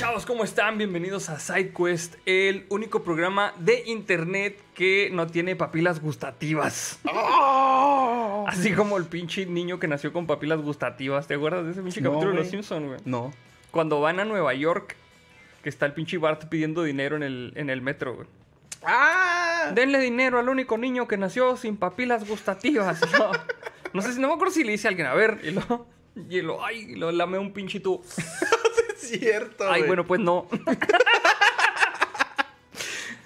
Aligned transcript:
chavos? 0.00 0.24
¿Cómo 0.24 0.44
están? 0.44 0.78
Bienvenidos 0.78 1.28
a 1.28 1.38
SideQuest, 1.38 2.14
el 2.24 2.64
único 2.70 3.02
programa 3.02 3.52
de 3.58 3.82
internet 3.84 4.58
que 4.72 5.10
no 5.12 5.26
tiene 5.26 5.56
papilas 5.56 6.00
gustativas. 6.00 6.98
Así 8.46 8.72
como 8.72 8.96
el 8.96 9.04
pinche 9.04 9.44
niño 9.44 9.78
que 9.78 9.88
nació 9.88 10.14
con 10.14 10.26
papilas 10.26 10.62
gustativas. 10.62 11.26
¿Te 11.26 11.34
acuerdas 11.34 11.66
de 11.66 11.72
ese 11.72 11.82
pinche 11.82 12.00
No, 12.00 12.12
capítulo 12.12 12.32
de 12.32 12.38
Los. 12.38 12.48
Simpsons, 12.48 12.86
güey? 12.86 12.98
No. 13.04 13.30
Cuando 13.70 14.00
van 14.00 14.20
a 14.20 14.24
Nueva 14.24 14.54
York, 14.54 14.96
que 15.62 15.68
está 15.68 15.84
el 15.84 15.92
pinche 15.92 16.16
Bart 16.16 16.46
pidiendo 16.46 16.82
dinero 16.82 17.16
en 17.16 17.22
el, 17.22 17.52
en 17.56 17.68
el 17.68 17.82
metro, 17.82 18.14
güey. 18.14 18.26
¡Ah! 18.82 19.70
Denle 19.74 19.98
dinero 19.98 20.38
al 20.38 20.48
único 20.48 20.78
niño 20.78 21.06
que 21.06 21.18
nació 21.18 21.58
sin 21.58 21.76
papilas 21.76 22.26
gustativas. 22.26 23.02
No, 23.18 23.32
no 23.92 24.00
sé 24.00 24.14
si 24.14 24.20
no 24.20 24.28
me 24.28 24.34
acuerdo 24.34 24.54
si 24.54 24.64
le 24.64 24.72
dice 24.72 24.86
a 24.86 24.90
alguien, 24.90 25.08
a 25.08 25.14
ver, 25.14 25.40
y 25.42 25.50
lo, 25.50 25.86
y 26.30 26.40
lo, 26.40 26.64
ay, 26.64 26.92
y 26.92 26.94
lo 26.94 27.12
lame 27.12 27.38
un 27.38 27.52
pinche. 27.52 27.78
Es 27.78 28.59
cierto. 29.18 29.70
Ay, 29.70 29.80
güey. 29.80 29.86
bueno, 29.88 30.06
pues 30.06 30.20
no. 30.20 30.46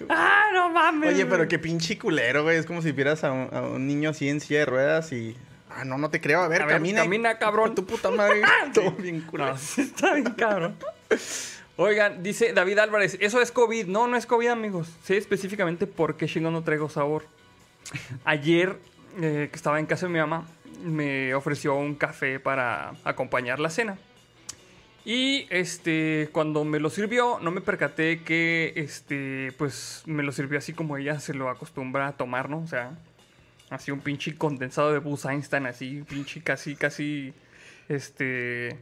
ah, 0.09 0.45
no 0.53 0.69
mames. 0.69 1.13
Oye, 1.13 1.25
pero 1.25 1.47
qué 1.47 1.59
pinche 1.59 1.97
culero, 1.97 2.43
güey. 2.43 2.57
Es 2.57 2.65
como 2.65 2.81
si 2.81 2.91
vieras 2.91 3.23
a 3.23 3.31
un, 3.31 3.49
a 3.51 3.61
un 3.61 3.87
niño 3.87 4.09
así 4.09 4.29
en 4.29 4.39
silla 4.39 4.59
de 4.59 4.65
ruedas 4.65 5.11
y. 5.11 5.35
Ah, 5.69 5.83
no, 5.83 5.97
no 5.97 6.09
te 6.09 6.21
creo. 6.21 6.41
A 6.41 6.47
ver, 6.47 6.61
A 6.61 6.65
ver, 6.65 6.75
camina. 6.75 7.01
camina, 7.01 7.37
cabrón. 7.37 7.75
Tu 7.75 7.85
puta 7.85 8.11
madre. 8.11 8.41
Todo 8.73 8.91
bien 8.91 9.21
culero. 9.21 9.51
No, 9.51 9.57
sí 9.57 9.81
está 9.81 10.13
bien 10.13 10.33
cabrón. 10.33 10.75
Oigan, 11.77 12.23
dice 12.23 12.53
David 12.53 12.79
Álvarez, 12.79 13.17
eso 13.19 13.41
es 13.41 13.51
COVID. 13.51 13.87
No, 13.87 14.07
no 14.07 14.15
es 14.15 14.25
COVID, 14.25 14.47
amigos. 14.47 14.87
Sé 15.03 15.17
específicamente 15.17 15.87
por 15.87 16.15
qué 16.15 16.27
chingo 16.27 16.49
no 16.49 16.63
traigo 16.63 16.89
sabor. 16.89 17.25
Ayer, 18.23 18.77
eh, 19.21 19.49
que 19.51 19.55
estaba 19.55 19.79
en 19.79 19.85
casa 19.85 20.07
de 20.07 20.13
mi 20.13 20.19
mamá, 20.19 20.47
me 20.83 21.35
ofreció 21.35 21.75
un 21.75 21.95
café 21.95 22.39
para 22.39 22.93
acompañar 23.03 23.59
la 23.59 23.69
cena. 23.69 23.97
Y 25.05 25.45
este, 25.51 26.29
cuando 26.31 26.63
me 26.65 26.79
lo 26.79 26.89
sirvió, 26.89 27.37
no 27.39 27.51
me 27.51 27.61
percaté 27.61 28.21
que 28.23 28.73
este, 28.75 29.53
pues 29.57 30.01
me 30.07 30.23
lo 30.23 30.31
sirvió 30.31 30.57
así 30.57 30.73
como 30.73 30.97
ella 30.97 31.19
se 31.19 31.33
lo 31.35 31.49
acostumbra 31.49 32.07
a 32.07 32.11
tomar, 32.13 32.49
¿no? 32.49 32.57
O 32.59 32.67
sea, 32.67 32.91
así 33.69 33.91
un 33.91 33.99
pinche 34.01 34.35
condensado 34.35 34.91
de 34.91 34.97
Buzz 34.99 35.25
Einstein, 35.25 35.67
así, 35.67 36.03
pinche 36.09 36.41
casi, 36.41 36.75
casi, 36.75 37.33
este, 37.87 38.77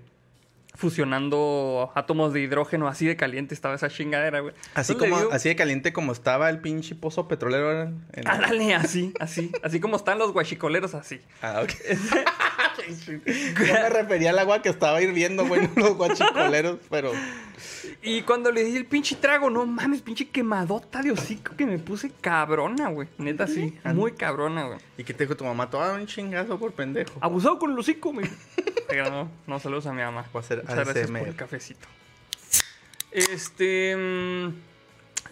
fusionando 0.76 1.92
átomos 1.94 2.34
de 2.34 2.40
hidrógeno, 2.42 2.88
así 2.88 3.06
de 3.06 3.16
caliente 3.16 3.54
estaba 3.54 3.76
esa 3.76 3.90
chingadera, 3.90 4.40
güey. 4.40 4.54
Así 4.74 4.94
Entonces 4.94 5.10
como, 5.12 5.22
digo, 5.22 5.34
así 5.34 5.50
de 5.50 5.56
caliente 5.56 5.94
como 5.94 6.14
estaba 6.14 6.50
el 6.50 6.60
pinche 6.62 6.96
pozo 6.96 7.28
petrolero. 7.28 7.82
en- 7.84 8.06
en- 8.14 8.28
Ándale, 8.28 8.74
así, 8.76 9.14
así, 9.20 9.52
así 9.62 9.80
como 9.80 9.98
están 9.98 10.18
los 10.20 10.32
guachicoleros, 10.32 10.96
así. 10.96 11.20
Ah, 11.42 11.62
ok. 11.64 11.72
Yo 13.08 13.74
me 13.74 13.90
refería 13.90 14.32
al 14.32 14.40
agua 14.40 14.62
que 14.62 14.70
estaba 14.70 15.02
hirviendo, 15.02 15.46
güey, 15.46 15.70
los 15.76 15.96
guachicoleros, 15.96 16.80
pero. 16.90 17.12
Y 18.02 18.22
cuando 18.24 18.52
le 18.52 18.64
di 18.64 18.76
el 18.76 18.86
pinche 18.86 19.16
trago, 19.16 19.50
no 19.50 19.66
mames, 19.66 20.02
pinche 20.02 20.30
quemadota 20.30 21.02
de 21.02 21.12
hocico 21.12 21.56
que 21.56 21.66
me 21.66 21.78
puse 21.80 22.12
cabrona, 22.22 22.90
güey. 22.90 23.08
Neta, 23.18 23.48
sí, 23.48 23.78
muy 23.86 24.14
cabrona, 24.14 24.66
güey. 24.66 24.80
¿Y 24.98 25.04
qué 25.04 25.14
te 25.14 25.24
dijo 25.24 25.38
tu 25.38 25.46
mamá? 25.46 25.70
Todo 25.70 25.96
un 25.96 26.06
chingazo 26.06 26.60
por 26.60 26.74
pendejo. 26.74 27.14
Abusado 27.22 27.60
con 27.60 27.72
el 27.72 27.80
hocico. 27.80 28.14
Pero 28.88 29.10
no, 29.12 29.30
no, 29.48 29.60
saludos 29.60 29.86
a 29.88 29.94
mi 29.94 30.02
mamá. 30.02 30.26
Voy 30.34 30.42
a 30.42 30.46
hacer 30.46 30.64
Muchas 30.64 30.76
gracias 30.76 31.12
por 31.12 31.28
el 31.28 31.36
cafecito. 31.36 31.88
Este. 33.12 33.96
mm, 33.96 34.74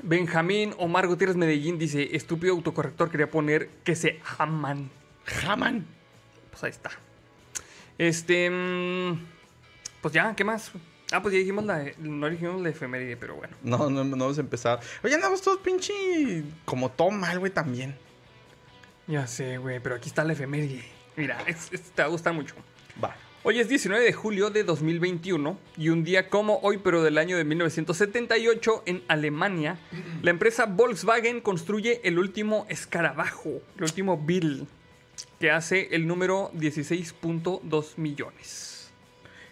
Benjamín 0.04 0.74
Omar 0.78 1.08
Gutiérrez 1.08 1.36
Medellín 1.36 1.78
dice: 1.78 2.16
Estúpido 2.16 2.54
autocorrector, 2.54 3.12
quería 3.12 3.30
poner 3.30 3.70
que 3.84 3.96
se 3.96 4.20
aman. 4.38 4.90
Jaman. 5.26 5.86
Pues 6.50 6.64
ahí 6.64 6.70
está. 6.70 6.92
Este. 8.02 8.50
mm, 8.50 9.20
Pues 10.02 10.12
ya, 10.14 10.34
¿qué 10.36 10.44
más? 10.44 10.72
Ah, 11.12 11.22
pues 11.22 11.34
ya 11.34 11.40
dijimos 11.40 11.64
la. 11.66 11.86
No 12.00 12.30
dijimos 12.30 12.60
la 12.62 12.70
efeméride, 12.70 13.16
pero 13.16 13.36
bueno. 13.36 13.56
No, 13.62 13.90
no, 13.92 14.04
no 14.04 14.16
hemos 14.16 14.38
empezado. 14.40 14.80
Oye, 15.04 15.14
andamos 15.14 15.42
todos 15.42 15.60
pinche. 15.60 16.44
Como 16.66 16.90
todo 16.90 17.12
mal, 17.12 17.38
güey, 17.38 17.52
también. 17.52 17.96
Ya 19.06 19.28
sé, 19.28 19.58
güey, 19.60 19.80
pero 19.80 19.96
aquí 19.96 20.10
está 20.10 20.24
la 20.24 20.34
efeméride. 20.34 20.84
Mira, 21.16 21.38
es- 21.46 21.72
es- 21.72 21.92
te 21.92 22.02
va 22.02 22.08
a 22.08 22.12
gustar 22.12 22.34
mucho. 22.34 22.56
Va. 23.04 23.16
Hoy 23.44 23.60
es 23.60 23.68
19 23.68 24.04
de 24.04 24.14
julio 24.14 24.50
de 24.52 24.64
2021 24.64 25.58
y 25.78 25.90
un 25.90 26.04
día 26.04 26.30
como 26.30 26.60
hoy, 26.64 26.78
pero 26.78 27.04
del 27.04 27.18
año 27.18 27.38
de 27.38 27.44
1978, 27.44 28.84
en 28.86 29.04
Alemania, 29.08 29.78
la 30.22 30.30
empresa 30.32 30.66
Volkswagen 30.66 31.42
construye 31.42 32.02
el 32.04 32.18
último 32.20 32.66
escarabajo, 32.70 33.62
el 33.78 33.84
último 33.84 34.20
Beetle, 34.24 34.66
que 35.40 35.52
hace 35.52 35.90
el 35.96 36.08
número 36.08 36.52
16.2 36.54 37.98
millones. 37.98 38.92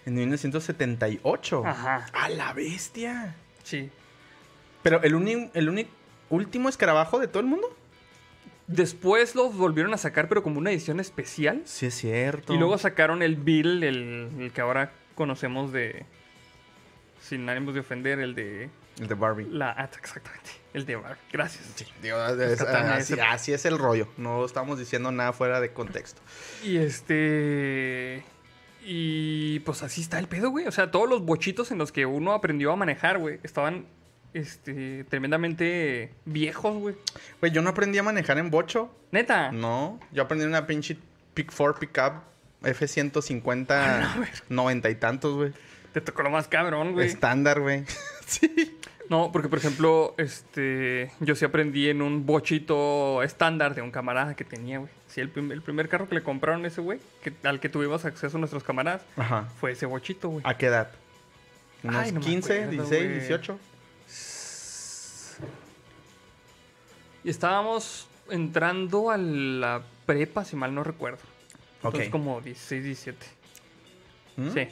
En 0.05 0.15
1978. 0.15 1.63
Ajá. 1.65 2.05
A 2.13 2.29
la 2.29 2.53
bestia. 2.53 3.35
Sí. 3.63 3.89
Pero 4.81 5.01
el 5.03 5.15
único, 5.15 5.51
el 5.53 5.87
último 6.29 6.69
escarabajo 6.69 7.19
de 7.19 7.27
todo 7.27 7.41
el 7.41 7.47
mundo. 7.47 7.75
Después 8.67 9.33
los 9.33 9.55
volvieron 9.55 9.93
a 9.95 9.97
sacar, 9.97 10.29
pero 10.29 10.43
como 10.43 10.59
una 10.59 10.71
edición 10.71 10.99
especial. 10.99 11.63
Sí, 11.65 11.87
es 11.87 11.95
cierto. 11.95 12.53
Y 12.53 12.57
luego 12.57 12.77
sacaron 12.77 13.23
el 13.23 13.37
el, 13.47 13.83
el 14.39 14.51
que 14.53 14.61
ahora 14.61 14.91
conocemos 15.15 15.71
de... 15.71 16.05
Sin 17.19 17.49
ánimos 17.49 17.73
de 17.73 17.79
ofender, 17.79 18.19
el 18.19 18.35
de... 18.35 18.69
El 18.99 19.07
de 19.07 19.15
Barbie. 19.15 19.47
La... 19.49 19.71
ah, 19.71 19.89
exactamente, 19.97 20.51
el 20.73 20.85
de 20.85 20.95
Barbie. 20.95 21.19
Gracias. 21.31 21.65
Sí, 21.75 21.85
digo, 22.01 22.17
es- 22.25 22.61
así, 22.61 23.13
ese- 23.13 23.21
así 23.21 23.53
es 23.53 23.65
el 23.65 23.77
rollo. 23.77 24.07
No 24.17 24.45
estamos 24.45 24.77
diciendo 24.79 25.11
nada 25.11 25.33
fuera 25.33 25.59
de 25.61 25.71
contexto. 25.73 26.21
Y 26.63 26.77
este. 26.77 28.23
Y 28.83 29.59
pues 29.61 29.83
así 29.83 30.01
está 30.01 30.19
el 30.19 30.27
pedo, 30.27 30.49
güey. 30.49 30.65
O 30.67 30.71
sea, 30.71 30.89
todos 30.91 31.09
los 31.09 31.23
bochitos 31.23 31.71
en 31.71 31.77
los 31.77 31.91
que 31.91 32.05
uno 32.05 32.33
aprendió 32.33 32.71
a 32.71 32.75
manejar, 32.75 33.17
güey, 33.19 33.39
estaban 33.43 33.85
este, 34.33 35.03
tremendamente 35.05 36.13
viejos, 36.25 36.77
güey. 36.77 36.95
Güey, 37.39 37.51
yo 37.51 37.61
no 37.61 37.69
aprendí 37.71 37.97
a 37.97 38.03
manejar 38.03 38.37
en 38.37 38.49
bocho. 38.49 38.95
Neta. 39.11 39.51
No. 39.51 39.99
Yo 40.11 40.23
aprendí 40.23 40.43
en 40.43 40.49
una 40.49 40.65
pinche 40.67 40.97
Pick 41.33 41.51
4 41.55 41.79
Pickup 41.79 42.23
F-150 42.63 43.65
Ah, 43.71 44.11
no, 44.13 44.17
güey. 44.17 44.29
90 44.49 44.89
y 44.89 44.95
tantos, 44.95 45.33
güey. 45.35 45.53
Te 45.93 46.01
tocó 46.01 46.21
lo 46.23 46.29
más 46.29 46.47
cabrón, 46.47 46.93
güey. 46.93 47.07
Estándar, 47.07 47.59
güey. 47.59 47.83
sí. 48.27 48.77
No, 49.09 49.31
porque 49.31 49.49
por 49.49 49.57
ejemplo, 49.57 50.13
este. 50.17 51.11
Yo 51.19 51.33
sí 51.35 51.43
aprendí 51.43 51.89
en 51.89 52.01
un 52.03 52.25
bochito 52.27 53.23
estándar 53.23 53.73
de 53.73 53.81
un 53.81 53.89
camarada 53.89 54.35
que 54.35 54.45
tenía, 54.45 54.77
güey. 54.79 54.91
Sí, 55.07 55.19
el, 55.19 55.29
prim- 55.29 55.51
el 55.51 55.63
primer 55.63 55.89
carro 55.89 56.07
que 56.07 56.13
le 56.15 56.21
compraron 56.23 56.63
a 56.63 56.67
ese 56.67 56.81
güey, 56.81 56.99
que, 57.23 57.33
al 57.43 57.59
que 57.59 57.69
tuvimos 57.69 58.05
acceso 58.05 58.37
nuestros 58.37 58.63
camaradas, 58.63 59.01
Ajá. 59.17 59.49
fue 59.59 59.71
ese 59.71 59.87
bochito, 59.87 60.29
güey. 60.29 60.43
¿A 60.45 60.55
qué 60.57 60.67
edad? 60.67 60.91
¿Unos 61.81 61.95
Ay, 61.95 62.11
no 62.11 62.19
me 62.19 62.25
15, 62.27 62.53
acuerdo, 62.53 62.71
16, 62.71 63.03
güey. 63.07 63.19
18? 63.19 63.59
Y 67.23 67.29
estábamos 67.29 68.07
entrando 68.29 69.09
a 69.11 69.17
la 69.17 69.81
prepa, 70.05 70.45
si 70.45 70.55
mal 70.55 70.73
no 70.73 70.83
recuerdo. 70.83 71.19
Ok. 71.81 71.85
Entonces 71.85 72.09
como 72.09 72.41
16, 72.41 72.83
17. 72.83 73.25
¿Mm? 74.37 74.49
Sí, 74.53 74.59
Ay, 74.59 74.67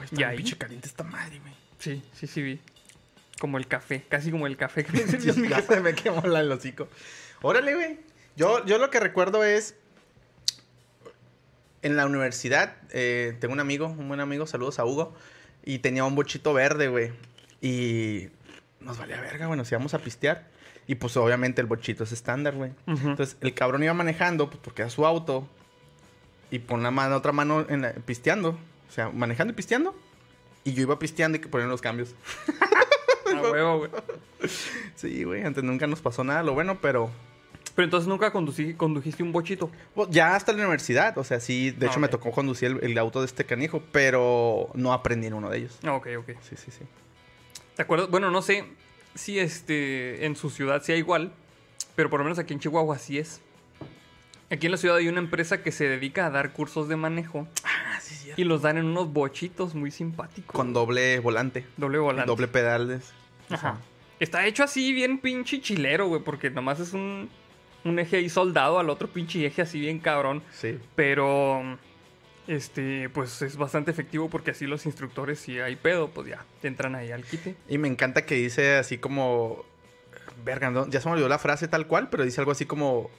está 0.00 0.14
¿Y 0.14 0.16
bien 0.18 0.28
ahí? 0.30 0.36
pinche 0.38 0.56
caliente 0.58 0.88
esta 0.88 1.04
madre, 1.04 1.38
güey. 1.40 1.54
sí, 1.78 2.02
sí, 2.12 2.26
sí 2.26 2.42
vi. 2.42 2.60
Como 3.40 3.58
el 3.58 3.66
café, 3.66 4.04
casi 4.08 4.30
como 4.30 4.46
el 4.46 4.56
café 4.56 4.84
que 4.84 4.92
me 4.92 4.98
sirvió 5.06 5.34
mi 5.34 5.48
ya 5.48 5.60
se 5.62 5.80
me 5.80 5.94
quemó 5.94 6.22
la 6.22 6.40
el 6.40 6.50
hocico. 6.50 6.88
Órale, 7.42 7.74
güey. 7.74 7.98
Yo, 8.36 8.64
yo 8.66 8.78
lo 8.78 8.90
que 8.90 9.00
recuerdo 9.00 9.44
es. 9.44 9.74
En 11.82 11.96
la 11.96 12.06
universidad, 12.06 12.76
eh, 12.90 13.36
tengo 13.40 13.52
un 13.54 13.60
amigo, 13.60 13.86
un 13.86 14.08
buen 14.08 14.20
amigo, 14.20 14.46
saludos 14.46 14.78
a 14.78 14.84
Hugo. 14.84 15.14
Y 15.64 15.78
tenía 15.80 16.04
un 16.04 16.14
bochito 16.14 16.52
verde, 16.54 16.88
güey. 16.88 17.12
Y 17.60 18.28
nos 18.80 18.98
valía 18.98 19.20
verga, 19.20 19.46
güey. 19.46 19.56
Nos 19.58 19.70
íbamos 19.70 19.94
a 19.94 19.98
pistear. 19.98 20.48
Y 20.88 20.94
pues 20.96 21.16
obviamente 21.16 21.60
el 21.60 21.66
bochito 21.66 22.04
es 22.04 22.12
estándar, 22.12 22.54
güey. 22.54 22.72
Entonces 22.86 23.36
el 23.40 23.54
cabrón 23.54 23.82
iba 23.82 23.92
manejando, 23.94 24.48
pues 24.48 24.60
porque 24.62 24.82
era 24.82 24.90
su 24.90 25.04
auto. 25.06 25.48
Y 26.50 26.60
pon 26.60 26.82
la 26.82 26.90
mano, 26.92 27.16
otra 27.16 27.32
mano 27.32 27.66
en 27.68 27.82
la- 27.82 27.92
pisteando. 27.92 28.58
O 28.88 28.92
sea, 28.92 29.10
manejando 29.10 29.52
y 29.52 29.56
pisteando. 29.56 29.94
Y 30.64 30.72
yo 30.74 30.82
iba 30.82 30.98
pisteando 30.98 31.38
y 31.38 31.40
que 31.40 31.48
ponían 31.48 31.68
los 31.70 31.80
cambios. 31.82 32.14
Huevo, 33.42 33.78
güey. 33.78 33.90
Sí, 34.94 35.24
güey, 35.24 35.42
antes 35.44 35.64
nunca 35.64 35.86
nos 35.86 36.00
pasó 36.00 36.24
nada, 36.24 36.42
lo 36.42 36.54
bueno, 36.54 36.78
pero 36.80 37.10
Pero 37.74 37.84
entonces 37.84 38.08
nunca 38.08 38.32
conducí- 38.32 38.76
condujiste 38.76 39.22
un 39.22 39.32
bochito. 39.32 39.70
Pues, 39.94 40.08
ya 40.10 40.34
hasta 40.34 40.52
la 40.52 40.58
universidad, 40.58 41.16
o 41.18 41.24
sea, 41.24 41.40
sí, 41.40 41.70
de 41.72 41.86
Ah, 41.86 41.90
hecho 41.90 42.00
me 42.00 42.08
tocó 42.08 42.30
conducir 42.32 42.78
el, 42.82 42.90
el 42.92 42.98
auto 42.98 43.20
de 43.20 43.26
este 43.26 43.44
canijo, 43.44 43.82
pero 43.92 44.68
no 44.74 44.92
aprendí 44.92 45.26
en 45.26 45.34
uno 45.34 45.50
de 45.50 45.58
ellos. 45.58 45.78
Ah, 45.84 45.92
ok, 45.94 46.08
ok. 46.18 46.28
Sí, 46.42 46.56
sí, 46.56 46.70
sí. 46.70 46.84
¿Te 47.74 47.82
acuerdas? 47.82 48.08
Bueno, 48.10 48.30
no 48.30 48.40
sé 48.42 48.64
si 49.14 49.38
este 49.38 50.24
en 50.26 50.36
su 50.36 50.48
ciudad 50.50 50.82
sea 50.82 50.96
igual, 50.96 51.32
pero 51.94 52.08
por 52.10 52.20
lo 52.20 52.24
menos 52.24 52.38
aquí 52.38 52.54
en 52.54 52.60
Chihuahua 52.60 52.98
sí 52.98 53.18
es. 53.18 53.40
Aquí 54.50 54.66
en 54.66 54.72
la 54.72 54.78
ciudad 54.78 54.96
hay 54.98 55.08
una 55.08 55.18
empresa 55.18 55.62
que 55.62 55.72
se 55.72 55.88
dedica 55.88 56.24
a 56.26 56.30
dar 56.30 56.52
cursos 56.52 56.88
de 56.88 56.94
manejo 56.96 57.48
Ah, 57.64 57.98
sí, 58.00 58.14
sí. 58.14 58.30
y 58.36 58.44
los 58.44 58.62
dan 58.62 58.78
en 58.78 58.84
unos 58.86 59.12
bochitos 59.12 59.74
muy 59.74 59.90
simpáticos. 59.90 60.54
Con 60.54 60.72
doble 60.72 61.18
volante, 61.18 61.66
doble 61.76 61.98
volante. 61.98 62.26
doble 62.30 62.46
pedales. 62.46 63.12
Ajá. 63.50 63.78
Está 64.18 64.46
hecho 64.46 64.64
así 64.64 64.92
bien 64.92 65.18
pinche 65.18 65.60
chilero, 65.60 66.08
güey, 66.08 66.22
porque 66.22 66.50
nomás 66.50 66.80
es 66.80 66.92
un, 66.94 67.28
un 67.84 67.98
eje 67.98 68.16
ahí 68.16 68.28
soldado 68.30 68.78
al 68.78 68.88
otro 68.90 69.08
pinche 69.08 69.44
eje 69.44 69.62
así 69.62 69.78
bien 69.80 69.98
cabrón. 69.98 70.42
Sí. 70.52 70.78
Pero 70.94 71.78
este, 72.46 73.08
pues 73.10 73.42
es 73.42 73.56
bastante 73.56 73.90
efectivo 73.90 74.30
porque 74.30 74.52
así 74.52 74.66
los 74.66 74.86
instructores, 74.86 75.38
si 75.40 75.58
hay 75.58 75.76
pedo, 75.76 76.08
pues 76.08 76.28
ya 76.28 76.44
te 76.62 76.68
entran 76.68 76.94
ahí 76.94 77.10
al 77.12 77.24
quite. 77.24 77.56
Y 77.68 77.78
me 77.78 77.88
encanta 77.88 78.24
que 78.24 78.36
dice 78.36 78.76
así 78.76 78.98
como. 78.98 79.64
Verga, 80.44 80.70
no, 80.70 80.86
ya 80.88 81.00
se 81.00 81.08
me 81.08 81.12
olvidó 81.14 81.28
la 81.28 81.38
frase 81.38 81.66
tal 81.66 81.86
cual, 81.86 82.08
pero 82.10 82.24
dice 82.24 82.40
algo 82.40 82.52
así 82.52 82.64
como. 82.66 83.10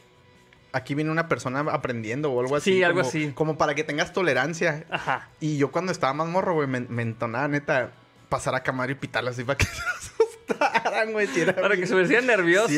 Aquí 0.73 0.95
viene 0.95 1.09
una 1.11 1.27
persona 1.29 1.59
aprendiendo 1.71 2.31
o 2.31 2.39
algo 2.41 2.55
así. 2.55 2.73
Sí, 2.73 2.83
algo 2.83 2.99
como- 2.99 3.09
así. 3.09 3.31
Como 3.33 3.57
para 3.57 3.73
que 3.75 3.83
tengas 3.83 4.13
tolerancia. 4.13 4.85
Ajá. 4.89 5.29
Y 5.39 5.57
yo 5.57 5.71
cuando 5.71 5.91
estaba 5.91 6.13
más 6.13 6.27
morro, 6.27 6.53
güey, 6.55 6.67
me, 6.67 6.81
me 6.81 7.01
entonaba 7.03 7.47
neta 7.47 7.93
pasar 8.29 8.55
a 8.55 8.63
Camaro 8.63 8.91
y 8.91 8.95
pitarla 8.95 9.31
así 9.31 9.43
para 9.43 9.57
que 9.57 9.65
se 9.65 9.81
asustaran, 9.81 11.11
güey. 11.11 11.27
Para 11.45 11.75
que 11.75 11.87
se 11.87 11.95
me 11.95 12.01
decían 12.01 12.25
nerviosos, 12.25 12.71
Sí, 12.71 12.77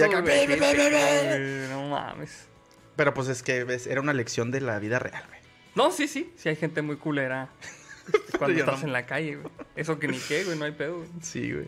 No 1.69 1.89
mames. 1.89 2.47
Pero 2.95 3.13
pues 3.13 3.27
es 3.29 3.43
que 3.43 3.63
ves, 3.63 3.87
era 3.87 4.01
una 4.01 4.13
lección 4.13 4.51
de 4.51 4.61
la 4.61 4.77
vida 4.79 4.99
real, 4.99 5.23
güey. 5.27 5.39
No, 5.75 5.91
sí, 5.91 6.07
sí. 6.07 6.33
Sí 6.35 6.49
hay 6.49 6.55
gente 6.55 6.81
muy 6.81 6.97
culera 6.97 7.49
cuando 8.37 8.59
estás 8.59 8.81
no. 8.81 8.87
en 8.87 8.93
la 8.93 9.05
calle, 9.05 9.37
güey. 9.37 9.53
Eso 9.75 9.99
que 9.99 10.07
ni 10.07 10.17
qué, 10.17 10.43
güey. 10.43 10.57
No 10.57 10.65
hay 10.65 10.71
pedo, 10.73 10.97
güey. 10.97 11.09
Sí, 11.21 11.53
güey. 11.53 11.67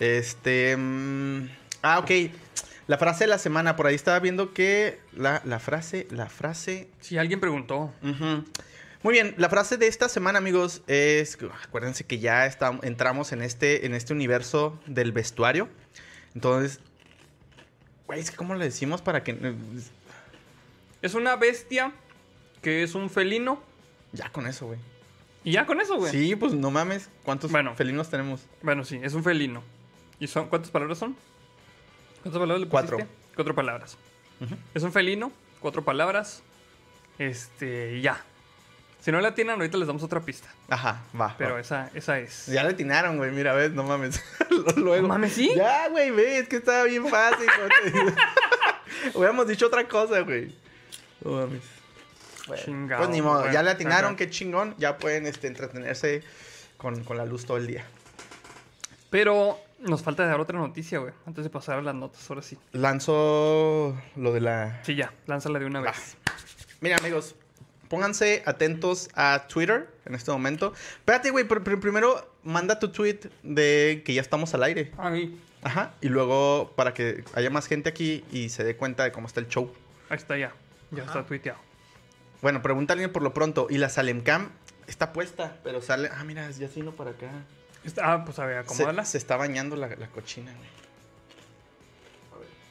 Este. 0.00 0.76
mm, 0.76 1.48
ah, 1.82 1.98
ok. 2.00 2.10
La 2.86 2.96
frase 2.98 3.24
de 3.24 3.28
la 3.28 3.38
semana, 3.38 3.76
por 3.76 3.86
ahí 3.86 3.94
estaba 3.94 4.18
viendo 4.18 4.54
que 4.54 4.98
la, 5.14 5.42
la 5.44 5.58
frase, 5.58 6.06
la 6.10 6.26
frase. 6.28 6.88
Si 7.00 7.18
alguien 7.18 7.40
preguntó. 7.40 7.92
ujú. 8.02 8.44
Muy 9.02 9.12
bien, 9.12 9.34
la 9.38 9.48
frase 9.48 9.76
de 9.76 9.86
esta 9.86 10.08
semana, 10.08 10.38
amigos, 10.38 10.82
es. 10.88 11.38
Acuérdense 11.64 12.04
que 12.04 12.18
ya 12.18 12.46
estamos, 12.46 12.84
entramos 12.84 13.32
en 13.32 13.42
este, 13.42 13.86
en 13.86 13.94
este 13.94 14.12
universo 14.12 14.78
del 14.86 15.12
vestuario. 15.12 15.68
Entonces. 16.34 16.80
Güey, 18.06 18.20
es 18.20 18.30
que 18.30 18.36
¿cómo 18.36 18.54
le 18.54 18.64
decimos 18.64 19.00
para 19.02 19.22
que. 19.22 19.54
Es 21.00 21.14
una 21.14 21.36
bestia 21.36 21.92
que 22.60 22.82
es 22.82 22.94
un 22.96 23.08
felino. 23.08 23.62
Ya 24.12 24.30
con 24.30 24.46
eso, 24.46 24.66
güey. 24.66 24.80
Y 25.44 25.52
ya 25.52 25.64
con 25.64 25.80
eso, 25.80 25.96
güey. 25.96 26.10
Sí, 26.10 26.34
pues 26.34 26.52
no 26.54 26.70
mames. 26.72 27.08
¿Cuántos 27.22 27.52
Bueno. 27.52 27.74
felinos 27.76 28.10
tenemos? 28.10 28.46
Bueno, 28.62 28.84
sí, 28.84 28.98
es 29.02 29.14
un 29.14 29.22
felino. 29.22 29.62
¿Y 30.18 30.26
son 30.26 30.48
cuántas 30.48 30.70
palabras 30.72 30.98
son? 30.98 31.16
¿Cuántas 32.22 32.40
palabras 32.40 32.60
le 32.60 32.68
Cuatro. 32.68 32.96
pusiste? 32.96 33.14
Cuatro 33.36 33.54
palabras. 33.54 33.96
Es 34.74 34.82
un 34.82 34.92
felino, 34.92 35.30
cuatro 35.60 35.84
palabras. 35.84 36.42
Este, 37.18 38.00
ya. 38.00 38.24
Si 39.00 39.12
no 39.12 39.20
la 39.20 39.34
tienen, 39.34 39.54
ahorita 39.54 39.78
les 39.78 39.86
damos 39.86 40.02
otra 40.02 40.20
pista. 40.20 40.48
Ajá, 40.68 41.02
va. 41.18 41.34
Pero 41.38 41.54
va. 41.54 41.60
esa, 41.60 41.90
esa 41.94 42.18
es. 42.18 42.46
Ya 42.46 42.64
le 42.64 42.70
atinaron, 42.70 43.16
güey. 43.16 43.30
Mira, 43.30 43.52
ves, 43.54 43.70
no 43.72 43.84
mames. 43.84 44.20
Luego. 44.76 45.02
No 45.02 45.08
mames, 45.08 45.32
¿sí? 45.32 45.52
Ya, 45.54 45.88
güey, 45.88 46.10
ve, 46.10 46.38
es 46.38 46.48
que 46.48 46.56
estaba 46.56 46.84
bien 46.84 47.06
fácil. 47.08 47.46
Hubiéramos 49.14 49.46
dicho 49.46 49.66
otra 49.66 49.86
cosa, 49.86 50.20
güey. 50.20 50.54
No 51.24 51.30
mames. 51.32 51.62
Bueno, 52.48 52.62
Chingado, 52.64 53.02
Pues 53.02 53.10
ni 53.10 53.22
modo, 53.22 53.40
bueno, 53.40 53.52
ya 53.52 53.62
le 53.62 53.70
atinaron, 53.70 54.16
qué 54.16 54.30
chingón. 54.30 54.74
Ya 54.78 54.96
pueden 54.98 55.26
este, 55.26 55.46
entretenerse 55.46 56.22
con, 56.76 57.04
con 57.04 57.16
la 57.18 57.24
luz 57.26 57.44
todo 57.44 57.58
el 57.58 57.66
día. 57.66 57.84
Pero 59.10 59.58
nos 59.80 60.02
falta 60.02 60.26
dar 60.26 60.40
otra 60.40 60.58
noticia, 60.58 60.98
güey. 60.98 61.12
Antes 61.26 61.44
de 61.44 61.50
pasar 61.50 61.78
a 61.78 61.82
las 61.82 61.94
notas, 61.94 62.28
ahora 62.28 62.42
sí. 62.42 62.58
Lanzo 62.72 63.96
lo 64.16 64.32
de 64.32 64.40
la. 64.40 64.80
Sí, 64.82 64.94
ya, 64.96 65.12
lánzala 65.26 65.58
de 65.58 65.66
una 65.66 65.80
Va. 65.80 65.92
vez. 65.92 66.16
Mira, 66.80 66.96
amigos, 66.96 67.34
pónganse 67.88 68.42
atentos 68.46 69.08
a 69.14 69.46
Twitter 69.48 69.88
en 70.04 70.14
este 70.14 70.30
momento. 70.30 70.72
Espérate, 70.98 71.30
güey, 71.30 71.44
primero 71.46 72.32
manda 72.42 72.78
tu 72.78 72.90
tweet 72.90 73.20
de 73.42 74.02
que 74.04 74.14
ya 74.14 74.20
estamos 74.20 74.54
al 74.54 74.62
aire. 74.62 74.92
Ahí, 74.98 75.40
Ajá. 75.62 75.94
Y 76.00 76.08
luego 76.08 76.72
para 76.76 76.94
que 76.94 77.24
haya 77.34 77.50
más 77.50 77.66
gente 77.66 77.88
aquí 77.88 78.24
y 78.30 78.48
se 78.50 78.62
dé 78.64 78.76
cuenta 78.76 79.02
de 79.04 79.12
cómo 79.12 79.26
está 79.26 79.40
el 79.40 79.48
show. 79.48 79.72
ahí 80.08 80.16
está 80.16 80.36
ya. 80.36 80.52
Ya 80.90 81.02
está 81.02 81.26
tuiteado. 81.26 81.58
Bueno, 82.40 82.62
pregunta 82.62 82.92
alguien 82.92 83.12
por 83.12 83.22
lo 83.22 83.34
pronto. 83.34 83.66
Y 83.68 83.78
la 83.78 83.88
Salem 83.88 84.22
Cam 84.22 84.50
está 84.86 85.12
puesta, 85.12 85.58
pero 85.64 85.82
sale. 85.82 86.10
Ah, 86.14 86.22
mira, 86.24 86.48
ya 86.50 86.68
se 86.68 86.82
para 86.84 87.10
acá. 87.10 87.28
Está- 87.84 88.12
ah, 88.12 88.24
pues 88.24 88.38
a 88.38 88.46
ver, 88.46 88.64
Se, 88.64 88.72
acomódala. 88.74 89.04
se 89.04 89.18
está 89.18 89.36
bañando 89.36 89.74
la, 89.76 89.88
la 89.88 90.06
cochina, 90.08 90.52
güey. 90.54 90.68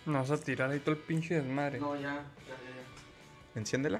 No 0.05 0.19
vas 0.19 0.31
a 0.31 0.37
tirar 0.37 0.71
ahí 0.71 0.79
todo 0.79 0.91
el 0.95 1.01
pinche 1.01 1.35
desmadre. 1.35 1.79
ya, 1.79 1.85
ya, 1.87 1.99
ya, 2.01 2.15
ya. 2.15 3.59
Enciéndela. 3.59 3.99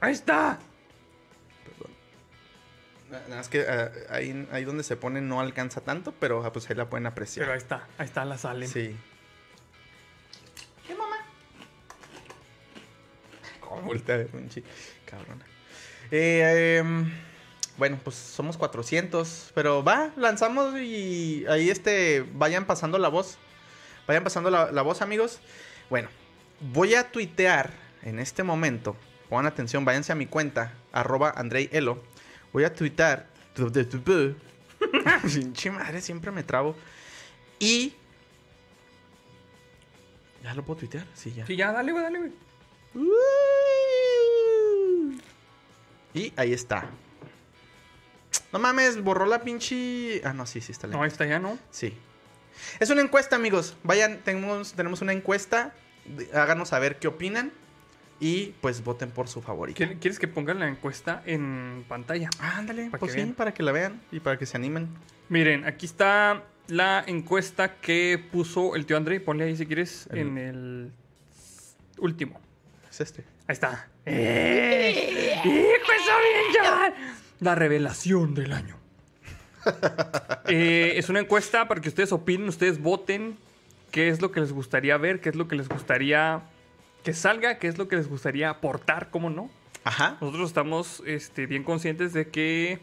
¡Ahí 0.00 0.12
está! 0.12 0.58
Perdón. 1.64 1.92
Na- 3.10 3.20
Nada 3.20 3.36
más 3.36 3.48
que 3.48 3.60
ah, 3.62 3.90
ahí, 4.10 4.48
ahí 4.52 4.64
donde 4.64 4.82
se 4.82 4.96
pone 4.96 5.20
no 5.20 5.40
alcanza 5.40 5.80
tanto, 5.82 6.12
pero 6.18 6.44
ah, 6.44 6.52
pues 6.52 6.68
ahí 6.70 6.76
la 6.76 6.88
pueden 6.88 7.06
apreciar. 7.06 7.44
Pero 7.44 7.52
ahí 7.52 7.58
está, 7.58 7.86
ahí 7.98 8.06
está 8.06 8.24
la 8.24 8.38
Salem. 8.38 8.68
Sí. 8.68 8.96
¿Qué 10.86 10.94
mamá? 10.94 11.16
¿Cómo 13.60 13.92
ver, 13.92 14.26
pinche 14.28 14.62
cabrona? 15.04 15.44
Eh, 16.10 16.78
em, 16.80 17.10
bueno, 17.76 17.98
pues 18.02 18.16
somos 18.16 18.56
400, 18.56 19.52
pero 19.54 19.84
va, 19.84 20.10
lanzamos 20.16 20.78
y 20.80 21.44
ahí 21.48 21.70
este, 21.70 22.26
vayan 22.34 22.64
pasando 22.66 22.98
la 22.98 23.08
voz. 23.08 23.38
Vayan 24.06 24.24
pasando 24.24 24.50
la, 24.50 24.72
la 24.72 24.82
voz, 24.82 25.02
amigos. 25.02 25.40
Bueno, 25.88 26.08
voy 26.60 26.94
a 26.94 27.12
tuitear 27.12 27.70
en 28.02 28.18
este 28.18 28.42
momento. 28.42 28.96
Pongan 29.30 29.46
atención, 29.46 29.84
váyanse 29.84 30.12
a 30.12 30.16
mi 30.16 30.26
cuenta, 30.26 30.74
arroba 30.92 31.32
Andrei 31.36 31.70
Elo. 31.72 32.02
Voy 32.52 32.64
a 32.64 32.74
tuitear. 32.74 33.26
Pinche 35.22 35.70
madre, 35.70 36.00
siempre 36.02 36.30
me 36.30 36.42
trabo. 36.42 36.74
Y 37.58 37.94
¿Ya 40.42 40.54
lo 40.54 40.64
puedo 40.64 40.80
tuitear? 40.80 41.06
Sí, 41.14 41.32
ya. 41.32 41.46
Sí, 41.46 41.54
ya, 41.54 41.70
dale, 41.70 41.92
güey, 41.92 42.02
dale, 42.02 42.18
güey. 42.18 42.32
Y 46.14 46.32
ahí 46.36 46.52
está. 46.52 46.86
No 48.52 48.58
mames, 48.58 49.02
borró 49.02 49.26
la 49.26 49.42
pinche. 49.42 50.22
Ah, 50.24 50.32
no, 50.32 50.46
sí, 50.46 50.60
sí 50.60 50.72
está 50.72 50.86
No, 50.86 50.92
lento. 50.94 51.04
ahí 51.04 51.08
está 51.08 51.26
ya, 51.26 51.38
¿no? 51.38 51.58
Sí. 51.70 51.96
Es 52.80 52.90
una 52.90 53.02
encuesta, 53.02 53.36
amigos. 53.36 53.76
Vayan, 53.84 54.18
tenemos, 54.24 54.72
tenemos 54.72 55.02
una 55.02 55.12
encuesta. 55.12 55.72
Háganos 56.34 56.70
saber 56.70 56.98
qué 56.98 57.06
opinan. 57.06 57.52
Y 58.20 58.54
pues 58.60 58.84
voten 58.84 59.10
por 59.10 59.28
su 59.28 59.40
favorito. 59.40 59.82
¿Qui- 59.82 59.98
¿Quieres 59.98 60.18
que 60.18 60.28
pongan 60.28 60.58
la 60.58 60.68
encuesta 60.68 61.22
en 61.24 61.84
pantalla? 61.88 62.28
Ah, 62.38 62.58
ándale, 62.58 62.90
Para 62.90 63.00
pues 63.00 63.12
sí, 63.12 63.16
vean. 63.18 63.32
para 63.34 63.54
que 63.54 63.62
la 63.62 63.72
vean 63.72 64.00
y 64.12 64.20
para 64.20 64.38
que 64.38 64.44
se 64.46 64.56
animen. 64.58 64.88
Miren, 65.30 65.64
aquí 65.64 65.86
está 65.86 66.44
la 66.68 67.02
encuesta 67.06 67.76
que 67.76 68.22
puso 68.30 68.76
el 68.76 68.84
tío 68.84 68.96
André. 68.98 69.20
Ponle 69.20 69.44
ahí 69.44 69.56
si 69.56 69.64
quieres 69.66 70.06
El- 70.10 70.18
en 70.18 70.38
el 70.38 70.92
último. 71.98 72.38
Es 72.90 73.00
este. 73.00 73.22
Ahí 73.46 73.54
está. 73.54 73.88
¡Eh! 74.04 75.40
¡Hijo! 75.44 76.94
La 77.40 77.54
revelación 77.54 78.34
del 78.34 78.52
año. 78.52 78.76
Eh, 80.52 80.94
es 80.96 81.08
una 81.08 81.20
encuesta 81.20 81.68
para 81.68 81.80
que 81.80 81.88
ustedes 81.90 82.10
opinen, 82.12 82.48
ustedes 82.48 82.80
voten 82.80 83.36
qué 83.92 84.08
es 84.08 84.20
lo 84.20 84.32
que 84.32 84.40
les 84.40 84.50
gustaría 84.52 84.96
ver, 84.96 85.20
qué 85.20 85.28
es 85.28 85.36
lo 85.36 85.46
que 85.46 85.54
les 85.54 85.68
gustaría 85.68 86.40
que 87.04 87.12
salga, 87.14 87.58
qué 87.58 87.68
es 87.68 87.78
lo 87.78 87.88
que 87.88 87.96
les 87.96 88.08
gustaría 88.08 88.50
aportar, 88.50 89.08
cómo 89.10 89.30
no. 89.30 89.50
Ajá. 89.84 90.18
Nosotros 90.20 90.48
estamos 90.48 91.02
este, 91.06 91.46
bien 91.46 91.64
conscientes 91.64 92.12
de 92.12 92.28
que 92.28 92.78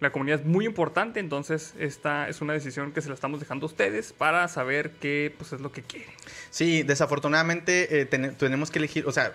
la 0.00 0.10
comunidad 0.10 0.40
es 0.40 0.46
muy 0.46 0.66
importante, 0.66 1.20
entonces 1.20 1.74
esta 1.78 2.28
es 2.28 2.40
una 2.40 2.52
decisión 2.52 2.92
que 2.92 3.00
se 3.00 3.08
la 3.08 3.14
estamos 3.14 3.38
dejando 3.40 3.66
a 3.66 3.68
ustedes 3.68 4.12
para 4.12 4.46
saber 4.48 4.90
qué 5.00 5.32
pues, 5.38 5.52
es 5.52 5.60
lo 5.60 5.70
que 5.72 5.82
quieren. 5.82 6.08
Sí, 6.50 6.82
desafortunadamente 6.82 8.00
eh, 8.00 8.04
ten- 8.06 8.34
tenemos 8.36 8.70
que 8.70 8.78
elegir, 8.80 9.06
o 9.06 9.12
sea, 9.12 9.34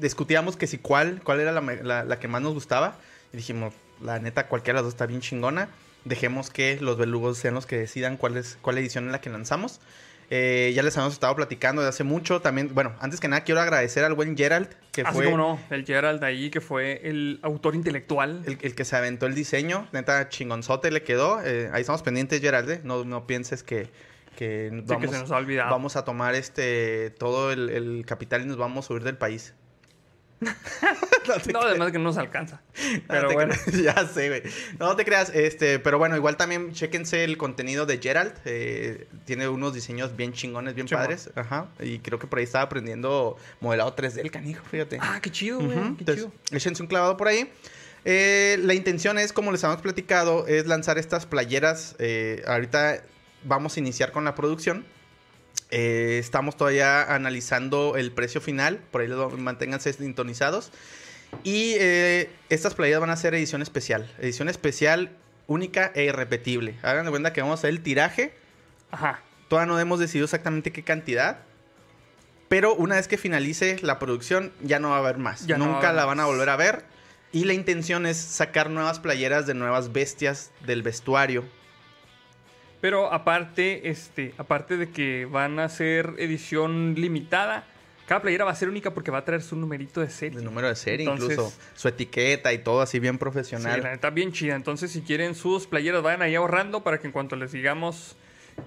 discutíamos 0.00 0.56
que 0.56 0.66
si 0.66 0.78
cuál, 0.78 1.20
cuál 1.24 1.40
era 1.40 1.50
la, 1.52 1.60
la- 1.60 2.04
la 2.04 2.18
que 2.18 2.28
más 2.28 2.42
nos 2.42 2.52
gustaba. 2.54 2.96
Y 3.32 3.38
dijimos, 3.38 3.72
la 4.02 4.18
neta, 4.18 4.46
cualquiera 4.48 4.78
de 4.78 4.82
las 4.82 4.84
dos 4.84 4.94
está 4.94 5.06
bien 5.06 5.20
chingona. 5.22 5.68
Dejemos 6.04 6.50
que 6.50 6.78
los 6.80 6.98
belugos 6.98 7.38
sean 7.38 7.54
los 7.54 7.64
que 7.66 7.78
decidan 7.78 8.16
cuál, 8.18 8.36
es, 8.36 8.58
cuál 8.60 8.76
edición 8.78 9.06
es 9.06 9.12
la 9.12 9.20
que 9.22 9.30
lanzamos. 9.30 9.80
Eh, 10.30 10.72
ya 10.74 10.82
les 10.82 10.96
habíamos 10.96 11.14
estado 11.14 11.34
platicando 11.36 11.82
de 11.82 11.88
hace 11.88 12.04
mucho. 12.04 12.40
También, 12.40 12.70
bueno, 12.74 12.94
antes 13.00 13.20
que 13.20 13.28
nada 13.28 13.44
quiero 13.44 13.60
agradecer 13.60 14.04
al 14.04 14.14
buen 14.14 14.36
Gerald, 14.36 14.68
que 14.90 15.02
Así 15.02 15.14
fue 15.14 15.24
como 15.26 15.36
no, 15.36 15.60
el 15.70 15.84
Gerald 15.84 16.24
ahí, 16.24 16.50
que 16.50 16.60
fue 16.60 17.00
el 17.06 17.38
autor 17.42 17.74
intelectual. 17.74 18.42
el, 18.46 18.58
el 18.62 18.74
que 18.74 18.84
se 18.84 18.96
aventó 18.96 19.26
el 19.26 19.34
diseño. 19.34 19.88
Neta, 19.92 20.28
chingonzote 20.28 20.90
le 20.90 21.02
quedó. 21.02 21.40
Eh, 21.44 21.68
ahí 21.72 21.82
estamos 21.82 22.02
pendientes, 22.02 22.40
Gerald. 22.40 22.70
¿eh? 22.70 22.80
No, 22.82 23.04
no 23.04 23.26
pienses 23.26 23.62
que, 23.62 23.90
que 24.36 24.70
Sí, 24.72 24.82
vamos, 24.86 25.02
que 25.06 25.12
se 25.12 25.20
nos 25.20 25.30
ha 25.30 25.36
olvidado. 25.36 25.70
vamos 25.70 25.96
a 25.96 26.04
tomar 26.04 26.34
este 26.34 27.10
todo 27.18 27.52
el, 27.52 27.68
el 27.68 28.04
capital 28.06 28.42
y 28.42 28.46
nos 28.46 28.56
vamos 28.56 28.88
a 28.90 28.94
huir 28.94 29.02
del 29.04 29.18
país. 29.18 29.54
No, 31.52 31.60
además 31.60 31.92
que 31.92 31.98
no 31.98 32.04
nos 32.04 32.18
alcanza. 32.18 32.60
Pero 33.08 33.32
bueno. 33.32 33.54
ya 33.82 34.06
sé, 34.06 34.28
güey. 34.28 34.42
No 34.78 34.94
te 34.96 35.04
creas, 35.04 35.30
este, 35.34 35.78
pero 35.78 35.98
bueno, 35.98 36.16
igual 36.16 36.36
también 36.36 36.72
chéquense 36.72 37.24
el 37.24 37.36
contenido 37.36 37.86
de 37.86 37.98
Gerald. 37.98 38.32
eh, 38.44 39.06
tiene 39.24 39.48
unos 39.48 39.74
diseños 39.74 40.16
bien 40.16 40.32
chingones, 40.32 40.74
bien 40.74 40.86
padres. 40.88 41.30
Ajá. 41.34 41.68
Y 41.80 41.98
creo 42.00 42.18
que 42.18 42.26
por 42.26 42.38
ahí 42.38 42.44
estaba 42.44 42.64
aprendiendo 42.64 43.36
modelado 43.60 43.94
3D 43.94 44.18
el 44.20 44.30
canijo, 44.30 44.64
fíjate. 44.70 44.98
Ah, 45.00 45.18
qué 45.22 45.30
chido, 45.30 45.58
güey. 45.58 45.70
Ujú, 45.78 45.96
Qué 45.96 46.00
entonces, 46.02 46.24
chido. 46.24 46.32
échense 46.56 46.82
un 46.82 46.88
clavado 46.88 47.16
por 47.16 47.28
ahí. 47.28 47.50
Eh, 48.04 48.58
la 48.62 48.74
intención 48.74 49.18
es, 49.18 49.32
como 49.32 49.52
les 49.52 49.62
habíamos 49.62 49.82
platicado, 49.82 50.46
es 50.48 50.66
lanzar 50.66 50.98
estas 50.98 51.26
playeras. 51.26 51.94
eh, 51.98 52.42
ahorita 52.46 53.02
vamos 53.44 53.76
a 53.76 53.80
iniciar 53.80 54.12
con 54.12 54.24
la 54.24 54.34
producción. 54.34 54.84
Eh, 55.72 56.18
estamos 56.18 56.56
todavía 56.56 57.02
analizando 57.14 57.96
el 57.96 58.12
precio 58.12 58.40
final. 58.40 58.78
Por 58.90 59.00
ahí 59.00 59.08
lo- 59.08 59.30
manténganse 59.30 59.92
sintonizados. 59.92 60.70
Y 61.44 61.74
eh, 61.78 62.30
estas 62.50 62.74
playeras 62.74 63.00
van 63.00 63.10
a 63.10 63.16
ser 63.16 63.34
edición 63.34 63.62
especial. 63.62 64.08
Edición 64.18 64.48
especial 64.48 65.10
única 65.46 65.90
e 65.94 66.04
irrepetible. 66.04 66.76
Hagan 66.82 67.06
de 67.06 67.10
cuenta 67.10 67.32
que 67.32 67.40
vamos 67.40 67.58
a 67.58 67.60
hacer 67.60 67.70
el 67.70 67.82
tiraje. 67.82 68.34
Ajá. 68.90 69.20
Todavía 69.48 69.72
no 69.72 69.80
hemos 69.80 69.98
decidido 69.98 70.26
exactamente 70.26 70.72
qué 70.72 70.82
cantidad. 70.84 71.38
Pero 72.48 72.74
una 72.74 72.96
vez 72.96 73.08
que 73.08 73.16
finalice 73.16 73.78
la 73.80 73.98
producción, 73.98 74.52
ya 74.62 74.78
no 74.78 74.90
va 74.90 74.96
a 74.96 74.98
haber 74.98 75.16
más. 75.16 75.46
Ya 75.46 75.56
no 75.56 75.64
Nunca 75.66 75.88
haber 75.88 75.94
la 75.94 76.04
van 76.04 76.20
a 76.20 76.26
volver 76.26 76.50
a 76.50 76.56
ver. 76.56 76.84
Y 77.32 77.44
la 77.44 77.54
intención 77.54 78.04
es 78.04 78.18
sacar 78.18 78.68
nuevas 78.68 79.00
playeras 79.00 79.46
de 79.46 79.54
nuevas 79.54 79.90
bestias 79.92 80.50
del 80.66 80.82
vestuario. 80.82 81.44
Pero 82.82 83.10
aparte, 83.12 83.88
este, 83.88 84.34
aparte 84.36 84.76
de 84.76 84.90
que 84.90 85.24
van 85.24 85.58
a 85.60 85.68
ser 85.70 86.14
edición 86.18 86.94
limitada, 86.98 87.64
cada 88.08 88.20
playera 88.20 88.44
va 88.44 88.50
a 88.50 88.54
ser 88.56 88.68
única 88.68 88.92
porque 88.92 89.10
va 89.12 89.18
a 89.18 89.24
traer 89.24 89.40
su 89.40 89.54
numerito 89.56 90.00
de 90.00 90.10
serie. 90.10 90.38
De 90.40 90.44
número 90.44 90.66
de 90.68 90.74
serie, 90.74 91.06
Entonces- 91.08 91.38
incluso 91.38 91.56
su 91.76 91.86
etiqueta 91.88 92.52
y 92.52 92.58
todo 92.58 92.80
así 92.82 92.98
bien 92.98 93.14
Sí, 93.14 93.18
profesional. 93.20 93.82
la 93.84 93.90
neta 93.92 94.10
bien 94.10 94.32
chida. 94.32 94.56
Entonces, 94.56 94.90
si 94.90 95.00
quieren 95.02 95.34
sus 95.36 95.66
playeras, 95.68 96.02
vayan 96.02 96.22
ahí 96.22 96.34
ahorrando 96.34 96.82
para 96.82 96.98
que 96.98 97.06
en 97.06 97.12
cuanto 97.12 97.36
les 97.36 97.52
digamos 97.52 98.16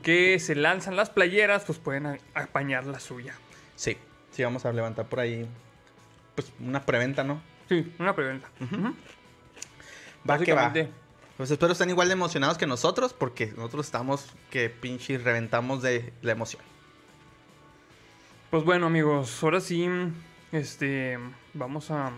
que 0.02 0.40
se 0.40 0.56
lanzan 0.56 0.96
las 0.96 1.10
playeras, 1.10 1.66
pues 1.66 1.78
pueden 1.78 2.18
apañar 2.34 2.86
la 2.86 3.00
suya. 3.02 3.36
Sí, 3.76 3.98
sí, 4.32 4.42
vamos 4.44 4.66
a 4.66 4.72
levantar 4.72 5.08
por 5.08 5.20
ahí 5.20 5.46
pues 6.36 6.52
una 6.62 6.86
preventa, 6.86 7.24
¿no? 7.26 7.42
Sí, 7.68 7.94
una 8.00 8.16
preventa. 8.16 8.48
Va 10.28 10.40
que 10.40 10.54
va. 10.54 10.74
Pues 11.38 11.52
espero 11.52 11.74
estén 11.74 11.90
igual 11.90 12.08
de 12.08 12.14
emocionados 12.14 12.58
que 12.58 12.66
nosotros, 12.66 13.14
porque 13.14 13.48
nosotros 13.48 13.86
estamos 13.86 14.34
que 14.50 14.70
pinche 14.70 15.18
reventamos 15.18 15.82
de 15.82 16.14
la 16.22 16.32
emoción. 16.32 16.64
Pues 18.52 18.64
bueno, 18.64 18.86
amigos, 18.86 19.44
ahora 19.44 19.60
sí, 19.60 19.86
este, 20.54 21.20
vamos 21.54 21.92
a, 21.92 22.14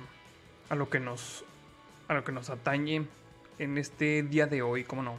a 0.70 0.76
lo 0.76 0.90
que 0.90 1.00
nos, 1.00 1.44
a 2.08 2.14
lo 2.14 2.24
que 2.24 2.32
nos 2.32 2.52
atañe 2.52 3.08
en 3.58 3.78
este 3.80 4.22
día 4.22 4.46
de 4.46 4.62
hoy, 4.62 4.84
¿cómo 4.84 5.02
no? 5.02 5.16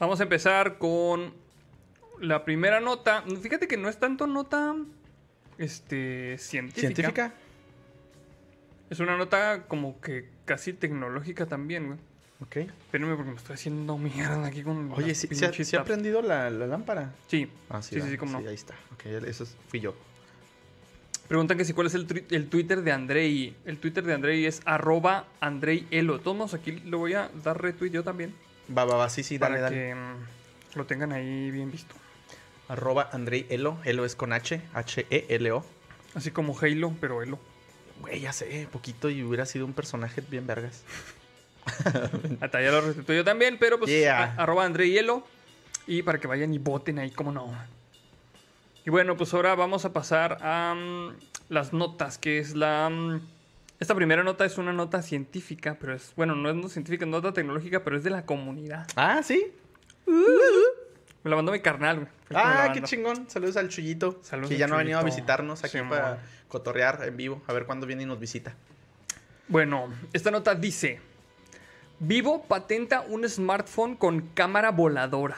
Vamos 0.00 0.20
a 0.20 0.22
empezar 0.22 0.78
con 0.78 1.34
la 2.20 2.46
primera 2.46 2.80
nota. 2.80 3.22
Fíjate 3.42 3.68
que 3.68 3.76
no 3.76 3.90
es 3.90 3.98
tanto 3.98 4.26
nota, 4.26 4.74
este, 5.58 6.38
científica. 6.38 6.80
¿Científica? 6.80 7.34
Es 8.88 9.00
una 9.00 9.18
nota 9.18 9.64
como 9.66 10.00
que 10.00 10.30
casi 10.46 10.72
tecnológica 10.72 11.44
también, 11.44 11.86
güey. 11.88 11.98
Ok. 12.40 12.56
Espérenme 12.56 13.14
porque 13.16 13.30
me 13.30 13.36
estoy 13.36 13.54
haciendo 13.54 13.96
mierda 13.96 14.44
aquí 14.46 14.62
con 14.62 14.92
Oye, 14.92 15.14
¿sí, 15.14 15.28
sí 15.30 15.44
ha- 15.44 15.52
sí 15.52 15.76
ha 15.76 15.84
prendido 15.84 16.20
la, 16.20 16.50
la 16.50 16.66
lámpara? 16.66 17.14
Sí, 17.28 17.48
Ah, 17.68 17.80
sí, 17.80 18.00
sí, 18.00 18.10
sí, 18.10 18.16
cómo 18.16 18.40
no. 18.40 18.48
ahí 18.48 18.54
está. 18.54 18.74
Ok, 18.92 19.06
eso 19.06 19.44
es- 19.44 19.56
fui 19.68 19.80
yo. 19.80 19.94
Preguntan 21.28 21.56
que 21.56 21.64
si 21.64 21.72
cuál 21.72 21.86
es 21.86 21.94
el, 21.94 22.26
el 22.30 22.48
Twitter 22.48 22.82
de 22.82 22.92
Andrei. 22.92 23.56
El 23.64 23.78
Twitter 23.78 24.04
de 24.04 24.12
Andrei 24.12 24.44
es 24.44 24.60
arroba 24.66 25.26
Andrei 25.40 25.86
Elo. 25.90 26.20
Todos 26.20 26.52
aquí 26.54 26.72
le 26.72 26.96
voy 26.96 27.14
a 27.14 27.30
dar 27.42 27.62
retweet 27.62 27.90
yo 27.92 28.02
también. 28.04 28.34
Va, 28.76 28.84
va, 28.84 28.96
va, 28.96 29.08
sí, 29.08 29.22
sí, 29.22 29.38
dale, 29.38 29.54
para 29.56 29.62
dale. 29.62 29.76
que 29.76 29.94
mm, 29.94 30.76
lo 30.76 30.84
tengan 30.86 31.12
ahí 31.12 31.50
bien 31.50 31.70
visto. 31.70 31.94
Arroba 32.68 33.08
Andrei 33.12 33.46
Elo. 33.48 33.78
Elo 33.84 34.04
es 34.04 34.16
con 34.16 34.32
H. 34.34 34.60
H-E-L-O. 34.74 35.64
Así 36.14 36.30
como 36.30 36.58
Halo, 36.58 36.94
pero 37.00 37.22
Elo. 37.22 37.38
Güey, 38.00 38.20
ya 38.20 38.32
sé, 38.32 38.68
poquito 38.70 39.08
y 39.08 39.22
hubiera 39.22 39.46
sido 39.46 39.64
un 39.64 39.72
personaje 39.72 40.20
bien 40.20 40.46
vergas. 40.46 40.82
Hasta 42.40 42.60
ya 42.62 42.70
lo 42.70 42.80
retuiteé 42.80 43.16
yo 43.16 43.24
también, 43.24 43.56
pero 43.58 43.78
pues 43.78 43.90
Yeah. 43.90 44.34
a- 44.36 44.42
arroba 44.42 44.64
Andrei 44.64 44.96
Elo. 44.98 45.26
Y 45.86 46.02
para 46.02 46.18
que 46.18 46.26
vayan 46.26 46.52
y 46.54 46.58
voten 46.58 46.98
ahí, 46.98 47.10
como 47.10 47.30
no. 47.32 47.52
Y 48.86 48.90
bueno, 48.90 49.16
pues 49.16 49.32
ahora 49.34 49.54
vamos 49.54 49.84
a 49.84 49.92
pasar 49.92 50.38
a 50.42 50.74
mm, 50.74 51.16
las 51.50 51.72
notas, 51.72 52.18
que 52.18 52.38
es 52.38 52.54
la... 52.54 52.88
mm, 52.90 53.20
esta 53.80 53.94
primera 53.94 54.22
nota 54.22 54.44
es 54.44 54.56
una 54.58 54.72
nota 54.72 55.02
científica, 55.02 55.76
pero 55.80 55.94
es... 55.94 56.12
Bueno, 56.16 56.34
no 56.34 56.48
es 56.48 56.54
no 56.56 56.68
científica, 56.68 57.04
es 57.04 57.10
nota 57.10 57.32
tecnológica, 57.32 57.82
pero 57.84 57.96
es 57.96 58.04
de 58.04 58.10
la 58.10 58.24
comunidad. 58.24 58.86
Ah, 58.96 59.20
sí. 59.22 59.52
Me 60.06 61.30
la 61.30 61.36
mandó 61.36 61.52
mi 61.52 61.60
carnal, 61.60 61.96
güey. 61.96 62.08
Ah, 62.34 62.70
qué 62.74 62.82
chingón. 62.82 63.28
Saludos 63.30 63.56
al 63.56 63.68
Chuyito. 63.68 64.18
Saludos 64.22 64.50
que 64.50 64.56
ya 64.58 64.66
no 64.66 64.74
ha 64.74 64.78
venido 64.78 64.98
a 64.98 65.02
visitarnos 65.02 65.64
aquí 65.64 65.78
Simón. 65.78 65.88
para 65.90 66.18
cotorrear 66.48 67.02
en 67.06 67.16
vivo. 67.16 67.42
A 67.46 67.52
ver 67.54 67.64
cuándo 67.64 67.86
viene 67.86 68.02
y 68.02 68.06
nos 68.06 68.20
visita. 68.20 68.54
Bueno, 69.48 69.88
esta 70.12 70.30
nota 70.30 70.54
dice: 70.54 71.00
Vivo 72.06 72.42
patenta 72.42 73.00
un 73.08 73.26
smartphone 73.28 73.96
con 73.96 74.20
cámara 74.34 74.70
voladora. 74.70 75.36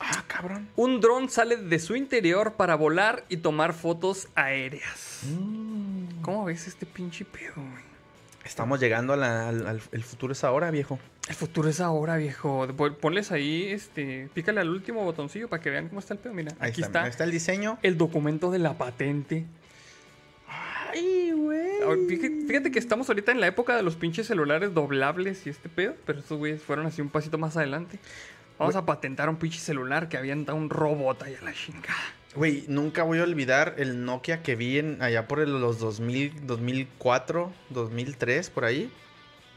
Ah, 0.00 0.24
cabrón. 0.26 0.68
Un 0.74 1.00
dron 1.00 1.30
sale 1.30 1.56
de 1.56 1.78
su 1.78 1.94
interior 1.94 2.54
para 2.54 2.74
volar 2.74 3.24
y 3.28 3.36
tomar 3.38 3.72
fotos 3.72 4.28
aéreas. 4.34 5.20
Mm. 5.24 6.22
¿Cómo 6.22 6.44
ves 6.46 6.66
este 6.66 6.86
pinche 6.86 7.24
pedo, 7.24 7.54
güey? 7.54 7.86
Estamos 8.44 8.80
llegando 8.80 9.12
a 9.12 9.16
la- 9.16 9.48
al, 9.48 9.66
al- 9.66 9.82
El 9.92 10.02
futuro 10.04 10.32
es 10.32 10.42
ahora, 10.44 10.70
viejo. 10.70 10.98
El 11.28 11.34
futuro 11.34 11.68
es 11.68 11.80
ahora, 11.80 12.16
viejo. 12.16 12.66
Pon- 12.76 12.94
Ponles 12.96 13.30
ahí, 13.32 13.64
este, 13.68 14.28
pícale 14.34 14.60
al 14.60 14.68
último 14.68 15.04
botoncillo 15.04 15.48
para 15.48 15.62
que 15.62 15.70
vean 15.70 15.88
cómo 15.88 16.00
está 16.00 16.14
el 16.14 16.20
pedo. 16.20 16.34
Mira, 16.34 16.52
Ahí 16.60 16.70
aquí 16.70 16.80
está, 16.82 16.86
está, 16.86 17.02
Ahí 17.04 17.10
está 17.10 17.24
el 17.24 17.30
diseño. 17.30 17.78
el 17.82 17.96
documento 17.96 18.50
de 18.50 18.58
la 18.58 18.74
patente. 18.74 19.44
Ay, 20.96 21.32
güey. 21.32 21.82
Ahora, 21.82 21.98
Fíjate, 22.46 22.70
que 22.70 22.78
estamos 22.78 23.08
ahorita 23.08 23.32
en 23.32 23.40
la 23.40 23.46
época 23.46 23.76
de 23.76 23.82
los 23.82 23.96
pinches 23.96 24.26
celulares 24.26 24.72
doblables 24.74 25.46
y 25.46 25.50
este 25.50 25.68
pedo, 25.68 25.94
pero 26.06 26.18
estos 26.20 26.38
güeyes 26.38 26.62
fueron 26.62 26.86
así 26.86 27.00
un 27.02 27.08
pasito 27.10 27.38
más 27.38 27.56
adelante. 27.56 27.98
Vamos 28.58 28.74
a 28.76 28.86
patentar 28.86 29.28
un 29.28 29.36
pinche 29.36 29.58
celular 29.60 30.08
que 30.08 30.16
avienta 30.16 30.54
un 30.54 30.70
robot 30.70 31.22
ahí 31.22 31.34
a 31.40 31.44
la 31.44 31.52
chingada. 31.52 31.94
Güey, 32.34 32.64
nunca 32.68 33.02
voy 33.02 33.18
a 33.18 33.22
olvidar 33.22 33.74
el 33.78 34.04
Nokia 34.04 34.42
que 34.42 34.56
vi 34.56 34.78
en, 34.78 35.00
allá 35.02 35.28
por 35.28 35.40
el- 35.40 35.60
los 35.60 35.78
2000, 35.78 36.46
2004, 36.46 37.52
2003, 37.70 38.50
por 38.50 38.64
ahí. 38.64 38.90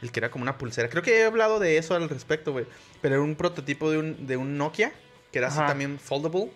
El 0.02 0.12
que 0.12 0.20
era 0.20 0.30
como 0.30 0.42
una 0.42 0.56
pulsera. 0.58 0.88
Creo 0.88 1.02
que 1.02 1.18
he 1.20 1.24
hablado 1.24 1.58
de 1.58 1.76
eso 1.76 1.94
al 1.94 2.08
respecto, 2.08 2.52
güey. 2.52 2.64
Pero 3.02 3.16
era 3.16 3.24
un 3.24 3.34
prototipo 3.34 3.90
de 3.90 3.98
un, 3.98 4.26
de 4.26 4.36
un 4.36 4.56
Nokia 4.56 4.92
que 5.32 5.38
era 5.38 5.48
así 5.48 5.58
también 5.66 5.98
foldable 5.98 6.50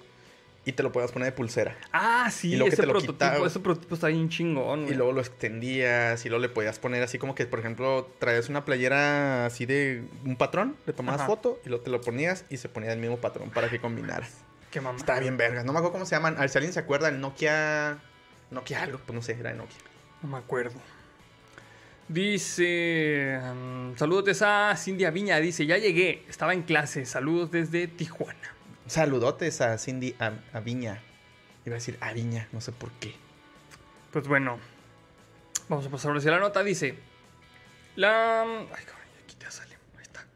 y 0.67 0.73
te 0.73 0.83
lo 0.83 0.93
podías 0.93 1.13
poner 1.13 1.27
de 1.27 1.33
pulsera. 1.33 1.77
Ah, 1.93 2.31
sí, 2.31 2.53
Y 2.53 2.57
luego 2.57 2.67
que 2.71 2.75
ese 2.75 2.83
te 2.83 2.87
lo 2.87 2.93
prototipo, 2.95 3.13
quitaba. 3.15 3.47
ese 3.47 3.61
prototipo 3.61 3.95
está 3.95 4.09
bien 4.09 4.29
chingón, 4.31 4.81
Y 4.81 4.85
güey. 4.85 4.97
luego 4.97 5.13
lo 5.13 5.21
extendías 5.21 6.25
y 6.25 6.29
luego 6.29 6.41
le 6.43 6.49
podías 6.49 6.79
poner 6.79 7.03
así 7.03 7.19
como 7.19 7.35
que, 7.35 7.45
por 7.47 7.59
ejemplo, 7.61 8.11
traías 8.19 8.49
una 8.49 8.65
playera 8.65 9.47
así 9.47 9.67
de 9.67 10.05
un 10.25 10.37
patrón, 10.37 10.77
le 10.87 10.93
tomabas 10.93 11.21
Ajá. 11.21 11.29
foto 11.29 11.61
y 11.65 11.69
luego 11.69 11.85
te 11.85 11.91
lo 11.91 12.01
ponías 12.01 12.45
y 12.49 12.57
se 12.57 12.69
ponía 12.69 12.93
el 12.93 12.99
mismo 12.99 13.19
patrón 13.19 13.51
para 13.51 13.69
que 13.69 13.79
combinaras. 13.79 14.39
Qué 14.71 14.81
mamá. 14.81 14.97
Estaba 14.97 15.21
bien 15.21 15.37
vergas. 15.37 15.65
No 15.65 15.73
me 15.73 15.79
acuerdo 15.79 15.93
cómo 15.93 16.07
se 16.07 16.17
llaman. 16.17 16.37
A 16.37 16.41
ver 16.41 16.49
si 16.49 16.59
alguien 16.59 16.73
se 16.73 16.81
acuerda, 16.81 17.09
el 17.09 17.21
Nokia... 17.21 17.99
Nokia 18.51 18.83
algo, 18.83 18.99
pues 19.05 19.15
no 19.15 19.23
sé, 19.23 19.33
era 19.39 19.51
de 19.51 19.57
Nokia. 19.57 19.77
No 20.23 20.29
me 20.31 20.39
acuerdo. 20.39 20.81
Dice, 22.09 23.39
um, 23.51 23.97
saludos 23.97 24.43
a 24.43 24.75
Cindy 24.77 25.05
Aviña, 25.05 25.39
dice, 25.39 25.65
ya 25.67 25.79
llegué, 25.79 26.23
estaba 26.29 26.53
en 26.53 26.63
clase, 26.63 27.07
saludos 27.07 27.51
desde 27.51 27.87
Tijuana. 27.89 28.54
Saludotes 28.87 29.61
a 29.61 29.79
Cindy 29.79 30.15
A- 30.19 30.33
Aviña. 30.53 31.01
Iba 31.65 31.77
a 31.77 31.79
decir 31.79 31.97
Aviña, 32.01 32.49
no 32.53 32.61
sé 32.61 32.73
por 32.73 32.91
qué. 32.93 33.15
Pues 34.13 34.29
bueno, 34.29 34.59
vamos 35.69 35.87
a 35.87 35.91
pasar 35.91 36.11
ahora 36.13 36.31
la 36.31 36.39
nota. 36.39 36.63
Dice: 36.63 36.95
La. 37.97 38.45
Cabrón, 38.45 39.09
aquí 39.25 39.37
te 39.37 39.51
sale. 39.51 39.75
Ahí 39.97 40.03
está. 40.03 40.27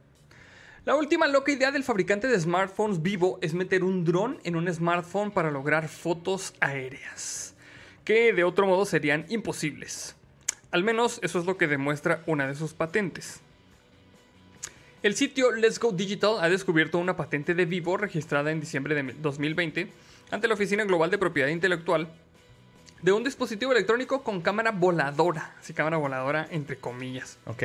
La 0.85 0.95
última 0.97 1.27
loca 1.27 1.53
idea 1.53 1.71
del 1.71 1.85
fabricante 1.85 2.27
de 2.29 2.41
smartphones 2.41 3.03
Vivo 3.03 3.39
es 3.43 3.53
meter 3.53 3.85
un 3.85 4.05
dron 4.05 4.39
en 4.45 4.57
un 4.57 4.73
smartphone 4.73 5.31
para 5.31 5.51
lograr 5.51 5.89
fotos 5.89 6.55
aéreas, 6.61 7.55
que 8.05 8.33
de 8.33 8.45
otro 8.45 8.67
modo 8.67 8.87
serían 8.87 9.27
imposibles. 9.29 10.17
Al 10.71 10.83
menos 10.85 11.21
eso 11.23 11.39
es 11.39 11.45
lo 11.47 11.57
que 11.59 11.67
demuestra 11.67 12.23
una 12.27 12.47
de 12.47 12.55
sus 12.55 12.73
patentes. 12.73 13.41
El 15.09 15.17
sitio 15.17 15.53
Let's 15.53 15.81
Go 15.81 15.91
Digital 15.91 16.37
ha 16.39 16.51
descubierto 16.51 16.99
una 16.99 17.17
patente 17.17 17.55
de 17.55 17.65
Vivo 17.65 17.97
registrada 17.97 18.51
en 18.51 18.61
diciembre 18.61 18.95
de 18.95 19.15
2020 19.15 19.91
ante 20.31 20.49
la 20.49 20.53
Oficina 20.53 20.85
Global 20.85 21.11
de 21.11 21.17
Propiedad 21.17 21.49
Intelectual 21.49 22.13
de 23.01 23.13
un 23.13 23.25
dispositivo 23.25 23.73
electrónico 23.73 24.23
con 24.23 24.43
cámara 24.43 24.71
voladora, 24.71 25.57
así 25.59 25.73
cámara 25.73 25.97
voladora 25.97 26.47
entre 26.51 26.77
comillas. 26.77 27.39
Ok. 27.47 27.63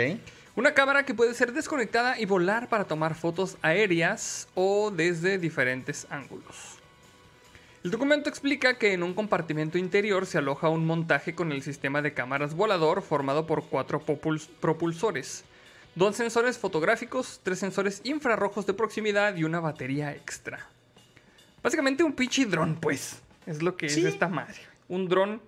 Una 0.56 0.74
cámara 0.74 1.04
que 1.04 1.14
puede 1.14 1.34
ser 1.34 1.52
desconectada 1.52 2.18
y 2.18 2.24
volar 2.24 2.70
para 2.70 2.86
tomar 2.86 3.14
fotos 3.14 3.58
aéreas 3.62 4.48
o 4.56 4.90
desde 4.90 5.38
diferentes 5.38 6.08
ángulos. 6.10 6.78
El 7.84 7.92
documento 7.92 8.30
explica 8.30 8.78
que 8.78 8.94
en 8.94 9.04
un 9.04 9.14
compartimento 9.14 9.78
interior 9.78 10.26
se 10.28 10.38
aloja 10.38 10.70
un 10.70 10.86
montaje 10.86 11.36
con 11.36 11.52
el 11.52 11.62
sistema 11.62 12.02
de 12.02 12.14
cámaras 12.14 12.56
volador 12.56 13.02
formado 13.02 13.46
por 13.46 13.66
cuatro 13.66 14.00
propulsores, 14.00 15.44
dos 15.96 16.16
sensores 16.16 16.58
fotográficos, 16.58 17.40
tres 17.44 17.60
sensores 17.60 18.02
infrarrojos 18.04 18.66
de 18.66 18.74
proximidad 18.74 19.36
y 19.36 19.44
una 19.44 19.60
batería 19.60 20.12
extra. 20.14 20.68
Básicamente 21.62 22.04
un 22.04 22.14
pinche 22.14 22.46
dron, 22.46 22.76
pues. 22.76 23.22
Es 23.46 23.62
lo 23.62 23.76
que 23.78 23.90
Sí. 23.90 24.02
es 24.02 24.08
esta 24.14 24.28
madre. 24.28 24.56
Un 24.88 25.08
dron, 25.08 25.42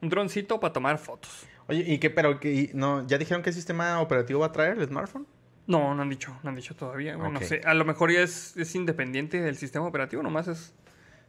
un 0.00 0.08
droncito 0.08 0.58
para 0.60 0.72
tomar 0.72 0.98
fotos. 0.98 1.44
Oye, 1.68 1.84
¿y 1.86 1.98
qué? 1.98 2.10
Pero, 2.10 2.40
que 2.40 2.70
no, 2.74 3.06
¿ya 3.06 3.18
dijeron 3.18 3.42
qué 3.42 3.52
sistema 3.52 4.00
operativo 4.00 4.40
va 4.40 4.46
a 4.46 4.52
traer 4.52 4.78
el 4.78 4.86
smartphone? 4.88 5.26
No, 5.66 5.94
no 5.94 6.02
han 6.02 6.08
dicho, 6.10 6.36
no 6.42 6.50
han 6.50 6.56
dicho 6.56 6.74
todavía. 6.74 7.16
Ok. 7.16 7.32
No 7.32 7.40
sé, 7.42 7.60
a 7.64 7.74
lo 7.74 7.84
mejor 7.84 8.10
ya 8.12 8.20
es, 8.22 8.56
es 8.56 8.74
independiente 8.74 9.40
del 9.40 9.56
sistema 9.56 9.86
operativo, 9.86 10.22
nomás 10.22 10.48
es 10.48 10.72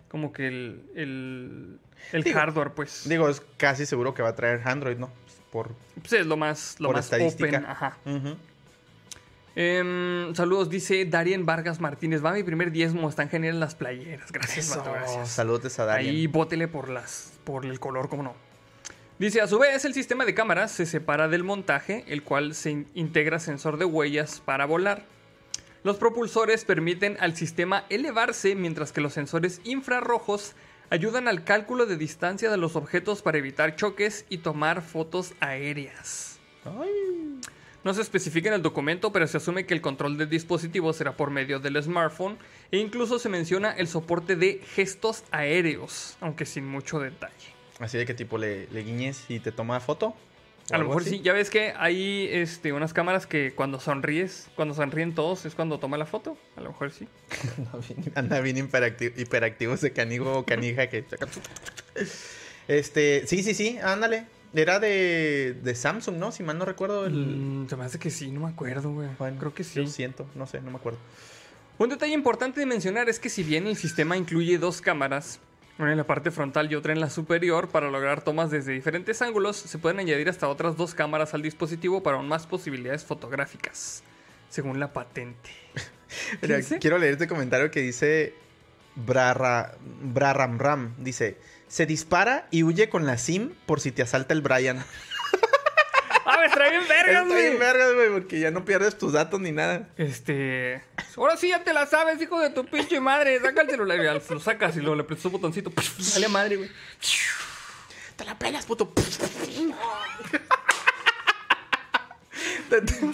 como 0.10 0.34
que 0.34 0.48
el, 0.48 0.84
el, 0.96 1.80
el 2.12 2.24
Digo- 2.24 2.40
hardware, 2.40 2.72
pues. 2.74 3.08
Digo, 3.08 3.30
es 3.30 3.42
casi 3.58 3.86
seguro 3.86 4.14
que 4.16 4.24
va 4.24 4.30
a 4.30 4.36
traer 4.36 4.62
Android, 4.68 4.98
¿no? 4.98 5.12
por... 5.52 5.76
Pues 6.00 6.14
es 6.14 6.26
lo 6.26 6.38
más, 6.38 6.78
lo 6.80 6.88
Por 6.88 6.96
más 6.96 7.06
estadística. 7.06 7.58
open. 7.58 7.66
Ajá. 7.66 7.98
Em, 9.56 10.34
saludos, 10.34 10.70
dice 10.70 11.04
Darien 11.06 11.46
Vargas 11.46 11.80
Martínez. 11.82 12.24
Va 12.24 12.32
mi 12.34 12.44
primer 12.44 12.72
diezmo, 12.72 13.10
están 13.10 13.30
geniales 13.30 13.60
las 13.60 13.76
playeras. 13.76 14.32
Gracias, 14.32 14.78
gracias. 14.84 15.30
Saludos 15.30 15.78
a 15.80 15.86
Darien. 15.86 16.16
Ahí 16.16 16.28
bótele 16.28 16.68
por 16.68 16.90
las 16.90 17.34
por 17.44 17.66
el 17.66 17.80
color, 17.80 18.08
cómo 18.10 18.24
no. 18.24 18.34
Dice, 19.20 19.42
a 19.42 19.48
su 19.48 19.60
vez, 19.60 19.84
el 19.86 19.94
sistema 19.94 20.26
de 20.26 20.34
cámaras 20.34 20.72
se 20.72 20.86
separa 20.86 21.28
del 21.28 21.44
montaje, 21.44 22.04
el 22.08 22.24
cual 22.24 22.56
se 22.56 22.72
in- 22.72 22.88
integra 22.96 23.40
sensor 23.40 23.78
de 23.78 23.86
huellas 23.86 24.42
para 24.44 24.66
volar. 24.66 25.04
Los 25.84 25.98
propulsores 25.98 26.64
permiten 26.66 27.18
al 27.20 27.36
sistema 27.36 27.86
elevarse, 27.90 28.56
mientras 28.56 28.92
que 28.92 29.02
los 29.02 29.14
sensores 29.14 29.62
infrarrojos 29.64 30.54
ayudan 30.90 31.28
al 31.28 31.44
cálculo 31.44 31.86
de 31.86 31.98
distancia 31.98 32.50
de 32.50 32.58
los 32.58 32.76
objetos 32.76 33.22
para 33.22 33.38
evitar 33.38 33.76
choques 33.76 34.26
y 34.30 34.40
tomar 34.40 34.82
fotos 34.82 35.34
aéreas. 35.40 36.40
Ay. 36.66 37.40
No 37.84 37.94
se 37.94 38.02
especifica 38.02 38.50
en 38.50 38.56
el 38.56 38.62
documento, 38.62 39.12
pero 39.12 39.26
se 39.28 39.38
asume 39.38 39.66
que 39.66 39.74
el 39.74 39.82
control 39.82 40.18
del 40.18 40.30
dispositivo 40.30 40.94
será 40.94 41.18
por 41.18 41.32
medio 41.32 41.60
del 41.60 41.82
smartphone 41.82 42.38
e 42.72 42.78
incluso 42.78 43.18
se 43.18 43.28
menciona 43.30 43.72
el 43.72 43.88
soporte 43.88 44.36
de 44.36 44.62
gestos 44.76 45.24
aéreos, 45.32 46.16
aunque 46.22 46.46
sin 46.46 46.68
mucho 46.68 47.00
detalle. 47.00 47.34
Así 47.80 47.98
de 47.98 48.06
que 48.06 48.14
tipo 48.14 48.38
le, 48.38 48.68
le 48.68 48.84
guiñes 48.84 49.26
y 49.30 49.40
te 49.40 49.52
toma 49.52 49.80
foto. 49.80 50.16
A 50.70 50.78
lo 50.78 50.86
mejor 50.86 51.02
así. 51.02 51.10
sí, 51.10 51.22
ya 51.22 51.34
ves 51.34 51.50
que 51.50 51.74
hay 51.76 52.30
este, 52.32 52.72
unas 52.72 52.94
cámaras 52.94 53.26
que 53.26 53.52
cuando 53.56 53.80
sonríes, 53.80 54.50
cuando 54.56 54.74
sonríen 54.76 55.14
todos 55.16 55.46
es 55.46 55.56
cuando 55.56 55.80
toma 55.80 55.98
la 55.98 56.06
foto. 56.06 56.38
A 56.56 56.62
lo 56.62 56.70
mejor 56.70 56.92
sí. 56.92 57.08
Anda 57.58 57.80
bien- 57.88 58.12
Anda 58.16 58.40
bien 58.42 58.58
hiperactivo, 58.58 59.20
hiperactivo 59.20 59.74
ese 59.74 59.92
canigo 59.92 60.38
o 60.38 60.46
canija 60.46 60.88
que... 60.88 61.04
Este, 62.68 63.26
sí, 63.28 63.44
sí, 63.44 63.54
sí, 63.54 63.80
ándale. 63.84 64.26
Era 64.54 64.80
de, 64.80 65.58
de 65.64 65.76
Samsung, 65.76 66.18
¿no? 66.18 66.32
Si 66.32 66.44
mal 66.44 66.58
no 66.58 66.66
recuerdo. 66.66 67.06
El... 67.06 67.14
Mm, 67.14 67.70
se 67.70 67.76
me 67.78 67.86
hace 67.86 68.00
que 68.00 68.10
sí, 68.10 68.32
no 68.32 68.42
me 68.42 68.50
acuerdo, 68.50 68.92
güey. 68.92 69.10
Bueno, 69.18 69.38
Creo 69.40 69.54
que 69.54 69.64
sí. 69.64 69.82
Yo 69.82 69.88
siento, 69.88 70.28
no 70.36 70.46
sé, 70.46 70.62
no 70.62 70.72
me 70.72 70.78
acuerdo. 70.78 71.00
Un 71.78 71.90
detalle 71.90 72.14
importante 72.14 72.60
de 72.60 72.66
mencionar 72.66 73.10
es 73.10 73.20
que 73.20 73.30
si 73.30 73.44
bien 73.44 73.66
el 73.66 73.76
sistema 73.76 74.18
incluye 74.18 74.58
dos 74.58 74.82
cámaras, 74.82 75.40
una 75.80 75.92
en 75.92 75.98
la 75.98 76.04
parte 76.04 76.30
frontal 76.30 76.72
y 76.72 76.76
otra 76.76 76.94
en 76.94 77.00
la 77.00 77.10
superior, 77.10 77.70
para 77.70 77.90
lograr 77.90 78.24
tomas 78.24 78.52
desde 78.52 78.74
diferentes 78.74 79.22
ángulos, 79.22 79.58
se 79.58 79.78
pueden 79.80 80.00
añadir 80.00 80.30
hasta 80.30 80.48
otras 80.48 80.78
dos 80.78 80.94
cámaras 80.94 81.34
al 81.34 81.42
dispositivo 81.42 82.04
para 82.04 82.18
aún 82.18 82.28
más 82.28 82.46
posibilidades 82.46 83.04
fotográficas, 83.04 84.04
según 84.50 84.80
la 84.80 84.94
patente. 84.94 85.50
Quiero 86.80 86.98
leer 86.98 87.14
este 87.14 87.28
comentario 87.28 87.72
que 87.72 87.82
dice 87.82 88.36
Brarra, 88.96 89.74
Braramram. 90.04 90.94
Dice, 90.98 91.38
se 91.72 91.86
dispara 91.86 92.48
y 92.52 92.64
huye 92.64 92.90
con 92.90 93.06
la 93.06 93.18
SIM 93.18 93.54
por 93.66 93.80
si 93.80 93.94
te 93.94 94.02
asalta 94.02 94.34
el 94.34 94.42
Brian. 94.42 94.84
¡Ah, 96.26 96.38
me 96.42 96.50
trae 96.50 96.70
bien 96.70 96.86
vergas, 96.86 97.24
Está 97.24 97.34
bien 97.34 97.48
güey! 97.48 97.58
vergas, 97.58 97.94
güey, 97.94 98.10
porque 98.10 98.42
ya 98.42 98.52
no 98.52 98.66
pierdes 98.66 98.98
tus 98.98 99.14
datos 99.14 99.40
ni 99.40 99.54
nada. 99.54 99.88
Este. 99.96 100.84
Ahora 101.16 101.38
sí 101.38 101.48
ya 101.48 101.64
te 101.64 101.72
la 101.72 101.86
sabes, 101.86 102.22
hijo 102.22 102.42
de 102.42 102.50
tu 102.50 102.66
pinche 102.66 103.00
madre. 103.00 103.40
Saca 103.40 103.62
el 103.62 103.70
celular. 103.70 104.04
ya 104.04 104.14
Lo 104.14 104.40
sacas 104.42 104.76
y 104.76 104.82
luego 104.82 104.96
le 104.96 105.06
prestas 105.06 105.28
un 105.28 105.32
botoncito. 105.32 105.72
Dale 106.14 106.26
a 106.26 106.30
madre, 106.30 106.58
güey. 106.58 106.70
Te 108.18 108.26
la 108.26 108.38
pelas, 108.38 108.66
puto. 108.66 108.94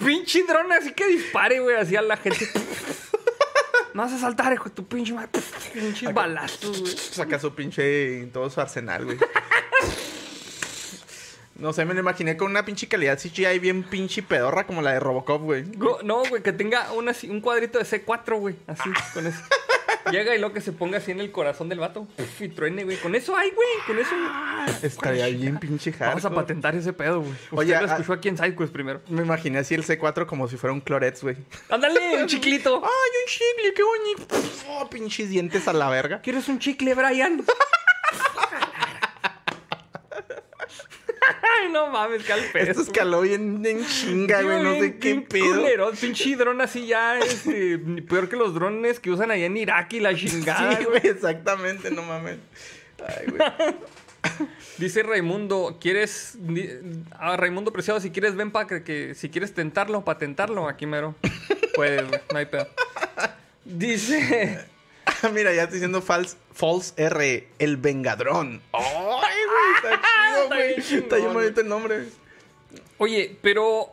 Pinche 0.04 0.42
dron 0.44 0.72
así 0.72 0.92
que 0.92 1.06
dispare, 1.06 1.60
güey, 1.60 1.76
así 1.76 1.94
a 1.94 2.02
la 2.02 2.16
gente. 2.16 2.48
No 3.98 4.04
vas 4.04 4.12
a 4.12 4.18
saltar, 4.20 4.52
hijo 4.52 4.68
de 4.68 4.76
tu 4.76 4.86
pinche 4.86 5.12
madre. 5.12 5.28
Pinches 5.74 6.14
balazos, 6.14 6.82
güey. 6.82 6.96
Saca 6.96 7.36
su 7.40 7.52
pinche 7.52 8.26
todo 8.32 8.48
su 8.48 8.60
arsenal, 8.60 9.04
güey. 9.04 9.18
No 11.56 11.72
sé, 11.72 11.84
me 11.84 11.92
lo 11.92 11.98
imaginé 11.98 12.36
con 12.36 12.52
una 12.52 12.64
pinche 12.64 12.86
calidad 12.86 13.18
CGI 13.18 13.58
bien 13.58 13.82
pinche 13.82 14.22
pedorra 14.22 14.64
como 14.64 14.80
la 14.80 14.92
de 14.92 15.00
Robocop, 15.00 15.42
güey. 15.42 15.64
No, 16.04 16.22
güey, 16.28 16.40
que 16.40 16.52
tenga 16.52 16.92
una 16.92 17.12
un 17.28 17.40
cuadrito 17.40 17.80
de 17.80 17.84
C4, 17.84 18.38
güey. 18.38 18.54
Así, 18.68 18.88
con 19.12 19.26
eso. 19.26 19.40
Llega 20.10 20.34
y 20.34 20.38
lo 20.38 20.52
que 20.52 20.60
se 20.60 20.72
ponga 20.72 20.98
así 20.98 21.10
en 21.10 21.20
el 21.20 21.30
corazón 21.30 21.68
del 21.68 21.78
vato. 21.78 22.06
Uf, 22.18 22.40
y 22.40 22.48
truene, 22.48 22.84
güey. 22.84 22.96
Con 22.98 23.14
eso 23.14 23.36
hay, 23.36 23.50
güey. 23.50 23.68
Con 23.86 23.98
eso. 23.98 24.14
Estaría 24.82 25.26
bien 25.26 25.58
pinche 25.58 25.90
Vamos 25.90 26.24
a 26.24 26.28
hardcore. 26.28 26.34
patentar 26.36 26.74
ese 26.76 26.92
pedo, 26.92 27.20
güey. 27.20 27.32
Usted 27.32 27.56
Oye, 27.56 27.72
lo 27.72 27.78
ah- 27.80 27.84
escuchó 27.84 28.12
aquí 28.14 28.28
en 28.28 28.36
SideQuest 28.38 28.72
primero. 28.72 29.00
Me 29.08 29.22
imaginé 29.22 29.58
así 29.58 29.74
el 29.74 29.84
C4 29.84 30.26
como 30.26 30.48
si 30.48 30.56
fuera 30.56 30.72
un 30.72 30.80
Clorets, 30.80 31.22
güey. 31.22 31.36
Ándale, 31.68 32.22
un 32.22 32.26
chiclito. 32.28 32.82
¡Ay, 32.84 32.90
un 33.22 33.28
chicle! 33.28 33.74
¡Qué 33.74 33.82
bonito! 33.82 34.36
Oh, 34.70 34.88
pinches 34.88 35.28
dientes 35.30 35.66
a 35.68 35.72
la 35.72 35.88
verga. 35.90 36.20
¿Quieres 36.20 36.48
un 36.48 36.58
chicle, 36.58 36.94
Brian? 36.94 37.44
Ay, 41.60 41.70
no 41.72 41.88
mames, 41.88 42.22
pedo. 42.52 42.70
Esto 42.70 42.82
escaló 42.82 43.22
bien 43.22 43.64
en 43.64 43.86
chinga, 43.86 44.42
güey. 44.42 44.62
No 44.62 44.74
sé 44.74 44.98
qué 44.98 45.16
pedo. 45.16 45.54
Culero, 45.56 45.90
pinche 45.92 46.36
dron 46.36 46.60
así 46.60 46.86
ya, 46.86 47.18
este, 47.18 47.78
peor 47.78 48.28
que 48.28 48.36
los 48.36 48.54
drones 48.54 49.00
que 49.00 49.10
usan 49.10 49.30
allá 49.30 49.46
en 49.46 49.56
Irak 49.56 49.92
y 49.94 50.00
la 50.00 50.14
chingada, 50.14 50.76
Sí, 50.76 50.84
güey. 50.84 51.06
exactamente, 51.06 51.90
no 51.90 52.02
mames. 52.02 52.38
Ay, 53.06 53.26
güey. 53.28 53.40
Dice 54.78 55.02
Raimundo, 55.02 55.78
¿quieres? 55.80 56.36
Ah, 57.12 57.36
Raimundo 57.36 57.72
Preciado, 57.72 58.00
si 58.00 58.10
quieres, 58.10 58.36
ven 58.36 58.50
para 58.50 58.82
que, 58.84 59.14
si 59.14 59.28
quieres 59.30 59.54
tentarlo, 59.54 60.04
patentarlo, 60.04 60.68
aquí 60.68 60.86
mero. 60.86 61.14
Puedes, 61.74 62.06
güey, 62.06 62.20
no 62.32 62.38
hay 62.38 62.46
pedo. 62.46 62.68
Dice, 63.64 64.64
Ah, 65.22 65.30
Mira, 65.32 65.52
ya 65.54 65.62
estoy 65.62 65.76
diciendo 65.78 66.02
false, 66.02 66.36
false 66.52 66.92
R, 66.96 67.48
el 67.58 67.76
Vengadrón. 67.78 68.60
¡Ay! 68.72 69.37
Está 69.76 70.00
chido, 70.00 70.46
güey. 70.48 71.02
Está 71.02 71.16
bien 71.16 71.32
bonito 71.32 71.60
el 71.60 71.68
nombre. 71.68 72.04
oye, 72.98 73.36
pero 73.42 73.92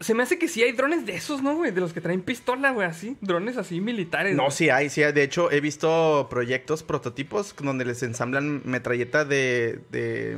se 0.00 0.14
me 0.14 0.22
hace 0.22 0.38
que 0.38 0.48
sí 0.48 0.62
hay 0.62 0.72
drones 0.72 1.06
de 1.06 1.14
esos, 1.14 1.42
¿no, 1.42 1.56
güey? 1.56 1.70
De 1.70 1.80
los 1.80 1.92
que 1.92 2.00
traen 2.00 2.22
pistola, 2.22 2.72
güey, 2.72 2.86
así, 2.86 3.16
drones 3.20 3.56
así 3.56 3.80
militares. 3.80 4.36
No, 4.36 4.44
güey. 4.44 4.56
sí 4.56 4.70
hay, 4.70 4.90
sí 4.90 5.02
hay. 5.02 5.12
De 5.12 5.22
hecho, 5.22 5.50
he 5.50 5.60
visto 5.60 6.26
proyectos, 6.28 6.82
prototipos, 6.82 7.54
donde 7.60 7.84
les 7.84 8.02
ensamblan 8.02 8.62
metralleta 8.64 9.24
de. 9.24 9.80
de. 9.90 10.36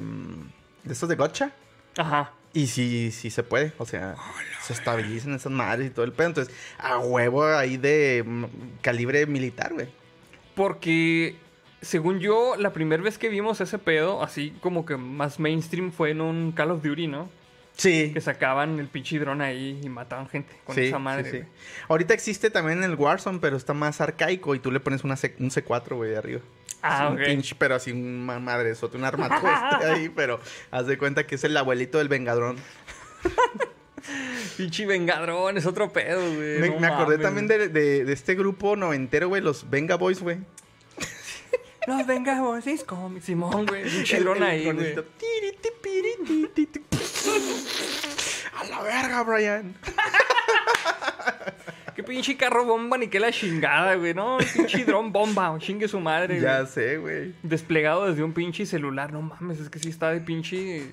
de 0.85 0.93
estos 0.93 1.09
de 1.09 1.17
gotcha. 1.17 1.53
Ajá. 1.97 2.33
Y 2.53 2.69
sí, 2.69 3.11
sí 3.13 3.31
se 3.31 3.43
puede. 3.43 3.73
O 3.79 3.85
sea, 3.85 4.17
se 4.63 4.73
estabilizan 4.73 5.35
esas 5.35 5.53
madres 5.53 5.89
y 5.89 5.91
todo 5.91 6.05
el 6.05 6.13
pedo. 6.13 6.29
Entonces, 6.29 6.55
a 6.79 6.99
huevo 6.99 7.45
ahí 7.45 7.77
de 7.77 8.25
mm, 8.25 8.45
calibre 8.81 9.27
militar, 9.27 9.75
güey. 9.75 9.89
Porque, 10.55 11.37
según 11.83 12.21
yo, 12.21 12.55
la 12.59 12.73
primera 12.73 13.03
vez 13.03 13.19
que 13.19 13.29
vimos 13.29 13.61
ese 13.61 13.79
pedo, 13.79 14.23
así 14.23 14.55
como 14.61 14.85
que 14.87 14.97
más 14.97 15.39
mainstream, 15.39 15.93
fue 15.93 16.11
en 16.11 16.21
un 16.21 16.53
Call 16.53 16.71
of 16.71 16.83
Duty, 16.83 17.07
¿no? 17.07 17.29
Sí. 17.77 18.11
Que 18.15 18.21
sacaban 18.23 18.79
el 18.81 18.89
pinche 18.89 19.19
dron 19.19 19.43
ahí 19.43 19.79
y 19.83 19.89
mataban 19.91 20.29
gente 20.29 20.55
con 20.65 20.75
sí, 20.75 20.85
esa 20.87 20.99
madre. 20.99 21.31
sí, 21.31 21.39
sí. 21.41 21.45
Ahorita 21.89 22.15
existe 22.15 22.49
también 22.51 22.83
el 22.83 22.95
Warzone, 22.95 23.39
pero 23.39 23.57
está 23.59 23.75
más 23.75 24.01
arcaico 24.01 24.55
y 24.55 24.59
tú 24.61 24.71
le 24.73 24.81
pones 24.81 25.05
una 25.05 25.17
C- 25.17 25.37
un 25.39 25.51
C4, 25.51 25.95
güey, 25.95 26.11
de 26.13 26.17
arriba. 26.17 26.41
Ah, 26.81 27.09
Sí, 27.11 27.17
un 27.17 27.23
pinche, 27.25 27.55
pero 27.59 27.75
así 27.75 27.93
un 27.93 28.25
ma- 28.25 28.39
madrezote, 28.41 28.97
un 28.97 29.05
armatoste 29.05 29.85
ahí, 29.87 30.09
pero 30.17 30.41
haz 30.71 30.87
de 30.87 30.97
cuenta 30.97 31.27
que 31.27 31.35
es 31.35 31.45
el 31.45 31.55
abuelito 31.57 31.99
del 31.99 32.09
Vengadrón. 32.09 32.57
Pinche 34.57 34.87
vengadrón, 34.87 35.59
es 35.59 35.67
otro 35.67 35.93
pedo, 35.93 36.21
güey. 36.21 36.61
Me, 36.61 36.69
no 36.71 36.81
me 36.81 36.87
acordé 36.87 37.19
también 37.19 37.47
de, 37.49 37.69
de- 37.69 38.05
de 38.05 38.13
este 38.13 38.35
grupo 38.35 38.77
noventero, 38.77 39.29
güey, 39.29 39.43
los 39.43 39.69
Venga 39.69 39.97
Boys, 39.97 40.21
güey. 40.23 40.39
Los 41.87 42.07
Vengadores 42.07 42.67
es 42.67 42.85
como 42.85 43.19
Simón, 43.21 43.67
güey. 43.67 43.83
El- 43.83 44.05
dron 44.25 44.37
el 44.39 44.43
ahí, 44.43 44.65
güey. 44.73 44.95
A 48.59 48.65
la 48.65 48.83
verga, 48.83 49.23
Brian. 49.23 49.75
Qué 51.95 52.03
pinche 52.03 52.37
carro 52.37 52.65
bomba 52.67 52.99
ni 52.99 53.09
qué 53.09 53.19
la 53.19 53.33
chingada, 53.33 53.95
güey. 53.95 54.13
No, 54.13 54.37
pinche 54.55 54.85
dron 54.85 55.13
bomba. 55.13 55.57
Chingue 55.61 55.89
su 55.89 55.99
madre, 55.99 56.39
Ya 56.41 56.61
güey. 56.61 56.71
sé, 56.73 56.99
güey. 56.99 57.35
Desplegado 57.43 58.07
desde 58.11 58.23
un 58.23 58.35
pinche 58.35 58.67
celular. 58.67 59.13
No 59.15 59.23
mames, 59.23 59.61
es 59.61 59.71
que 59.71 59.79
sí 59.79 59.89
está 59.89 60.11
de 60.11 60.21
pinche... 60.21 60.93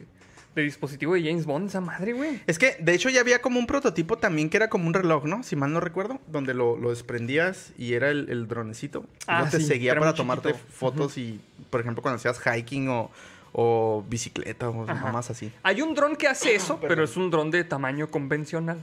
De 0.55 0.61
dispositivo 0.61 1.15
de 1.15 1.23
James 1.23 1.45
Bond 1.45 1.67
esa 1.69 1.81
madre, 1.81 2.13
güey. 2.13 2.39
Es 2.45 2.59
que, 2.59 2.75
de 2.79 2.93
hecho, 2.93 3.09
ya 3.09 3.21
había 3.21 3.41
como 3.41 3.57
un 3.59 3.65
prototipo 3.65 4.17
también 4.19 4.49
que 4.51 4.57
era 4.57 4.69
como 4.69 4.85
un 4.87 4.93
reloj, 4.93 5.25
¿no? 5.25 5.41
Si 5.41 5.55
mal 5.55 5.73
no 5.73 5.79
recuerdo, 5.79 6.19
donde 6.27 6.53
lo, 6.53 6.77
lo 6.77 6.91
desprendías 6.91 7.71
y 7.77 7.93
era 7.93 8.09
el, 8.09 8.29
el 8.29 8.47
dronecito. 8.47 8.99
Y 8.99 9.23
Ah, 9.27 9.37
luego 9.39 9.51
te 9.51 9.57
sí, 9.59 9.65
seguía 9.65 9.95
para 9.97 10.13
tomarte 10.13 10.49
chiquito. 10.53 10.67
fotos 10.71 11.17
y, 11.17 11.39
por 11.71 11.81
ejemplo, 11.81 12.03
cuando 12.03 12.17
hacías 12.17 12.39
hiking 12.39 12.87
o, 12.89 13.09
o 13.51 14.05
bicicleta 14.07 14.69
o 14.69 14.87
Ajá. 14.87 15.11
más 15.11 15.31
así. 15.31 15.51
Hay 15.63 15.81
un 15.81 15.95
dron 15.95 16.15
que 16.15 16.27
hace 16.27 16.53
eso, 16.53 16.79
pero 16.87 17.03
es 17.03 17.17
un 17.17 17.31
dron 17.31 17.49
de 17.49 17.63
tamaño 17.63 18.11
convencional. 18.11 18.77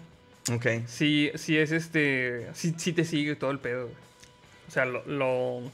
Ok. 0.53 0.67
Sí, 0.87 1.31
sí 1.37 1.57
es 1.57 1.71
este. 1.71 2.49
Sí, 2.55 2.75
sí 2.79 2.93
te 2.93 3.05
sigue 3.05 3.37
todo 3.37 3.53
el 3.53 3.61
pedo, 3.61 3.85
güey. 3.85 3.97
O 4.67 4.71
sea, 4.73 4.87
lo. 4.87 5.05
lo- 5.07 5.71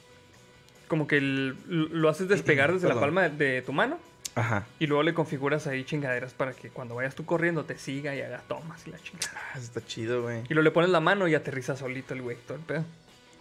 como 0.89 1.07
que 1.09 1.17
el- 1.17 1.57
lo 1.69 2.09
haces 2.09 2.29
despegar 2.29 2.73
desde 2.75 2.87
la 2.89 3.01
palma 3.01 3.29
de, 3.29 3.53
de 3.55 3.63
tu 3.63 3.73
mano 3.73 3.99
Ajá. 4.37 4.67
y 4.79 4.87
luego 4.87 5.03
le 5.03 5.15
configuras 5.15 5.67
ahí 5.67 5.83
chingaderas 5.85 6.35
para 6.35 6.53
que 6.53 6.69
cuando 6.69 6.95
vayas 6.95 7.15
tú 7.15 7.25
corriendo 7.25 7.65
te 7.65 7.79
siga 7.79 8.15
y 8.15 8.21
haga 8.21 8.43
tomas 8.47 8.87
y 8.87 8.91
la 8.91 8.99
chingada. 8.99 9.33
Ah, 9.55 9.59
está 9.59 9.85
chido, 9.85 10.23
güey. 10.23 10.43
Y 10.49 10.55
luego 10.55 10.63
le 10.63 10.71
pones 10.71 10.91
la 10.91 11.01
mano 11.01 11.27
y 11.27 11.35
aterriza 11.35 11.75
solito 11.77 12.13
el 12.15 12.21
güey, 12.23 12.37
todo 12.47 12.59
el 12.59 12.63
pedo. 12.63 12.85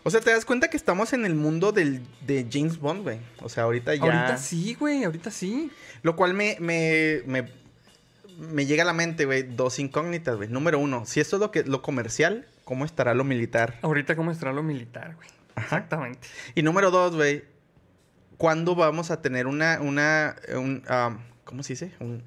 O 0.04 0.10
sea, 0.10 0.22
te 0.22 0.30
das 0.32 0.46
cuenta 0.46 0.70
que 0.70 0.78
estamos 0.78 1.14
en 1.14 1.26
el 1.26 1.34
mundo 1.36 1.72
del, 1.72 2.02
de 2.26 2.48
James 2.50 2.80
Bond, 2.80 3.02
güey. 3.04 3.20
O 3.42 3.50
sea, 3.50 3.64
ahorita 3.64 3.94
ya. 3.96 4.04
Ahorita 4.04 4.38
sí, 4.38 4.76
güey, 4.76 5.04
ahorita 5.04 5.32
sí. 5.32 5.72
Lo 6.04 6.16
cual 6.16 6.34
me, 6.36 6.58
me, 6.60 7.24
me, 7.26 7.50
me 8.38 8.66
llega 8.66 8.84
a 8.84 8.86
la 8.86 8.94
mente, 8.94 9.26
güey, 9.26 9.44
dos 9.44 9.80
incógnitas, 9.80 10.36
güey. 10.38 10.48
Número 10.48 10.78
uno, 10.80 11.06
si 11.06 11.20
esto 11.20 11.38
es 11.38 11.40
lo 11.40 11.50
que 11.52 11.64
lo 11.64 11.82
comercial, 11.82 12.46
¿cómo 12.64 12.86
estará 12.86 13.16
lo 13.16 13.24
militar? 13.24 13.80
Ahorita 13.82 14.16
cómo 14.16 14.32
estará 14.32 14.54
lo 14.54 14.62
militar, 14.64 15.16
güey. 15.16 15.28
Exactamente. 15.58 16.28
Y 16.54 16.62
número 16.62 16.92
dos, 16.92 17.16
güey, 17.16 17.44
¿cuándo 18.38 18.76
vamos 18.76 19.12
a 19.12 19.22
tener 19.22 19.48
una, 19.48 19.80
una, 19.82 20.36
un, 20.56 20.84
um, 20.90 21.18
¿cómo 21.44 21.64
se 21.64 21.74
dice? 21.74 21.92
Un, 22.00 22.24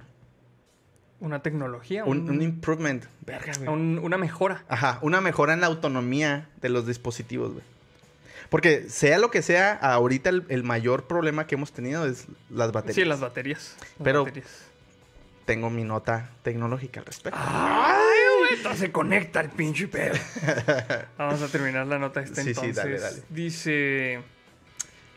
Una 1.21 1.43
tecnología, 1.43 2.05
un, 2.05 2.21
un- 2.21 2.31
un 2.31 2.43
improvement. 2.43 3.05
Verga, 3.27 3.53
güey. 3.59 3.69
un- 3.69 3.99
una 4.03 4.17
mejora. 4.19 4.65
Ajá, 4.69 4.99
una 5.03 5.21
mejora 5.21 5.53
en 5.53 5.61
la 5.61 5.67
autonomía 5.67 6.49
de 6.61 6.69
los 6.69 6.87
dispositivos, 6.87 7.53
güey. 7.53 7.65
Porque 8.51 8.89
sea 8.89 9.19
lo 9.19 9.31
que 9.31 9.43
sea, 9.43 9.75
ahorita 9.75 10.31
el, 10.31 10.45
el 10.49 10.63
mayor 10.63 11.07
problema 11.07 11.47
que 11.47 11.57
hemos 11.57 11.73
tenido 11.73 12.07
es 12.07 12.27
las 12.51 12.73
baterías. 12.73 12.95
Sí, 12.95 13.05
las 13.05 13.21
baterías. 13.21 13.77
las 13.81 13.89
Pero- 14.05 14.25
baterías. 14.25 14.65
Tengo 15.45 15.71
mi 15.71 15.83
nota 15.83 16.29
tecnológica 16.43 17.01
al 17.01 17.07
respecto. 17.07 17.39
¡Ay, 17.43 18.61
güey! 18.63 18.77
Se 18.77 18.93
conecta 18.93 19.41
el 19.41 19.49
pinche 19.49 19.89
pedo. 19.89 20.15
Vamos 21.19 21.41
a 21.41 21.49
terminar 21.49 21.87
la 21.87 21.99
nota 21.99 22.21
esta 22.21 22.43
Sí, 22.43 22.53
sí, 22.55 22.67
entonces. 22.67 22.77
dale, 22.77 23.01
dale. 23.01 23.23
Dice... 23.31 24.21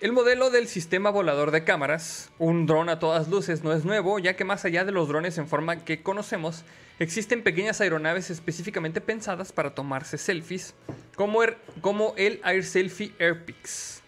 El 0.02 0.14
modelo 0.14 0.50
del 0.50 0.68
sistema 0.68 1.12
volador 1.12 1.52
de 1.52 1.64
cámaras, 1.64 2.32
un 2.40 2.66
dron 2.66 2.90
a 2.90 2.98
todas 2.98 3.28
luces, 3.28 3.64
no 3.64 3.72
es 3.72 3.86
nuevo, 3.86 4.18
ya 4.18 4.36
que 4.36 4.44
más 4.44 4.66
allá 4.66 4.84
de 4.84 4.92
los 4.92 5.08
drones 5.08 5.38
en 5.38 5.48
forma 5.48 5.86
que 5.86 6.02
conocemos, 6.02 6.64
existen 6.98 7.44
pequeñas 7.44 7.82
aeronaves 7.82 8.32
específicamente 8.32 9.00
pensadas 9.00 9.52
para 9.52 9.76
tomarse 9.76 10.18
selfies, 10.18 10.74
como 11.16 11.44
el, 11.44 11.56
como 11.82 12.16
el 12.18 12.42
Air 12.44 12.66
Selfie 12.66 13.14
Airpix. 13.20 14.02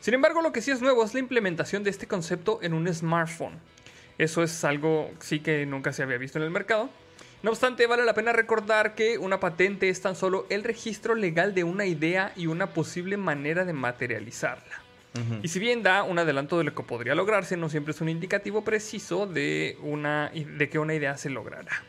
Sin 0.00 0.14
embargo, 0.14 0.40
lo 0.40 0.50
que 0.50 0.62
sí 0.62 0.70
es 0.70 0.80
nuevo 0.80 1.04
es 1.04 1.12
la 1.12 1.20
implementación 1.20 1.84
de 1.84 1.90
este 1.90 2.06
concepto 2.06 2.60
en 2.62 2.72
un 2.72 2.90
smartphone. 2.94 3.60
Eso 4.16 4.42
es 4.42 4.64
algo 4.64 5.10
sí 5.20 5.40
que 5.40 5.66
nunca 5.66 5.92
se 5.92 6.02
había 6.02 6.16
visto 6.16 6.38
en 6.38 6.44
el 6.44 6.50
mercado. 6.50 6.88
No 7.42 7.50
obstante, 7.50 7.86
vale 7.86 8.06
la 8.06 8.14
pena 8.14 8.32
recordar 8.32 8.94
que 8.94 9.18
una 9.18 9.40
patente 9.40 9.90
es 9.90 10.00
tan 10.00 10.16
solo 10.16 10.46
el 10.48 10.64
registro 10.64 11.14
legal 11.14 11.54
de 11.54 11.64
una 11.64 11.84
idea 11.84 12.32
y 12.34 12.46
una 12.46 12.68
posible 12.68 13.18
manera 13.18 13.66
de 13.66 13.74
materializarla. 13.74 14.87
Y 15.42 15.48
si 15.48 15.58
bien 15.58 15.82
da 15.82 16.04
un 16.04 16.18
adelanto 16.18 16.58
de 16.58 16.64
lo 16.64 16.74
que 16.74 16.82
podría 16.82 17.14
lograrse, 17.14 17.56
no 17.56 17.68
siempre 17.68 17.92
es 17.92 18.00
un 18.00 18.08
indicativo 18.08 18.62
preciso 18.62 19.26
de, 19.26 19.76
una, 19.82 20.30
de 20.30 20.68
que 20.68 20.78
una 20.78 20.94
idea 20.94 21.16
se 21.16 21.28
logrará. 21.28 21.82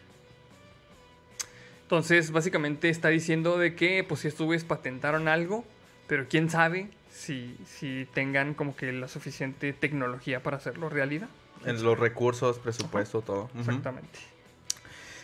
Entonces, 1.83 2.31
básicamente 2.31 2.89
está 2.89 3.09
diciendo 3.09 3.57
de 3.57 3.75
que, 3.75 4.03
pues, 4.03 4.21
si 4.21 4.27
estos 4.27 4.63
patentaron 4.63 5.27
algo, 5.27 5.63
pero 6.07 6.27
quién 6.27 6.49
sabe 6.49 6.89
si, 7.11 7.55
si 7.65 8.07
tengan 8.13 8.53
como 8.53 8.75
que 8.75 8.91
la 8.91 9.07
suficiente 9.07 9.73
tecnología 9.73 10.41
para 10.41 10.57
hacerlo 10.57 10.89
realidad. 10.89 11.29
En 11.65 11.83
los 11.83 11.99
recursos, 11.99 12.59
presupuesto, 12.59 13.21
todo. 13.21 13.49
Exactamente. 13.57 14.19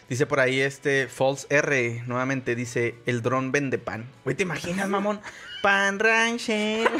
Dice 0.09 0.27
por 0.27 0.39
ahí 0.39 0.59
este 0.59 1.07
False 1.07 1.47
R, 1.49 2.03
nuevamente 2.05 2.55
dice, 2.55 2.95
el 3.07 3.21
dron 3.21 3.51
vende 3.51 3.79
pan. 3.79 4.05
Güey, 4.23 4.35
¿te 4.35 4.43
imaginas, 4.43 4.87
mamón? 4.87 5.19
Pan 5.63 5.97
rancher. 5.97 6.91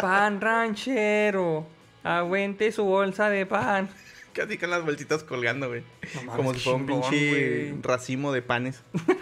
Pan 0.00 0.40
ranchero. 0.40 1.66
Aguente 2.04 2.72
su 2.72 2.84
bolsa 2.84 3.28
de 3.30 3.46
pan. 3.46 3.88
Casi 4.32 4.56
con 4.58 4.70
las 4.70 4.82
vueltitas 4.82 5.22
colgando, 5.24 5.68
güey. 5.68 5.84
No 6.24 6.32
Como 6.36 6.54
si 6.54 6.60
fuera 6.60 6.76
un 6.78 6.86
pinche 6.86 7.74
racimo 7.82 8.32
de 8.32 8.42
panes. 8.42 8.82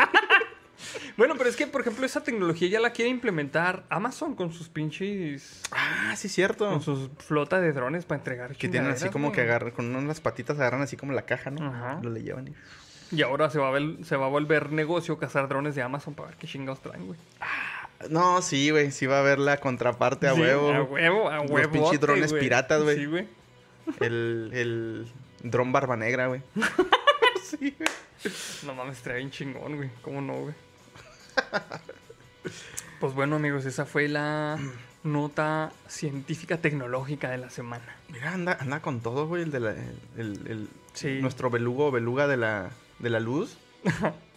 Bueno, 1.17 1.35
pero 1.37 1.51
es 1.51 1.57
que, 1.57 1.67
por 1.67 1.83
ejemplo, 1.83 2.07
esa 2.07 2.23
tecnología 2.23 2.67
ya 2.69 2.81
la 2.81 2.91
quiere 2.93 3.11
implementar 3.11 3.85
Amazon 3.91 4.35
con 4.35 4.53
sus 4.53 4.71
pinches. 4.71 5.61
Ah, 5.71 6.15
sí, 6.17 6.31
cierto. 6.31 6.71
Con 6.71 6.81
su 6.81 7.11
flota 7.19 7.61
de 7.61 7.73
drones 7.75 8.07
para 8.07 8.19
entregar. 8.21 8.57
Que 8.57 8.69
tienen 8.71 8.91
así 8.91 9.11
como 9.11 9.31
que 9.31 9.43
agarran, 9.43 9.73
con 9.73 9.95
unas 9.95 10.21
patitas 10.23 10.59
agarran 10.59 10.81
así 10.81 10.97
como 10.97 11.13
la 11.13 11.27
caja, 11.27 11.51
¿no? 11.51 11.67
Ajá. 11.67 12.01
Lo 12.03 12.09
le 12.11 12.23
llevan 12.23 12.49
y... 12.49 12.55
Y 13.15 13.23
ahora 13.23 13.51
se 13.51 13.59
va, 13.59 13.69
a 13.69 13.71
ver- 13.73 14.03
se 14.05 14.17
va 14.17 14.27
a 14.27 14.29
volver 14.31 14.73
negocio 14.73 15.19
cazar 15.19 15.49
drones 15.49 15.75
de 15.75 15.83
Amazon 15.83 16.15
para 16.15 16.29
ver 16.29 16.39
qué 16.39 16.47
chingados 16.47 16.81
traen, 16.81 17.07
güey. 17.07 17.19
No, 18.09 18.41
sí, 18.41 18.71
güey, 18.71 18.91
sí 18.93 19.07
va 19.07 19.17
a 19.17 19.21
haber 19.21 19.39
la 19.39 19.59
contraparte 19.59 20.27
a 20.27 20.35
Sí, 20.35 20.41
huevo. 20.41 20.73
A 20.73 20.83
huevo, 20.83 21.29
a 21.29 21.37
Los 21.43 21.51
huevo. 21.51 21.71
pinches 21.73 22.01
drones 22.01 22.33
piratas, 22.33 22.83
güey. 22.83 22.97
Sí, 22.97 23.05
güey. 23.07 23.29
El, 24.01 24.51
el 24.55 25.07
dron 25.43 25.73
barba 25.73 25.97
negra, 25.97 26.29
güey. 26.29 26.43
sí, 27.45 27.75
güey. 27.79 27.91
No 28.65 28.75
mames, 28.75 29.01
trae 29.03 29.19
bien 29.19 29.31
chingón, 29.31 29.77
güey. 29.77 29.91
¿Cómo 30.03 30.21
no, 30.23 30.35
güey? 30.35 30.55
pues 33.01 33.15
bueno, 33.15 33.37
amigos, 33.37 33.65
esa 33.67 33.85
fue 33.87 34.09
la 34.09 34.59
nota 35.03 35.73
científica 35.89 36.59
tecnológica 36.59 37.31
de 37.31 37.39
la 37.39 37.51
semana. 37.51 37.97
Mira, 38.11 38.33
anda, 38.33 38.57
anda 38.61 38.81
con 38.81 39.01
todo, 39.01 39.27
güey, 39.27 39.43
el 39.45 39.51
de 39.51 39.61
la... 39.61 39.71
El, 39.71 39.99
el- 40.17 40.47
el- 40.47 40.69
Sí. 40.93 41.21
Nuestro 41.23 41.51
belugo 41.51 41.87
o 41.87 41.91
beluga 41.93 42.27
de 42.27 42.37
la, 42.37 42.71
de 42.99 43.11
la 43.11 43.21
luz. 43.21 43.57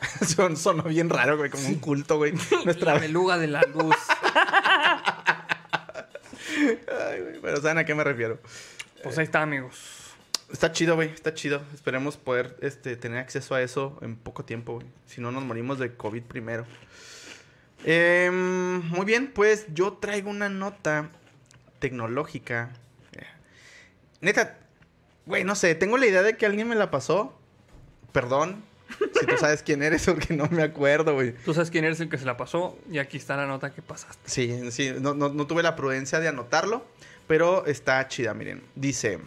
Son, 0.26 0.56
sonó 0.56 0.84
bien 0.84 1.10
raro, 1.10 1.36
güey, 1.36 1.50
como 1.50 1.68
un 1.68 1.76
culto, 1.76 2.16
güey. 2.16 2.32
La 2.50 2.64
Nuestra... 2.64 2.98
beluga 2.98 3.38
de 3.38 3.46
la 3.46 3.62
luz. 3.62 3.96
Ay, 6.56 7.20
güey, 7.20 7.40
pero 7.40 7.60
¿saben 7.60 7.78
a 7.78 7.84
qué 7.84 7.94
me 7.94 8.04
refiero? 8.04 8.38
Pues 9.02 9.18
ahí 9.18 9.24
está, 9.24 9.42
amigos. 9.42 10.00
Está 10.52 10.72
chido, 10.72 10.96
güey, 10.96 11.10
está 11.10 11.34
chido. 11.34 11.62
Esperemos 11.74 12.16
poder 12.16 12.56
este, 12.60 12.96
tener 12.96 13.18
acceso 13.18 13.54
a 13.54 13.62
eso 13.62 13.98
en 14.02 14.16
poco 14.16 14.44
tiempo, 14.44 14.74
güey. 14.74 14.86
Si 15.06 15.20
no, 15.20 15.30
nos 15.30 15.44
morimos 15.44 15.78
de 15.78 15.94
COVID 15.94 16.22
primero. 16.22 16.66
Em, 17.84 18.80
muy 18.88 19.06
bien, 19.06 19.30
pues 19.32 19.66
yo 19.72 19.94
traigo 19.94 20.30
una 20.30 20.48
nota 20.48 21.10
tecnológica. 21.78 22.72
Neta, 24.20 24.58
güey, 25.24 25.44
no 25.44 25.54
sé, 25.54 25.74
tengo 25.74 25.96
la 25.96 26.06
idea 26.06 26.22
de 26.22 26.36
que 26.36 26.44
alguien 26.44 26.68
me 26.68 26.74
la 26.74 26.90
pasó. 26.90 27.38
Perdón, 28.12 28.62
si 28.98 29.26
tú 29.26 29.36
sabes 29.38 29.62
quién 29.62 29.82
eres, 29.82 30.04
porque 30.06 30.34
no 30.34 30.46
me 30.50 30.62
acuerdo, 30.62 31.14
güey. 31.14 31.32
Tú 31.44 31.54
sabes 31.54 31.70
quién 31.70 31.84
eres 31.84 32.00
el 32.00 32.08
que 32.08 32.18
se 32.18 32.24
la 32.24 32.36
pasó 32.36 32.78
y 32.90 32.98
aquí 32.98 33.16
está 33.16 33.36
la 33.36 33.46
nota 33.46 33.72
que 33.72 33.82
pasaste. 33.82 34.22
Sí, 34.24 34.70
sí, 34.70 34.92
no, 35.00 35.14
no- 35.14 35.28
no 35.30 35.46
tuve 35.46 35.62
la 35.62 35.76
prudencia 35.76 36.20
de 36.20 36.28
anotarlo, 36.28 36.84
pero 37.26 37.66
está 37.66 38.06
chida, 38.08 38.34
miren. 38.34 38.62
Dice, 38.74 39.18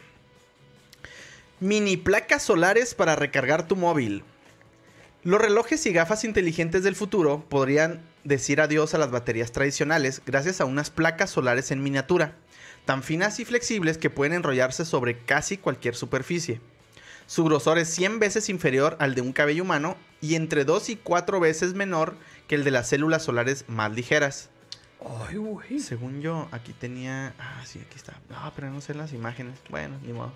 mini 1.60 1.98
placas 1.98 2.44
solares 2.44 2.94
para 2.96 3.16
recargar 3.16 3.68
tu 3.68 3.76
móvil. 3.76 4.24
Los 5.24 5.40
relojes 5.40 5.86
y 5.86 5.94
gafas 5.94 6.26
inteligentes 6.26 6.84
del 6.84 6.96
futuro 6.96 7.46
podrían 7.48 8.02
decir 8.26 8.60
adiós 8.60 8.94
a 8.94 8.98
las 8.98 9.12
baterías 9.12 9.52
tradicionales 9.54 10.22
gracias 10.26 10.60
a 10.60 10.66
unas 10.66 10.90
placas 10.90 11.30
solares 11.30 11.72
en 11.72 11.82
miniatura, 11.82 12.36
tan 12.86 13.04
finas 13.04 13.40
y 13.40 13.46
flexibles 13.46 13.98
que 13.98 14.10
pueden 14.10 14.34
enrollarse 14.34 14.84
sobre 14.84 15.18
casi 15.20 15.58
cualquier 15.58 15.96
superficie. 15.96 16.60
Su 17.26 17.44
grosor 17.44 17.78
es 17.78 17.90
100 17.90 18.20
veces 18.20 18.50
inferior 18.50 18.98
al 19.00 19.16
de 19.16 19.22
un 19.22 19.34
cabello 19.34 19.64
humano 19.64 19.98
y 20.22 20.36
entre 20.36 20.66
2 20.66 20.90
y 20.90 20.96
4 20.98 21.40
veces 21.40 21.74
menor 21.74 22.16
que 22.48 22.56
el 22.56 22.64
de 22.64 22.72
las 22.72 22.90
células 22.90 23.24
solares 23.24 23.66
más 23.68 23.92
ligeras. 23.92 24.50
Ay, 25.28 25.38
güey. 25.38 25.80
Según 25.80 26.22
yo, 26.22 26.48
aquí 26.52 26.74
tenía. 26.74 27.34
Ah, 27.38 27.64
sí, 27.66 27.80
aquí 27.80 27.96
está. 27.96 28.20
Ah, 28.30 28.52
pero 28.56 28.70
no 28.70 28.82
sé 28.82 28.94
las 28.94 29.14
imágenes. 29.14 29.60
Bueno, 29.70 30.00
ni 30.04 30.14
modo. 30.14 30.32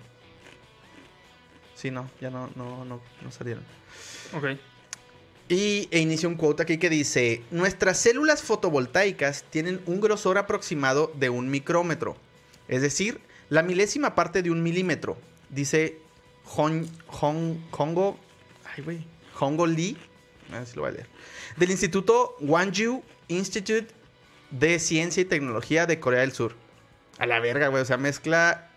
Sí, 1.74 1.90
no, 1.90 2.10
ya 2.20 2.30
no, 2.30 2.50
no, 2.56 2.84
no, 2.84 3.00
no 3.22 3.30
salieron. 3.30 3.64
Ok. 4.34 4.58
Y 5.48 5.88
e 5.90 6.00
inicia 6.00 6.28
un 6.28 6.34
quote 6.34 6.62
aquí 6.62 6.78
que 6.78 6.90
dice: 6.90 7.42
Nuestras 7.50 7.98
células 7.98 8.42
fotovoltaicas 8.42 9.44
tienen 9.44 9.80
un 9.86 10.00
grosor 10.00 10.36
aproximado 10.36 11.12
de 11.14 11.30
un 11.30 11.50
micrómetro, 11.50 12.16
es 12.66 12.82
decir, 12.82 13.20
la 13.48 13.62
milésima 13.62 14.14
parte 14.14 14.42
de 14.42 14.50
un 14.50 14.62
milímetro, 14.62 15.16
dice 15.48 16.00
Hong, 16.56 16.86
Hong, 17.06 17.56
Hongo. 17.76 18.18
Ay, 18.64 18.82
güey. 18.82 19.04
Hongo 19.38 19.66
Lee. 19.66 19.96
A 20.50 20.58
ver 20.58 20.66
si 20.66 20.76
lo 20.76 20.82
voy 20.82 20.90
a 20.90 20.94
leer. 20.94 21.06
Del 21.56 21.70
Instituto 21.70 22.36
Gwangju 22.40 23.02
Institute 23.28 23.88
de 24.50 24.78
Ciencia 24.78 25.20
y 25.20 25.24
Tecnología 25.24 25.86
de 25.86 26.00
Corea 26.00 26.20
del 26.20 26.32
Sur. 26.32 26.54
A 27.18 27.26
la 27.26 27.40
verga, 27.40 27.68
güey. 27.68 27.82
O 27.82 27.84
sea, 27.84 27.98
mezcla 27.98 28.70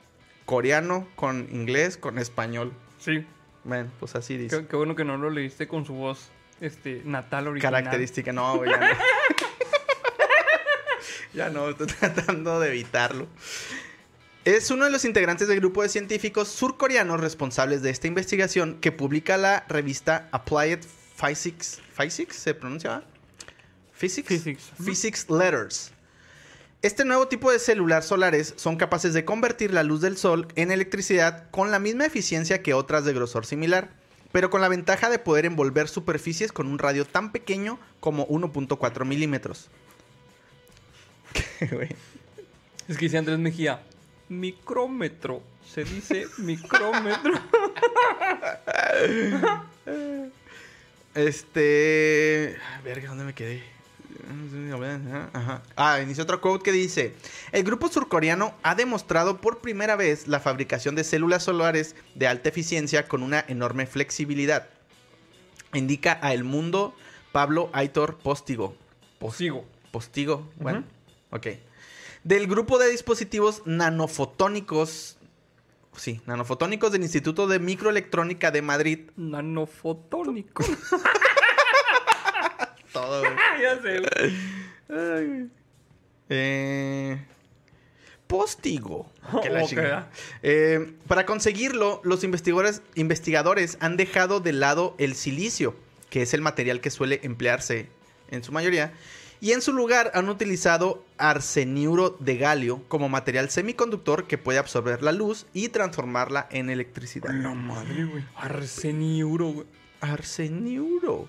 coreano 0.45 1.07
con 1.15 1.47
inglés 1.51 1.97
con 1.97 2.17
español. 2.17 2.73
Sí. 2.99 3.25
Bueno, 3.63 3.89
pues 3.99 4.15
así 4.15 4.37
dice. 4.37 4.57
Qué, 4.57 4.67
qué 4.67 4.75
bueno 4.75 4.95
que 4.95 5.05
no 5.05 5.17
lo 5.17 5.29
leíste 5.29 5.67
con 5.67 5.85
su 5.85 5.93
voz 5.93 6.29
este, 6.59 7.01
natal 7.05 7.47
original. 7.47 7.73
Característica, 7.73 8.33
no, 8.33 8.57
güey, 8.57 8.69
ya 8.69 8.77
no. 8.79 8.87
ya 11.33 11.49
no, 11.49 11.69
estoy 11.69 11.87
tratando 11.87 12.59
de 12.59 12.69
evitarlo. 12.69 13.27
Es 14.43 14.71
uno 14.71 14.85
de 14.85 14.91
los 14.91 15.05
integrantes 15.05 15.47
del 15.47 15.59
grupo 15.59 15.83
de 15.83 15.89
científicos 15.89 16.47
surcoreanos 16.47 17.19
responsables 17.19 17.83
de 17.83 17.91
esta 17.91 18.07
investigación 18.07 18.79
que 18.81 18.91
publica 18.91 19.37
la 19.37 19.65
revista 19.69 20.29
Applied 20.31 20.79
Physics. 21.15 21.79
¿Physics 21.95 22.37
se 22.37 22.55
pronuncia? 22.55 23.03
Physics. 23.93 24.27
Physics. 24.27 24.71
Physics 24.83 25.29
Letters. 25.29 25.91
Este 26.81 27.05
nuevo 27.05 27.27
tipo 27.27 27.51
de 27.51 27.59
celular 27.59 28.01
solares 28.01 28.55
son 28.57 28.77
capaces 28.77 29.13
de 29.13 29.25
convertir 29.25 29.71
la 29.71 29.83
luz 29.83 30.01
del 30.01 30.17
sol 30.17 30.47
en 30.55 30.71
electricidad 30.71 31.47
con 31.51 31.69
la 31.69 31.77
misma 31.77 32.07
eficiencia 32.07 32.63
que 32.63 32.73
otras 32.73 33.05
de 33.05 33.13
grosor 33.13 33.45
similar, 33.45 33.91
pero 34.31 34.49
con 34.49 34.61
la 34.61 34.69
ventaja 34.69 35.11
de 35.11 35.19
poder 35.19 35.45
envolver 35.45 35.87
superficies 35.87 36.51
con 36.51 36.65
un 36.65 36.79
radio 36.79 37.05
tan 37.05 37.31
pequeño 37.31 37.79
como 37.99 38.27
1.4 38.27 39.05
milímetros. 39.05 39.69
Es 42.87 42.97
que 42.97 43.05
dice 43.05 43.19
Andrés 43.19 43.37
Mejía, 43.37 43.83
micrómetro. 44.31 45.43
Se 45.67 45.83
dice 45.83 46.25
micrómetro. 46.37 47.33
Este. 51.13 52.57
Verga, 52.83 53.09
¿dónde 53.09 53.25
me 53.25 53.33
quedé? 53.35 53.61
Ajá. 55.33 55.61
Ah, 55.75 55.99
inició 56.01 56.23
otro 56.23 56.39
quote 56.39 56.63
que 56.63 56.71
dice: 56.71 57.13
El 57.51 57.63
grupo 57.63 57.89
surcoreano 57.89 58.55
ha 58.63 58.75
demostrado 58.75 59.41
por 59.41 59.59
primera 59.59 59.97
vez 59.97 60.27
la 60.27 60.39
fabricación 60.39 60.95
de 60.95 61.03
células 61.03 61.43
solares 61.43 61.95
de 62.15 62.27
alta 62.27 62.49
eficiencia 62.49 63.07
con 63.07 63.23
una 63.23 63.43
enorme 63.47 63.85
flexibilidad. 63.85 64.69
Indica 65.73 66.17
a 66.21 66.33
El 66.33 66.45
Mundo 66.45 66.95
Pablo 67.33 67.69
Aitor 67.73 68.17
Postigo. 68.17 68.75
Posigo. 69.19 69.65
Postigo, 69.91 70.49
bueno, 70.55 70.85
ok. 71.31 71.47
Del 72.23 72.47
grupo 72.47 72.77
de 72.77 72.89
dispositivos 72.89 73.63
nanofotónicos. 73.65 75.17
Sí, 75.95 76.21
nanofotónicos 76.25 76.91
del 76.91 77.01
Instituto 77.01 77.47
de 77.47 77.59
Microelectrónica 77.59 78.51
de 78.51 78.61
Madrid. 78.61 78.99
Nanofotónico. 79.17 80.63
Todo, 82.93 83.23
ya 83.61 83.81
sé. 83.81 84.01
Ay. 84.89 85.49
Eh, 86.29 87.25
Postigo. 88.27 89.11
Que 89.43 89.49
la. 89.49 90.09
Eh, 90.41 90.93
para 91.07 91.25
conseguirlo, 91.25 92.01
los 92.03 92.23
investigadores, 92.23 92.81
investigadores 92.95 93.77
han 93.81 93.97
dejado 93.97 94.39
de 94.39 94.53
lado 94.53 94.95
el 94.97 95.15
silicio, 95.15 95.75
que 96.09 96.21
es 96.21 96.33
el 96.33 96.41
material 96.41 96.81
que 96.81 96.91
suele 96.91 97.19
emplearse 97.23 97.89
en 98.29 98.43
su 98.43 98.51
mayoría, 98.51 98.93
y 99.41 99.53
en 99.53 99.61
su 99.61 99.73
lugar 99.73 100.11
han 100.13 100.29
utilizado 100.29 101.03
arseniuro 101.17 102.15
de 102.19 102.37
galio 102.37 102.83
como 102.87 103.09
material 103.09 103.49
semiconductor 103.49 104.27
que 104.27 104.37
puede 104.37 104.59
absorber 104.59 105.01
la 105.01 105.11
luz 105.11 105.47
y 105.51 105.69
transformarla 105.69 106.47
en 106.51 106.69
electricidad. 106.69 107.33
La 107.33 107.55
madre, 107.55 108.05
güey. 108.05 108.23
Arseniuro, 108.35 109.47
güey. 109.47 109.67
Arseniuro. 109.99 111.27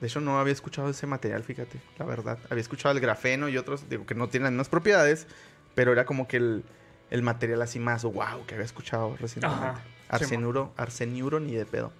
De 0.00 0.06
hecho, 0.06 0.20
no 0.20 0.38
había 0.38 0.52
escuchado 0.52 0.88
ese 0.88 1.06
material, 1.06 1.42
fíjate, 1.42 1.80
la 1.98 2.06
verdad. 2.06 2.38
Había 2.48 2.62
escuchado 2.62 2.94
el 2.94 3.00
grafeno 3.00 3.48
y 3.48 3.58
otros, 3.58 3.88
digo, 3.90 4.06
que 4.06 4.14
no 4.14 4.28
tienen 4.28 4.44
las 4.44 4.52
mismas 4.52 4.68
propiedades, 4.68 5.26
pero 5.74 5.92
era 5.92 6.06
como 6.06 6.28
que 6.28 6.36
el, 6.36 6.64
el 7.10 7.22
material 7.22 7.60
así 7.60 7.80
más 7.80 8.04
wow 8.04 8.46
que 8.46 8.54
había 8.54 8.64
escuchado 8.64 9.16
recientemente. 9.18 9.66
Ajá, 9.66 9.82
Arseniuro, 10.08 10.72
arseniuro 10.76 11.40
ni 11.40 11.54
de 11.54 11.66
pedo. 11.66 11.92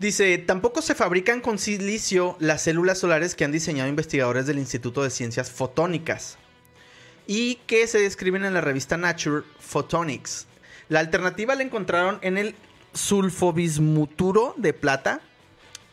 Dice, 0.00 0.38
tampoco 0.38 0.80
se 0.80 0.94
fabrican 0.94 1.42
con 1.42 1.58
silicio 1.58 2.34
las 2.40 2.62
células 2.62 2.98
solares 2.98 3.34
que 3.34 3.44
han 3.44 3.52
diseñado 3.52 3.86
investigadores 3.86 4.46
del 4.46 4.58
Instituto 4.58 5.02
de 5.02 5.10
Ciencias 5.10 5.50
Fotónicas 5.50 6.38
y 7.26 7.56
que 7.66 7.86
se 7.86 7.98
describen 7.98 8.46
en 8.46 8.54
la 8.54 8.62
revista 8.62 8.96
Nature 8.96 9.44
Photonics. 9.58 10.46
La 10.88 11.00
alternativa 11.00 11.54
la 11.54 11.64
encontraron 11.64 12.18
en 12.22 12.38
el 12.38 12.54
sulfobismuturo 12.94 14.54
de 14.56 14.72
plata, 14.72 15.20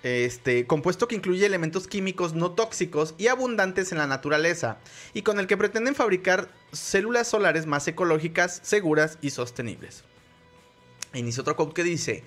este, 0.03 0.65
compuesto 0.65 1.09
que 1.09 1.15
incluye 1.15 1.45
elementos 1.45 1.89
químicos 1.89 2.33
no 2.33 2.51
tóxicos 2.51 3.13
y 3.17 3.27
abundantes 3.27 3.91
en 3.91 3.97
la 3.97 4.07
naturaleza, 4.07 4.77
y 5.13 5.23
con 5.23 5.37
el 5.37 5.47
que 5.47 5.57
pretenden 5.57 5.95
fabricar 5.95 6.49
células 6.71 7.27
solares 7.27 7.65
más 7.65 7.85
ecológicas, 7.89 8.61
seguras 8.63 9.17
y 9.21 9.31
sostenibles. 9.31 10.05
Inicia 11.13 11.41
otro 11.41 11.57
quote 11.57 11.73
que 11.73 11.83
dice, 11.83 12.23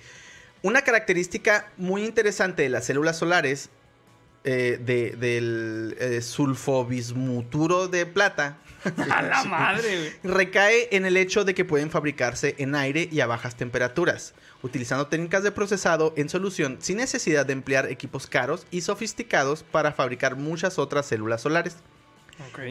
una 0.63 0.81
característica 0.83 1.71
muy 1.77 2.03
interesante 2.05 2.63
de 2.63 2.69
las 2.69 2.85
células 2.85 3.17
solares 3.17 3.69
eh, 4.43 4.79
de- 4.83 5.11
del 5.17 5.95
eh, 5.99 6.21
sulfobismuturo 6.21 7.87
de 7.87 8.05
plata 8.05 8.57
A 9.11 9.21
la 9.21 9.43
madre, 9.43 10.11
recae 10.23 10.87
en 10.95 11.05
el 11.05 11.15
hecho 11.15 11.43
de 11.45 11.53
que 11.53 11.63
pueden 11.65 11.91
fabricarse 11.91 12.55
en 12.57 12.73
aire 12.73 13.07
y 13.11 13.19
a 13.19 13.27
bajas 13.27 13.55
temperaturas, 13.55 14.33
utilizando 14.63 15.05
técnicas 15.05 15.43
de 15.43 15.51
procesado 15.51 16.13
en 16.17 16.29
solución 16.29 16.77
sin 16.81 16.97
necesidad 16.97 17.45
de 17.45 17.53
emplear 17.53 17.91
equipos 17.91 18.25
caros 18.25 18.65
y 18.71 18.81
sofisticados 18.81 19.61
para 19.61 19.91
fabricar 19.91 20.35
muchas 20.35 20.79
otras 20.79 21.05
células 21.05 21.41
solares. 21.41 21.75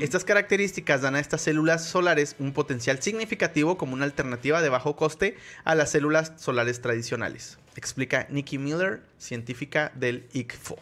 Estas 0.01 0.25
características 0.25 1.03
dan 1.03 1.15
a 1.15 1.21
estas 1.21 1.43
células 1.43 1.85
solares 1.85 2.37
un 2.39 2.53
potencial 2.53 3.03
significativo 3.03 3.77
como 3.77 3.95
una 3.95 4.05
alternativa 4.05 4.63
de 4.63 4.69
bajo 4.69 4.97
coste 4.97 5.37
a 5.65 5.75
las 5.75 5.91
células 5.91 6.33
solares 6.37 6.81
tradicionales, 6.81 7.59
explica 7.77 8.27
Nikki 8.31 8.59
Miller, 8.59 9.03
científica 9.19 9.93
del 9.95 10.27
ICFO. 10.33 10.79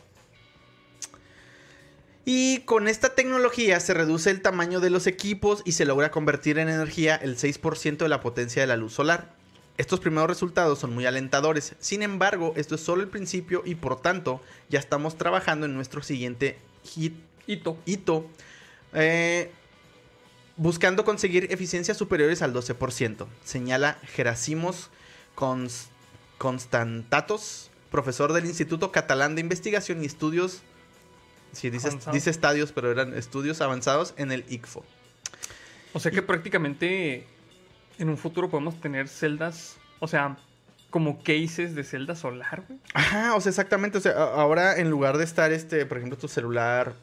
Y 2.24 2.60
con 2.60 2.88
esta 2.88 3.14
tecnología 3.14 3.80
se 3.80 3.94
reduce 3.94 4.30
el 4.30 4.42
tamaño 4.42 4.80
de 4.80 4.90
los 4.90 5.06
equipos 5.06 5.62
y 5.64 5.72
se 5.72 5.86
logra 5.86 6.10
convertir 6.10 6.58
en 6.58 6.68
energía 6.68 7.16
el 7.16 7.38
6% 7.38 7.96
de 7.96 8.08
la 8.08 8.20
potencia 8.20 8.60
de 8.60 8.66
la 8.66 8.76
luz 8.76 8.92
solar. 8.92 9.34
Estos 9.78 10.00
primeros 10.00 10.28
resultados 10.28 10.78
son 10.78 10.92
muy 10.92 11.06
alentadores, 11.06 11.74
sin 11.78 12.02
embargo, 12.02 12.52
esto 12.56 12.74
es 12.74 12.82
solo 12.82 13.02
el 13.02 13.08
principio 13.08 13.62
y 13.64 13.76
por 13.76 14.02
tanto 14.02 14.42
ya 14.68 14.78
estamos 14.78 15.16
trabajando 15.16 15.66
en 15.66 15.74
nuestro 15.74 16.02
siguiente 16.02 16.58
hit 16.82 17.14
Hito. 17.48 17.78
hito, 17.86 18.28
eh, 18.94 19.50
buscando 20.56 21.04
conseguir 21.04 21.48
eficiencias 21.52 21.96
superiores 21.96 22.42
al 22.42 22.52
12%, 22.54 23.26
señala 23.44 23.98
Gerasimos 24.14 24.90
Cons- 25.36 25.86
Constantatos, 26.38 27.70
profesor 27.90 28.32
del 28.32 28.44
Instituto 28.46 28.92
Catalán 28.92 29.34
de 29.34 29.40
Investigación 29.40 30.02
y 30.02 30.06
Estudios, 30.06 30.62
sí, 31.52 31.70
dice, 31.70 31.90
dice 32.12 32.30
estadios, 32.30 32.72
pero 32.72 32.90
eran 32.90 33.14
estudios 33.14 33.60
avanzados 33.60 34.14
en 34.16 34.32
el 34.32 34.44
ICFO. 34.48 34.84
O 35.94 36.00
sea 36.00 36.10
que 36.12 36.20
prácticamente 36.22 37.26
en 37.98 38.08
un 38.08 38.18
futuro 38.18 38.50
podemos 38.50 38.80
tener 38.80 39.08
celdas, 39.08 39.76
o 40.00 40.06
sea, 40.08 40.36
como 40.90 41.18
cases 41.22 41.74
de 41.74 41.84
celda 41.84 42.14
solar, 42.14 42.64
güey. 42.68 42.78
Ajá, 42.94 43.34
o 43.34 43.40
sea, 43.40 43.50
exactamente, 43.50 43.98
o 43.98 44.00
sea, 44.00 44.12
ahora 44.12 44.76
en 44.78 44.90
lugar 44.90 45.18
de 45.18 45.24
estar, 45.24 45.52
este, 45.52 45.84
por 45.86 45.98
ejemplo, 45.98 46.18
tu 46.18 46.28
celular, 46.28 46.94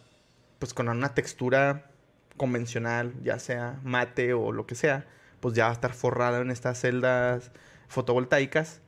pues 0.59 0.73
con 0.73 0.87
una 0.89 1.13
textura 1.13 1.89
convencional, 2.37 3.13
ya 3.23 3.39
sea 3.39 3.79
mate 3.83 4.33
o 4.33 4.51
lo 4.51 4.65
que 4.65 4.75
sea, 4.75 5.05
pues 5.39 5.53
ya 5.55 5.65
va 5.65 5.69
a 5.69 5.73
estar 5.73 5.93
forrado 5.93 6.41
en 6.41 6.51
estas 6.51 6.79
celdas 6.81 7.51
fotovoltaicas. 7.87 8.81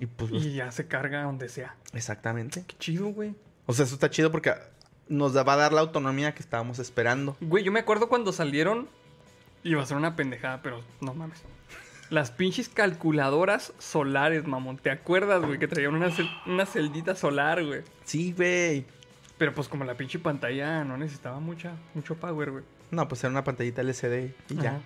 Y 0.00 0.06
pues, 0.06 0.30
los- 0.30 0.44
Y 0.44 0.54
ya 0.54 0.70
se 0.72 0.86
carga 0.86 1.22
donde 1.22 1.48
sea. 1.48 1.76
exactamente. 1.92 2.64
Qué 2.66 2.76
chido, 2.78 3.06
güey. 3.06 3.34
O 3.66 3.72
sea, 3.72 3.84
eso 3.84 3.94
está 3.94 4.10
chido 4.10 4.30
porque 4.30 4.52
nos 5.08 5.36
va 5.36 5.52
a 5.52 5.56
dar 5.56 5.72
la 5.72 5.80
autonomía 5.80 6.34
que 6.34 6.42
estábamos 6.42 6.78
esperando. 6.78 7.36
Güey, 7.40 7.64
yo 7.64 7.72
me 7.72 7.80
acuerdo 7.80 8.08
cuando 8.08 8.32
salieron. 8.32 8.88
Iba 9.62 9.82
a 9.82 9.86
ser 9.86 9.96
una 9.96 10.14
pendejada, 10.16 10.60
pero 10.62 10.82
no 11.00 11.14
mames. 11.14 11.42
Las 12.10 12.30
pinches 12.30 12.68
calculadoras 12.68 13.72
solares, 13.78 14.46
mamón. 14.46 14.76
¿Te 14.76 14.90
acuerdas, 14.90 15.42
güey? 15.42 15.58
Que 15.58 15.68
traían 15.68 15.94
una, 15.94 16.10
cel- 16.10 16.30
una 16.46 16.66
celdita 16.66 17.14
solar, 17.16 17.64
güey. 17.64 17.82
Sí, 18.04 18.32
güey. 18.36 18.84
Pero 19.38 19.52
pues 19.54 19.68
como 19.68 19.84
la 19.84 19.96
pinche 19.96 20.18
pantalla 20.18 20.84
no 20.84 20.96
necesitaba 20.96 21.40
mucha, 21.40 21.72
mucho 21.94 22.14
power, 22.14 22.50
güey. 22.50 22.64
No, 22.90 23.08
pues 23.08 23.22
era 23.24 23.30
una 23.30 23.42
pantallita 23.44 23.80
LCD 23.82 24.32
y 24.50 24.56
ya. 24.56 24.80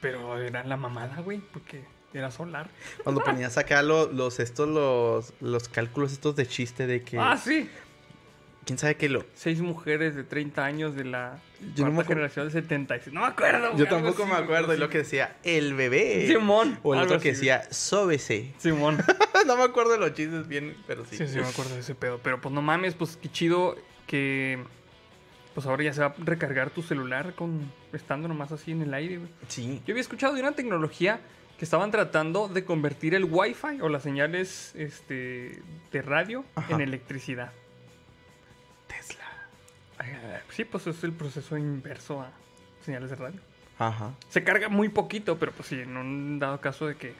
Pero 0.00 0.38
era 0.40 0.64
la 0.64 0.76
mamada, 0.76 1.20
güey, 1.22 1.38
porque 1.52 1.84
era 2.12 2.30
solar. 2.30 2.68
Cuando 3.02 3.22
ponías 3.24 3.56
acá 3.56 3.82
lo- 3.82 4.12
los, 4.12 4.40
estos, 4.40 4.68
los, 4.68 5.32
los 5.40 5.68
cálculos 5.68 6.12
estos 6.12 6.36
de 6.36 6.46
chiste 6.46 6.86
de 6.86 7.02
que... 7.02 7.18
Ah, 7.18 7.36
sí. 7.38 7.70
¿Quién 8.64 8.78
sabe 8.78 8.96
qué 8.96 9.08
lo...? 9.08 9.24
Seis 9.34 9.60
mujeres 9.60 10.14
de 10.14 10.22
30 10.22 10.64
años 10.64 10.94
de 10.94 11.04
la 11.04 11.40
Yo 11.74 11.84
no 11.84 11.92
me 11.92 12.04
generación 12.04 12.46
de 12.46 12.52
76. 12.52 13.12
No 13.12 13.22
me 13.22 13.26
acuerdo, 13.26 13.72
güey. 13.72 13.78
Yo 13.78 13.88
tampoco 13.88 14.22
así, 14.22 14.32
me 14.32 14.38
acuerdo. 14.38 14.74
Y 14.74 14.78
lo 14.78 14.88
que 14.88 14.98
decía, 14.98 15.36
el 15.42 15.74
bebé. 15.74 16.28
Simón. 16.28 16.78
O 16.82 16.94
el 16.94 17.00
otro 17.00 17.18
que 17.18 17.30
así, 17.30 17.38
decía, 17.38 17.62
sóbese. 17.72 18.54
Simón. 18.58 18.98
no 19.46 19.56
me 19.56 19.64
acuerdo 19.64 19.92
de 19.92 19.98
los 19.98 20.14
chistes 20.14 20.46
bien, 20.46 20.76
pero 20.86 21.04
sí. 21.04 21.16
Sí, 21.16 21.26
sí, 21.26 21.38
me 21.38 21.46
acuerdo 21.46 21.74
de 21.74 21.80
ese 21.80 21.96
pedo. 21.96 22.20
Pero 22.22 22.40
pues 22.40 22.54
no 22.54 22.62
mames, 22.62 22.94
pues 22.94 23.16
qué 23.16 23.30
chido 23.30 23.76
que. 24.06 24.62
Pues 25.54 25.66
ahora 25.66 25.82
ya 25.82 25.92
se 25.92 26.00
va 26.00 26.06
a 26.06 26.14
recargar 26.18 26.70
tu 26.70 26.82
celular 26.82 27.34
con 27.34 27.70
estando 27.92 28.26
nomás 28.26 28.52
así 28.52 28.70
en 28.70 28.82
el 28.82 28.94
aire, 28.94 29.18
güey. 29.18 29.30
Sí. 29.48 29.82
Yo 29.84 29.92
había 29.92 30.00
escuchado 30.00 30.34
de 30.34 30.40
una 30.40 30.52
tecnología 30.52 31.20
que 31.58 31.64
estaban 31.64 31.90
tratando 31.90 32.48
de 32.48 32.64
convertir 32.64 33.14
el 33.14 33.24
Wi-Fi 33.24 33.82
o 33.82 33.88
las 33.88 34.02
señales 34.02 34.72
este, 34.76 35.60
de 35.92 36.02
radio 36.02 36.44
Ajá. 36.54 36.74
en 36.74 36.80
electricidad. 36.80 37.52
Sí, 40.50 40.64
pues 40.64 40.86
es 40.86 41.02
el 41.04 41.12
proceso 41.12 41.56
inverso 41.56 42.20
a 42.20 42.30
señales 42.84 43.10
de 43.10 43.16
radio. 43.16 43.40
Ajá. 43.78 44.12
Se 44.28 44.44
carga 44.44 44.68
muy 44.68 44.88
poquito, 44.88 45.38
pero 45.38 45.52
pues 45.52 45.68
sí, 45.68 45.80
en 45.80 45.96
un 45.96 46.38
dado 46.38 46.60
caso 46.60 46.86
de 46.86 46.96
que 46.96 47.14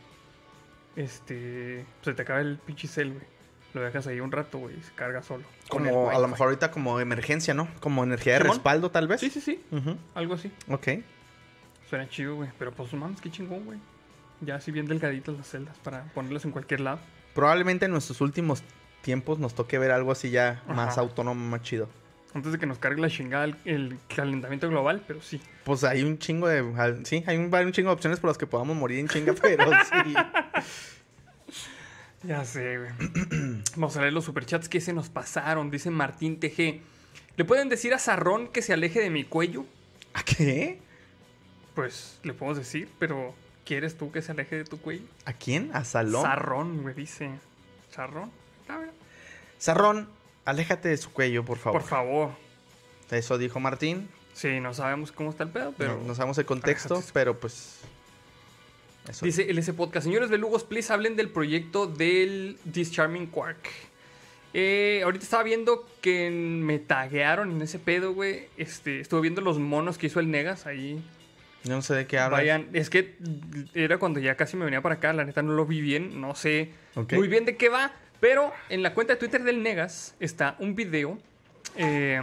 este 0.97 1.85
se 2.03 2.15
te 2.15 2.23
acaba 2.23 2.41
el 2.41 2.59
pinche 2.59 2.89
cel, 2.89 3.13
güey. 3.13 3.25
Lo 3.75 3.81
dejas 3.81 4.07
ahí 4.07 4.21
un 4.21 4.31
rato, 4.31 4.59
güey, 4.59 4.79
y 4.79 4.83
se 4.83 4.93
carga 4.93 5.23
solo. 5.23 5.45
Como 5.69 6.11
a 6.11 6.19
lo 6.19 6.29
mejor 6.29 6.49
ahorita 6.49 6.71
como 6.71 7.01
emergencia, 7.01 7.55
¿no? 7.55 7.69
Como 7.81 8.05
energía 8.05 8.35
de 8.35 8.41
respaldo, 8.41 8.91
tal 8.91 9.09
vez. 9.09 9.21
Sí, 9.21 9.31
sí, 9.31 9.41
sí. 9.41 9.65
Algo 10.15 10.35
así. 10.35 10.53
Ok. 10.69 10.89
Suena 11.89 12.07
chido, 12.09 12.37
güey. 12.37 12.51
Pero 12.59 12.73
pues 12.73 12.93
mames, 12.93 13.21
qué 13.21 13.31
chingón, 13.31 13.65
güey. 13.65 13.79
Ya 14.43 14.57
así 14.57 14.73
bien 14.73 14.87
delgaditas 14.87 15.37
las 15.37 15.49
celdas 15.49 15.79
para 15.79 16.05
ponerlas 16.13 16.45
en 16.45 16.51
cualquier 16.51 16.81
lado. 16.81 16.99
Probablemente 17.35 17.87
en 17.87 17.93
nuestros 17.93 18.21
últimos 18.21 18.63
tiempos 19.01 19.39
nos 19.39 19.55
toque 19.55 19.79
ver 19.79 19.91
algo 19.91 20.13
así 20.13 20.31
ya 20.31 20.63
más 20.69 20.93
Ajá. 20.93 21.01
autónomo, 21.01 21.49
más 21.49 21.63
chido. 21.63 21.89
Antes 22.35 22.53
de 22.53 22.59
que 22.59 22.67
nos 22.67 22.79
cargue 22.79 23.01
la 23.01 23.11
chingada 23.11 23.45
el, 23.45 23.57
el 23.65 23.99
calentamiento 24.15 24.69
global, 24.69 25.03
pero 25.07 25.21
sí. 25.21 25.41
Pues 25.65 25.85
hay 25.85 26.03
un 26.03 26.19
chingo 26.19 26.49
de. 26.49 26.65
Sí, 27.05 27.23
hay 27.27 27.37
un, 27.37 27.55
hay 27.55 27.65
un 27.65 27.73
chingo 27.73 27.91
de 27.91 27.95
opciones 27.95 28.21
por 28.21 28.29
las 28.29 28.39
que 28.39 28.47
podamos 28.47 28.77
morir 28.77 29.01
en 29.01 29.09
chinga, 29.09 29.35
pero 29.41 29.65
sí. 30.05 30.15
Ya 32.23 32.45
sé, 32.45 32.79
güey. 32.79 32.91
Vamos 33.77 33.97
a 33.97 34.01
leer 34.01 34.13
los 34.13 34.25
superchats 34.25 34.69
que 34.69 34.81
se 34.81 34.93
nos 34.93 35.11
pasaron. 35.11 35.71
Dice 35.71 35.91
Martín 35.91 36.39
TG. 36.39 36.81
¿Le 37.37 37.45
pueden 37.45 37.69
decir 37.69 37.93
a 37.95 37.99
Zarrón 37.99 38.49
que 38.49 38.63
se 38.63 38.73
aleje 38.73 39.01
de 39.01 39.11
mi 39.11 39.25
cuello? 39.25 39.65
¿A 40.15 40.23
qué? 40.23 40.81
Pues 41.75 42.19
le 42.23 42.35
podemos 42.35 42.59
decir, 42.59 42.89
pero 42.99 43.35
¿quieres 43.65 43.97
tú 43.97 44.13
que 44.13 44.23
se 44.23 44.33
aleje 44.33 44.57
de 44.57 44.65
tu 44.65 44.79
cuello? 44.81 45.05
¿A 45.25 45.33
quién? 45.33 45.71
¿A 45.75 45.85
Salón? 45.85 46.23
Zarrón, 46.23 46.85
me 46.85 46.95
dice. 46.95 47.31
Ver. 48.69 48.91
Sarrón, 49.59 50.09
aléjate 50.45 50.89
de 50.89 50.97
su 50.97 51.13
cuello, 51.13 51.45
por 51.45 51.59
favor. 51.59 51.81
Por 51.81 51.89
favor. 51.89 52.31
Eso 53.11 53.39
dijo 53.39 53.61
Martín. 53.61 54.09
Sí, 54.33 54.61
no 54.61 54.73
sabemos 54.73 55.13
cómo 55.13 55.31
está 55.31 55.45
el 55.45 55.51
pedo, 55.51 55.75
pero. 55.77 55.99
no, 55.99 56.05
no 56.09 56.15
sabemos 56.15 56.39
el 56.39 56.47
contexto, 56.47 56.95
Aléjate. 56.95 57.13
pero 57.13 57.39
pues. 57.39 57.81
Eso. 59.09 59.27
Dice 59.27 59.53
LS 59.53 59.73
Podcast, 59.73 60.05
señores 60.05 60.31
belugos, 60.31 60.63
please 60.65 60.93
hablen 60.93 61.17
del 61.17 61.29
proyecto 61.29 61.87
del 61.87 62.57
Discharming 62.65 63.27
Quark. 63.27 63.69
Eh, 64.55 65.01
ahorita 65.03 65.25
estaba 65.25 65.43
viendo 65.43 65.89
que 66.01 66.31
me 66.31 66.79
taguearon 66.79 67.51
en 67.51 67.63
ese 67.63 67.79
pedo, 67.79 68.13
güey. 68.13 68.49
Este, 68.57 69.01
estuve 69.01 69.23
viendo 69.23 69.41
los 69.41 69.59
monos 69.59 69.99
que 69.99 70.07
hizo 70.07 70.21
el 70.21 70.31
Negas 70.31 70.67
ahí. 70.67 71.03
Yo 71.65 71.75
no 71.75 71.83
sé 71.83 71.95
de 71.95 72.07
qué 72.07 72.19
hablas. 72.19 72.41
Vayan, 72.41 72.69
es 72.73 72.91
que 72.91 73.17
era 73.75 73.99
cuando 73.99 74.21
ya 74.21 74.37
casi 74.37 74.57
me 74.57 74.65
venía 74.65 74.83
para 74.83 74.97
acá, 74.97 75.13
la 75.13 75.25
neta 75.25 75.43
no 75.43 75.53
lo 75.53 75.65
vi 75.65 75.81
bien, 75.81 76.21
no 76.21 76.35
sé 76.35 76.71
muy 77.13 77.29
bien 77.29 77.45
de 77.45 77.57
qué 77.57 77.69
va, 77.69 77.93
pero 78.23 78.53
en 78.69 78.85
la 78.85 78.95
cuenta 78.95 79.15
de 79.15 79.19
Twitter 79.19 79.43
del 79.43 79.65
Negas 79.65 80.15
está 80.21 80.55
un 80.61 80.77
video 80.77 81.19
eh, 81.77 82.23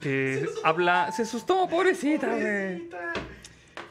que 0.00 0.44
habla... 0.64 1.12
Se 1.12 1.22
asustó, 1.22 1.68
pobrecita. 1.68 2.36
En 2.36 2.90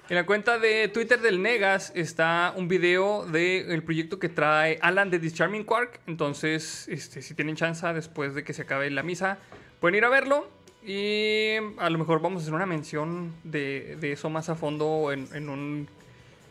la 0.10 0.26
cuenta 0.26 0.60
de 0.60 0.90
Twitter 0.90 1.22
del 1.22 1.42
Negas 1.42 1.94
está 1.96 2.54
un 2.58 2.68
video 2.68 3.26
del 3.26 3.84
proyecto 3.84 4.20
que 4.20 4.28
trae 4.28 4.80
Alan 4.82 5.10
de 5.10 5.18
Discharming 5.18 5.64
Quark. 5.64 6.02
Entonces, 6.08 6.90
este, 6.90 7.22
si 7.22 7.34
tienen 7.36 7.56
chance 7.56 7.88
después 7.94 8.36
de 8.36 8.44
que 8.44 8.52
se 8.52 8.64
acabe 8.64 8.92
la 8.92 9.02
misa, 9.02 9.38
pueden 9.80 9.96
ir 9.96 10.04
a 10.04 10.10
verlo. 10.10 10.50
Y 10.84 11.56
a 11.78 11.90
lo 11.90 11.98
mejor 11.98 12.22
vamos 12.22 12.42
a 12.42 12.44
hacer 12.44 12.54
una 12.54 12.66
mención 12.66 13.34
de, 13.46 13.96
de 14.02 14.12
eso 14.12 14.30
más 14.30 14.50
a 14.50 14.56
fondo 14.56 15.14
en, 15.14 15.30
en 15.34 15.48
un, 15.48 15.88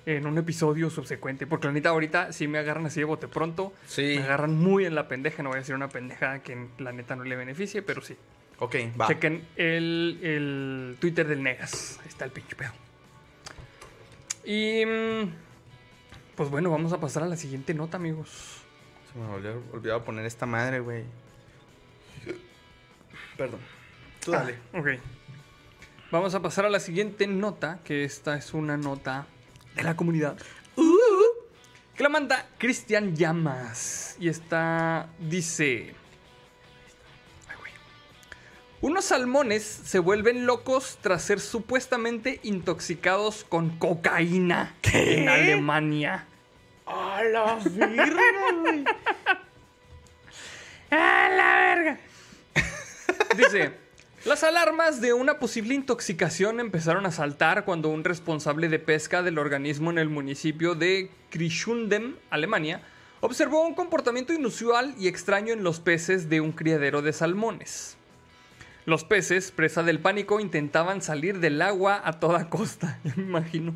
en 0.06 0.26
un 0.26 0.36
episodio 0.38 0.90
subsecuente. 0.90 1.46
Porque 1.46 1.66
la 1.66 1.72
neta, 1.72 1.88
ahorita 1.90 2.32
sí 2.32 2.48
me 2.48 2.58
agarran 2.58 2.86
así 2.86 3.00
de 3.00 3.04
bote 3.04 3.28
pronto. 3.28 3.72
Sí. 3.86 4.16
Me 4.18 4.24
agarran 4.24 4.54
muy 4.54 4.84
en 4.84 4.94
la 4.94 5.08
pendeja. 5.08 5.42
No 5.42 5.50
voy 5.50 5.56
a 5.56 5.60
decir 5.60 5.74
una 5.74 5.88
pendeja 5.88 6.40
que 6.40 6.68
la 6.78 6.92
neta 6.92 7.16
no 7.16 7.24
le 7.24 7.36
beneficie, 7.36 7.82
pero 7.82 8.02
sí. 8.02 8.16
Ok, 8.58 8.76
va. 9.00 9.08
Chequen 9.08 9.44
el, 9.56 10.18
el 10.22 10.96
Twitter 11.00 11.26
del 11.26 11.42
Negas. 11.42 11.98
Ahí 12.02 12.08
está 12.08 12.24
el 12.24 12.30
pinche 12.30 12.54
pedo. 12.54 12.72
Y. 14.44 14.84
mm, 14.84 15.32
Pues 16.36 16.50
bueno, 16.50 16.70
vamos 16.70 16.92
a 16.92 17.00
pasar 17.00 17.22
a 17.22 17.26
la 17.26 17.36
siguiente 17.36 17.74
nota, 17.74 17.96
amigos. 17.96 18.62
Se 19.12 19.18
me 19.18 19.26
olvidó, 19.26 19.62
olvidado 19.72 20.04
poner 20.04 20.26
esta 20.26 20.46
madre, 20.46 20.80
güey. 20.80 21.04
Perdón. 23.36 23.60
Tú 24.24 24.30
dale. 24.30 24.56
Ah, 24.72 24.78
ok. 24.80 24.88
Vamos 26.10 26.34
a 26.34 26.40
pasar 26.42 26.64
a 26.64 26.70
la 26.70 26.78
siguiente 26.80 27.26
nota, 27.26 27.80
que 27.84 28.04
esta 28.04 28.36
es 28.36 28.54
una 28.54 28.76
nota 28.76 29.26
de 29.74 29.82
la 29.82 29.96
comunidad. 29.96 30.36
Que 31.94 32.02
la 32.02 32.08
manda 32.08 32.48
Cristian 32.58 33.14
Llamas. 33.14 34.16
Y 34.18 34.28
esta 34.28 35.08
dice. 35.20 35.94
Ay, 37.48 37.56
güey. 37.58 37.72
Unos 38.80 39.04
salmones 39.04 39.62
se 39.62 40.00
vuelven 40.00 40.44
locos 40.44 40.98
tras 41.00 41.22
ser 41.22 41.38
supuestamente 41.38 42.40
intoxicados 42.42 43.44
con 43.44 43.78
cocaína 43.78 44.74
en 44.92 45.28
Alemania. 45.28 46.26
¡A 46.86 47.22
la 47.22 47.60
verga, 47.64 48.22
güey! 48.60 48.84
¡A 50.90 51.28
la 51.28 51.74
verga! 51.74 51.98
Dice, 53.36 53.72
las 54.24 54.42
alarmas 54.42 55.02
de 55.02 55.12
una 55.12 55.38
posible 55.38 55.74
intoxicación 55.74 56.58
empezaron 56.58 57.04
a 57.04 57.12
saltar 57.12 57.64
cuando 57.64 57.90
un 57.90 58.04
responsable 58.04 58.68
de 58.68 58.78
pesca 58.78 59.22
del 59.22 59.38
organismo 59.38 59.90
en 59.90 59.98
el 59.98 60.08
municipio 60.08 60.74
de 60.74 61.10
Krischundem, 61.30 62.16
Alemania, 62.30 62.80
observó 63.20 63.66
un 63.66 63.74
comportamiento 63.74 64.32
inusual 64.32 64.94
y 64.98 65.08
extraño 65.08 65.52
en 65.52 65.62
los 65.62 65.78
peces 65.80 66.30
de 66.30 66.40
un 66.40 66.52
criadero 66.52 67.02
de 67.02 67.12
salmones. 67.12 67.98
Los 68.86 69.04
peces, 69.04 69.50
presa 69.50 69.82
del 69.82 70.00
pánico, 70.00 70.40
intentaban 70.40 71.02
salir 71.02 71.38
del 71.38 71.60
agua 71.60 72.00
a 72.02 72.18
toda 72.18 72.48
costa, 72.48 73.00
me 73.16 73.22
imagino. 73.22 73.74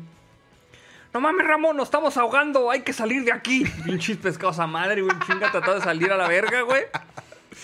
No 1.13 1.21
mames, 1.21 1.45
Ramón, 1.45 1.77
nos 1.77 1.87
estamos 1.87 2.17
ahogando, 2.17 2.71
hay 2.71 2.81
que 2.81 2.93
salir 2.93 3.23
de 3.23 3.31
aquí. 3.31 3.65
Pinches 3.85 4.17
pescados 4.17 4.57
a 4.57 4.65
madre, 4.65 5.01
güey, 5.03 5.15
chinga 5.27 5.51
tratado 5.51 5.75
de 5.75 5.81
salir 5.81 6.11
a 6.11 6.17
la 6.17 6.27
verga, 6.27 6.61
güey. 6.61 6.83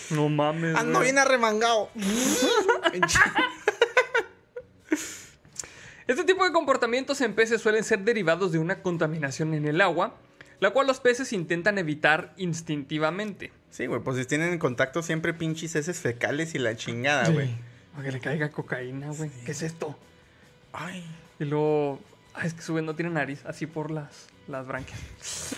No 0.10 0.30
mames. 0.30 0.76
Ando 0.76 1.00
güey. 1.00 1.12
bien 1.12 1.18
arremangado. 1.18 1.90
Este 6.08 6.24
tipo 6.24 6.46
de 6.46 6.52
comportamientos 6.52 7.20
en 7.22 7.34
peces 7.34 7.62
suelen 7.62 7.84
ser 7.84 8.02
derivados 8.02 8.52
de 8.52 8.60
una 8.60 8.84
contaminación 8.84 9.56
en 9.56 9.68
el 9.68 9.82
agua, 9.82 10.14
la 10.60 10.70
cual 10.70 10.86
los 10.86 11.00
peces 11.00 11.34
intentan 11.34 11.80
evitar 11.80 12.32
instintivamente. 12.38 13.52
sí, 13.72 13.88
güey, 13.88 14.02
pues 14.02 14.16
si 14.18 14.26
tienen 14.26 14.54
en 14.54 14.60
contacto 14.60 15.02
siempre 15.02 15.34
pinches 15.34 15.76
heces 15.76 16.00
fecales 16.00 16.54
y 16.54 16.60
la 16.60 16.76
chingada, 16.76 17.30
güey. 17.30 17.50
Para 17.94 18.06
que 18.06 18.12
le 18.12 18.20
caiga 18.20 18.50
cocaína, 18.52 19.08
güey. 19.08 19.32
¿Qué 19.46 19.52
es 19.54 19.64
esto? 19.64 19.98
Ay. 20.74 21.04
Y 21.40 21.46
luego. 21.46 22.00
Ay, 22.36 22.48
es 22.48 22.54
que 22.54 22.62
su 22.62 22.74
vez 22.76 22.84
no 22.84 22.94
tiene 22.96 23.10
nariz, 23.12 23.44
así 23.46 23.66
por 23.66 23.90
las, 23.90 24.28
las 24.48 24.68
branquias. 24.68 25.00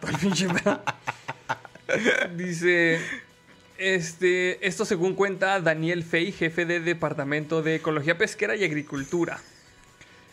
Todo 0.00 0.10
el 0.10 0.16
pinche 0.18 0.48
pedo. 0.48 0.82
Dice. 2.36 3.00
Este, 3.78 4.66
esto 4.66 4.86
según 4.86 5.14
cuenta 5.14 5.60
Daniel 5.60 6.02
Fey, 6.02 6.32
jefe 6.32 6.64
de 6.64 6.80
Departamento 6.80 7.60
de 7.62 7.74
Ecología 7.74 8.16
Pesquera 8.16 8.56
y 8.56 8.64
Agricultura. 8.64 9.38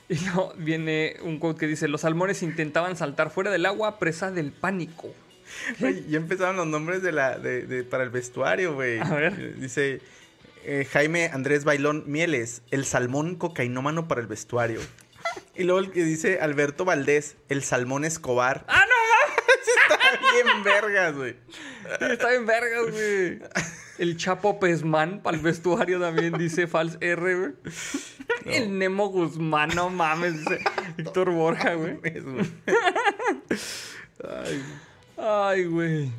Y 0.07 0.15
luego 0.25 0.53
viene 0.57 1.17
un 1.23 1.39
quote 1.39 1.59
que 1.61 1.67
dice: 1.67 1.87
Los 1.89 2.01
salmones 2.01 2.41
intentaban 2.41 2.95
saltar 2.95 3.31
fuera 3.31 3.51
del 3.51 3.65
agua 3.65 3.99
presa 3.99 4.31
del 4.31 4.51
pánico. 4.53 5.13
Güey, 5.79 6.07
ya 6.07 6.17
empezaron 6.17 6.55
los 6.55 6.67
nombres 6.67 7.03
de 7.03 7.11
la, 7.11 7.37
de, 7.37 7.65
de- 7.67 7.83
para 7.83 8.03
el 8.03 8.09
vestuario, 8.09 8.75
güey. 8.75 8.99
A 8.99 9.13
ver. 9.13 9.33
Eh, 9.37 9.53
Dice 9.57 9.99
eh, 10.63 10.87
Jaime 10.91 11.29
Andrés 11.33 11.65
Bailón 11.65 12.05
Mieles, 12.07 12.61
el 12.71 12.85
salmón 12.85 13.35
cocainómano 13.35 14.07
para 14.07 14.21
el 14.21 14.27
vestuario. 14.27 14.79
Y 15.55 15.63
luego 15.63 15.79
el 15.79 15.91
que 15.91 16.03
dice 16.05 16.39
Alberto 16.39 16.85
Valdés, 16.85 17.35
el 17.49 17.63
salmón 17.63 18.05
Escobar. 18.05 18.63
¡Ah, 18.67 18.83
bien 20.43 20.63
vergas, 20.63 21.15
güey. 21.15 21.35
Está 22.11 22.29
bien 22.29 22.45
vergas, 22.45 22.91
güey. 22.91 23.39
El 23.97 24.17
Chapo 24.17 24.59
Pesman 24.59 25.21
para 25.21 25.37
el 25.37 25.43
vestuario 25.43 25.99
también 25.99 26.37
dice 26.37 26.67
Fals 26.67 26.97
R, 26.99 27.35
güey. 27.35 27.51
El 28.45 28.77
Nemo 28.77 29.07
Guzmán, 29.09 29.69
no 29.75 29.89
mames, 29.89 30.39
dice 30.39 30.59
Víctor 30.97 31.29
Borja, 31.31 31.75
güey. 31.75 31.99
Es, 32.03 32.23
güey. 32.23 32.45
Ay, 34.23 34.63
Ay, 35.17 35.65
güey. 35.65 36.11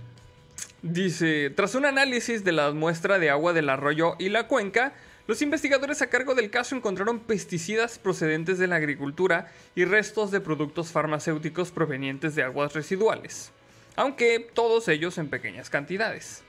Dice, 0.83 1.51
tras 1.51 1.75
un 1.75 1.87
análisis 1.87 2.45
de 2.45 2.53
la 2.53 2.73
muestra 2.73 3.19
de 3.19 3.31
agua 3.31 3.53
del 3.53 3.71
arroyo 3.71 4.17
y 4.19 4.29
la 4.29 4.47
cuenca, 4.47 4.93
los 5.27 5.41
investigadores 5.41 6.03
a 6.03 6.09
cargo 6.09 6.35
del 6.35 6.51
caso 6.51 6.77
encontraron 6.77 7.21
pesticidas 7.21 7.99
procedentes 7.99 8.59
de 8.59 8.67
la 8.67 8.77
agricultura 8.77 9.51
y 9.75 9.87
restos 9.87 10.31
de 10.31 10.41
productos 10.41 10.93
farmacéuticos 10.93 11.71
provenientes 11.71 12.35
de 12.35 12.43
aguas 12.43 12.75
residuales, 12.75 13.51
aunque 13.97 14.41
todos 14.55 14.89
ellos 14.89 15.19
en 15.19 15.29
pequeñas 15.29 15.71
cantidades. 15.71 16.43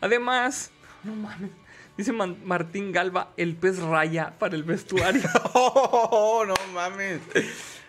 Además, 0.00 0.70
no 1.02 1.14
mames, 1.14 1.50
dice 1.96 2.12
Man- 2.12 2.38
Martín 2.44 2.92
Galva, 2.92 3.32
el 3.36 3.56
pez 3.56 3.78
raya 3.80 4.34
para 4.38 4.54
el 4.56 4.62
vestuario. 4.64 5.22
Oh, 5.56 6.44
no 6.46 6.54
mames. 6.72 7.20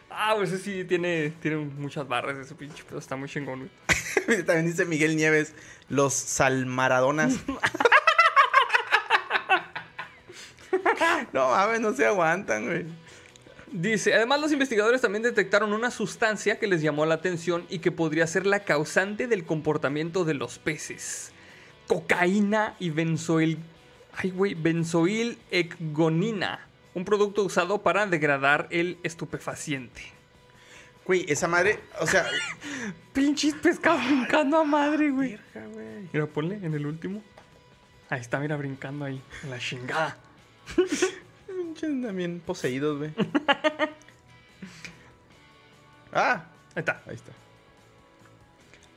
ah, 0.09 0.33
pues 0.37 0.51
sí 0.63 0.83
tiene, 0.85 1.33
tiene 1.41 1.57
muchas 1.57 2.07
barras 2.07 2.37
ese 2.37 2.55
pinche, 2.55 2.83
pero 2.85 2.99
está 2.99 3.15
muy 3.15 3.27
chingón. 3.27 3.69
También 4.45 4.65
dice 4.67 4.85
Miguel 4.85 5.15
Nieves, 5.17 5.53
los 5.89 6.13
salmaradonas. 6.13 7.35
no 11.33 11.49
mames, 11.49 11.79
no 11.81 11.93
se 11.93 12.05
aguantan, 12.05 12.65
güey. 12.65 12.85
Dice, 13.75 14.13
además 14.13 14.39
los 14.39 14.53
investigadores 14.53 15.01
también 15.01 15.21
detectaron 15.21 15.73
una 15.73 15.91
sustancia 15.91 16.57
que 16.59 16.65
les 16.65 16.81
llamó 16.81 17.05
la 17.05 17.15
atención 17.15 17.65
y 17.69 17.79
que 17.79 17.91
podría 17.91 18.25
ser 18.25 18.45
la 18.45 18.61
causante 18.61 19.27
del 19.27 19.43
comportamiento 19.43 20.23
de 20.23 20.33
los 20.33 20.59
peces. 20.59 21.33
Cocaína 21.85 22.75
y 22.79 22.91
benzoil... 22.91 23.57
Ay, 24.13 24.31
güey, 24.31 24.53
benzoil 24.53 25.37
ecgonina. 25.51 26.69
Un 26.93 27.03
producto 27.03 27.43
usado 27.43 27.81
para 27.81 28.05
degradar 28.05 28.69
el 28.71 28.97
estupefaciente. 29.03 30.03
Güey, 31.05 31.25
esa 31.27 31.49
madre, 31.49 31.81
o 31.99 32.07
sea, 32.07 32.25
Pinches 33.13 33.55
pescados 33.55 34.05
brincando 34.05 34.57
a 34.57 34.63
madre, 34.63 35.11
güey. 35.11 35.37
Mira, 36.13 36.27
ponle 36.27 36.55
en 36.63 36.73
el 36.75 36.85
último. 36.85 37.21
Ahí 38.07 38.21
está, 38.21 38.39
mira, 38.39 38.55
brincando 38.55 39.03
ahí. 39.03 39.21
En 39.43 39.49
la 39.49 39.59
chingada. 39.59 40.17
Pinches 41.75 42.01
También 42.01 42.39
poseídos, 42.39 42.97
güey. 42.97 43.11
ah, 46.13 46.45
Ahí 46.75 46.79
está. 46.79 47.01
ahí 47.07 47.15
está. 47.15 47.31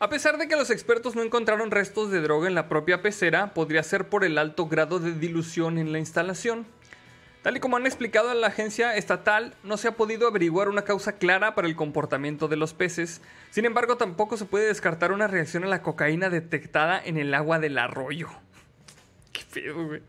A 0.00 0.08
pesar 0.08 0.38
de 0.38 0.46
que 0.46 0.54
los 0.54 0.70
expertos 0.70 1.16
no 1.16 1.22
encontraron 1.22 1.72
restos 1.72 2.10
de 2.10 2.20
droga 2.20 2.46
en 2.46 2.54
la 2.54 2.68
propia 2.68 3.02
pecera, 3.02 3.52
podría 3.52 3.82
ser 3.82 4.08
por 4.08 4.24
el 4.24 4.38
alto 4.38 4.68
grado 4.68 5.00
de 5.00 5.12
dilución 5.12 5.78
en 5.78 5.92
la 5.92 5.98
instalación. 5.98 6.66
Tal 7.42 7.56
y 7.56 7.60
como 7.60 7.76
han 7.76 7.86
explicado 7.86 8.30
en 8.30 8.40
la 8.40 8.48
agencia 8.48 8.96
estatal, 8.96 9.54
no 9.64 9.76
se 9.76 9.88
ha 9.88 9.96
podido 9.96 10.28
averiguar 10.28 10.68
una 10.68 10.82
causa 10.82 11.18
clara 11.18 11.54
para 11.54 11.66
el 11.66 11.74
comportamiento 11.74 12.46
de 12.46 12.56
los 12.56 12.74
peces. 12.74 13.20
Sin 13.50 13.64
embargo, 13.64 13.96
tampoco 13.96 14.36
se 14.36 14.44
puede 14.44 14.66
descartar 14.66 15.12
una 15.12 15.26
reacción 15.26 15.64
a 15.64 15.68
la 15.68 15.82
cocaína 15.82 16.30
detectada 16.30 17.00
en 17.04 17.16
el 17.16 17.34
agua 17.34 17.58
del 17.58 17.78
arroyo. 17.78 18.28
Qué 19.32 19.42
pedo, 19.52 19.84
güey. 19.84 20.02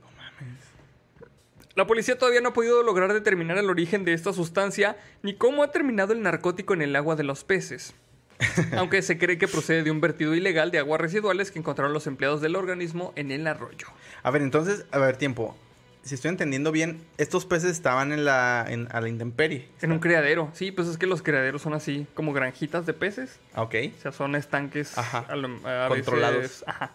La 1.76 1.86
policía 1.88 2.18
todavía 2.18 2.42
no 2.42 2.50
ha 2.50 2.54
podido 2.54 2.84
lograr 2.84 3.14
determinar 3.14 3.58
el 3.58 3.70
origen 3.70 4.04
de 4.04 4.14
esta 4.14 4.34
sustancia 4.34 4.98
ni 5.24 5.36
cómo 5.36 5.64
ha 5.64 5.72
terminado 5.72 6.14
el 6.14 6.22
narcótico 6.22 6.74
en 6.74 6.82
el 6.82 6.96
agua 6.96 7.16
de 7.16 7.24
los 7.24 7.44
peces. 7.44 7.94
Aunque 8.78 9.02
se 9.02 9.18
cree 9.18 9.38
que 9.38 9.48
procede 9.48 9.84
de 9.84 9.92
un 9.92 10.02
vertido 10.02 10.34
ilegal 10.34 10.72
de 10.72 10.80
aguas 10.80 11.00
residuales 11.02 11.52
que 11.52 11.60
encontraron 11.60 11.94
los 11.94 12.08
empleados 12.08 12.42
del 12.42 12.56
organismo 12.56 13.14
en 13.16 13.32
el 13.32 13.46
arroyo. 13.48 13.88
A 14.24 14.32
ver, 14.32 14.42
entonces, 14.42 14.86
a 14.92 14.98
ver, 14.98 15.18
tiempo. 15.18 15.58
Si 16.04 16.16
estoy 16.16 16.30
entendiendo 16.30 16.72
bien, 16.72 17.02
estos 17.18 17.46
peces 17.46 17.72
estaban 17.72 18.14
en 18.14 18.24
la, 18.24 18.66
en- 18.68 18.88
a 18.92 19.02
la 19.02 19.10
intemperie. 19.10 19.68
En 19.82 19.92
un 19.92 20.00
criadero. 20.00 20.50
Sí, 20.54 20.72
pues 20.72 20.88
es 20.88 20.98
que 20.98 21.06
los 21.06 21.22
criaderos 21.22 21.62
son 21.62 21.74
así, 21.74 22.08
como 22.14 22.32
granjitas 22.32 22.86
de 22.86 22.94
peces. 22.94 23.38
Ah, 23.54 23.64
Ok. 23.64 23.76
O 23.98 24.02
sea, 24.02 24.12
son 24.14 24.36
estanques 24.36 24.98
Ajá. 24.98 25.26
a 25.28 25.36
lo- 25.36 25.68
a 25.68 25.90
Controlados. 25.90 26.38
veces- 26.42 26.64
ajá. 26.66 26.92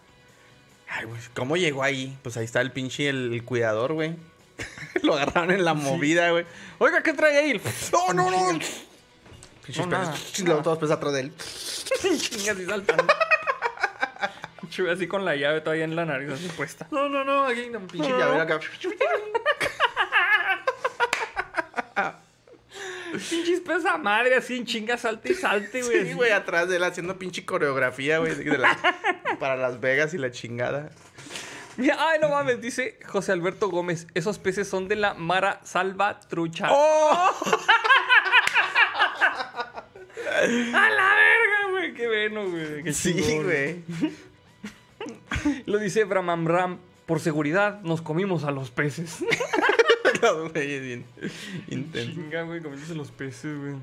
Ay, 0.89 1.05
güey, 1.05 1.19
¿cómo 1.35 1.55
llegó 1.57 1.83
ahí? 1.83 2.17
Pues 2.23 2.35
ahí 2.37 2.45
está 2.45 2.61
el 2.61 2.71
pinche 2.71 3.07
el, 3.09 3.33
el 3.33 3.43
cuidador, 3.43 3.93
güey. 3.93 4.15
Lo 5.01 5.13
agarraron 5.15 5.51
en 5.51 5.65
la 5.65 5.73
movida, 5.73 6.31
güey. 6.31 6.45
Oiga, 6.77 7.01
¿qué 7.03 7.13
trae 7.13 7.37
ahí? 7.37 7.61
No, 7.91 8.13
no, 8.13 8.29
no. 8.31 8.59
Pinches 9.65 10.43
No, 10.43 10.61
todos 10.61 10.77
peces 10.77 10.95
atrás 10.95 11.13
de 11.13 11.19
él. 11.21 11.33
Chingas 11.37 12.59
y 12.59 12.65
saltando. 12.65 13.05
Chuy 14.69 14.89
así 14.89 15.07
con 15.07 15.23
la 15.25 15.35
llave 15.35 15.61
todavía 15.61 15.83
en 15.85 15.95
la 15.95 16.05
nariz 16.05 16.31
así 16.31 16.47
puesta. 16.49 16.87
No, 16.91 17.07
no, 17.07 17.23
no, 17.23 17.45
aquí 17.45 17.67
no, 17.71 17.79
Pinche 17.87 18.09
no, 18.09 18.17
llavero 18.19 18.41
acá. 18.41 18.59
Pinches 23.29 23.61
pesa 23.61 23.97
madre 23.97 24.35
así 24.35 24.57
en 24.57 24.65
chinga, 24.65 24.97
salte 24.97 25.31
y 25.31 25.35
salte, 25.35 25.81
güey. 25.83 26.05
Sí, 26.07 26.13
güey, 26.13 26.31
atrás 26.31 26.67
de 26.67 26.75
él 26.77 26.83
haciendo 26.83 27.17
pinche 27.17 27.45
coreografía, 27.45 28.17
güey. 28.19 28.35
la- 28.57 28.77
para 29.39 29.55
Las 29.55 29.79
Vegas 29.79 30.13
y 30.13 30.17
la 30.17 30.31
chingada. 30.31 30.89
Mira, 31.77 31.97
Ay, 32.09 32.19
no 32.19 32.29
mames, 32.29 32.61
dice 32.61 32.99
José 33.05 33.31
Alberto 33.31 33.69
Gómez. 33.69 34.07
Esos 34.13 34.39
peces 34.39 34.67
son 34.67 34.87
de 34.87 34.95
la 34.95 35.13
Mara 35.13 35.59
Salva 35.63 36.19
Trucha. 36.19 36.69
¡Oh! 36.71 37.31
¡A 40.37 40.89
la 40.89 41.15
verga, 41.15 41.71
güey! 41.71 41.93
¡Qué 41.93 42.07
bueno, 42.07 42.49
güey! 42.49 42.83
qué 42.83 42.93
Sí, 42.93 43.13
güey. 43.41 43.83
Lo 45.65 45.77
dice 45.79 46.03
Bramamram. 46.03 46.79
Por 47.05 47.19
seguridad, 47.19 47.81
nos 47.81 48.01
comimos 48.01 48.43
a 48.45 48.51
los 48.51 48.71
peces. 48.71 49.23
Bien 50.53 51.05
intenso. 51.67 52.13
Chinga, 52.13 52.41
güey, 52.41 52.59
comiéndose 52.59 52.95
los 52.95 53.11
peces, 53.11 53.55
güey. 53.59 53.75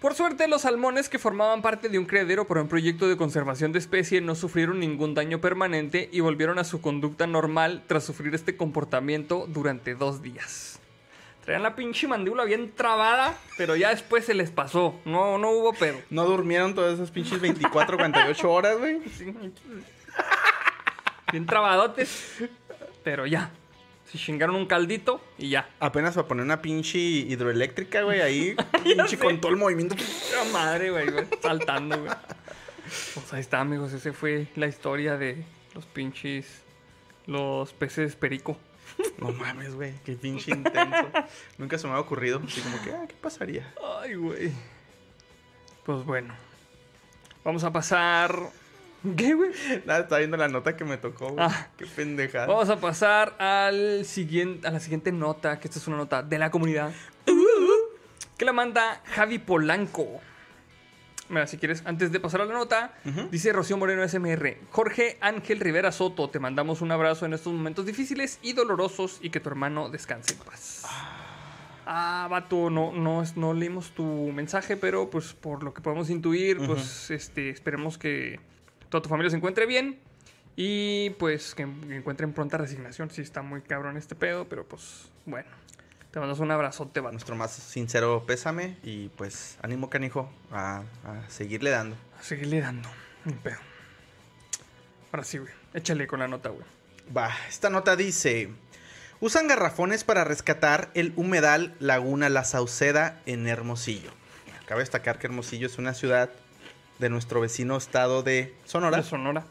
Por 0.00 0.14
suerte, 0.14 0.46
los 0.46 0.62
salmones 0.62 1.08
que 1.08 1.18
formaban 1.18 1.60
parte 1.60 1.88
de 1.88 1.98
un 1.98 2.04
criadero 2.04 2.46
para 2.46 2.62
un 2.62 2.68
proyecto 2.68 3.08
de 3.08 3.16
conservación 3.16 3.72
de 3.72 3.80
especie 3.80 4.20
no 4.20 4.36
sufrieron 4.36 4.78
ningún 4.78 5.14
daño 5.14 5.40
permanente 5.40 6.08
y 6.12 6.20
volvieron 6.20 6.60
a 6.60 6.64
su 6.64 6.80
conducta 6.80 7.26
normal 7.26 7.82
tras 7.88 8.04
sufrir 8.04 8.32
este 8.36 8.56
comportamiento 8.56 9.46
durante 9.48 9.96
dos 9.96 10.22
días. 10.22 10.78
Traían 11.44 11.64
la 11.64 11.74
pinche 11.74 12.06
mandíbula 12.06 12.44
bien 12.44 12.70
trabada, 12.76 13.34
pero 13.56 13.74
ya 13.74 13.88
después 13.88 14.24
se 14.24 14.34
les 14.34 14.50
pasó. 14.50 14.94
No, 15.04 15.36
no 15.36 15.50
hubo 15.50 15.72
pedo. 15.72 15.98
No 16.10 16.26
durmieron 16.26 16.76
todas 16.76 16.94
esas 16.94 17.10
pinches 17.10 17.40
24, 17.40 17.96
48 17.96 18.52
horas, 18.52 18.78
güey. 18.78 19.00
Bien 21.32 21.44
trabadotes, 21.44 22.44
pero 23.02 23.26
ya. 23.26 23.50
Se 24.10 24.16
chingaron 24.16 24.56
un 24.56 24.66
caldito 24.66 25.20
y 25.36 25.50
ya. 25.50 25.68
Apenas 25.80 26.14
para 26.14 26.26
poner 26.26 26.44
una 26.44 26.62
pinche 26.62 26.98
hidroeléctrica, 26.98 28.02
güey, 28.02 28.22
ahí. 28.22 28.56
pinche 28.84 29.16
sé. 29.16 29.18
con 29.18 29.40
todo 29.40 29.52
el 29.52 29.58
movimiento. 29.58 29.94
La 30.34 30.44
madre, 30.50 30.90
güey, 30.90 31.10
güey, 31.10 31.26
saltando, 31.42 32.00
güey. 32.00 32.12
Pues 33.14 33.32
ahí 33.34 33.40
está, 33.40 33.60
amigos. 33.60 33.92
Esa 33.92 34.12
fue 34.14 34.46
la 34.56 34.66
historia 34.66 35.18
de 35.18 35.44
los 35.74 35.84
pinches. 35.84 36.62
Los 37.26 37.74
peces 37.74 38.16
perico. 38.16 38.58
No 39.18 39.32
mames, 39.32 39.74
güey, 39.74 39.92
qué 40.04 40.14
pinche 40.14 40.52
intenso. 40.52 41.10
Nunca 41.58 41.76
se 41.76 41.86
me 41.86 41.92
ha 41.92 42.00
ocurrido. 42.00 42.40
Así 42.44 42.62
como 42.62 42.82
que, 42.82 42.92
ah, 42.92 43.04
¿qué 43.06 43.14
pasaría? 43.20 43.74
Ay, 44.00 44.14
güey. 44.14 44.52
Pues 45.84 46.04
bueno. 46.04 46.34
Vamos 47.44 47.62
a 47.64 47.72
pasar. 47.72 48.50
¿Qué, 49.16 49.34
güey? 49.34 49.50
Nada, 49.86 50.00
estaba 50.00 50.18
viendo 50.18 50.36
la 50.36 50.48
nota 50.48 50.76
que 50.76 50.84
me 50.84 50.96
tocó, 50.96 51.30
güey. 51.30 51.46
Ah. 51.48 51.68
Qué 51.76 51.86
pendejada. 51.86 52.46
Vamos 52.46 52.68
a 52.68 52.80
pasar 52.80 53.36
al 53.38 54.04
siguiente, 54.04 54.66
a 54.66 54.70
la 54.70 54.80
siguiente 54.80 55.12
nota, 55.12 55.60
que 55.60 55.68
esta 55.68 55.78
es 55.78 55.86
una 55.86 55.96
nota 55.96 56.22
de 56.22 56.38
la 56.38 56.50
comunidad. 56.50 56.92
Que 58.36 58.44
la 58.44 58.52
manda 58.52 59.02
Javi 59.04 59.38
Polanco. 59.38 60.20
Mira, 61.28 61.46
si 61.46 61.58
quieres, 61.58 61.82
antes 61.84 62.10
de 62.10 62.20
pasar 62.20 62.40
a 62.40 62.46
la 62.46 62.54
nota, 62.54 62.94
dice 63.30 63.52
Rocío 63.52 63.76
Moreno 63.76 64.06
SMR. 64.08 64.56
Jorge 64.70 65.18
Ángel 65.20 65.60
Rivera 65.60 65.92
Soto, 65.92 66.30
te 66.30 66.38
mandamos 66.38 66.80
un 66.80 66.90
abrazo 66.90 67.26
en 67.26 67.34
estos 67.34 67.52
momentos 67.52 67.84
difíciles 67.84 68.38
y 68.42 68.54
dolorosos 68.54 69.18
y 69.20 69.30
que 69.30 69.40
tu 69.40 69.50
hermano 69.50 69.90
descanse 69.90 70.34
en 70.34 70.40
paz. 70.40 70.84
Ah, 71.84 72.28
vato, 72.30 72.70
no, 72.70 72.92
no, 72.92 73.22
no 73.36 73.54
leímos 73.54 73.90
tu 73.90 74.04
mensaje, 74.04 74.76
pero 74.76 75.10
pues 75.10 75.34
por 75.34 75.62
lo 75.62 75.74
que 75.74 75.82
podemos 75.82 76.10
intuir, 76.10 76.58
pues 76.66 77.10
este, 77.10 77.50
esperemos 77.50 77.98
que 77.98 78.40
toda 78.88 79.02
tu 79.02 79.08
familia 79.08 79.30
se 79.30 79.36
encuentre 79.36 79.66
bien 79.66 79.98
y 80.56 81.10
pues 81.10 81.54
que, 81.54 81.62
encuentren 81.62 82.32
pronta 82.32 82.58
resignación. 82.58 83.10
Sí, 83.10 83.22
está 83.22 83.42
muy 83.42 83.62
cabrón 83.62 83.96
este 83.96 84.14
pedo, 84.14 84.48
pero 84.48 84.66
pues 84.66 85.10
bueno. 85.26 85.48
Te 86.10 86.18
mandamos 86.18 86.40
un 86.40 86.50
abrazote, 86.50 87.00
vato. 87.00 87.12
Nuestro 87.12 87.36
más 87.36 87.52
sincero 87.52 88.24
pésame 88.26 88.78
y 88.82 89.08
pues 89.10 89.58
ánimo 89.62 89.90
canijo 89.90 90.32
a, 90.50 90.82
a 91.04 91.28
seguirle 91.28 91.70
dando. 91.70 91.96
A 92.18 92.22
seguirle 92.22 92.60
dando. 92.60 92.88
Un 93.26 93.34
pedo. 93.34 93.58
Ahora 95.12 95.24
sí, 95.24 95.38
güey. 95.38 95.52
Échale 95.74 96.06
con 96.06 96.20
la 96.20 96.28
nota, 96.28 96.48
güey. 96.48 96.64
Va, 97.14 97.30
esta 97.48 97.68
nota 97.68 97.94
dice: 97.94 98.50
Usan 99.20 99.48
garrafones 99.48 100.02
para 100.04 100.24
rescatar 100.24 100.90
el 100.94 101.12
humedal 101.16 101.74
Laguna 101.78 102.30
La 102.30 102.44
Sauceda 102.44 103.20
en 103.26 103.46
Hermosillo. 103.46 104.10
Cabe 104.66 104.80
destacar 104.80 105.18
que 105.18 105.26
Hermosillo 105.26 105.66
es 105.66 105.78
una 105.78 105.94
ciudad 105.94 106.30
de 106.98 107.08
nuestro 107.10 107.40
vecino 107.40 107.76
estado 107.76 108.22
de 108.22 108.54
Sonora. 108.64 108.96
De 108.98 109.02
Sonora. 109.02 109.44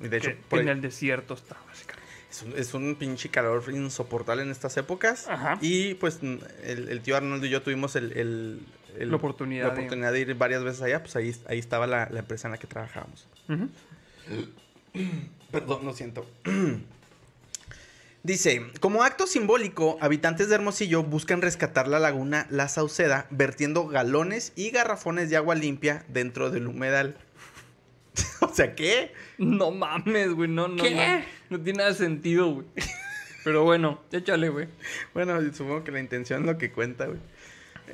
Y 0.00 0.08
de 0.08 0.16
hecho, 0.18 0.30
por 0.48 0.60
en 0.60 0.68
ahí- 0.68 0.74
el 0.74 0.80
desierto 0.80 1.34
está, 1.34 1.56
básicamente. 1.66 2.06
es, 2.30 2.42
un, 2.42 2.52
es 2.56 2.74
un 2.74 2.94
pinche 2.96 3.28
calor 3.30 3.62
insoportable 3.72 4.42
en 4.42 4.50
estas 4.50 4.76
épocas. 4.76 5.26
Ajá. 5.28 5.58
Y 5.60 5.94
pues 5.94 6.20
el, 6.22 6.88
el 6.88 7.00
tío 7.00 7.16
Arnoldo 7.16 7.46
y 7.46 7.50
yo 7.50 7.62
tuvimos 7.62 7.96
el, 7.96 8.12
el- 8.12 8.60
el- 8.98 9.10
La 9.10 9.16
oportunidad 9.16 9.68
la 9.68 9.74
de- 9.74 9.80
oportunidad 9.80 10.12
de 10.12 10.20
ir 10.20 10.34
varias 10.34 10.62
veces 10.64 10.82
allá. 10.82 11.00
Pues 11.02 11.14
ahí, 11.16 11.34
ahí 11.48 11.58
estaba 11.58 11.86
la, 11.86 12.08
la 12.10 12.20
empresa 12.20 12.48
en 12.48 12.52
la 12.52 12.58
que 12.58 12.66
trabajábamos. 12.66 13.26
Ujú. 13.48 13.68
Perdón, 15.50 15.84
lo 15.84 15.92
siento. 15.92 16.26
Dice, 18.24 18.66
como 18.80 19.04
acto 19.04 19.26
simbólico, 19.26 19.96
habitantes 20.00 20.48
de 20.48 20.56
Hermosillo 20.56 21.02
buscan 21.04 21.40
rescatar 21.40 21.86
la 21.86 22.00
laguna 22.00 22.46
La 22.50 22.68
Sauceda 22.68 23.26
vertiendo 23.30 23.86
galones 23.86 24.52
y 24.56 24.70
garrafones 24.70 25.30
de 25.30 25.36
agua 25.36 25.54
limpia 25.54 26.04
dentro 26.08 26.50
del 26.50 26.66
humedal. 26.66 27.16
o 28.40 28.52
sea, 28.52 28.74
¿qué? 28.74 29.12
No 29.38 29.70
mames, 29.70 30.32
güey. 30.32 30.48
No, 30.48 30.68
no, 30.68 30.82
¿Qué? 30.82 30.94
no. 31.50 31.56
No 31.58 31.62
tiene 31.62 31.78
nada 31.78 31.90
de 31.90 31.96
sentido, 31.96 32.52
güey. 32.54 32.66
Pero 33.44 33.64
bueno, 33.64 34.02
échale, 34.12 34.48
güey. 34.48 34.68
Bueno, 35.14 35.40
supongo 35.52 35.84
que 35.84 35.92
la 35.92 36.00
intención 36.00 36.40
es 36.40 36.46
lo 36.46 36.58
que 36.58 36.72
cuenta, 36.72 37.06
güey. 37.06 37.20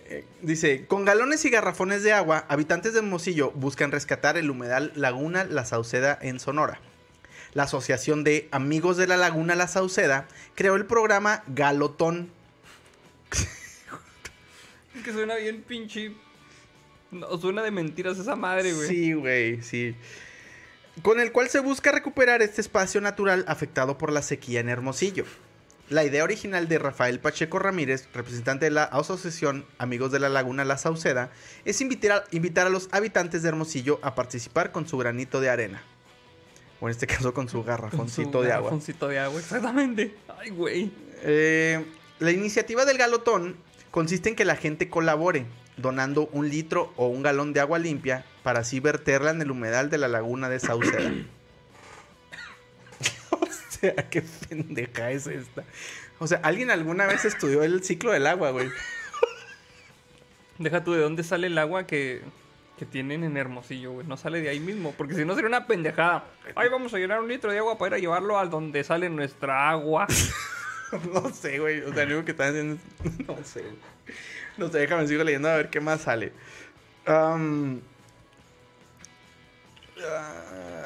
Eh, 0.07 0.25
Dice, 0.43 0.87
con 0.87 1.05
galones 1.05 1.45
y 1.45 1.51
garrafones 1.51 2.03
de 2.03 2.13
agua, 2.13 2.47
habitantes 2.49 2.95
de 2.95 3.01
Hermosillo 3.01 3.53
buscan 3.53 3.93
rescatar 3.93 4.37
el 4.37 4.51
humedal 4.51 4.91
Laguna 4.97 5.45
La 5.45 5.65
Sauceda 5.65 6.19
en 6.21 6.41
Sonora. 6.41 6.81
La 7.55 7.65
Asociación 7.65 8.25
de 8.25 8.49
Amigos 8.51 8.97
de 8.97 9.07
la 9.07 9.17
Laguna 9.17 9.55
La 9.55 9.69
Sauceda 9.69 10.29
creó 10.55 10.75
el 10.75 10.87
programa 10.87 11.43
Galotón 11.49 12.31
que 15.05 15.13
suena 15.13 15.37
bien 15.37 15.63
pinche. 15.63 16.13
No, 17.13 17.39
suena 17.39 17.63
de 17.63 17.71
mentiras 17.71 18.19
esa 18.19 18.35
madre, 18.35 18.73
güey. 18.73 18.89
Sí, 18.89 19.13
güey, 19.13 19.63
sí. 19.63 19.95
Con 21.03 21.21
el 21.21 21.31
cual 21.31 21.49
se 21.49 21.61
busca 21.61 21.93
recuperar 21.93 22.43
este 22.43 22.61
espacio 22.61 23.01
natural 23.01 23.45
afectado 23.47 23.99
por 23.99 24.11
la 24.11 24.23
sequía 24.23 24.61
en 24.61 24.69
Hermosillo. 24.69 25.25
La 25.91 26.05
idea 26.05 26.25
original 26.25 26.67
de 26.67 26.79
Rafael 26.79 27.21
Pacheco 27.21 27.59
Ramírez, 27.59 28.09
representante 28.15 28.65
de 28.65 28.71
la 28.71 28.85
Asociación 28.85 29.67
Amigos 29.77 30.11
de 30.13 30.19
la 30.19 30.31
Laguna 30.31 30.65
La 30.65 30.79
Sauceda, 30.79 31.31
es 31.65 31.81
invitar 31.81 32.13
a, 32.13 32.25
invitar 32.31 32.67
a 32.67 32.71
los 32.71 32.89
habitantes 32.91 33.43
de 33.43 33.51
Hermosillo 33.51 34.01
a 34.03 34.15
participar 34.15 34.73
con 34.73 34.89
su 34.89 34.97
granito 34.97 35.41
de 35.41 35.51
arena. 35.51 35.83
O 36.85 36.89
en 36.89 36.91
este 36.91 37.07
caso 37.07 37.33
con 37.33 37.49
su 37.49 37.57
Con 37.57 37.65
su 37.65 37.67
garrafoncito 37.67 38.43
de 38.43 38.53
agua. 38.53 38.65
garrafoncito 38.65 39.09
de 39.09 39.19
agua, 39.19 39.41
exactamente. 39.41 40.15
Ay, 40.39 40.51
güey. 40.51 40.91
Eh, 41.23 41.83
la 42.19 42.31
iniciativa 42.31 42.85
del 42.85 42.99
galotón 42.99 43.57
consiste 43.91 44.29
en 44.29 44.37
que 44.37 44.45
la 44.45 44.55
gente 44.55 44.91
colabore 44.91 45.47
donando 45.79 46.29
un 46.33 46.51
litro 46.51 46.93
o 46.97 47.07
un 47.07 47.23
galón 47.23 47.55
de 47.55 47.61
agua 47.61 47.79
limpia 47.79 48.27
para 48.43 48.61
así 48.61 48.81
verterla 48.81 49.31
en 49.31 49.41
el 49.41 49.51
humedal 49.51 49.89
de 49.89 49.97
la 49.97 50.09
laguna 50.09 50.51
de 50.51 50.61
Sauceda. 50.61 51.11
o 53.31 53.49
sea, 53.71 53.95
qué 54.11 54.23
pendeja 54.47 55.11
es 55.11 55.27
esta. 55.27 55.65
O 56.19 56.27
sea, 56.27 56.41
¿alguien 56.43 56.71
alguna 56.71 57.07
vez 57.07 57.25
estudió 57.25 57.63
el 57.63 57.83
ciclo 57.83 58.13
del 58.13 58.27
agua, 58.27 58.51
güey? 58.51 58.69
Deja 60.59 60.85
tú 60.85 60.93
de 60.93 61.01
dónde 61.01 61.25
sale 61.25 61.47
el 61.47 61.57
agua 61.57 61.87
que, 61.87 62.21
que 62.79 62.85
tienen 62.85 63.25
en 63.25 63.37
Hermosillo, 63.37 63.93
güey. 63.93 64.07
No 64.07 64.17
sale 64.17 64.41
de 64.41 64.49
ahí 64.49 64.61
mismo, 64.61 64.93
porque 64.97 65.15
si 65.15 65.25
no 65.25 65.35
sería 65.35 65.49
una 65.49 65.67
pendejada. 65.67 66.25
Ay, 66.57 66.69
vamos 66.69 66.93
a 66.95 66.99
llenar 66.99 67.21
un 67.21 67.29
litro 67.29 67.51
de 67.53 67.59
agua 67.59 67.79
para 67.79 67.91
ir 67.91 67.95
a 67.95 67.99
llevarlo 67.99 68.39
a 68.39 68.47
donde 68.47 68.83
sale 68.85 69.09
nuestra 69.11 69.71
agua. 69.71 70.07
No 71.13 71.29
sé, 71.31 71.59
güey. 71.59 71.81
O 71.81 71.93
sea, 71.93 72.05
lo 72.05 72.19
único 72.19 72.27
que 72.27 72.31
están 72.33 72.51
haciendo 72.51 72.75
es... 72.75 73.19
No 73.27 73.37
sé. 73.43 73.65
No 74.57 74.69
sé, 74.69 74.79
déjame 74.79 75.09
sigo 75.09 75.25
leyendo 75.25 75.49
a 75.49 75.57
ver 75.57 75.69
qué 75.69 75.81
más 75.81 76.03
sale. 76.03 76.33
Ah, 77.07 77.37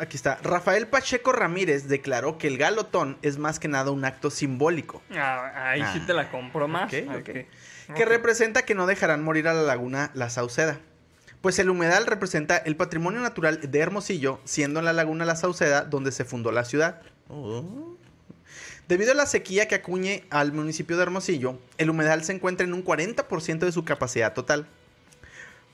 aquí 0.00 0.16
está. 0.16 0.38
Rafael 0.42 0.86
Pacheco 0.86 1.32
Ramírez 1.32 1.88
declaró 1.88 2.38
que 2.38 2.46
el 2.48 2.56
galotón 2.56 3.18
es 3.22 3.38
más 3.38 3.58
que 3.58 3.68
nada 3.68 3.90
un 3.90 4.04
acto 4.04 4.30
simbólico. 4.30 5.02
Ah, 5.14 5.70
ahí 5.72 5.84
sí 5.92 6.00
te 6.00 6.14
la 6.14 6.30
compro 6.30 6.68
más. 6.68 6.92
ok, 6.92 7.10
ok. 7.10 7.28
Ok. 7.90 7.96
Que 7.96 8.04
representa 8.04 8.62
que 8.62 8.74
no 8.74 8.86
dejarán 8.86 9.22
morir 9.22 9.48
a 9.48 9.54
la 9.54 9.62
laguna 9.62 10.10
La 10.14 10.30
Sauceda. 10.30 10.78
Pues 11.40 11.58
el 11.60 11.70
humedal 11.70 12.06
representa 12.06 12.56
el 12.56 12.76
patrimonio 12.76 13.20
natural 13.20 13.60
de 13.70 13.78
Hermosillo, 13.78 14.40
siendo 14.44 14.80
en 14.80 14.84
la 14.84 14.92
laguna 14.92 15.24
La 15.24 15.36
Sauceda 15.36 15.84
donde 15.84 16.10
se 16.10 16.24
fundó 16.24 16.50
la 16.50 16.64
ciudad. 16.64 17.00
Debido 18.88 19.12
a 19.12 19.14
la 19.14 19.26
sequía 19.26 19.68
que 19.68 19.76
acuñe 19.76 20.24
al 20.30 20.52
municipio 20.52 20.96
de 20.96 21.02
Hermosillo, 21.04 21.58
el 21.76 21.90
humedal 21.90 22.24
se 22.24 22.32
encuentra 22.32 22.66
en 22.66 22.74
un 22.74 22.84
40% 22.84 23.58
de 23.58 23.72
su 23.72 23.84
capacidad 23.84 24.32
total. 24.32 24.66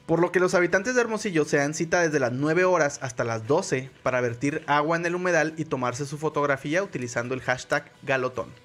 Por 0.04 0.20
lo 0.20 0.32
que 0.32 0.40
los 0.40 0.54
habitantes 0.54 0.94
de 0.94 1.00
Hermosillo 1.00 1.46
se 1.46 1.56
dan 1.56 1.72
cita 1.72 2.02
desde 2.02 2.20
las 2.20 2.32
9 2.32 2.64
horas 2.64 2.98
hasta 3.00 3.24
las 3.24 3.46
12 3.46 3.90
para 4.02 4.20
vertir 4.20 4.62
agua 4.66 4.98
en 4.98 5.06
el 5.06 5.14
humedal 5.14 5.54
y 5.56 5.64
tomarse 5.64 6.04
su 6.04 6.18
fotografía 6.18 6.82
utilizando 6.82 7.34
el 7.34 7.40
hashtag 7.40 7.90
galotón. 8.02 8.63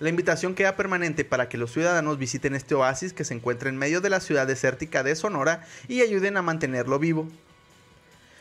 La 0.00 0.08
invitación 0.08 0.54
queda 0.54 0.76
permanente 0.76 1.24
para 1.24 1.48
que 1.48 1.58
los 1.58 1.72
ciudadanos 1.72 2.18
visiten 2.18 2.54
este 2.54 2.74
oasis 2.74 3.12
que 3.12 3.24
se 3.24 3.34
encuentra 3.34 3.68
en 3.68 3.76
medio 3.76 4.00
de 4.00 4.10
la 4.10 4.20
ciudad 4.20 4.46
desértica 4.46 5.02
de 5.02 5.14
Sonora 5.14 5.64
y 5.88 6.02
ayuden 6.02 6.36
a 6.36 6.42
mantenerlo 6.42 6.98
vivo. 6.98 7.28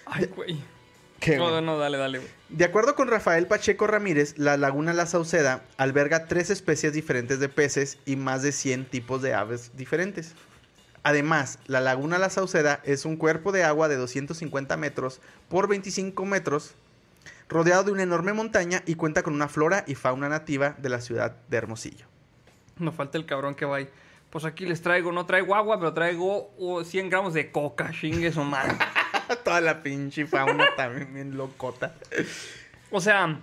Ay, 0.05 0.25
güey. 0.35 0.61
¿Qué, 1.19 1.37
No, 1.37 1.61
no, 1.61 1.77
dale, 1.77 1.97
dale, 1.97 2.19
güey. 2.19 2.29
De 2.49 2.65
acuerdo 2.65 2.95
con 2.95 3.07
Rafael 3.07 3.47
Pacheco 3.47 3.87
Ramírez, 3.87 4.37
la 4.37 4.57
laguna 4.57 4.93
La 4.93 5.05
Sauceda 5.05 5.63
alberga 5.77 6.25
tres 6.25 6.49
especies 6.49 6.93
diferentes 6.93 7.39
de 7.39 7.49
peces 7.49 7.97
y 8.05 8.15
más 8.15 8.41
de 8.41 8.51
100 8.51 8.85
tipos 8.85 9.21
de 9.21 9.33
aves 9.33 9.71
diferentes. 9.75 10.33
Además, 11.03 11.59
la 11.67 11.81
laguna 11.81 12.17
La 12.17 12.29
Sauceda 12.29 12.81
es 12.83 13.05
un 13.05 13.17
cuerpo 13.17 13.51
de 13.51 13.63
agua 13.63 13.89
de 13.89 13.95
250 13.95 14.75
metros 14.77 15.19
por 15.49 15.67
25 15.67 16.25
metros, 16.25 16.75
rodeado 17.49 17.83
de 17.83 17.91
una 17.91 18.03
enorme 18.03 18.33
montaña 18.33 18.83
y 18.85 18.95
cuenta 18.95 19.23
con 19.23 19.33
una 19.33 19.47
flora 19.47 19.83
y 19.87 19.95
fauna 19.95 20.29
nativa 20.29 20.75
de 20.77 20.89
la 20.89 21.01
ciudad 21.01 21.35
de 21.47 21.57
Hermosillo. 21.57 22.05
Nos 22.79 22.95
falta 22.95 23.17
el 23.17 23.25
cabrón 23.25 23.55
que 23.55 23.65
va 23.65 23.77
ahí. 23.77 23.89
Pues 24.29 24.45
aquí 24.45 24.65
les 24.65 24.81
traigo, 24.81 25.11
no 25.11 25.27
traigo 25.27 25.53
agua, 25.53 25.77
pero 25.77 25.93
traigo 25.93 26.51
uh, 26.57 26.83
100 26.83 27.09
gramos 27.09 27.33
de 27.35 27.51
coca, 27.51 27.91
chingue 27.91 28.31
su 28.31 28.43
madre. 28.43 28.73
Toda 29.43 29.61
la 29.61 29.83
pinche 29.83 30.25
fauna 30.25 30.65
también 30.75 31.13
bien 31.13 31.37
locota. 31.37 31.93
O 32.89 32.99
sea, 32.99 33.37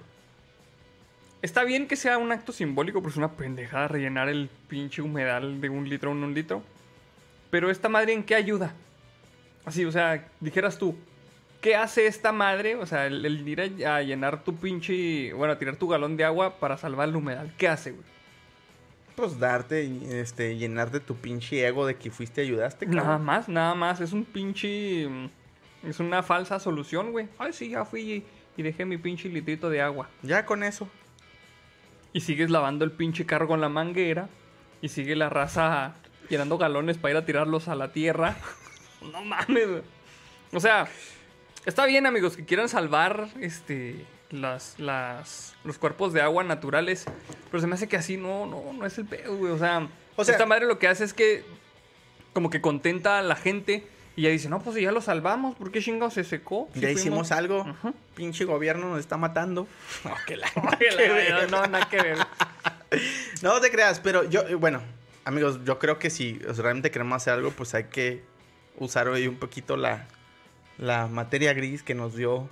está 1.43 1.63
bien 1.63 1.87
que 1.87 1.95
sea 1.95 2.19
un 2.19 2.33
acto 2.33 2.53
simbólico, 2.53 3.01
pero 3.01 3.11
es 3.11 3.17
una 3.17 3.33
pendejada 3.33 3.87
rellenar 3.87 4.29
el 4.29 4.51
pinche 4.67 5.01
humedal 5.01 5.61
de 5.61 5.69
un 5.69 5.89
litro 5.89 6.11
en 6.11 6.25
un 6.25 6.35
litro. 6.35 6.65
Pero 7.51 7.71
esta 7.71 7.89
madre, 7.89 8.13
¿en 8.13 8.25
qué 8.25 8.35
ayuda? 8.35 8.75
Así, 9.65 9.85
o 9.85 9.93
sea, 9.93 10.27
dijeras 10.41 10.79
tú, 10.79 10.97
¿qué 11.61 11.77
hace 11.77 12.07
esta 12.07 12.33
madre? 12.33 12.77
O 12.77 12.87
sea, 12.87 13.07
el, 13.07 13.25
el 13.25 13.47
ir 13.47 13.85
a, 13.87 13.97
a 13.97 14.03
llenar 14.03 14.43
tu 14.45 14.57
pinche, 14.57 15.33
bueno, 15.33 15.53
a 15.55 15.59
tirar 15.59 15.77
tu 15.77 15.89
galón 15.89 16.17
de 16.17 16.25
agua 16.25 16.59
para 16.59 16.77
salvar 16.77 17.09
el 17.09 17.17
humedal. 17.17 17.53
¿Qué 17.57 17.69
hace, 17.69 17.93
güey? 17.93 18.05
Pues 19.17 19.39
darte, 19.39 20.21
este, 20.21 20.57
llenarte 20.57 21.01
tu 21.01 21.17
pinche 21.17 21.67
ego 21.67 21.87
de 21.87 21.97
que 21.97 22.11
fuiste 22.11 22.43
y 22.43 22.47
ayudaste, 22.47 22.87
Nada 22.87 23.03
cabrón. 23.03 23.25
más, 23.25 23.49
nada 23.49 23.75
más. 23.75 24.01
Es 24.01 24.13
un 24.13 24.25
pinche. 24.25 25.09
Es 25.83 25.99
una 26.01 26.23
falsa 26.23 26.59
solución, 26.59 27.13
güey. 27.13 27.29
Ay, 27.39 27.53
sí, 27.53 27.71
ya 27.71 27.85
fui 27.85 28.01
y, 28.01 28.25
y 28.57 28.63
dejé 28.63 28.85
mi 28.85 28.97
pinche 28.97 29.29
litrito 29.29 29.69
de 29.69 29.83
agua. 29.83 30.09
Ya 30.23 30.47
con 30.47 30.63
eso. 30.63 30.89
Y 32.13 32.21
sigues 32.21 32.51
lavando 32.51 32.85
el 32.85 32.93
pinche 32.93 33.27
carro 33.27 33.47
con 33.47 33.61
la 33.61 33.69
manguera. 33.69 34.29
Y 34.83 34.89
sigue 34.89 35.15
la 35.17 35.29
raza 35.29 35.95
llenando 36.31 36.57
galones 36.57 36.97
para 36.97 37.13
ir 37.13 37.17
a 37.19 37.27
tirarlos 37.27 37.69
a 37.69 37.75
la 37.75 37.93
tierra. 37.93 38.37
no 39.13 39.23
mames, 39.25 39.69
güey. 39.69 39.83
O 40.53 40.61
sea, 40.61 40.89
está 41.67 41.87
bien, 41.87 42.07
amigos, 42.07 42.37
que 42.37 42.45
quieran 42.45 42.69
salvar 42.69 43.29
este. 43.41 44.05
Las, 44.31 44.79
las, 44.79 45.57
los 45.65 45.77
cuerpos 45.79 46.13
de 46.13 46.21
agua 46.23 46.45
naturales. 46.45 47.05
Pero 47.51 47.61
se 47.61 47.67
me 47.67 47.75
hace 47.75 47.89
que 47.89 47.97
así 47.97 48.17
no, 48.17 48.47
no, 48.47 48.73
no 48.73 48.87
es 48.87 48.97
el 48.97 49.05
pedo, 49.07 49.37
güey. 49.37 49.51
O 49.53 49.59
sea, 49.59 49.89
O 50.15 50.25
sea- 50.25 50.35
esta 50.35 50.47
madre 50.47 50.67
lo 50.67 50.79
que 50.79 50.87
hace 50.87 51.03
es 51.03 51.13
que 51.13 51.43
como 52.33 52.49
que 52.49 52.61
contenta 52.61 53.19
a 53.19 53.23
la 53.23 53.35
gente 53.35 53.85
y 54.15 54.23
ya 54.23 54.29
dice, 54.31 54.49
no, 54.49 54.61
pues 54.63 54.77
si 54.77 54.83
ya 54.83 54.93
lo 54.93 55.01
salvamos, 55.01 55.57
¿por 55.57 55.73
qué 55.73 55.81
chingados 55.81 56.15
se 56.15 56.23
secó? 56.23 56.69
Si 56.75 56.79
ya 56.79 56.87
fuimos- 56.89 57.01
hicimos 57.01 57.33
algo. 57.33 57.63
Ajá. 57.69 57.93
Pinche 58.15 58.45
gobierno 58.45 58.89
nos 58.91 59.01
está 59.01 59.17
matando. 59.17 59.67
No, 60.05 60.15
que 60.29 60.37
la- 60.37 60.49
Que 60.79 60.91
la- 60.93 61.47
no, 61.49 61.67
nada 61.67 61.89
que 61.89 61.97
ver. 62.01 62.19
No 63.43 63.61
te 63.61 63.71
creas, 63.73 63.99
pero 63.99 64.23
yo, 64.31 64.43
eh, 64.43 64.55
bueno, 64.55 64.81
amigos, 65.25 65.59
yo 65.65 65.81
creo 65.81 65.99
que 65.99 66.11
si 66.11 66.39
realmente 66.39 66.93
queremos 66.93 67.17
hacer 67.17 67.33
algo, 67.35 67.51
pues 67.51 67.75
hay 67.75 67.85
que 67.85 68.23
usar 68.79 69.09
hoy 69.09 69.27
un 69.27 69.37
poquito 69.37 69.77
la, 69.77 70.07
la 70.81 71.07
materia 71.07 71.53
gris 71.53 71.83
que 71.83 71.95
nos 71.95 72.17
dio 72.17 72.49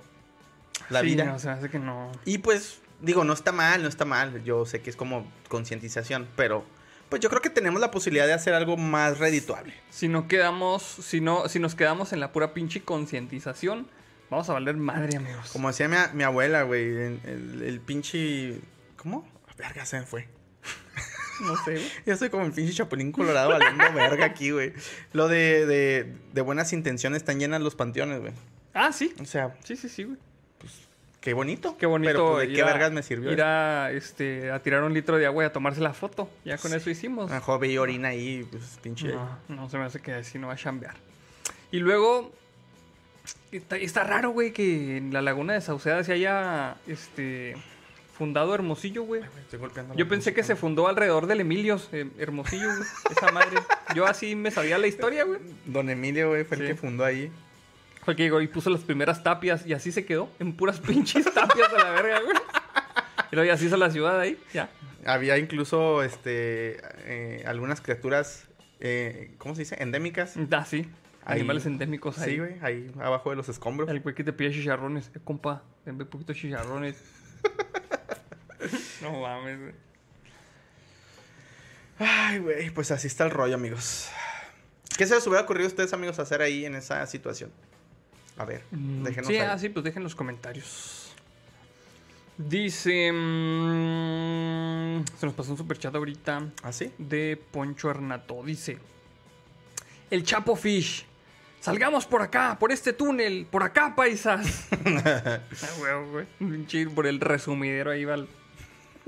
la 0.89 1.01
Sí, 1.01 1.07
vida. 1.07 1.25
no, 1.25 1.39
se 1.39 1.47
me 1.47 1.53
hace 1.53 1.69
que 1.69 1.79
no. 1.79 2.11
Y 2.25 2.37
pues, 2.37 2.79
digo, 3.01 3.23
no 3.23 3.33
está 3.33 3.51
mal, 3.51 3.81
no 3.81 3.89
está 3.89 4.05
mal. 4.05 4.43
Yo 4.43 4.65
sé 4.65 4.81
que 4.81 4.89
es 4.89 4.95
como 4.95 5.29
concientización, 5.49 6.27
pero 6.35 6.63
pues 7.09 7.21
yo 7.21 7.29
creo 7.29 7.41
que 7.41 7.49
tenemos 7.49 7.81
la 7.81 7.89
posibilidad 7.89 8.27
de 8.27 8.33
hacer 8.33 8.53
algo 8.53 8.77
más 8.77 9.17
redituable. 9.17 9.73
Si 9.89 10.07
no 10.07 10.27
quedamos, 10.27 10.83
si 10.83 11.21
no, 11.21 11.49
si 11.49 11.59
nos 11.59 11.73
quedamos 11.75 12.13
en 12.13 12.19
la 12.19 12.31
pura 12.31 12.53
pinche 12.53 12.81
concientización, 12.83 13.87
vamos 14.29 14.47
a 14.49 14.53
valer 14.53 14.77
madre, 14.77 15.17
amigos. 15.17 15.49
Como 15.51 15.67
decía 15.69 16.11
mi, 16.13 16.23
abuela, 16.23 16.61
güey, 16.63 16.83
el, 16.87 17.63
el 17.65 17.79
pinche... 17.81 18.61
¿Cómo? 18.95 19.27
Verga, 19.57 19.85
se 19.85 19.99
me 19.99 20.05
fue. 20.05 20.27
No 21.41 21.55
sé, 21.63 21.71
güey. 21.73 21.85
Yo 22.05 22.17
soy 22.17 22.29
como 22.29 22.45
el 22.45 22.51
pinche 22.51 22.73
chapulín 22.73 23.11
colorado 23.11 23.49
valiendo 23.49 23.83
verga 23.93 24.25
aquí, 24.25 24.51
güey. 24.51 24.73
Lo 25.13 25.27
de, 25.27 25.65
de, 25.65 26.13
de 26.33 26.41
buenas 26.41 26.73
intenciones 26.73 27.17
están 27.21 27.39
llenas 27.39 27.61
los 27.61 27.75
panteones, 27.75 28.19
güey. 28.21 28.33
Ah, 28.73 28.91
sí. 28.91 29.13
O 29.21 29.25
sea, 29.25 29.55
Sí, 29.63 29.75
sí, 29.75 29.89
sí, 29.89 30.03
güey. 30.03 30.17
qué 31.21 31.33
bonito. 31.33 31.77
Qué 31.77 31.85
bonito. 31.85 32.11
Pero 32.11 32.31
pues, 32.33 32.47
de 32.49 32.53
qué 32.55 32.61
a- 32.61 32.65
vergas 32.65 32.91
me 32.91 33.03
sirvió. 33.03 33.31
Ir 33.31 33.41
a, 33.41 33.91
este, 33.91 34.51
a 34.51 34.59
tirar 34.61 34.83
un 34.83 34.93
litro 34.93 35.17
de 35.17 35.25
agua 35.25 35.43
y 35.43 35.47
a 35.47 35.51
tomarse 35.53 35.81
la 35.81 35.93
foto. 35.93 36.29
Ya 36.45 36.57
con 36.57 36.73
eso 36.73 36.89
hicimos. 36.89 37.29
Mejor 37.31 37.59
veía 37.59 37.81
orina 37.81 38.09
ahí, 38.09 38.45
pues 38.49 38.79
pinche. 38.81 39.07
No, 39.09 39.37
no 39.47 39.69
se 39.69 39.77
me 39.77 39.85
hace 39.85 39.99
que 40.01 40.13
así 40.13 40.37
no 40.39 40.47
va 40.47 40.53
a 40.53 40.57
chambear. 40.57 40.95
Y 41.71 41.79
luego, 41.79 42.31
está, 43.51 43.77
está 43.77 44.03
raro, 44.03 44.31
güey, 44.31 44.53
que 44.53 44.97
en 44.97 45.13
la 45.13 45.21
laguna 45.21 45.53
de 45.53 45.61
Sauceda 45.61 46.03
se 46.03 46.13
haya 46.13 46.77
este, 46.87 47.55
fundado 48.19 48.53
Hermosillo, 48.53 49.03
güey. 49.03 49.21
Estoy 49.39 49.59
golpeando 49.59 49.95
Yo 49.95 50.07
pensé 50.09 50.33
que 50.33 50.43
se 50.43 50.57
fundó 50.57 50.89
alrededor 50.89 51.25
del 51.25 51.39
Emilios, 51.39 51.87
eh, 51.93 52.09
Hermosillo, 52.19 52.67
güey. 52.67 52.87
Esa 53.09 53.31
madre. 53.31 53.57
Yo 53.95 54.05
así 54.05 54.35
me 54.35 54.51
sabía 54.51 54.77
la 54.77 54.87
historia, 54.87 55.23
güey. 55.23 55.39
Don 55.65 55.89
Emilio, 55.89 56.27
güey, 56.29 56.43
fue 56.43 56.57
el 56.57 56.67
que 56.67 56.75
fundó 56.75 57.05
ahí. 57.05 57.31
Fue 58.03 58.11
el 58.13 58.17
que 58.17 58.23
llegó 58.23 58.41
y 58.41 58.47
puso 58.47 58.69
las 58.69 58.81
primeras 58.81 59.23
tapias 59.23 59.65
y 59.65 59.71
así 59.71 59.93
se 59.93 60.05
quedó. 60.05 60.29
En 60.37 60.51
puras 60.51 60.79
pinches 60.85 61.33
tapias 61.33 61.73
a 61.73 61.77
la 61.77 61.91
verga, 61.91 62.19
güey. 62.19 62.37
Y 63.31 63.35
luego 63.37 63.57
se 63.57 63.65
hizo 63.65 63.77
la 63.77 63.89
ciudad 63.89 64.19
ahí, 64.19 64.37
ya. 64.53 64.69
Había 65.05 65.37
incluso 65.37 66.03
este 66.03 66.81
eh, 67.05 67.43
algunas 67.45 67.79
criaturas, 67.79 68.49
eh, 68.81 69.33
¿cómo 69.37 69.55
se 69.55 69.61
dice? 69.61 69.81
Endémicas. 69.81 70.35
Ah, 70.51 70.65
sí. 70.65 70.89
Ahí. 71.23 71.39
Animales 71.39 71.65
endémicos 71.65 72.19
ahí. 72.19 72.31
Sí, 72.31 72.39
güey, 72.39 72.55
ahí 72.61 72.91
abajo 72.99 73.29
de 73.29 73.37
los 73.37 73.47
escombros. 73.47 73.87
El 73.89 74.01
güey 74.01 74.13
que 74.13 74.25
te 74.25 74.33
pide 74.33 74.51
chicharrones. 74.51 75.09
Eh, 75.15 75.19
compa, 75.23 75.63
denme 75.85 76.03
poquito 76.03 76.33
chicharrones. 76.33 77.01
no 79.01 79.19
mames, 79.21 79.59
güey. 79.59 79.73
Ay, 81.99 82.39
güey, 82.39 82.69
pues 82.69 82.91
así 82.91 83.07
está 83.07 83.25
el 83.25 83.31
rollo, 83.31 83.55
amigos. 83.55 84.09
¿Qué 84.97 85.05
se 85.05 85.15
les 85.15 85.25
hubiera 85.27 85.43
ocurrido 85.43 85.65
a 85.65 85.69
ustedes, 85.69 85.91
amigos, 85.93 86.17
hacer 86.19 86.41
ahí 86.41 86.65
en 86.65 86.75
esa 86.75 87.05
situación? 87.07 87.51
A 88.37 88.45
ver, 88.45 88.63
déjenos 88.71 89.27
Sí, 89.27 89.35
ahí. 89.35 89.47
ah, 89.51 89.57
sí, 89.57 89.67
pues 89.69 89.83
dejen 89.83 90.03
los 90.03 90.15
comentarios. 90.15 91.13
Dice. 92.37 93.11
mm, 93.11 95.03
se 95.19 95.25
nos 95.25 95.35
pasó 95.35 95.51
un 95.51 95.57
superchat 95.57 95.93
ahorita 95.93 96.49
¿Ah, 96.63 96.71
sí? 96.71 96.89
de 96.97 97.41
Poncho 97.51 97.89
Hernato. 97.89 98.41
Dice: 98.43 98.77
El 100.09 100.23
Chapo 100.23 100.55
Fish. 100.55 101.05
Salgamos 101.59 102.05
por 102.05 102.21
acá, 102.21 102.55
por 102.57 102.71
este 102.71 102.93
túnel, 102.93 103.45
por 103.51 103.61
acá, 103.63 103.93
paisas. 103.93 104.69
ah, 104.85 105.39
güey. 106.09 106.25
Un 106.39 106.65
chir 106.67 106.89
por 106.95 107.05
el 107.07 107.19
resumidero 107.19 107.91
ahí 107.91 108.05
va. 108.05 108.13
el- 108.15 108.29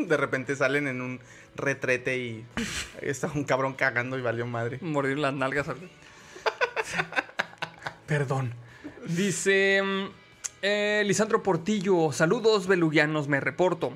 De 0.07 0.17
repente 0.17 0.55
salen 0.55 0.87
en 0.87 1.01
un 1.01 1.19
retrete 1.55 2.17
y 2.17 2.45
está 3.01 3.27
un 3.33 3.43
cabrón 3.43 3.73
cagando 3.73 4.17
y 4.17 4.21
valió 4.21 4.45
madre. 4.47 4.79
Mordir 4.81 5.17
las 5.19 5.33
nalgas. 5.33 5.67
al- 5.69 5.77
Perdón. 8.05 8.53
Dice 9.07 9.81
mm, 9.83 10.05
eh, 10.61 11.03
Lisandro 11.05 11.41
Portillo, 11.43 12.11
saludos 12.11 12.67
belugianos, 12.67 13.27
me 13.27 13.39
reporto. 13.39 13.93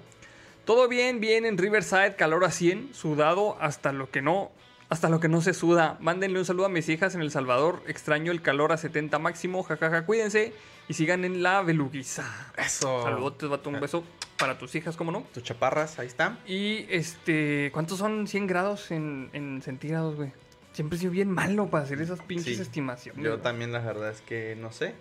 Todo 0.66 0.88
bien, 0.88 1.20
bien 1.20 1.46
en 1.46 1.58
Riverside, 1.58 2.16
calor 2.16 2.44
a 2.44 2.52
100, 2.52 2.94
sudado 2.94 3.56
hasta 3.62 3.92
lo 3.92 4.10
que 4.10 4.22
no, 4.24 4.52
hasta 4.90 5.10
lo 5.10 5.20
que 5.20 5.28
no 5.28 5.42
se 5.42 5.54
suda. 5.54 5.98
Mándenle 6.00 6.40
un 6.40 6.46
saludo 6.46 6.66
a 6.66 6.70
mis 6.70 6.90
hijas 6.90 7.14
en 7.14 7.22
El 7.22 7.30
Salvador, 7.30 7.84
extraño 7.88 8.32
el 8.32 8.42
calor 8.42 8.72
a 8.72 8.78
70 8.78 9.20
máximo, 9.20 9.62
jajaja, 9.64 10.06
cuídense 10.08 10.54
y 10.88 10.94
sigan 10.96 11.24
en 11.24 11.44
la 11.44 11.62
beluguiza. 11.62 12.24
Eso. 12.58 13.04
Saludos, 13.04 13.48
vato, 13.50 13.70
un 13.70 13.80
beso 13.80 14.04
para 14.38 14.58
tus 14.58 14.76
hijas, 14.76 14.96
¿cómo 14.98 15.12
no? 15.12 15.22
Tus 15.34 15.44
chaparras, 15.44 15.98
ahí 16.00 16.08
están. 16.08 16.38
Y 16.46 16.86
este, 16.90 17.70
¿cuántos 17.74 17.98
son 18.00 18.28
100 18.28 18.48
grados 18.48 18.92
en, 18.92 19.30
en 19.34 19.62
centígrados, 19.62 20.16
güey? 20.16 20.32
Siempre 20.74 20.98
he 20.98 21.00
sido 21.00 21.12
bien 21.12 21.32
malo 21.32 21.70
para 21.70 21.86
hacer 21.86 22.02
esas 22.02 22.22
pinches 22.22 22.58
Sí, 22.58 22.62
estimaciones. 22.62 23.24
Yo 23.24 23.32
güey. 23.32 23.42
también 23.44 23.72
la 23.72 23.80
verdad 23.80 24.10
es 24.10 24.22
que 24.22 24.56
no 24.60 24.72
sé. 24.72 24.94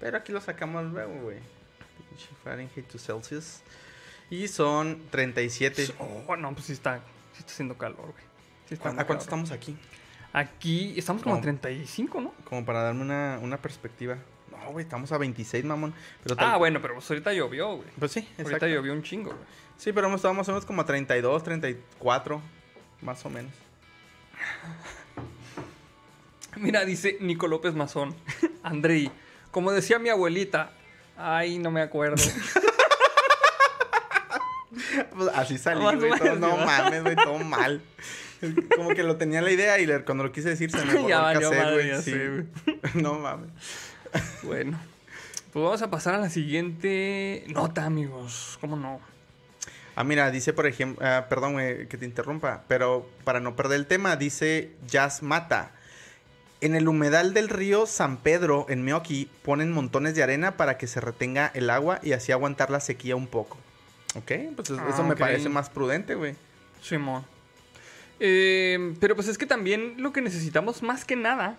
Pero 0.00 0.16
aquí 0.16 0.32
lo 0.32 0.40
sacamos 0.40 0.84
luego, 0.86 1.14
güey. 1.22 1.38
Pinche 2.08 2.28
Fahrenheit 2.42 2.86
to 2.88 2.98
Celsius. 2.98 3.60
Y 4.30 4.48
son 4.48 5.02
37. 5.10 5.94
Oh, 5.98 6.36
no, 6.36 6.52
pues 6.52 6.66
sí 6.66 6.72
está, 6.72 6.96
sí 7.32 7.38
está 7.38 7.52
haciendo 7.52 7.78
calor, 7.78 8.10
güey. 8.12 8.24
Sí 8.68 8.74
está 8.74 8.90
¿A 8.90 9.06
cuánto 9.06 9.24
estamos 9.24 9.50
aquí? 9.52 9.76
Aquí 10.32 10.94
estamos 10.96 11.22
como 11.22 11.36
a 11.36 11.38
No. 11.38 11.42
35, 11.42 12.20
¿no? 12.20 12.34
Como 12.44 12.64
para 12.64 12.82
darme 12.82 13.02
una, 13.02 13.38
una 13.40 13.56
perspectiva. 13.62 14.18
No, 14.68 14.72
güey, 14.74 14.84
estamos 14.84 15.10
a 15.12 15.18
26, 15.18 15.64
mamón. 15.64 15.94
Pero 16.22 16.34
Ah, 16.38 16.58
bueno, 16.58 16.80
pero 16.82 16.94
pues 16.94 17.08
ahorita 17.10 17.32
llovió, 17.32 17.76
güey. 17.76 17.88
Pues 17.98 18.12
sí, 18.12 18.20
Ahorita 18.20 18.42
exacto. 18.42 18.66
llovió 18.68 18.92
un 18.92 19.02
chingo, 19.02 19.30
güey. 19.30 19.42
Sí, 19.78 19.92
pero 19.92 20.08
hemos 20.08 20.18
estado 20.18 20.34
más 20.34 20.46
o 20.48 20.52
menos 20.52 20.66
como 20.66 20.82
a 20.82 20.84
32, 20.84 21.42
34, 21.42 22.42
más 23.00 23.24
o 23.24 23.30
menos. 23.30 23.52
Mira, 26.56 26.84
dice 26.84 27.16
Nico 27.20 27.48
López 27.48 27.74
Mazón. 27.74 28.14
Andrei, 28.62 29.10
como 29.50 29.72
decía 29.72 29.98
mi 29.98 30.10
abuelita. 30.10 30.72
Ay, 31.16 31.58
no 31.58 31.70
me 31.70 31.80
acuerdo. 31.80 32.22
Pues 35.16 35.30
así 35.34 35.56
salí, 35.58 35.80
güey. 35.80 35.98
todo- 36.18 36.36
No 36.36 36.56
mames, 36.58 37.02
güey, 37.02 37.16
todo 37.16 37.38
mal. 37.38 37.80
Como 38.76 38.90
que 38.90 39.02
lo 39.02 39.16
tenía 39.16 39.40
la 39.42 39.50
idea 39.50 39.80
y 39.80 39.86
cuando 40.04 40.22
lo 40.24 40.30
quise 40.30 40.50
decir 40.50 40.70
se 40.70 40.84
me 40.84 40.94
borró 40.94 41.30
el 41.30 41.40
cassette, 41.40 41.72
güey. 41.72 42.02
sí. 42.02 42.14
No 42.94 43.14
mames. 43.14 43.50
bueno, 44.42 44.78
pues 45.52 45.64
vamos 45.64 45.82
a 45.82 45.90
pasar 45.90 46.14
a 46.14 46.18
la 46.18 46.30
siguiente 46.30 47.44
nota, 47.48 47.84
amigos. 47.84 48.58
¿Cómo 48.60 48.76
no? 48.76 49.00
Ah, 49.96 50.04
mira, 50.04 50.30
dice, 50.30 50.52
por 50.52 50.66
ejemplo, 50.66 51.04
ah, 51.04 51.26
perdón, 51.28 51.54
güey, 51.54 51.88
que 51.88 51.96
te 51.98 52.04
interrumpa, 52.04 52.62
pero 52.68 53.08
para 53.24 53.40
no 53.40 53.56
perder 53.56 53.80
el 53.80 53.86
tema, 53.86 54.16
dice 54.16 54.70
Jazz 54.86 55.22
Mata. 55.22 55.72
En 56.60 56.74
el 56.74 56.88
humedal 56.88 57.34
del 57.34 57.48
río 57.48 57.86
San 57.86 58.16
Pedro, 58.16 58.66
en 58.68 58.82
Meoki, 58.84 59.30
ponen 59.42 59.70
montones 59.72 60.14
de 60.16 60.22
arena 60.24 60.56
para 60.56 60.76
que 60.76 60.86
se 60.88 61.00
retenga 61.00 61.50
el 61.54 61.70
agua 61.70 62.00
y 62.02 62.12
así 62.12 62.32
aguantar 62.32 62.70
la 62.70 62.80
sequía 62.80 63.14
un 63.16 63.26
poco. 63.28 63.56
Ok, 64.16 64.32
pues 64.56 64.70
es- 64.70 64.78
Ah, 64.78 64.86
eso 64.92 65.04
me 65.04 65.14
parece 65.16 65.48
más 65.48 65.70
prudente, 65.70 66.14
güey. 66.16 66.34
Simón. 66.82 67.24
Eh, 68.20 68.94
pero 69.00 69.14
pues 69.14 69.28
es 69.28 69.38
que 69.38 69.46
también 69.46 69.94
lo 70.02 70.12
que 70.12 70.20
necesitamos 70.20 70.82
más 70.82 71.04
que 71.04 71.14
nada 71.14 71.56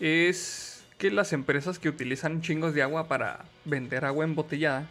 es 0.00 0.77
que 0.98 1.10
las 1.10 1.32
empresas 1.32 1.78
que 1.78 1.88
utilizan 1.88 2.42
chingos 2.42 2.74
de 2.74 2.82
agua 2.82 3.08
para 3.08 3.44
vender 3.64 4.04
agua 4.04 4.24
embotellada, 4.24 4.86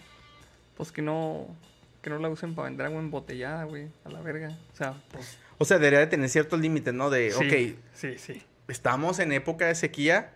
pues 0.77 0.91
que 0.91 1.01
no, 1.01 1.47
que 2.01 2.09
no 2.09 2.17
la 2.19 2.29
usen 2.29 2.55
para 2.55 2.69
vender 2.69 2.85
agua 2.87 2.99
embotellada, 2.99 3.65
güey, 3.65 3.87
a 4.05 4.09
la 4.09 4.21
verga. 4.21 4.57
O 4.73 4.75
sea, 4.77 4.93
pues... 5.11 5.37
O 5.57 5.65
sea, 5.65 5.77
debería 5.79 5.99
de 5.99 6.07
tener 6.07 6.29
ciertos 6.29 6.59
límites, 6.59 6.93
¿no? 6.93 7.09
De, 7.09 7.31
sí, 7.31 7.45
ok, 7.75 7.79
Sí, 7.93 8.17
sí. 8.17 8.41
estamos 8.67 9.19
en 9.19 9.31
época 9.33 9.65
de 9.65 9.75
sequía, 9.75 10.31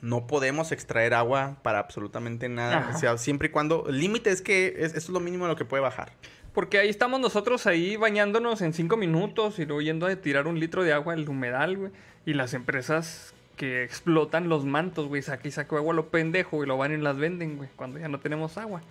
no 0.00 0.26
podemos 0.26 0.70
extraer 0.70 1.14
agua 1.14 1.56
para 1.62 1.78
absolutamente 1.80 2.48
nada. 2.48 2.78
Ajá. 2.78 2.96
O 2.96 2.98
sea, 3.00 3.18
siempre 3.18 3.48
y 3.48 3.50
cuando... 3.50 3.86
El 3.88 3.98
límite 3.98 4.30
es 4.30 4.42
que 4.42 4.74
es- 4.78 4.90
eso 4.92 4.96
es 4.98 5.08
lo 5.08 5.20
mínimo 5.20 5.44
de 5.46 5.50
lo 5.52 5.56
que 5.56 5.64
puede 5.64 5.82
bajar. 5.82 6.12
Porque 6.52 6.78
ahí 6.78 6.88
estamos 6.88 7.18
nosotros 7.20 7.66
ahí 7.66 7.96
bañándonos 7.96 8.60
en 8.62 8.74
cinco 8.74 8.96
minutos 8.96 9.58
y 9.58 9.64
luego 9.64 9.80
yendo 9.82 10.06
a 10.06 10.14
tirar 10.14 10.46
un 10.46 10.60
litro 10.60 10.84
de 10.84 10.92
agua 10.92 11.14
al 11.14 11.28
humedal, 11.28 11.76
güey. 11.76 11.90
Y 12.26 12.34
las 12.34 12.54
empresas 12.54 13.33
que 13.56 13.84
explotan 13.84 14.48
los 14.48 14.64
mantos, 14.64 15.08
güey, 15.08 15.22
saca 15.22 15.76
agua 15.76 15.94
lo 15.94 16.08
pendejo 16.08 16.62
y 16.62 16.66
lo 16.66 16.76
van 16.76 16.92
y 16.92 16.96
las 16.96 17.16
venden, 17.16 17.56
güey, 17.56 17.68
cuando 17.76 17.98
ya 17.98 18.08
no 18.08 18.18
tenemos 18.20 18.58
agua. 18.58 18.82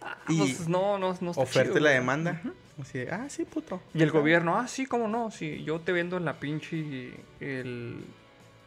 Ah, 0.00 0.16
Y 0.28 0.38
pues 0.38 0.68
no, 0.68 0.98
no, 0.98 1.16
no 1.20 1.30
está 1.30 1.42
Oferta 1.42 1.70
chido, 1.70 1.78
y 1.78 1.82
la 1.82 1.90
güey. 1.90 1.94
demanda. 2.00 2.42
Así 2.80 2.98
de, 2.98 3.10
ah, 3.10 3.26
sí, 3.28 3.44
puto. 3.44 3.80
Y 3.94 4.02
el 4.02 4.10
gobierno, 4.10 4.56
ah, 4.56 4.66
sí, 4.66 4.86
cómo 4.86 5.06
no, 5.06 5.30
sí, 5.30 5.62
yo 5.64 5.80
te 5.80 5.92
vendo 5.92 6.18
la 6.18 6.40
pinche 6.40 7.12
el, 7.40 8.04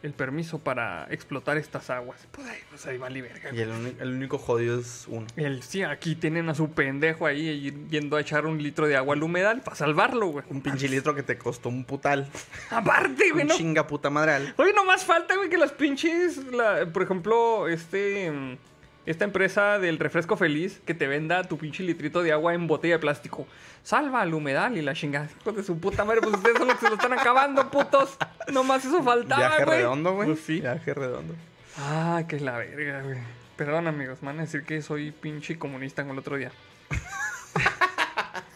el 0.06 0.14
permiso 0.14 0.60
para 0.60 1.08
explotar 1.10 1.58
estas 1.58 1.90
aguas. 1.90 2.28
Pues 2.32 2.48
ahí, 2.48 2.60
pues 2.70 2.86
ahí 2.86 2.98
vale 2.98 3.22
verga. 3.24 3.50
Y 3.52 3.60
el, 3.60 3.72
único 4.14 4.38
jodido 4.38 4.80
es 4.80 5.06
uno. 5.08 5.26
El, 5.36 5.64
sí, 5.64 5.82
aquí 5.82 6.16
tienen 6.16 6.48
a 6.48 6.56
su 6.56 6.72
pendejo 6.72 7.26
ahí 7.26 7.88
yendo 7.90 8.16
a 8.16 8.22
echar 8.22 8.46
un 8.46 8.62
litro 8.62 8.88
de 8.88 8.96
agua 8.96 9.16
al 9.16 9.24
humedal 9.24 9.62
para 9.62 9.76
salvarlo, 9.76 10.28
güey. 10.28 10.46
Un 10.50 10.62
pinche 10.62 10.88
litro 10.88 11.16
que 11.16 11.24
te 11.24 11.38
costó 11.38 11.70
un 11.70 11.84
putal. 11.86 12.30
Aparte, 12.70 13.32
güey, 13.32 13.46
Un 13.46 13.50
chinga 13.50 13.88
puta 13.88 14.10
madral. 14.10 14.54
Oye, 14.58 14.74
no 14.74 14.86
más 14.86 15.04
falta, 15.04 15.36
güey, 15.36 15.50
que 15.50 15.58
las 15.58 15.72
pinches, 15.72 16.38
la- 16.54 16.86
por 16.86 17.02
ejemplo, 17.02 17.68
este, 17.68 18.58
esta 19.06 19.26
empresa 19.26 19.80
del 19.80 20.00
refresco 20.00 20.38
feliz 20.38 20.82
que 20.86 20.94
te 20.94 21.08
venda 21.08 21.44
tu 21.44 21.58
pinche 21.58 21.84
litrito 21.84 22.24
de 22.24 22.32
agua 22.32 22.54
en 22.54 22.68
botella 22.68 22.96
de 22.96 23.00
plástico. 23.00 23.48
Salva 23.84 24.22
al 24.22 24.34
humedal 24.34 24.78
y 24.78 24.82
la 24.82 24.94
chingada. 24.94 25.30
Hijos 25.42 25.56
de 25.56 25.64
su 25.64 25.80
puta 25.80 26.06
madre, 26.06 26.22
pues 26.22 26.36
ustedes 26.36 26.58
son 26.58 26.68
los 26.68 26.78
que 26.78 26.86
se 26.86 26.90
lo 26.90 26.96
están 26.96 27.14
acabando, 27.14 27.70
putos. 27.70 28.18
No 28.52 28.64
más 28.64 28.84
eso 28.84 29.04
faltaba, 29.04 29.48
Viaje 29.48 29.66
güey. 29.66 29.78
redondo, 29.78 30.14
güey. 30.14 30.28
Pues 30.30 30.40
sí. 30.40 30.62
Viaje 30.62 30.94
redondo. 30.94 31.36
Ah, 31.78 32.24
que 32.28 32.38
es 32.38 32.42
la 32.42 32.58
verga, 32.58 33.02
güey. 33.02 33.20
Perdón, 33.56 33.88
amigos, 33.88 34.22
me 34.22 34.28
van 34.28 34.40
a 34.40 34.42
decir 34.42 34.64
que 34.64 34.82
soy 34.82 35.12
pinche 35.12 35.58
comunista 35.58 36.02
como 36.02 36.14
el 36.14 36.20
otro 36.20 36.36
día. 36.38 36.52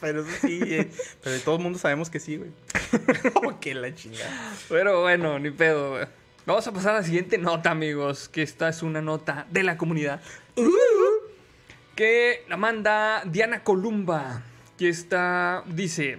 Pero 0.01 0.21
eso 0.21 0.31
sí, 0.41 0.61
eh, 0.63 0.89
pero 1.21 1.35
de 1.35 1.41
todo 1.41 1.57
el 1.57 1.61
mundo 1.61 1.77
sabemos 1.77 2.09
que 2.09 2.19
sí, 2.19 2.37
güey. 2.37 2.51
oh, 3.35 3.59
que 3.59 3.75
la 3.75 3.93
chingada. 3.93 4.53
Pero 4.69 5.01
bueno, 5.01 5.39
ni 5.39 5.51
pedo, 5.51 5.91
güey. 5.91 6.05
Vamos 6.49 6.65
a 6.65 6.71
pasar 6.71 6.95
a 6.95 7.01
la 7.01 7.03
siguiente 7.03 7.37
nota, 7.37 7.69
amigos. 7.69 8.27
Que 8.27 8.41
esta 8.41 8.69
es 8.69 8.81
una 8.81 9.03
nota 9.03 9.45
de 9.51 9.61
la 9.61 9.77
comunidad. 9.77 10.19
Que 11.95 12.43
la 12.49 12.57
manda 12.57 13.21
Diana 13.23 13.63
Columba. 13.63 14.41
Que 14.75 14.89
está. 14.89 15.63
Dice. 15.67 16.17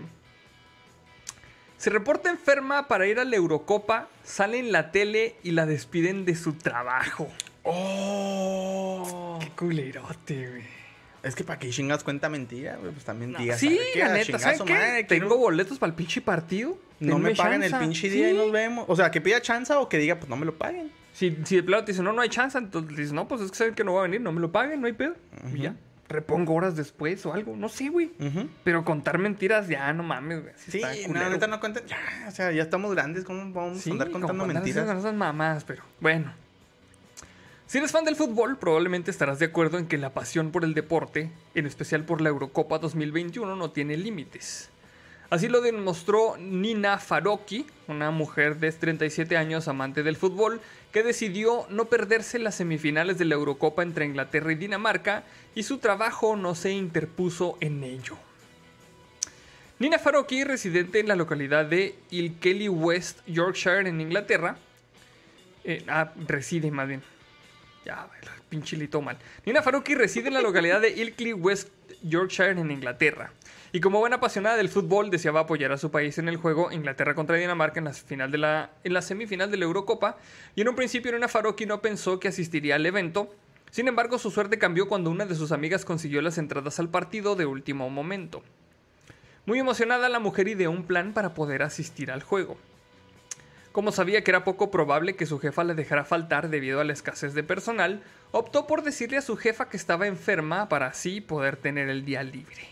Se 1.78 1.90
reporta 1.90 2.30
enferma 2.30 2.86
para 2.86 3.08
ir 3.08 3.18
a 3.18 3.24
la 3.24 3.34
Eurocopa. 3.34 4.08
Sale 4.22 4.60
en 4.60 4.70
la 4.70 4.92
tele 4.92 5.34
y 5.42 5.50
la 5.50 5.66
despiden 5.66 6.24
de 6.24 6.36
su 6.36 6.52
trabajo. 6.52 7.26
Oh. 7.64 9.36
Qué 9.40 9.50
culerote, 9.50 10.48
güey. 10.48 10.79
Es 11.22 11.34
que 11.34 11.44
para 11.44 11.58
que 11.58 11.68
chingas 11.70 12.02
cuenta 12.02 12.28
mentira, 12.28 12.76
güey. 12.76 12.92
Pues 12.92 13.04
también 13.04 13.32
No, 13.32 13.38
digas. 13.38 13.58
sí, 13.60 13.68
¿sabe 13.68 13.80
qué? 13.92 13.98
la 14.00 14.12
neta, 14.14 14.38
¿saben 14.38 14.58
qué? 14.64 14.72
madre, 14.72 15.06
quiero- 15.06 15.28
Tengo 15.28 15.36
boletos 15.38 15.78
para 15.78 15.90
el 15.90 15.94
pinche 15.96 16.20
partido. 16.20 16.78
No 17.00 17.18
me 17.18 17.30
Denme 17.30 17.36
paguen 17.36 17.62
el 17.62 17.70
chanza. 17.70 17.84
pinche 17.86 18.08
día 18.10 18.28
y 18.28 18.32
Sí. 18.32 18.36
nos 18.38 18.52
vemos. 18.52 18.84
O 18.88 18.96
sea, 18.96 19.10
que 19.10 19.20
pida 19.20 19.40
chance 19.42 19.72
o 19.74 19.88
que 19.88 19.98
diga, 19.98 20.16
pues 20.16 20.28
no 20.28 20.36
me 20.36 20.46
lo 20.46 20.56
paguen. 20.56 20.90
Si, 21.12 21.36
si 21.44 21.56
de 21.56 21.62
plano 21.62 21.84
te 21.84 21.92
dicen, 21.92 22.04
no, 22.04 22.12
no 22.12 22.22
hay 22.22 22.28
chance, 22.28 22.56
entonces 22.56 22.96
dices, 22.96 23.12
no, 23.12 23.26
pues 23.28 23.40
es 23.42 23.50
que 23.50 23.56
saben 23.56 23.74
que 23.74 23.84
no 23.84 23.94
va 23.94 24.00
a 24.00 24.02
venir, 24.04 24.20
no 24.20 24.32
me 24.32 24.40
lo 24.40 24.50
paguen, 24.52 24.80
no 24.80 24.86
hay 24.86 24.92
pedo. 24.92 25.14
Y 25.54 25.60
ya. 25.60 25.74
Repongo 26.08 26.54
horas 26.54 26.74
después 26.74 27.24
o 27.26 27.32
algo, 27.32 27.54
no 27.56 27.68
sé, 27.68 27.88
güey. 27.88 28.10
Pero 28.64 28.84
contar 28.84 29.18
mentiras, 29.18 29.68
ya, 29.68 29.92
no 29.92 30.02
mames, 30.02 30.42
güey. 30.42 30.54
Sí, 30.56 30.80
Sí, 30.92 31.06
no, 31.08 31.28
neta 31.30 31.46
no 31.46 31.60
cuenten. 31.60 31.84
Ya, 31.86 31.98
o 32.28 32.30
sea, 32.32 32.50
ya 32.52 32.62
estamos 32.62 32.92
grandes. 32.94 33.24
¿Cómo 33.24 33.52
vamos 33.52 33.78
Sí, 33.80 33.90
a 33.90 33.92
andar 33.92 34.10
contando 34.10 34.44
mentiras? 34.46 34.78
haciendo 34.84 35.00
esas 35.00 35.14
mamadas, 35.14 35.64
pero 35.64 35.82
bueno. 36.00 36.32
Si 37.70 37.78
eres 37.78 37.92
fan 37.92 38.04
del 38.04 38.16
fútbol, 38.16 38.58
probablemente 38.58 39.12
estarás 39.12 39.38
de 39.38 39.46
acuerdo 39.46 39.78
en 39.78 39.86
que 39.86 39.96
la 39.96 40.12
pasión 40.12 40.50
por 40.50 40.64
el 40.64 40.74
deporte, 40.74 41.30
en 41.54 41.66
especial 41.66 42.04
por 42.04 42.20
la 42.20 42.28
Eurocopa 42.28 42.80
2021, 42.80 43.54
no 43.54 43.70
tiene 43.70 43.96
límites. 43.96 44.70
Así 45.30 45.48
lo 45.48 45.60
demostró 45.60 46.36
Nina 46.36 46.98
Faroki, 46.98 47.64
una 47.86 48.10
mujer 48.10 48.56
de 48.56 48.72
37 48.72 49.36
años 49.36 49.68
amante 49.68 50.02
del 50.02 50.16
fútbol, 50.16 50.60
que 50.90 51.04
decidió 51.04 51.64
no 51.70 51.84
perderse 51.84 52.40
las 52.40 52.56
semifinales 52.56 53.18
de 53.18 53.26
la 53.26 53.36
Eurocopa 53.36 53.84
entre 53.84 54.04
Inglaterra 54.04 54.50
y 54.50 54.56
Dinamarca, 54.56 55.22
y 55.54 55.62
su 55.62 55.78
trabajo 55.78 56.34
no 56.34 56.56
se 56.56 56.72
interpuso 56.72 57.56
en 57.60 57.84
ello. 57.84 58.16
Nina 59.78 60.00
Faroki, 60.00 60.42
residente 60.42 60.98
en 60.98 61.06
la 61.06 61.14
localidad 61.14 61.66
de 61.66 61.94
Ilkelly 62.10 62.68
West, 62.68 63.20
Yorkshire, 63.28 63.88
en 63.88 64.00
Inglaterra. 64.00 64.56
eh, 65.62 65.84
ah, 65.86 66.12
reside 66.26 66.72
más 66.72 66.88
bien. 66.88 67.00
Ya, 67.84 68.08
pinche 68.48 68.76
lito 68.76 69.00
mal. 69.00 69.16
Nina 69.46 69.62
Faruqui 69.62 69.94
reside 69.94 70.28
en 70.28 70.34
la 70.34 70.42
localidad 70.42 70.80
de 70.80 70.90
Ilkley, 70.90 71.32
West 71.32 71.68
Yorkshire, 72.02 72.50
en 72.50 72.70
Inglaterra. 72.70 73.32
Y 73.72 73.80
como 73.80 74.00
buena 74.00 74.16
apasionada 74.16 74.56
del 74.56 74.68
fútbol, 74.68 75.10
deseaba 75.10 75.40
apoyar 75.40 75.72
a 75.72 75.78
su 75.78 75.90
país 75.90 76.18
en 76.18 76.28
el 76.28 76.36
juego 76.36 76.72
Inglaterra 76.72 77.14
contra 77.14 77.36
Dinamarca 77.36 77.78
en 77.78 77.84
la, 77.84 77.92
final 77.92 78.30
de 78.30 78.38
la, 78.38 78.70
en 78.84 79.00
semifinal 79.00 79.50
de 79.50 79.56
la 79.56 79.64
Eurocopa. 79.64 80.18
Y 80.56 80.62
en 80.62 80.68
un 80.68 80.74
principio 80.74 81.12
Nina 81.12 81.28
Faruqi 81.28 81.66
no 81.66 81.80
pensó 81.80 82.18
que 82.18 82.28
asistiría 82.28 82.74
al 82.74 82.84
evento. 82.84 83.34
Sin 83.70 83.86
embargo, 83.86 84.18
su 84.18 84.30
suerte 84.30 84.58
cambió 84.58 84.88
cuando 84.88 85.10
una 85.10 85.24
de 85.24 85.36
sus 85.36 85.52
amigas 85.52 85.84
consiguió 85.84 86.20
las 86.20 86.36
entradas 86.36 86.80
al 86.80 86.88
partido 86.88 87.36
de 87.36 87.46
último 87.46 87.88
momento. 87.88 88.42
Muy 89.46 89.58
emocionada, 89.58 90.08
la 90.08 90.18
mujer 90.18 90.48
ideó 90.48 90.70
un 90.70 90.84
plan 90.84 91.12
para 91.12 91.32
poder 91.34 91.62
asistir 91.62 92.10
al 92.10 92.22
juego. 92.22 92.58
Como 93.72 93.92
sabía 93.92 94.24
que 94.24 94.32
era 94.32 94.44
poco 94.44 94.70
probable 94.70 95.14
que 95.14 95.26
su 95.26 95.38
jefa 95.38 95.62
le 95.62 95.74
dejara 95.74 96.04
faltar 96.04 96.48
debido 96.48 96.80
a 96.80 96.84
la 96.84 96.92
escasez 96.92 97.34
de 97.34 97.44
personal, 97.44 98.02
optó 98.32 98.66
por 98.66 98.82
decirle 98.82 99.16
a 99.16 99.22
su 99.22 99.36
jefa 99.36 99.68
que 99.68 99.76
estaba 99.76 100.08
enferma 100.08 100.68
para 100.68 100.88
así 100.88 101.20
poder 101.20 101.56
tener 101.56 101.88
el 101.88 102.04
día 102.04 102.22
libre. 102.22 102.68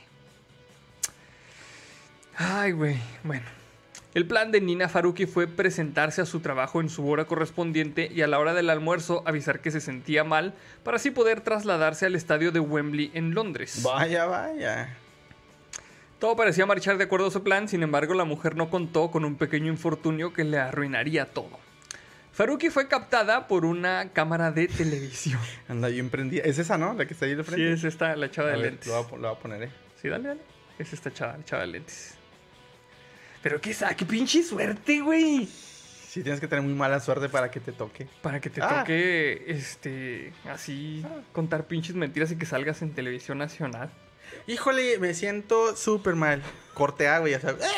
Ay, 2.36 2.72
güey, 2.72 2.96
bueno. 3.22 3.46
El 4.14 4.26
plan 4.26 4.50
de 4.50 4.60
Nina 4.60 4.88
Faruqi 4.88 5.26
fue 5.26 5.46
presentarse 5.46 6.22
a 6.22 6.26
su 6.26 6.40
trabajo 6.40 6.80
en 6.80 6.88
su 6.88 7.06
hora 7.08 7.26
correspondiente 7.26 8.10
y 8.12 8.22
a 8.22 8.26
la 8.26 8.38
hora 8.38 8.54
del 8.54 8.70
almuerzo 8.70 9.22
avisar 9.26 9.60
que 9.60 9.70
se 9.70 9.80
sentía 9.80 10.24
mal 10.24 10.54
para 10.82 10.96
así 10.96 11.10
poder 11.10 11.42
trasladarse 11.42 12.06
al 12.06 12.16
estadio 12.16 12.50
de 12.50 12.58
Wembley 12.58 13.12
en 13.14 13.34
Londres. 13.34 13.82
Vaya, 13.82 14.24
vaya. 14.24 14.96
Todo 16.18 16.34
parecía 16.36 16.66
marchar 16.66 16.98
de 16.98 17.04
acuerdo 17.04 17.28
a 17.28 17.30
su 17.30 17.42
plan, 17.44 17.68
sin 17.68 17.82
embargo 17.82 18.12
la 18.14 18.24
mujer 18.24 18.56
no 18.56 18.70
contó 18.70 19.10
con 19.10 19.24
un 19.24 19.36
pequeño 19.36 19.68
infortunio 19.68 20.32
que 20.32 20.42
le 20.44 20.58
arruinaría 20.58 21.26
todo. 21.26 21.50
Faruqui 22.32 22.70
fue 22.70 22.88
captada 22.88 23.46
por 23.48 23.64
una 23.64 24.12
cámara 24.12 24.50
de 24.50 24.68
televisión. 24.68 25.40
Anda 25.68 25.88
bien 25.88 26.10
prendida. 26.10 26.42
Es 26.44 26.58
esa, 26.58 26.76
¿no? 26.78 26.94
La 26.94 27.06
que 27.06 27.14
está 27.14 27.26
ahí 27.26 27.34
de 27.34 27.44
frente. 27.44 27.66
Sí, 27.66 27.72
es 27.72 27.84
esta, 27.84 28.14
la 28.16 28.30
chava 28.30 28.48
A 28.48 28.52
de 28.52 28.58
ver, 28.58 28.66
lentes. 28.72 28.86
Lo 28.88 29.04
voy, 29.04 29.26
a, 29.26 29.34
poner, 29.34 29.62
¿eh? 29.64 29.70
Sí, 30.00 30.08
dale, 30.08 30.28
dale. 30.28 30.40
Es 30.78 30.92
esta 30.92 31.12
chava, 31.12 31.36
la 31.36 31.44
chava 31.44 31.62
de 31.62 31.68
lentes. 31.68 32.14
Pero 33.42 33.60
qué, 33.60 33.74
qué 33.96 34.04
pinche 34.06 34.42
suerte, 34.42 35.00
güey. 35.00 35.46
Sí, 35.46 36.22
tienes 36.22 36.40
que 36.40 36.48
tener 36.48 36.64
muy 36.64 36.74
mala 36.74 37.00
suerte 37.00 37.28
para 37.28 37.50
que 37.50 37.60
te 37.60 37.72
toque. 37.72 38.08
Para 38.22 38.40
que 38.40 38.50
te 38.50 38.60
Ah. 38.62 38.80
toque, 38.80 39.44
este, 39.48 40.32
así, 40.48 41.04
contar 41.32 41.66
pinches 41.66 41.94
mentiras 41.94 42.30
y 42.32 42.36
que 42.36 42.46
salgas 42.46 42.82
en 42.82 42.92
televisión 42.92 43.38
nacional. 43.38 43.90
Híjole, 44.46 44.98
me 44.98 45.14
siento 45.14 45.76
súper 45.76 46.14
mal. 46.14 46.42
Corte 46.74 47.08
A, 47.08 47.18
güey, 47.18 47.32
ya 47.32 47.40
sabes. 47.40 47.64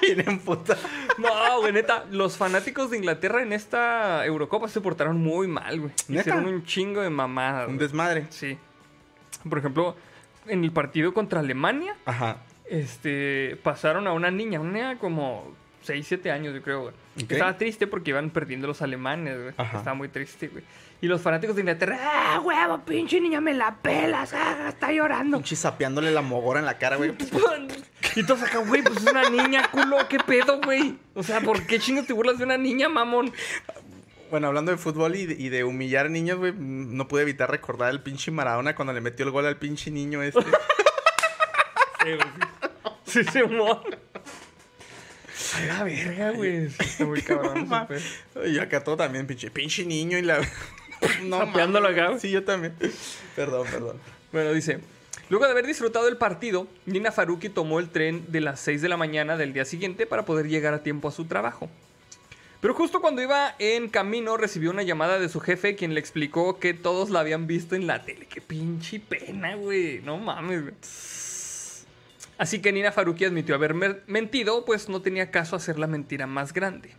Vienen 0.00 0.38
puta. 0.40 0.76
No, 1.18 1.60
güey, 1.60 1.72
neta, 1.72 2.06
los 2.10 2.36
fanáticos 2.36 2.90
de 2.90 2.98
Inglaterra 2.98 3.42
en 3.42 3.52
esta 3.52 4.24
Eurocopa 4.24 4.68
se 4.68 4.80
portaron 4.80 5.18
muy 5.18 5.48
mal, 5.48 5.80
güey. 5.80 5.92
¿Neta? 6.08 6.20
Hicieron 6.20 6.46
un 6.46 6.64
chingo 6.64 7.02
de 7.02 7.10
mamadas. 7.10 7.68
Un 7.68 7.76
güey. 7.76 7.86
desmadre. 7.86 8.26
Sí. 8.30 8.56
Por 9.48 9.58
ejemplo, 9.58 9.96
en 10.46 10.64
el 10.64 10.72
partido 10.72 11.12
contra 11.12 11.40
Alemania, 11.40 11.96
Ajá. 12.04 12.38
este, 12.66 13.58
pasaron 13.62 14.06
a 14.06 14.12
una 14.12 14.30
niña, 14.30 14.60
una 14.60 14.72
niña 14.72 14.98
como 14.98 15.52
6, 15.88 16.06
7 16.06 16.30
años, 16.30 16.54
yo 16.54 16.60
creo, 16.60 16.82
güey. 16.82 16.94
Estaba 17.16 17.56
triste 17.56 17.86
porque 17.86 18.10
iban 18.10 18.28
perdiendo 18.28 18.66
los 18.66 18.82
alemanes, 18.82 19.40
güey. 19.40 19.54
Ajá. 19.56 19.78
Estaba 19.78 19.94
muy 19.94 20.10
triste, 20.10 20.48
güey. 20.48 20.62
Y 21.00 21.06
los 21.06 21.22
fanáticos 21.22 21.56
de 21.56 21.62
Inglaterra, 21.62 21.98
¡ah, 21.98 22.40
huevo, 22.40 22.84
pinche 22.84 23.18
niña, 23.22 23.40
me 23.40 23.54
la 23.54 23.74
pelas! 23.76 24.34
ah, 24.34 24.66
está 24.68 24.92
llorando! 24.92 25.38
Pinche 25.38 25.56
sapeándole 25.56 26.10
la 26.10 26.20
mogora 26.20 26.60
en 26.60 26.66
la 26.66 26.76
cara, 26.76 26.96
güey. 26.96 27.14
Y 28.16 28.26
todos 28.26 28.42
acá, 28.42 28.58
güey, 28.58 28.82
pues 28.82 28.98
es 28.98 29.10
una 29.10 29.30
niña, 29.30 29.70
culo, 29.70 29.96
¿qué 30.08 30.18
pedo, 30.18 30.60
güey? 30.60 30.98
O 31.14 31.22
sea, 31.22 31.40
¿por 31.40 31.66
qué 31.66 31.78
chingo 31.78 32.02
te 32.02 32.12
burlas 32.12 32.36
de 32.36 32.44
una 32.44 32.58
niña, 32.58 32.88
mamón? 32.88 33.32
Bueno, 34.30 34.48
hablando 34.48 34.72
de 34.72 34.76
fútbol 34.76 35.14
y 35.16 35.26
de, 35.26 35.34
y 35.34 35.48
de 35.48 35.64
humillar 35.64 36.10
niños, 36.10 36.38
güey, 36.38 36.52
no 36.52 37.08
pude 37.08 37.22
evitar 37.22 37.50
recordar 37.50 37.90
el 37.90 38.02
pinche 38.02 38.30
Maradona 38.30 38.74
cuando 38.74 38.92
le 38.92 39.00
metió 39.00 39.24
el 39.24 39.30
gol 39.30 39.46
al 39.46 39.56
pinche 39.56 39.90
niño 39.90 40.22
este. 40.22 40.40
Sí, 42.02 42.14
güey, 42.14 42.20
sí. 42.20 42.68
Sí, 43.04 43.24
sí, 43.24 43.42
humor. 43.42 43.82
A 45.56 45.60
la 45.66 45.84
verga, 45.84 46.30
güey. 46.32 46.66
Está 46.78 47.04
muy 47.04 47.22
cabrón. 47.22 47.58
ese 47.58 47.66
Ma- 47.66 47.86
pedo. 47.86 48.46
y 48.46 48.58
acá 48.58 48.82
todo 48.84 48.96
también, 48.96 49.26
pinche, 49.26 49.50
pinche 49.50 49.84
niño 49.84 50.18
y 50.18 50.22
la... 50.22 50.40
no, 51.22 51.38
Sapeándolo 51.38 51.88
mames. 51.88 51.98
acá, 52.00 52.08
güey. 52.10 52.20
Sí, 52.20 52.30
yo 52.30 52.44
también. 52.44 52.74
Perdón, 53.36 53.66
perdón. 53.70 53.96
Bueno, 54.32 54.52
dice. 54.52 54.80
Luego 55.30 55.44
de 55.44 55.50
haber 55.52 55.66
disfrutado 55.66 56.08
el 56.08 56.16
partido, 56.16 56.66
Nina 56.86 57.12
Faruqi 57.12 57.50
tomó 57.50 57.80
el 57.80 57.90
tren 57.90 58.24
de 58.28 58.40
las 58.40 58.60
6 58.60 58.80
de 58.80 58.88
la 58.88 58.96
mañana 58.96 59.36
del 59.36 59.52
día 59.52 59.64
siguiente 59.66 60.06
para 60.06 60.24
poder 60.24 60.48
llegar 60.48 60.72
a 60.72 60.82
tiempo 60.82 61.08
a 61.08 61.12
su 61.12 61.26
trabajo. 61.26 61.68
Pero 62.60 62.74
justo 62.74 63.00
cuando 63.00 63.20
iba 63.22 63.54
en 63.58 63.88
camino 63.88 64.36
recibió 64.36 64.70
una 64.70 64.82
llamada 64.82 65.18
de 65.20 65.28
su 65.28 65.38
jefe 65.38 65.76
quien 65.76 65.92
le 65.94 66.00
explicó 66.00 66.58
que 66.58 66.72
todos 66.74 67.10
la 67.10 67.20
habían 67.20 67.46
visto 67.46 67.76
en 67.76 67.86
la 67.86 68.02
tele. 68.02 68.26
Qué 68.26 68.40
pinche 68.40 68.98
pena, 69.00 69.54
güey. 69.54 70.00
No 70.00 70.16
mames, 70.16 70.62
güey. 70.62 70.74
Así 72.38 72.60
que 72.60 72.72
Nina 72.72 72.92
Faruqi 72.92 73.24
admitió 73.24 73.56
haber 73.56 73.74
mentido, 74.06 74.64
pues 74.64 74.88
no 74.88 75.02
tenía 75.02 75.32
caso 75.32 75.56
hacer 75.56 75.78
la 75.78 75.88
mentira 75.88 76.28
más 76.28 76.52
grande. 76.52 76.94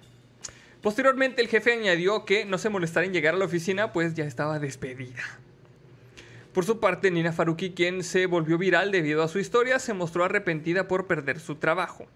Posteriormente 0.81 1.41
el 1.41 1.47
jefe 1.47 1.73
añadió 1.73 2.25
que 2.25 2.45
no 2.45 2.57
se 2.57 2.69
molestara 2.69 3.05
en 3.05 3.13
llegar 3.13 3.33
a 3.33 3.37
la 3.37 3.45
oficina, 3.45 3.93
pues 3.93 4.13
ya 4.13 4.25
estaba 4.25 4.59
despedida. 4.59 5.23
Por 6.53 6.65
su 6.65 6.79
parte, 6.79 7.09
Nina 7.09 7.31
Faruqi, 7.31 7.71
quien 7.71 8.03
se 8.03 8.25
volvió 8.25 8.57
viral 8.57 8.91
debido 8.91 9.23
a 9.23 9.29
su 9.29 9.39
historia, 9.39 9.79
se 9.79 9.93
mostró 9.93 10.25
arrepentida 10.25 10.87
por 10.87 11.07
perder 11.07 11.39
su 11.39 11.55
trabajo. 11.55 12.07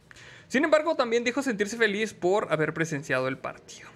Sin 0.49 0.65
embargo, 0.65 0.95
también 0.95 1.23
dijo 1.23 1.41
sentirse 1.41 1.77
feliz 1.77 2.13
por 2.13 2.51
haber 2.51 2.73
presenciado 2.73 3.27
el 3.27 3.37
partido. 3.37 3.89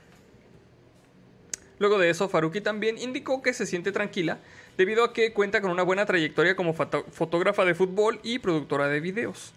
Luego 1.80 1.98
de 1.98 2.10
eso, 2.10 2.30
Faruqi 2.30 2.62
también 2.62 2.98
indicó 2.98 3.42
que 3.42 3.54
se 3.54 3.66
siente 3.66 3.92
tranquila 3.92 4.40
debido 4.78 5.04
a 5.04 5.14
que 5.14 5.34
cuenta 5.34 5.62
con 5.62 5.72
una 5.72 5.84
buena 5.84 6.06
trayectoria 6.06 6.56
como 6.56 6.74
foto- 6.74 7.06
fotógrafa 7.12 7.66
de 7.66 7.76
fútbol 7.76 8.20
y 8.24 8.40
productora 8.40 8.88
de 8.88 9.00
videos. 9.00 9.54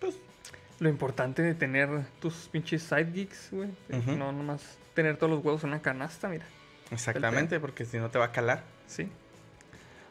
pues. 0.00 0.14
Lo 0.78 0.88
importante 0.88 1.42
de 1.42 1.54
tener 1.54 1.88
tus 2.20 2.48
pinches 2.50 2.82
side 2.82 3.10
gigs, 3.12 3.48
güey. 3.52 3.68
No 4.16 4.32
nomás 4.32 4.78
tener 4.94 5.16
todos 5.16 5.30
los 5.30 5.44
huevos 5.44 5.62
en 5.64 5.70
una 5.70 5.82
canasta, 5.82 6.28
mira. 6.28 6.44
Exactamente, 6.90 7.60
porque 7.60 7.84
si 7.84 7.98
no 7.98 8.10
te 8.10 8.18
va 8.18 8.26
a 8.26 8.32
calar. 8.32 8.64
Sí. 8.86 9.08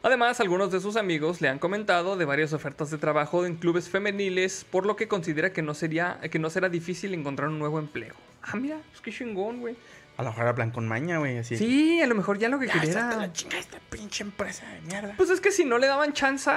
Además, 0.04 0.40
algunos 0.40 0.72
de 0.72 0.80
sus 0.80 0.96
amigos 0.96 1.40
le 1.40 1.48
han 1.48 1.60
comentado 1.60 2.16
de 2.16 2.24
varias 2.24 2.52
ofertas 2.52 2.90
de 2.90 2.98
trabajo 2.98 3.46
en 3.46 3.54
clubes 3.54 3.88
femeniles, 3.88 4.66
por 4.68 4.84
lo 4.84 4.96
que 4.96 5.06
considera 5.06 5.52
que 5.52 5.62
no 5.62 5.74
sería 5.74 6.18
que 6.28 6.40
no 6.40 6.50
será 6.50 6.68
difícil 6.68 7.14
encontrar 7.14 7.48
un 7.50 7.58
nuevo 7.60 7.78
empleo. 7.78 8.14
Ah, 8.42 8.56
mira, 8.56 8.80
es 8.92 9.00
que 9.00 9.12
chingón, 9.12 9.60
güey. 9.60 9.76
A 10.16 10.22
lo 10.22 10.30
mejor 10.30 10.46
hablan 10.46 10.70
con 10.70 10.86
maña, 10.86 11.18
güey, 11.18 11.38
así. 11.38 11.56
Sí, 11.56 12.00
a 12.02 12.06
lo 12.06 12.14
mejor 12.14 12.38
ya 12.38 12.48
lo 12.48 12.58
que 12.58 12.66
Ya, 12.66 12.74
quería 12.74 12.88
esta 12.90 13.08
te 13.08 13.14
era... 13.14 13.26
la 13.26 13.32
chinga 13.32 13.58
esta 13.58 13.78
pinche 13.90 14.22
empresa 14.24 14.66
de 14.68 14.80
mierda. 14.82 15.14
Pues 15.16 15.30
es 15.30 15.40
que 15.40 15.50
si 15.50 15.64
no 15.64 15.78
le 15.78 15.86
daban 15.86 16.12
chance 16.12 16.50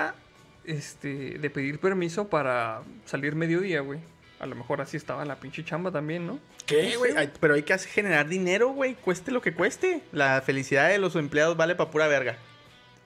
este, 0.66 1.38
de 1.40 1.50
pedir 1.50 1.80
permiso 1.80 2.28
para 2.28 2.82
salir 3.06 3.36
mediodía, 3.36 3.82
güey. 3.82 4.00
A 4.40 4.46
lo 4.46 4.56
mejor 4.56 4.82
así 4.82 4.98
estaba 4.98 5.24
la 5.26 5.38
pinche 5.38 5.64
chamba 5.64 5.92
también, 5.92 6.28
¿no? 6.28 6.40
¿Qué, 6.66 6.98
güey? 6.98 7.14
Pero 7.40 7.54
hay 7.54 7.64
que 7.64 7.74
hacer- 7.74 7.92
generar 7.92 8.28
dinero, 8.28 8.70
güey. 8.70 8.96
Cueste 8.96 9.32
lo 9.32 9.42
que 9.42 9.54
cueste. 9.54 10.02
La 10.12 10.42
felicidad 10.42 10.90
de 10.90 10.98
los 10.98 11.16
empleados 11.16 11.56
vale 11.56 11.76
pa' 11.76 11.90
pura 11.92 12.08
verga. 12.08 12.38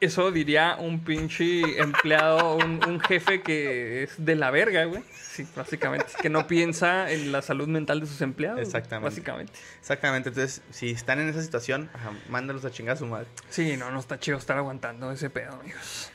Eso 0.01 0.31
diría 0.31 0.77
un 0.79 1.03
pinche 1.03 1.79
empleado, 1.81 2.55
un, 2.55 2.79
un 2.87 2.99
jefe 3.01 3.41
que 3.41 4.03
es 4.03 4.13
de 4.17 4.35
la 4.35 4.49
verga, 4.49 4.85
güey. 4.85 5.03
Sí, 5.13 5.45
básicamente. 5.55 6.05
Que 6.21 6.29
no 6.29 6.47
piensa 6.47 7.11
en 7.11 7.33
la 7.33 7.41
salud 7.41 7.67
mental 7.67 7.99
de 7.99 8.07
sus 8.07 8.21
empleados. 8.21 8.57
güey, 8.57 8.65
Exactamente. 8.65 9.09
Básicamente. 9.09 9.53
Exactamente. 9.79 10.29
Entonces, 10.29 10.61
si 10.71 10.91
están 10.91 11.19
en 11.19 11.27
esa 11.27 11.41
situación, 11.41 11.89
ajá, 11.93 12.11
mándalos 12.29 12.63
a 12.63 12.71
chingar 12.71 12.95
a 12.95 12.99
su 12.99 13.07
madre. 13.07 13.27
Sí, 13.49 13.75
no, 13.75 13.91
no 13.91 13.99
está 13.99 14.19
chido 14.19 14.37
estar 14.37 14.57
aguantando 14.57 15.11
ese 15.11 15.29
pedo, 15.29 15.53
amigos. 15.53 16.11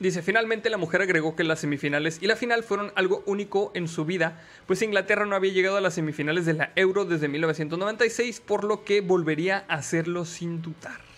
Dice, 0.00 0.20
finalmente 0.22 0.68
la 0.68 0.78
mujer 0.78 1.02
agregó 1.02 1.36
que 1.36 1.44
las 1.44 1.60
semifinales 1.60 2.18
y 2.20 2.26
la 2.26 2.34
final 2.34 2.64
fueron 2.64 2.92
algo 2.96 3.22
único 3.26 3.70
en 3.74 3.86
su 3.86 4.04
vida, 4.04 4.42
pues 4.66 4.82
Inglaterra 4.82 5.26
no 5.26 5.36
había 5.36 5.52
llegado 5.52 5.76
a 5.76 5.80
las 5.80 5.94
semifinales 5.94 6.44
de 6.44 6.54
la 6.54 6.72
Euro 6.74 7.04
desde 7.04 7.28
1996, 7.28 8.40
por 8.40 8.64
lo 8.64 8.82
que 8.84 9.00
volvería 9.00 9.64
a 9.68 9.74
hacerlo 9.74 10.24
sin 10.24 10.60
dudar. 10.60 11.11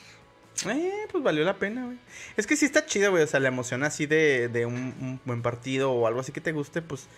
Eh, 0.67 1.07
pues 1.11 1.23
valió 1.23 1.45
la 1.45 1.55
pena, 1.55 1.85
güey. 1.85 1.99
Es 2.37 2.47
que 2.47 2.57
sí 2.57 2.65
está 2.65 2.87
chido, 2.87 3.11
güey. 3.11 3.23
O 3.23 3.27
sea, 3.27 3.41
la 3.41 3.49
emoción 3.49 3.83
así 3.83 4.07
de, 4.07 4.49
de 4.49 4.67
un, 4.67 5.21
buen 5.25 5.43
partido 5.43 5.93
o 5.93 6.07
algo 6.07 6.21
así 6.21 6.33
que 6.33 6.41
te 6.41 6.53
guste, 6.53 6.83
pues. 6.83 7.09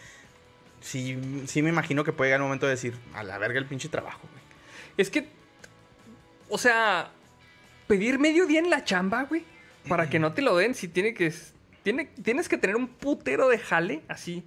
Sí, 0.80 1.18
sí 1.46 1.62
me 1.62 1.70
imagino 1.70 2.04
que 2.04 2.12
puede 2.12 2.28
llegar 2.28 2.40
el 2.40 2.44
momento 2.44 2.66
de 2.66 2.72
decir, 2.72 2.94
a 3.14 3.22
la 3.22 3.38
verga 3.38 3.58
el 3.58 3.66
pinche 3.66 3.88
trabajo, 3.88 4.28
güey. 4.30 4.44
Es 4.96 5.10
que, 5.10 5.26
o 6.48 6.58
sea, 6.58 7.10
pedir 7.86 8.18
medio 8.18 8.46
día 8.46 8.60
en 8.60 8.70
la 8.70 8.84
chamba, 8.84 9.24
güey, 9.24 9.42
para 9.88 10.08
que 10.08 10.18
no 10.18 10.32
te 10.32 10.42
lo 10.42 10.56
den, 10.56 10.74
si 10.74 10.86
tiene 10.88 11.14
que, 11.14 11.32
tiene, 11.82 12.06
tienes 12.22 12.48
que 12.48 12.58
tener 12.58 12.76
un 12.76 12.88
putero 12.88 13.48
de 13.48 13.58
jale, 13.58 14.02
así, 14.08 14.44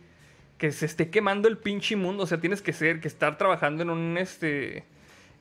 que 0.57 0.71
se 0.71 0.85
esté 0.85 1.09
quemando 1.09 1.47
el 1.47 1.57
pinche 1.57 1.95
mundo, 1.95 2.23
o 2.23 2.27
sea, 2.27 2.39
tienes 2.39 2.61
que 2.61 2.73
ser, 2.73 2.99
que 2.99 3.07
estar 3.07 3.37
trabajando 3.37 3.83
en 3.83 3.89
un, 3.89 4.17
este, 4.17 4.85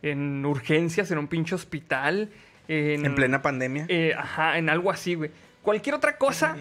en 0.02 0.44
urgencias, 0.44 1.10
en 1.10 1.18
un 1.18 1.28
pinche 1.28 1.54
hospital, 1.54 2.30
en, 2.68 3.04
En 3.06 3.14
plena 3.14 3.42
pandemia. 3.42 3.86
eh, 3.88 4.14
ajá, 4.16 4.58
en 4.58 4.68
algo 4.68 4.90
así, 4.90 5.14
güey. 5.14 5.30
Cualquier 5.62 5.94
otra 5.94 6.16
cosa 6.18 6.56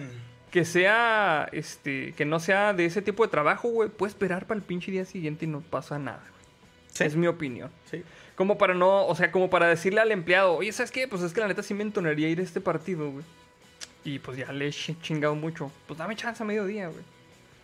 que 0.50 0.64
sea, 0.64 1.48
este, 1.52 2.12
que 2.14 2.24
no 2.24 2.40
sea 2.40 2.72
de 2.72 2.86
ese 2.86 3.02
tipo 3.02 3.22
de 3.22 3.30
trabajo, 3.30 3.68
güey, 3.68 3.88
puedes 3.90 4.14
esperar 4.14 4.46
para 4.46 4.58
el 4.58 4.64
pinche 4.64 4.90
día 4.90 5.04
siguiente 5.04 5.44
y 5.44 5.48
no 5.48 5.60
pasa 5.60 5.98
nada, 5.98 6.20
güey. 6.30 6.44
Sí. 6.88 7.04
Es 7.04 7.16
mi 7.16 7.26
opinión. 7.26 7.70
Sí. 7.90 8.02
Como 8.34 8.56
para 8.58 8.72
no, 8.74 9.06
o 9.06 9.14
sea, 9.14 9.30
como 9.30 9.50
para 9.50 9.66
decirle 9.68 10.00
al 10.00 10.10
empleado, 10.12 10.54
oye, 10.56 10.72
¿sabes 10.72 10.90
qué? 10.90 11.06
Pues 11.08 11.22
es 11.22 11.32
que 11.32 11.40
la 11.40 11.48
neta 11.48 11.62
sí 11.62 11.74
me 11.74 11.82
entonaría 11.82 12.28
ir 12.28 12.40
a 12.40 12.42
este 12.42 12.60
partido, 12.60 13.10
güey. 13.10 13.24
Y 14.04 14.18
pues 14.20 14.38
ya 14.38 14.50
le 14.52 14.68
he 14.68 14.70
chi- 14.70 14.96
chingado 15.02 15.34
mucho. 15.34 15.70
Pues 15.86 15.98
dame 15.98 16.16
chance 16.16 16.42
a 16.42 16.46
mediodía, 16.46 16.88
güey. 16.88 17.02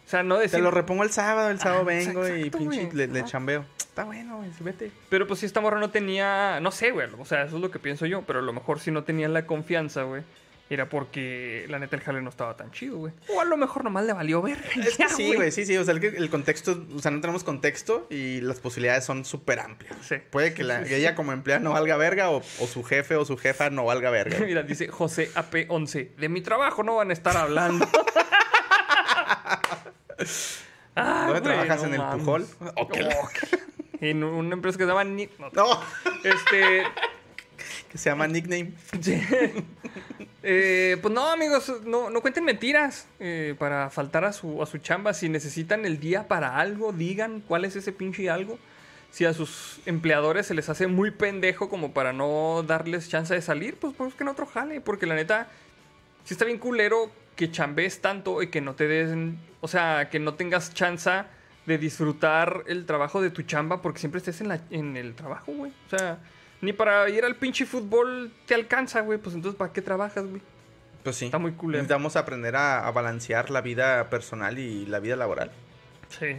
O 0.04 0.08
sea, 0.08 0.22
no 0.22 0.38
decir... 0.38 0.58
Te 0.58 0.62
lo 0.62 0.70
repongo 0.70 1.02
el 1.02 1.10
sábado, 1.10 1.50
el 1.50 1.58
sábado 1.58 1.80
Ah, 1.82 1.84
vengo 1.84 2.28
y 2.28 2.50
pinche 2.50 2.90
le, 2.92 3.06
le 3.06 3.20
Ah. 3.20 3.24
chambeo. 3.24 3.64
Está 3.78 4.04
bueno, 4.04 4.38
güey, 4.38 4.50
sí, 4.52 4.62
vete. 4.64 4.90
Pero 5.08 5.26
pues 5.26 5.40
si 5.40 5.46
esta 5.46 5.60
morra 5.60 5.78
no 5.80 5.90
tenía, 5.90 6.58
no 6.60 6.70
sé, 6.72 6.90
güey, 6.90 7.08
o 7.18 7.24
sea, 7.24 7.44
eso 7.44 7.56
es 7.56 7.62
lo 7.62 7.70
que 7.70 7.78
pienso 7.78 8.06
yo, 8.06 8.22
pero 8.22 8.40
a 8.40 8.42
lo 8.42 8.52
mejor 8.52 8.80
si 8.80 8.90
no 8.90 9.04
tenía 9.04 9.28
la 9.28 9.46
confianza, 9.46 10.02
güey, 10.02 10.22
era 10.70 10.88
porque 10.88 11.66
la 11.68 11.78
neta 11.78 11.94
el 11.94 12.02
jale 12.02 12.20
no 12.22 12.30
estaba 12.30 12.56
tan 12.56 12.70
chido, 12.72 12.96
güey. 12.96 13.12
O 13.28 13.40
a 13.40 13.44
lo 13.44 13.56
mejor 13.56 13.84
nomás 13.84 14.04
le 14.06 14.12
valió 14.14 14.42
ver. 14.42 14.58
Es 14.76 14.96
que 14.96 15.08
sí, 15.10 15.34
güey, 15.34 15.52
sí, 15.52 15.64
sí. 15.66 15.76
O 15.76 15.84
sea, 15.84 15.94
el, 15.94 16.02
el 16.04 16.28
contexto, 16.30 16.84
o 16.96 16.98
sea, 16.98 17.10
no 17.10 17.20
tenemos 17.20 17.44
contexto 17.44 18.06
y 18.10 18.40
las 18.40 18.60
posibilidades 18.60 19.04
son 19.04 19.24
súper 19.24 19.60
amplias. 19.60 19.94
Sí. 20.02 20.16
Puede 20.30 20.54
que, 20.54 20.64
la, 20.64 20.82
que 20.82 20.96
ella 20.96 21.14
como 21.14 21.32
empleada 21.32 21.60
no 21.60 21.72
valga 21.72 21.96
verga 21.96 22.30
o, 22.30 22.38
o 22.38 22.66
su 22.66 22.82
jefe 22.82 23.14
o 23.14 23.24
su 23.24 23.36
jefa 23.36 23.70
no 23.70 23.84
valga 23.84 24.10
verga. 24.10 24.38
Mira, 24.44 24.62
dice 24.64 24.88
José 24.88 25.30
AP11, 25.34 26.14
de 26.16 26.28
mi 26.28 26.40
trabajo 26.40 26.82
no 26.82 26.96
van 26.96 27.10
a 27.10 27.12
estar 27.12 27.36
hablando. 27.36 27.86
Ah, 30.96 31.24
¿Dónde 31.26 31.40
güey, 31.40 31.42
trabajas? 31.66 31.80
no 31.82 31.86
¿En 31.88 31.92
el 31.94 31.98
mames. 32.00 32.24
Pujol? 32.24 32.46
¿O 32.76 32.88
qué 32.88 33.02
la- 33.02 33.16
en 34.00 34.22
una 34.22 34.54
empresa 34.54 34.76
que 34.78 34.84
se 34.84 34.88
llama 34.88 35.04
Ni- 35.04 35.28
no, 35.38 35.50
No, 35.52 35.80
Este, 36.22 36.84
que 37.90 37.98
se 37.98 38.10
llama 38.10 38.26
nickname. 38.26 38.72
Eh, 40.46 40.98
pues 41.00 41.14
no, 41.14 41.26
amigos, 41.30 41.72
no, 41.86 42.10
no 42.10 42.20
cuenten 42.20 42.44
mentiras 42.44 43.06
eh, 43.18 43.54
para 43.58 43.88
faltar 43.88 44.26
a 44.26 44.32
su, 44.34 44.62
a 44.62 44.66
su 44.66 44.76
chamba. 44.76 45.14
Si 45.14 45.30
necesitan 45.30 45.86
el 45.86 45.98
día 45.98 46.28
para 46.28 46.58
algo, 46.58 46.92
digan 46.92 47.40
cuál 47.40 47.64
es 47.64 47.76
ese 47.76 47.92
pinche 47.92 48.28
algo. 48.28 48.58
Si 49.10 49.24
a 49.24 49.32
sus 49.32 49.80
empleadores 49.86 50.46
se 50.46 50.52
les 50.52 50.68
hace 50.68 50.86
muy 50.86 51.10
pendejo 51.12 51.70
como 51.70 51.94
para 51.94 52.12
no 52.12 52.62
darles 52.62 53.08
chance 53.08 53.32
de 53.32 53.40
salir, 53.40 53.76
pues 53.76 53.96
busquen 53.96 54.28
otro 54.28 54.44
jale. 54.44 54.82
Porque 54.82 55.06
la 55.06 55.14
neta, 55.14 55.48
si 56.24 56.34
está 56.34 56.44
bien 56.44 56.58
culero 56.58 57.10
que 57.36 57.50
chambees 57.50 58.00
tanto 58.00 58.42
y 58.42 58.48
que 58.48 58.60
no 58.60 58.74
te 58.74 58.86
den, 58.86 59.38
o 59.60 59.68
sea, 59.68 60.08
que 60.10 60.18
no 60.18 60.34
tengas 60.34 60.72
chance 60.74 61.10
de 61.66 61.78
disfrutar 61.78 62.64
el 62.66 62.86
trabajo 62.86 63.22
de 63.22 63.30
tu 63.30 63.42
chamba 63.42 63.80
porque 63.82 63.98
siempre 63.98 64.18
estés 64.18 64.40
en, 64.40 64.48
la, 64.48 64.60
en 64.70 64.96
el 64.96 65.14
trabajo, 65.14 65.52
güey. 65.52 65.72
O 65.86 65.90
sea, 65.96 66.18
ni 66.60 66.72
para 66.72 67.08
ir 67.08 67.24
al 67.24 67.36
pinche 67.36 67.66
fútbol 67.66 68.32
te 68.46 68.54
alcanza, 68.54 69.00
güey. 69.00 69.18
Pues 69.18 69.34
entonces, 69.34 69.58
¿para 69.58 69.72
qué 69.72 69.82
trabajas, 69.82 70.26
güey? 70.26 70.42
Pues 71.02 71.16
sí. 71.16 71.26
Está 71.26 71.38
muy 71.38 71.52
culero. 71.52 71.82
Necesitamos 71.82 72.16
aprender 72.16 72.56
a, 72.56 72.86
a 72.86 72.90
balancear 72.90 73.50
la 73.50 73.60
vida 73.60 74.08
personal 74.10 74.58
y 74.58 74.86
la 74.86 75.00
vida 75.00 75.16
laboral. 75.16 75.50
Sí. 76.08 76.36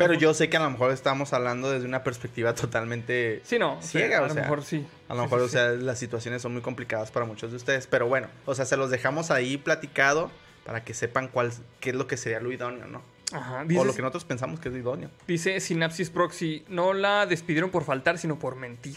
Pero 0.00 0.14
yo 0.14 0.34
sé 0.34 0.48
que 0.48 0.56
a 0.56 0.60
lo 0.60 0.70
mejor 0.70 0.90
estamos 0.92 1.32
hablando 1.32 1.70
desde 1.70 1.86
una 1.86 2.02
perspectiva 2.02 2.54
totalmente 2.54 3.40
Sí, 3.44 3.58
no. 3.58 3.74
o 3.78 3.82
sea, 3.82 3.90
ciega, 3.90 4.18
a 4.18 4.22
o 4.22 4.26
lo 4.28 4.34
sea, 4.34 4.42
mejor 4.42 4.64
sí. 4.64 4.86
A 5.08 5.14
lo 5.14 5.22
mejor, 5.22 5.40
sí, 5.40 5.44
o 5.44 5.48
sea, 5.48 5.68
las 5.72 5.98
situaciones 5.98 6.42
son 6.42 6.52
muy 6.52 6.62
complicadas 6.62 7.10
para 7.10 7.26
muchos 7.26 7.50
de 7.50 7.56
ustedes. 7.58 7.86
Pero 7.86 8.08
bueno, 8.08 8.28
o 8.46 8.54
sea, 8.54 8.64
se 8.64 8.76
los 8.76 8.90
dejamos 8.90 9.30
ahí 9.30 9.56
platicado 9.58 10.30
para 10.64 10.82
que 10.84 10.94
sepan 10.94 11.28
cuál, 11.28 11.52
qué 11.80 11.90
es 11.90 11.96
lo 11.96 12.06
que 12.06 12.16
sería 12.16 12.40
lo 12.40 12.50
idóneo, 12.50 12.86
¿no? 12.86 13.02
Ajá. 13.32 13.60
o 13.62 13.64
Dice, 13.64 13.84
lo 13.84 13.94
que 13.94 14.02
nosotros 14.02 14.24
pensamos 14.24 14.58
que 14.58 14.68
es 14.68 14.74
lo 14.74 14.80
idóneo. 14.80 15.10
dice 15.28 15.60
Synapsis 15.60 16.10
Proxy, 16.10 16.64
no 16.68 16.92
la 16.94 17.26
despidieron 17.26 17.70
por 17.70 17.84
faltar, 17.84 18.18
sino 18.18 18.38
por 18.38 18.56
mentir. 18.56 18.96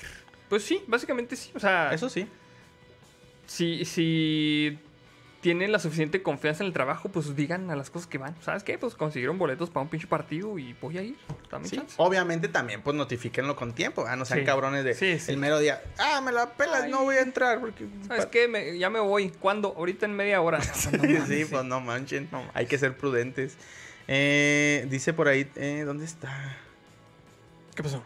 Pues 0.49 0.64
sí, 0.64 0.84
básicamente 0.88 1.36
sí. 1.36 1.51
O 1.56 1.60
sea, 1.60 1.93
Eso 1.93 2.10
sí. 2.10 2.28
si, 3.45 3.86
si 3.86 4.80
tienen 5.43 5.73
la 5.73 5.77
suficiente 5.79 6.23
confianza 6.23 6.63
en 6.63 6.67
el 6.67 6.73
trabajo, 6.73 7.09
pues 7.09 7.35
digan 7.35 7.69
a 7.69 7.75
las 7.75 7.89
cosas 7.89 8.07
que 8.07 8.17
van. 8.17 8.33
¿Sabes 8.41 8.63
qué? 8.63 8.77
Pues 8.77 8.95
consiguieron 8.95 9.37
boletos 9.37 9.69
para 9.69 9.83
un 9.83 9.89
pinche 9.89 10.07
partido 10.07 10.57
y 10.57 10.71
voy 10.81 10.97
a 10.97 11.01
ir. 11.03 11.17
Dame 11.51 11.67
Sí. 11.67 11.75
chance. 11.75 11.95
Obviamente 11.97 12.47
también, 12.47 12.81
pues 12.81 12.95
notifíquenlo 12.95 13.55
con 13.57 13.73
tiempo. 13.73 14.05
Ah, 14.07 14.15
no 14.15 14.23
sean 14.23 14.39
Sí. 14.39 14.45
cabrones 14.45 14.85
de 14.85 14.93
Sí, 14.95 15.19
sí. 15.19 15.31
el 15.33 15.37
mero 15.37 15.59
día. 15.59 15.83
Ah, 15.99 16.21
me 16.21 16.31
la 16.31 16.53
pelas, 16.53 16.83
Ay. 16.83 16.91
no 16.91 17.03
voy 17.03 17.17
a 17.17 17.21
entrar. 17.21 17.59
Porque... 17.59 17.85
¿Sabes 18.07 18.25
qué? 18.27 18.47
Me- 18.47 18.77
ya 18.79 18.89
me 18.89 19.01
voy. 19.01 19.29
¿Cuándo? 19.31 19.75
Ahorita 19.77 20.05
en 20.05 20.13
media 20.15 20.39
hora. 20.41 20.61
sí, 21.27 21.45
pues 21.49 21.65
no 21.65 21.81
manchen. 21.81 22.29
No. 22.31 22.41
Hay 22.53 22.65
que 22.65 22.77
ser 22.77 22.95
prudentes. 22.97 23.57
Eh, 24.07 24.87
dice 24.89 25.11
por 25.13 25.27
ahí, 25.27 25.51
eh, 25.57 25.83
¿dónde 25.85 26.05
está? 26.05 26.55
¿Qué 27.75 27.83
pasó? 27.83 28.01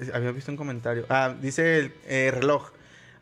Eh, 0.00 0.10
Había 0.14 0.30
visto 0.30 0.52
un 0.52 0.56
comentario. 0.56 1.04
Ah, 1.08 1.34
dice 1.40 1.78
el 1.80 1.94
eh, 2.06 2.30
reloj. 2.32 2.70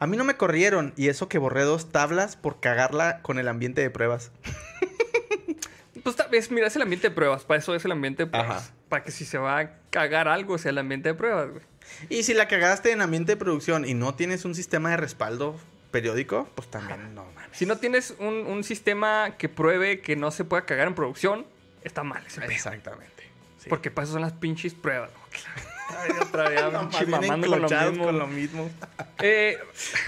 A 0.04 0.06
mí 0.06 0.18
no 0.18 0.24
me 0.24 0.36
corrieron 0.36 0.92
y 0.98 1.08
eso 1.08 1.30
que 1.30 1.38
borré 1.38 1.62
dos 1.62 1.90
tablas 1.90 2.36
por 2.36 2.60
cagarla 2.60 3.22
con 3.22 3.38
el 3.38 3.48
ambiente 3.48 3.80
de 3.80 3.88
pruebas. 3.88 4.32
Pues 6.02 6.16
tal 6.16 6.28
vez, 6.28 6.50
mira, 6.50 6.66
es 6.66 6.76
el 6.76 6.82
ambiente 6.82 7.08
de 7.08 7.14
pruebas. 7.14 7.44
Para 7.44 7.60
eso 7.60 7.74
es 7.74 7.82
el 7.86 7.92
ambiente 7.92 8.24
de 8.24 8.30
pruebas. 8.30 8.64
Ajá. 8.64 8.74
Para 8.90 9.04
que 9.04 9.10
si 9.10 9.24
se 9.24 9.38
va 9.38 9.58
a 9.58 9.70
cagar 9.88 10.28
algo, 10.28 10.58
sea 10.58 10.72
el 10.72 10.76
ambiente 10.76 11.08
de 11.08 11.14
pruebas, 11.14 11.50
güey. 11.50 11.62
Y 12.10 12.24
si 12.24 12.34
la 12.34 12.46
cagaste 12.46 12.92
en 12.92 13.00
ambiente 13.00 13.32
de 13.32 13.36
producción 13.38 13.88
y 13.88 13.94
no 13.94 14.14
tienes 14.14 14.44
un 14.44 14.54
sistema 14.54 14.90
de 14.90 14.98
respaldo 14.98 15.58
periódico, 15.90 16.46
pues 16.54 16.70
también 16.70 17.14
no 17.14 17.24
mames. 17.34 17.56
Si 17.56 17.64
no 17.64 17.78
tienes 17.78 18.14
un, 18.18 18.34
un 18.46 18.64
sistema 18.64 19.36
que 19.38 19.48
pruebe 19.48 20.02
que 20.02 20.14
no 20.14 20.30
se 20.30 20.44
pueda 20.44 20.66
cagar 20.66 20.88
en 20.88 20.94
producción, 20.94 21.46
está 21.82 22.02
mal 22.02 22.22
ese. 22.26 22.44
Exactamente. 22.44 23.22
Sí. 23.58 23.70
Porque 23.70 23.90
para 23.90 24.04
eso 24.04 24.12
son 24.12 24.20
las 24.20 24.34
pinches 24.34 24.74
pruebas. 24.74 25.08
Ay, 25.98 26.10
otra 26.20 26.48
vez, 26.48 26.60
No, 26.72 26.90
con 26.90 27.10
lo 27.10 27.68
mismo. 27.68 28.04
con 28.04 28.18
lo 28.18 28.26
mismo. 28.26 28.70
Eh, 29.22 29.58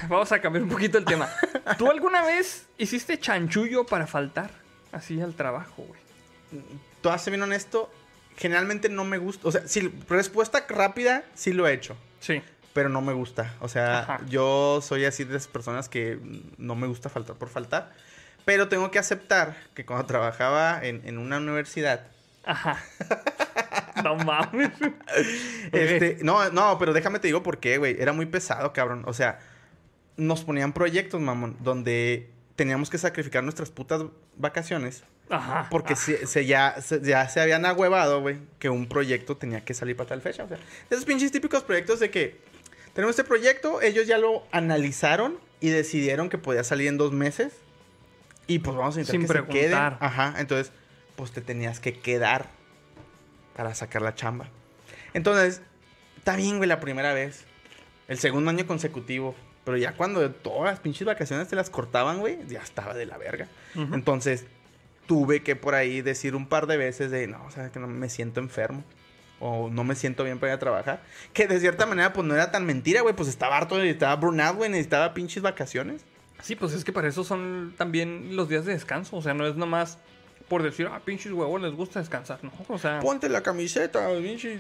vamos 0.09 0.31
a 0.33 0.41
cambiar 0.41 0.65
un 0.65 0.69
poquito 0.69 0.99
el 0.99 1.05
tema. 1.05 1.29
¿Tú 1.79 1.91
alguna 1.91 2.23
vez 2.23 2.67
hiciste 2.77 3.19
chanchullo 3.19 3.87
para 3.87 4.07
faltar 4.07 4.51
así 4.93 5.21
al 5.21 5.35
trabajo, 5.35 5.85
güey? 5.87 6.01
Tú 7.01 7.09
haces 7.09 7.29
bien 7.31 7.43
honesto, 7.43 7.91
generalmente 8.37 8.89
no 8.91 9.05
me 9.05 9.17
gusta. 9.17 9.49
O 9.49 9.53
sea, 9.53 9.67
si 9.67 9.89
respuesta 10.09 10.67
rápida, 10.69 11.23
sí 11.35 11.53
lo 11.53 11.67
he 11.67 11.73
hecho. 11.73 11.97
Sí. 12.21 12.43
Pero 12.75 12.91
no 12.91 13.01
me 13.01 13.15
gusta. 13.15 13.55
O 13.61 13.69
sea, 13.69 14.01
Ajá. 14.01 14.21
yo 14.29 14.81
soy 14.83 15.07
así 15.07 15.25
de 15.25 15.37
esas 15.37 15.49
personas 15.49 15.89
que 15.89 16.19
no 16.59 16.75
me 16.75 16.87
gusta 16.87 17.09
faltar 17.09 17.37
por 17.37 17.49
faltar. 17.49 17.93
Pero 18.45 18.69
tengo 18.69 18.91
que 18.91 18.99
aceptar 18.99 19.57
que 19.75 19.87
cuando 19.87 20.05
trabajaba 20.07 20.81
en, 20.85 21.01
en 21.09 21.17
una 21.19 21.39
universidad, 21.39 22.07
Ajá. 22.45 22.83
No 24.03 24.17
mames. 24.17 24.71
Este, 25.73 26.19
no, 26.23 26.51
no, 26.51 26.79
pero 26.79 26.93
déjame 26.93 27.19
te 27.19 27.29
digo 27.29 27.43
por 27.43 27.59
qué, 27.59 27.79
güey. 27.79 27.97
Era 28.01 28.13
muy 28.13 28.27
pesado, 28.27 28.73
cabrón. 28.73 29.03
O 29.07 29.13
sea, 29.13 29.39
nos 30.17 30.45
ponían 30.45 30.73
proyectos, 30.73 31.21
mamón, 31.21 31.57
donde 31.61 32.31
teníamos 32.57 32.91
que 32.91 32.99
sacrificar 32.99 33.43
nuestras 33.43 33.71
putas 33.71 34.03
vacaciones. 34.37 35.05
Ajá. 35.29 35.67
Porque 35.71 35.97
se, 35.97 36.27
se 36.27 36.47
ya, 36.47 36.81
se, 36.81 37.01
ya 37.03 37.29
se 37.29 37.41
habían 37.41 37.67
agüevado, 37.67 38.21
güey, 38.21 38.39
que 38.59 38.69
un 38.71 38.87
proyecto 38.87 39.37
tenía 39.37 39.65
que 39.65 39.75
salir 39.75 39.97
para 39.97 40.11
tal 40.11 40.23
fecha. 40.23 40.45
O 40.45 40.49
sea, 40.49 40.59
esos 40.89 41.05
pinches 41.05 41.33
típicos 41.33 41.65
proyectos 41.65 41.99
de 42.01 42.11
que 42.11 42.39
tenemos 42.95 43.19
este 43.19 43.25
proyecto, 43.25 43.83
ellos 43.83 44.07
ya 44.07 44.19
lo 44.19 44.45
analizaron 44.53 45.39
y 45.61 45.71
decidieron 45.71 46.29
que 46.29 46.39
podía 46.39 46.63
salir 46.65 46.89
en 46.89 46.97
dos 46.97 47.13
meses. 47.13 47.53
Y 48.47 48.61
pues 48.61 48.77
vamos 48.77 48.97
a 48.97 49.01
intentar 49.01 49.37
Sin 49.37 49.47
que 49.47 49.53
se 49.53 49.53
queden. 49.53 49.71
preguntar. 49.79 49.99
Ajá, 50.01 50.35
entonces, 50.39 50.73
pues 51.17 51.33
te 51.33 51.41
tenías 51.41 51.81
que 51.81 51.99
quedar 51.99 52.47
para 53.57 53.75
sacar 53.75 54.03
la 54.03 54.15
chamba. 54.15 54.49
Entonces, 55.15 55.63
está 56.19 56.37
bien, 56.37 56.59
güey, 56.59 56.69
la 56.69 56.79
primera 56.79 57.15
vez. 57.15 57.45
El 58.07 58.19
segundo 58.19 58.51
año 58.51 58.67
consecutivo. 58.67 59.35
Pero 59.65 59.79
ya 59.79 59.93
cuando 59.93 60.31
todas 60.31 60.71
las 60.71 60.81
pinches 60.81 61.07
vacaciones 61.07 61.49
te 61.49 61.57
las 61.57 61.71
cortaban, 61.71 62.21
güey, 62.21 62.39
ya 62.47 62.61
estaba 62.61 62.95
de 62.95 63.07
la 63.07 63.19
verga. 63.19 63.49
Entonces, 63.75 64.47
tuve 65.07 65.43
que 65.43 65.57
por 65.57 65.75
ahí 65.75 66.03
decir 66.03 66.37
un 66.37 66.47
par 66.47 66.67
de 66.69 66.77
veces 66.77 67.11
de, 67.11 67.27
no, 67.27 67.45
o 67.45 67.51
sea, 67.51 67.73
que 67.73 67.81
no 67.81 67.89
me 67.89 68.09
siento 68.09 68.39
enfermo. 68.39 68.85
O 69.39 69.69
no 69.69 69.85
me 69.85 69.95
siento 69.95 70.25
bien 70.25 70.39
para 70.39 70.53
ir 70.53 70.57
a 70.57 70.61
trabajar. 70.61 71.03
Que 71.35 71.47
de 71.47 71.61
cierta 71.61 71.85
manera, 71.85 72.13
pues 72.13 72.27
no 72.27 72.35
era 72.35 72.51
tan 72.51 72.65
mentira, 72.65 73.03
güey. 73.03 73.15
Pues 73.15 73.29
estaba 73.29 73.57
harto, 73.57 73.83
estaba 73.83 74.15
burnout, 74.17 74.57
güey. 74.57 74.71
Necesitaba 74.71 75.13
pinches 75.13 75.43
vacaciones. 75.43 76.05
Sí, 76.43 76.57
pues 76.57 76.73
es 76.73 76.85
que 76.85 76.93
para 76.93 77.09
eso 77.09 77.25
son 77.25 77.75
también 77.77 78.37
los 78.37 78.49
días 78.49 78.65
de 78.65 78.73
descanso. 78.73 79.17
O 79.17 79.23
sea, 79.23 79.35
no 79.35 79.47
es 79.47 79.57
nomás 79.57 79.99
por 80.49 80.63
decir, 80.63 80.89
ah, 80.91 81.01
pinches 81.05 81.33
huevos, 81.33 81.61
les 81.61 81.73
gusta 81.75 82.01
descansar, 82.01 82.43
¿no? 82.43 82.53
O 82.69 82.79
sea, 82.79 83.01
Ponte 83.01 83.29
la 83.29 83.43
camiseta, 83.43 84.09
pinche. 84.19 84.59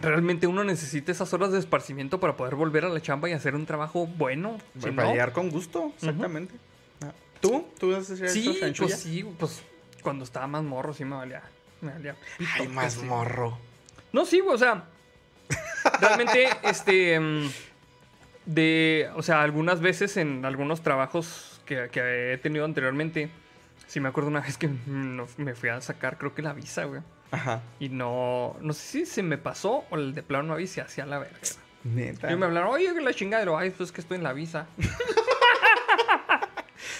realmente 0.00 0.46
uno 0.46 0.62
necesita 0.64 1.10
esas 1.12 1.32
horas 1.32 1.52
de 1.52 1.58
esparcimiento 1.58 2.20
para 2.20 2.36
poder 2.36 2.54
volver 2.54 2.84
a 2.84 2.88
la 2.88 3.00
chamba 3.00 3.28
y 3.28 3.32
hacer 3.32 3.54
un 3.54 3.66
trabajo 3.66 4.06
bueno. 4.06 4.58
Si 4.78 4.90
para 4.90 5.08
no, 5.08 5.12
llegar 5.12 5.32
con 5.32 5.50
gusto, 5.50 5.92
exactamente. 5.96 6.54
Ah. 7.02 7.12
¿Tú? 7.40 7.66
¿Tú 7.78 7.92
vas 7.92 8.10
a 8.10 8.14
hacer 8.14 8.28
Sí, 8.28 8.58
eso, 8.60 8.84
pues 8.84 8.94
sí, 9.00 9.24
pues 9.38 9.62
cuando 10.02 10.24
estaba 10.24 10.46
más 10.46 10.62
morro 10.64 10.92
sí 10.92 11.04
me 11.04 11.16
valía. 11.16 11.42
Me 11.80 11.92
valía 11.92 12.14
pito, 12.36 12.50
Ay, 12.58 12.68
más 12.68 12.94
sí. 12.94 13.04
morro. 13.06 13.58
No, 14.12 14.26
sí, 14.26 14.40
o 14.40 14.58
sea, 14.58 14.84
realmente, 16.00 16.48
este, 16.64 17.18
mm, 17.18 17.50
de, 18.44 19.08
o 19.14 19.22
sea, 19.22 19.42
algunas 19.42 19.80
veces 19.80 20.16
en 20.18 20.44
algunos 20.44 20.82
trabajos 20.82 21.60
que, 21.64 21.88
que 21.90 22.34
he 22.34 22.38
tenido 22.38 22.64
anteriormente, 22.66 23.30
sí 23.86 24.00
me 24.00 24.08
acuerdo 24.08 24.28
una 24.30 24.40
vez 24.40 24.56
que 24.58 24.68
me 25.36 25.54
fui 25.54 25.68
a 25.68 25.80
sacar, 25.80 26.18
creo 26.18 26.34
que 26.34 26.42
la 26.42 26.52
visa, 26.52 26.84
güey. 26.84 27.00
Ajá. 27.32 27.62
Y 27.78 27.88
no, 27.90 28.56
no 28.60 28.72
sé 28.72 28.82
si 28.82 29.06
se 29.06 29.22
me 29.22 29.38
pasó 29.38 29.84
o 29.90 29.96
el 29.96 30.14
de 30.14 30.22
plano 30.22 30.56
no 30.58 30.66
se 30.66 30.80
hacía 30.80 31.06
la 31.06 31.18
verga. 31.20 31.38
Neta. 31.84 32.28
Yo 32.30 32.36
me 32.36 32.46
hablaron, 32.46 32.70
oye, 32.70 32.92
que 32.92 33.00
la 33.00 33.14
chingadera, 33.14 33.58
ay, 33.58 33.70
pues 33.70 33.92
que 33.92 34.00
estoy 34.00 34.16
en 34.18 34.24
la 34.24 34.32
visa. 34.32 34.66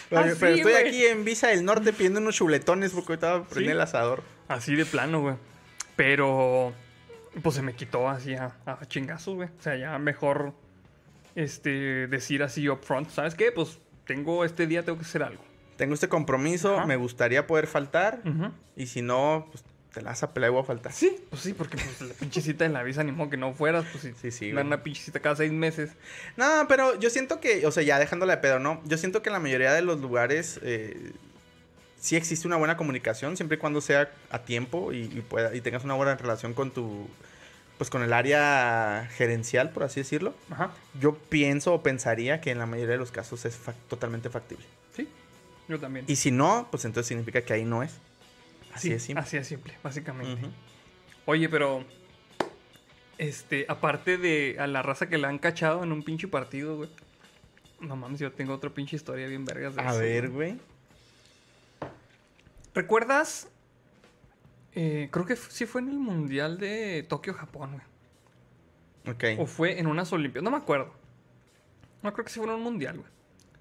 Pero, 0.09 0.23
Así, 0.23 0.37
pero 0.41 0.55
estoy 0.57 0.73
güey. 0.73 0.89
aquí 0.89 1.05
en 1.07 1.25
Visa 1.25 1.49
del 1.49 1.65
Norte 1.65 1.93
pidiendo 1.93 2.19
unos 2.19 2.35
chuletones 2.35 2.91
porque 2.93 3.13
ahorita 3.13 3.45
prendí 3.45 3.67
Sí. 3.67 3.71
el 3.71 3.81
asador. 3.81 4.25
Así 4.49 4.75
de 4.75 4.85
plano, 4.85 5.21
güey. 5.21 5.37
Pero 5.95 6.73
Pues 7.43 7.55
se 7.55 7.63
me 7.63 7.75
quitó 7.75 8.09
así 8.09 8.35
a, 8.35 8.57
a 8.67 8.85
chingazos, 8.87 9.37
güey. 9.37 9.49
O 9.57 9.63
sea, 9.63 9.77
ya 9.77 9.97
mejor 10.01 10.53
este, 11.37 12.09
decir 12.09 12.43
así 12.43 12.69
upfront, 12.69 13.09
¿sabes 13.11 13.37
qué? 13.37 13.53
Pues 13.53 13.79
tengo 14.05 14.45
este 14.45 14.67
día, 14.67 14.83
tengo 14.85 14.99
que 14.99 15.05
hacer 15.05 15.23
algo. 15.23 15.45
Tengo 15.81 15.95
este 15.95 16.11
compromiso, 16.11 16.77
Ajá. 16.77 16.85
me 16.87 16.97
gustaría 16.97 17.47
poder 17.47 17.67
faltar. 17.67 18.21
Y 18.77 18.87
si 18.87 19.01
no, 19.01 19.49
pues 19.51 19.65
te 19.95 20.03
la 20.03 20.11
vas 20.11 20.23
a 20.23 20.35
pelear 20.35 20.51
y 20.51 20.53
voy 20.53 20.63
a 20.63 20.67
faltar. 20.67 20.93
Sí, 20.93 21.17
pues 21.31 21.41
sí, 21.41 21.55
porque 21.55 21.79
pues, 21.79 22.03
la 22.03 22.13
pinche 22.13 22.43
cita 22.43 22.67
en 22.67 22.75
la 22.75 22.83
visa 22.83 23.03
ni 23.03 23.13
modo 23.13 23.31
que 23.31 23.39
no 23.39 23.55
fueras, 23.55 23.87
pues 23.91 24.03
sí. 24.03 24.13
Sí, 24.21 24.31
sí, 24.31 24.53
una 24.53 24.83
pinche 24.83 25.01
cita 25.01 25.21
cada 25.21 25.37
seis 25.37 25.51
meses. 25.53 25.93
No, 26.37 26.67
pero 26.69 27.01
yo 27.01 27.09
siento 27.09 27.41
que, 27.41 27.67
o 27.67 27.71
sea, 27.73 27.83
ya 27.83 27.99
dejándola 27.99 28.37
de 28.37 28.43
pedo, 28.43 28.59
¿no? 28.59 28.83
Yo 28.85 28.99
siento 28.99 29.23
que 29.23 29.31
en 29.31 29.33
la 29.33 29.41
mayoría 29.41 29.73
de 29.73 29.81
los 29.81 30.01
lugares 30.03 30.61
eh, 30.63 31.13
sí 31.99 32.15
existe 32.15 32.47
una 32.47 32.57
buena 32.57 32.77
comunicación, 32.77 33.39
siempre 33.39 33.57
y 33.57 33.59
cuando 33.59 33.81
sea 33.81 34.11
a 34.31 34.41
tiempo 34.41 34.93
y, 34.93 34.99
y 35.05 35.25
pueda, 35.27 35.55
y 35.57 35.63
tengas 35.63 35.83
una 35.85 35.95
buena 35.95 36.15
relación 36.15 36.53
con 36.53 36.73
tu, 36.73 37.09
pues 37.79 37.89
con 37.89 38.03
el 38.03 38.13
área 38.13 39.09
gerencial, 39.17 39.71
por 39.71 39.85
así 39.85 40.01
decirlo. 40.01 40.35
Ajá. 40.51 40.73
Yo 41.01 41.15
pienso 41.15 41.73
o 41.73 41.83
pensaría 41.83 42.43
que 42.43 42.51
en 42.51 42.59
la 42.59 42.67
mayoría 42.67 42.93
de 42.93 42.99
los 42.99 43.13
casos 43.13 43.47
es 43.47 43.59
fac- 43.59 43.73
totalmente 43.89 44.29
factible. 44.29 44.67
Yo 45.71 45.79
también. 45.79 46.05
Y 46.09 46.17
si 46.17 46.33
no, 46.33 46.67
pues 46.69 46.85
entonces 46.85 47.07
significa 47.07 47.43
que 47.43 47.53
ahí 47.53 47.65
no 47.65 47.85
es. 47.85 48.01
Así 48.75 48.89
Sí, 48.89 48.95
es 48.95 49.03
simple. 49.05 49.23
Así 49.23 49.37
es 49.37 49.47
simple, 49.47 49.79
básicamente. 49.85 50.49
Oye, 51.27 51.49
pero. 51.49 51.85
Este, 53.19 53.67
aparte 53.69 54.19
de 54.19 54.57
a 54.59 54.67
la 54.67 54.83
raza 54.83 55.09
que 55.09 55.17
la 55.17 55.29
han 55.29 55.39
cachado 55.39 55.85
en 55.85 55.93
un 55.93 56.03
pinche 56.03 56.27
partido, 56.27 56.77
güey. 56.77 56.91
No 57.81 57.95
mames, 57.95 58.19
yo 58.19 58.33
tengo 58.33 58.53
otra 58.53 58.71
pinche 58.71 58.97
historia 58.97 59.29
bien 59.29 59.45
vergas 59.45 59.77
de 59.77 59.83
A 59.83 59.91
eso, 59.91 60.01
ver, 60.01 60.31
güey. 60.31 60.59
¿Recuerdas? 62.75 63.49
Eh, 64.75 65.09
creo 65.13 65.25
que 65.25 65.37
sí 65.37 65.67
fue 65.67 65.83
en 65.83 65.91
el 65.91 65.99
Mundial 65.99 66.59
de 66.59 67.05
Tokio, 67.09 67.33
Japón, 67.35 67.81
güey. 69.05 69.15
Ok. 69.15 69.41
O 69.41 69.47
fue 69.47 69.79
en 69.79 69.87
unas 69.87 70.13
Olimpiadas, 70.13 70.43
no 70.45 70.51
me 70.51 70.57
acuerdo. 70.57 70.93
No 72.03 72.13
creo 72.13 72.25
que 72.25 72.33
sí 72.33 72.41
fue 72.41 72.49
en 72.49 72.55
un 72.55 72.63
Mundial, 72.63 72.97
güey. 72.99 73.09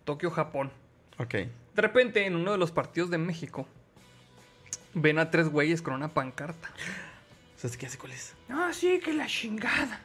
Tokio, 0.05 0.31
Japón. 0.31 0.71
Ok. 1.19 1.33
De 1.33 1.81
repente, 1.81 2.25
en 2.25 2.35
uno 2.35 2.51
de 2.51 2.57
los 2.57 2.71
partidos 2.71 3.09
de 3.09 3.17
México, 3.17 3.67
ven 4.93 5.19
a 5.19 5.29
tres 5.29 5.49
güeyes 5.49 5.81
con 5.81 5.93
una 5.93 6.09
pancarta. 6.09 6.69
¿Sabes 7.55 7.77
qué 7.77 7.85
hace 7.85 7.97
cuál 7.97 8.13
es? 8.13 8.33
Ah, 8.49 8.71
sí, 8.73 8.99
que 8.99 9.13
la 9.13 9.27
chingada. 9.27 10.01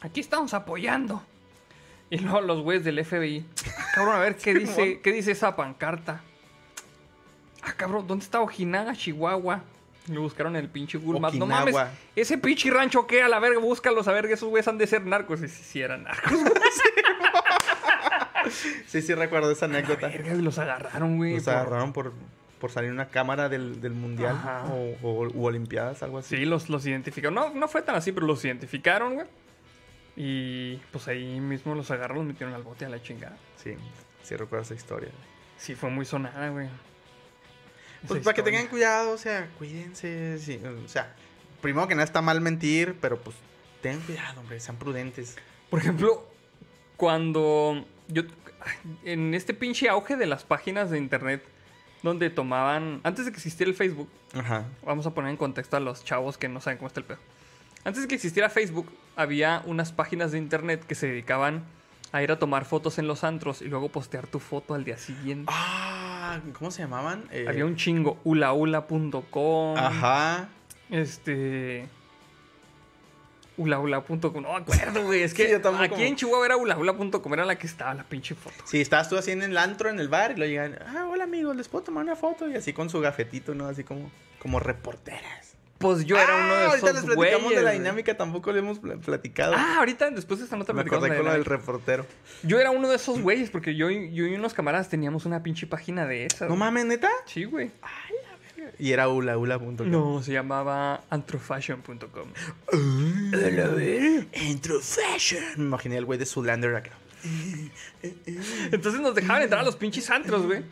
Aquí 0.00 0.20
estamos 0.20 0.54
apoyando. 0.54 1.22
Y 2.10 2.18
luego 2.18 2.40
los 2.40 2.62
güeyes 2.62 2.84
del 2.84 3.04
FBI. 3.04 3.44
Ah, 3.76 3.86
cabrón, 3.94 4.16
a 4.16 4.18
ver 4.20 4.36
qué 4.36 4.54
dice, 4.58 5.00
qué 5.00 5.12
dice 5.12 5.32
esa 5.32 5.54
pancarta. 5.54 6.22
Ah, 7.62 7.74
cabrón, 7.76 8.06
¿dónde 8.06 8.24
está 8.24 8.40
Ojinaga, 8.40 8.94
Chihuahua? 8.94 9.62
Lo 10.06 10.22
buscaron 10.22 10.56
el 10.56 10.70
pinche 10.70 10.96
Google 10.96 11.20
Maps. 11.20 11.34
No 11.34 11.44
mames, 11.44 11.76
ese 12.16 12.38
pinche 12.38 12.70
rancho 12.70 13.06
que 13.06 13.22
a 13.22 13.28
la 13.28 13.38
verga, 13.40 13.58
búscalos 13.58 14.08
a 14.08 14.12
ver 14.12 14.26
que 14.26 14.34
esos 14.34 14.48
güeyes 14.48 14.66
han 14.66 14.78
de 14.78 14.86
ser 14.86 15.04
narcos. 15.04 15.42
Y 15.42 15.48
si 15.48 15.62
sí 15.62 15.82
eran 15.82 16.04
narcos. 16.04 16.32
Sí, 18.86 19.02
sí, 19.02 19.14
recuerdo 19.14 19.50
esa 19.50 19.66
anécdota. 19.66 20.08
verga, 20.08 20.34
los 20.34 20.58
agarraron, 20.58 21.16
güey. 21.16 21.40
Por- 21.40 21.52
agarraron 21.54 21.92
por, 21.92 22.12
por 22.60 22.70
salir 22.70 22.88
en 22.88 22.94
una 22.94 23.08
cámara 23.08 23.48
del, 23.48 23.80
del 23.80 23.92
mundial 23.92 24.36
o, 24.70 24.96
o- 25.02 25.28
u 25.28 25.44
olimpiadas, 25.46 26.02
algo 26.02 26.18
así. 26.18 26.36
Sí, 26.36 26.44
los, 26.44 26.68
los 26.68 26.86
identificaron. 26.86 27.34
No, 27.34 27.50
no 27.54 27.68
fue 27.68 27.82
tan 27.82 27.94
así, 27.94 28.12
pero 28.12 28.26
los 28.26 28.44
identificaron, 28.44 29.14
güey. 29.14 29.26
Y 30.16 30.76
pues 30.90 31.06
ahí 31.08 31.38
mismo 31.40 31.74
los 31.74 31.90
agarraron, 31.90 32.18
los 32.18 32.26
metieron 32.26 32.54
al 32.54 32.62
bote 32.62 32.84
a 32.84 32.88
la 32.88 33.00
chingada. 33.02 33.36
Sí, 33.62 33.74
sí 34.22 34.34
recuerdo 34.36 34.64
esa 34.64 34.74
historia. 34.74 35.10
Sí, 35.56 35.74
fue 35.74 35.90
muy 35.90 36.04
sonada, 36.04 36.48
güey. 36.50 36.68
Pues 38.06 38.22
para 38.22 38.34
que 38.34 38.42
tengan 38.42 38.66
cuidado, 38.68 39.12
o 39.12 39.18
sea, 39.18 39.48
cuídense. 39.58 40.38
sí, 40.38 40.60
o 40.84 40.88
sea, 40.88 41.14
primero 41.60 41.86
que 41.88 41.94
nada 41.96 42.04
está 42.04 42.22
mal 42.22 42.40
mentir, 42.40 42.96
pero 43.00 43.18
pues 43.20 43.36
tengan 43.82 44.00
cuidado, 44.02 44.40
hombre, 44.40 44.60
sean 44.60 44.76
prudentes. 44.76 45.36
Por 45.68 45.80
ejemplo, 45.80 46.24
cuando 46.96 47.84
yo. 48.08 48.22
En 49.04 49.34
este 49.34 49.54
pinche 49.54 49.88
auge 49.88 50.16
de 50.16 50.26
las 50.26 50.44
páginas 50.44 50.90
de 50.90 50.98
internet, 50.98 51.42
donde 52.02 52.28
tomaban. 52.30 53.00
Antes 53.04 53.24
de 53.24 53.30
que 53.30 53.36
existiera 53.36 53.70
el 53.70 53.76
Facebook, 53.76 54.08
Ajá. 54.34 54.64
vamos 54.84 55.06
a 55.06 55.14
poner 55.14 55.30
en 55.30 55.36
contexto 55.36 55.76
a 55.76 55.80
los 55.80 56.04
chavos 56.04 56.36
que 56.38 56.48
no 56.48 56.60
saben 56.60 56.78
cómo 56.78 56.88
está 56.88 57.00
el 57.00 57.06
pedo. 57.06 57.18
Antes 57.84 58.02
de 58.02 58.08
que 58.08 58.16
existiera 58.16 58.50
Facebook, 58.50 58.90
había 59.16 59.62
unas 59.64 59.92
páginas 59.92 60.32
de 60.32 60.38
internet 60.38 60.84
que 60.86 60.94
se 60.94 61.06
dedicaban 61.06 61.64
a 62.12 62.22
ir 62.22 62.32
a 62.32 62.38
tomar 62.38 62.64
fotos 62.64 62.98
en 62.98 63.06
los 63.06 63.22
antros 63.22 63.62
y 63.62 63.66
luego 63.66 63.88
postear 63.90 64.26
tu 64.26 64.40
foto 64.40 64.74
al 64.74 64.84
día 64.84 64.98
siguiente. 64.98 65.50
Ah, 65.54 66.40
¿cómo 66.58 66.70
se 66.70 66.82
llamaban? 66.82 67.24
Eh, 67.30 67.46
Había 67.48 67.64
un 67.64 67.76
chingo, 67.76 68.18
ulaula.com. 68.24 69.76
Ajá. 69.76 70.48
Este. 70.90 71.86
Ulaula.com. 73.58 74.42
No 74.42 74.52
me 74.52 74.56
acuerdo, 74.56 75.02
güey. 75.04 75.22
Es 75.22 75.34
que 75.34 75.46
Sí, 75.48 75.54
aquí 75.80 76.04
en 76.04 76.16
Chihuahua 76.16 76.46
era 76.46 76.56
ulaula.com, 76.56 77.32
era 77.34 77.44
la 77.44 77.58
que 77.58 77.66
estaba 77.66 77.92
la 77.94 78.04
pinche 78.04 78.34
foto. 78.34 78.56
Sí, 78.64 78.80
estabas 78.80 79.08
tú 79.08 79.18
así 79.18 79.32
en 79.32 79.42
el 79.42 79.58
antro, 79.58 79.90
en 79.90 80.00
el 80.00 80.08
bar, 80.08 80.32
y 80.32 80.36
lo 80.36 80.46
llegan, 80.46 80.78
ah, 80.86 81.06
hola 81.10 81.24
amigos, 81.24 81.54
¿les 81.56 81.68
puedo 81.68 81.84
tomar 81.84 82.04
una 82.04 82.16
foto? 82.16 82.48
Y 82.48 82.54
así 82.54 82.72
con 82.72 82.88
su 82.88 83.00
gafetito, 83.00 83.54
¿no? 83.54 83.66
Así 83.66 83.84
como, 83.84 84.10
como 84.40 84.60
reporteras. 84.60 85.54
Pues 85.78 86.04
yo 86.06 86.16
era 86.16 86.26
Ah, 86.36 86.44
uno 86.44 86.56
de 86.56 86.64
ahorita 86.64 86.86
les 86.86 86.94
esos 86.96 87.14
platicamos 87.14 87.42
güeyes. 87.44 87.50
de 87.50 87.62
la 87.64 87.70
güey. 87.70 87.78
dinámica, 87.78 88.16
tampoco 88.16 88.50
le 88.50 88.58
hemos 88.58 88.80
pl- 88.80 88.96
platicado. 88.98 89.54
Ah, 89.56 89.76
ahorita 89.78 90.10
después 90.10 90.40
de 90.40 90.44
esta 90.46 90.56
nota 90.56 90.72
Me 90.72 90.80
acordé 90.80 91.14
con 91.14 91.24
lo 91.24 91.32
del 91.32 91.44
reportero. 91.44 92.04
Yo 92.42 92.58
era 92.58 92.72
uno 92.72 92.88
de 92.88 92.96
esos 92.96 93.20
güeyes 93.22 93.48
porque 93.50 93.76
yo, 93.76 93.88
y- 93.88 94.12
yo 94.12 94.26
y 94.26 94.34
unos 94.34 94.54
camaradas 94.54 94.88
teníamos 94.88 95.24
una 95.24 95.40
pinche 95.44 95.68
página 95.68 96.04
de 96.04 96.24
esas. 96.26 96.42
¿No 96.42 96.48
güey. 96.48 96.58
mames, 96.58 96.84
neta? 96.86 97.08
Sí, 97.26 97.44
güey. 97.44 97.70
Y 98.78 98.92
era 98.92 99.08
ulaula.com. 99.08 99.90
No, 99.90 100.22
se 100.22 100.32
llamaba 100.32 101.02
antrofashion.com. 101.10 102.28
Entro 104.32 104.80
Fashion. 104.80 105.42
Me 105.56 105.64
imaginé 105.64 105.96
el 105.96 106.04
güey 106.04 106.18
de 106.18 106.26
Zoolander 106.26 106.74
acá. 106.76 106.92
Entonces 108.70 109.00
nos 109.00 109.14
dejaban 109.14 109.42
entrar 109.42 109.60
a 109.62 109.64
los 109.64 109.76
pinches 109.76 110.08
antros, 110.10 110.46
güey. 110.46 110.62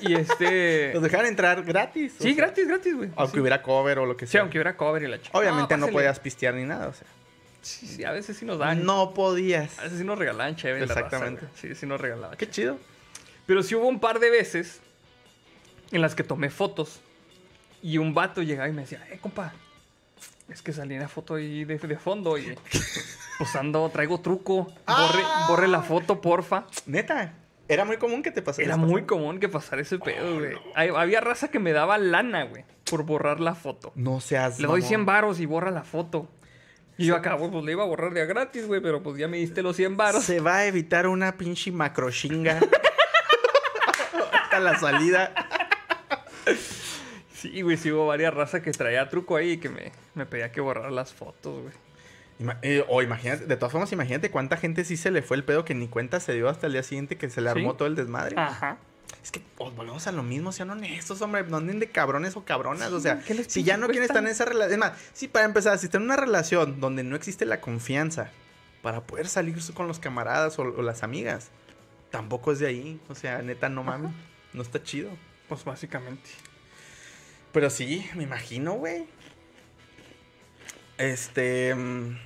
Y 0.00 0.14
este. 0.14 0.92
Los 0.94 1.02
dejaban 1.02 1.26
entrar 1.26 1.62
gratis. 1.62 2.14
Sí, 2.18 2.34
sea, 2.34 2.34
gratis, 2.34 2.66
gratis, 2.68 2.96
güey. 2.96 3.10
Aunque 3.16 3.34
Sí. 3.34 3.40
hubiera 3.40 3.62
cover 3.62 3.98
o 4.00 4.06
lo 4.06 4.16
que 4.16 4.26
Sí, 4.26 4.32
sea. 4.32 4.40
aunque 4.40 4.58
hubiera 4.58 4.76
cover 4.76 5.02
y 5.02 5.08
la 5.08 5.20
chica. 5.20 5.36
Obviamente 5.38 5.74
no, 5.76 5.80
pásale. 5.86 5.92
podías 5.92 6.18
pistear 6.20 6.54
ni 6.54 6.64
nada, 6.64 6.88
o 6.88 6.94
sea. 6.94 7.06
Sí, 7.62 7.86
sí, 7.86 8.04
a 8.04 8.12
veces 8.12 8.36
sí 8.38 8.44
nos 8.46 8.58
dan. 8.58 8.84
No 8.84 9.12
podías. 9.14 9.78
A 9.78 9.82
veces 9.84 9.98
sí 9.98 10.04
nos 10.04 10.18
regalaban 10.18 10.56
chévere. 10.56 10.86
la 10.86 10.94
raza, 10.94 11.00
Exactamente. 11.06 11.46
sí, 11.54 11.74
sí 11.74 11.86
nos 11.86 12.00
regalaban. 12.00 12.36
Qué 12.38 12.48
chido. 12.48 12.78
Pero 13.46 13.62
sí 13.62 13.74
hubo 13.74 13.86
un 13.86 14.00
par 14.00 14.18
de 14.20 14.30
veces 14.30 14.80
en 15.92 16.00
las 16.00 16.14
que 16.14 16.24
tomé 16.24 16.50
fotos 16.50 17.00
y 17.82 17.98
un 17.98 18.14
vato 18.14 18.42
llegaba 18.42 18.68
y 18.68 18.72
me 18.72 18.82
decía, 18.82 19.04
eh, 19.10 19.18
compa, 19.20 19.52
es 20.48 20.62
que 20.62 20.72
salí 20.72 20.94
en 20.94 21.00
la 21.00 21.08
foto 21.08 21.34
ahí 21.36 21.64
de, 21.64 21.78
de 21.78 21.96
fondo 21.96 22.36
y 22.38 22.56
pues 23.38 23.54
ando, 23.56 23.88
traigo 23.90 24.20
truco. 24.20 24.64
Borre, 24.86 25.22
Ah. 25.24 25.46
borre 25.48 25.68
la 25.68 25.82
foto, 25.82 26.20
porfa. 26.20 26.64
Neta. 26.86 27.34
Era 27.68 27.84
muy 27.84 27.98
común 27.98 28.22
que 28.24 28.32
te 28.32 28.42
pasara 28.42 28.64
Era 28.66 28.76
muy 28.76 29.04
común 29.04 29.38
que 29.38 29.48
pasara 29.48 29.80
ese 29.82 29.98
pedo, 30.00 30.40
güey. 30.40 30.54
Hay- 30.74 30.88
Había 30.88 31.20
raza 31.20 31.48
que 31.52 31.60
me 31.60 31.72
daba 31.72 31.98
lana, 31.98 32.42
güey, 32.44 32.64
por 32.90 33.04
borrar 33.04 33.38
la 33.38 33.54
foto. 33.54 33.92
No 33.94 34.20
seas. 34.20 34.58
Le 34.58 34.66
doy 34.66 34.80
mamón. 34.80 34.88
100 34.88 35.06
varos 35.06 35.38
y 35.40 35.46
borra 35.46 35.70
la 35.70 35.84
foto. 35.84 36.28
Y 36.98 37.06
yo 37.06 37.14
acá, 37.16 37.34
güey, 37.34 37.50
pues 37.50 37.64
le 37.64 37.72
iba 37.72 37.84
a 37.84 37.86
borrar 37.86 38.12
de 38.12 38.20
a 38.22 38.24
gratis, 38.26 38.66
güey, 38.66 38.80
pero 38.82 39.02
pues 39.02 39.16
ya 39.18 39.28
me 39.28 39.36
diste 39.38 39.62
los 39.62 39.76
100 39.76 39.96
varos. 39.96 40.24
Se 40.24 40.40
va 40.40 40.56
a 40.56 40.66
evitar 40.66 41.06
una 41.06 41.36
pinche 41.38 41.70
macrochinga. 41.70 42.58
Hasta 44.42 44.58
la 44.58 44.78
salida. 44.78 45.32
Sí, 47.40 47.62
güey, 47.62 47.76
sí 47.76 47.90
hubo 47.90 48.06
varias 48.06 48.34
razas 48.34 48.60
que 48.62 48.70
traía 48.72 49.08
truco 49.08 49.36
ahí 49.36 49.52
y 49.52 49.56
que 49.58 49.68
me, 49.68 49.92
me 50.14 50.26
pedía 50.26 50.52
que 50.52 50.60
borrar 50.60 50.92
las 50.92 51.12
fotos, 51.14 51.62
güey. 51.62 51.74
Ima- 52.38 52.58
eh, 52.62 52.84
o 52.88 53.02
imagínate, 53.02 53.46
de 53.46 53.56
todas 53.56 53.72
formas, 53.72 53.92
imagínate 53.92 54.30
cuánta 54.30 54.56
gente 54.56 54.84
sí 54.84 54.96
se 54.96 55.10
le 55.10 55.22
fue 55.22 55.36
el 55.36 55.44
pedo 55.44 55.64
que 55.64 55.74
ni 55.74 55.88
cuenta 55.88 56.20
se 56.20 56.32
dio 56.34 56.48
hasta 56.48 56.66
el 56.66 56.72
día 56.74 56.82
siguiente 56.82 57.16
que 57.16 57.28
se 57.30 57.40
le 57.40 57.50
armó 57.50 57.72
Sí. 57.72 57.76
todo 57.78 57.88
el 57.88 57.96
desmadre. 57.96 58.34
Ajá. 58.38 58.78
Es 59.22 59.30
que 59.30 59.40
pues, 59.56 59.74
volvemos 59.74 60.06
a 60.06 60.12
lo 60.12 60.22
mismo, 60.22 60.52
sean 60.52 60.70
honestos, 60.70 61.20
hombre. 61.20 61.42
No 61.44 61.58
anden 61.58 61.80
de 61.80 61.90
cabrones 61.90 62.36
o 62.36 62.44
cabronas. 62.44 62.92
o 62.92 63.00
sea, 63.00 63.20
¿qué 63.20 63.34
les 63.34 63.46
si 63.52 63.62
ya 63.64 63.76
no 63.76 63.86
quieren 63.88 64.04
estar 64.04 64.22
en 64.22 64.28
esa 64.28 64.44
relación. 64.44 64.72
Es 64.72 64.78
más, 64.78 64.92
sí, 65.12 65.28
para 65.28 65.44
empezar, 65.44 65.78
si 65.78 65.86
están 65.86 66.02
en 66.02 66.06
una 66.06 66.16
relación 66.16 66.80
donde 66.80 67.02
no 67.02 67.16
existe 67.16 67.44
la 67.44 67.60
confianza 67.60 68.30
para 68.82 69.02
poder 69.02 69.28
salir 69.28 69.56
con 69.74 69.88
los 69.88 69.98
camaradas 69.98 70.58
o, 70.58 70.62
o 70.62 70.82
las 70.82 71.02
amigas, 71.02 71.50
tampoco 72.10 72.52
es 72.52 72.60
de 72.60 72.68
ahí. 72.68 73.00
O 73.08 73.14
sea, 73.14 73.42
neta, 73.42 73.68
no 73.68 73.82
mames. 73.82 74.12
No 74.54 74.62
está 74.62 74.82
chido. 74.82 75.10
Pues 75.48 75.64
básicamente. 75.64 76.30
Pero 77.52 77.70
sí, 77.70 78.08
me 78.14 78.24
imagino, 78.24 78.74
güey. 78.74 79.06
Este. 80.98 81.74
mm, 81.74 82.18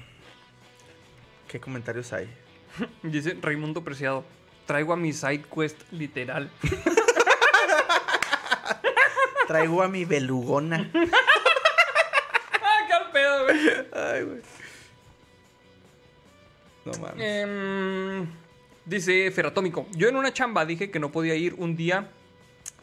¿Qué 1.49 1.61
comentarios 1.61 2.13
hay? 2.13 2.29
Dice 3.03 3.37
Raimundo 3.41 3.83
Preciado. 3.83 4.25
Traigo 4.67 4.93
a 4.93 4.97
mi 4.97 5.13
side 5.13 5.45
quest 5.55 5.81
literal. 5.93 6.51
Traigo 9.47 9.83
a 9.83 9.89
mi 9.89 10.05
belugona. 10.05 10.91
¡Ah, 12.63 12.87
qué 12.87 12.93
al 12.93 13.11
pedo, 13.13 13.45
güey! 13.45 13.59
Ay, 13.93 14.23
güey. 14.25 14.41
No 16.87 16.93
mames. 17.01 17.25
Em, 17.25 18.27
dice 18.85 19.31
Feratómico. 19.31 19.87
Yo 19.93 20.09
en 20.09 20.17
una 20.17 20.33
chamba 20.33 20.65
dije 20.65 20.91
que 20.91 20.99
no 20.99 21.13
podía 21.13 21.35
ir 21.35 21.55
un 21.55 21.77
día 21.77 22.11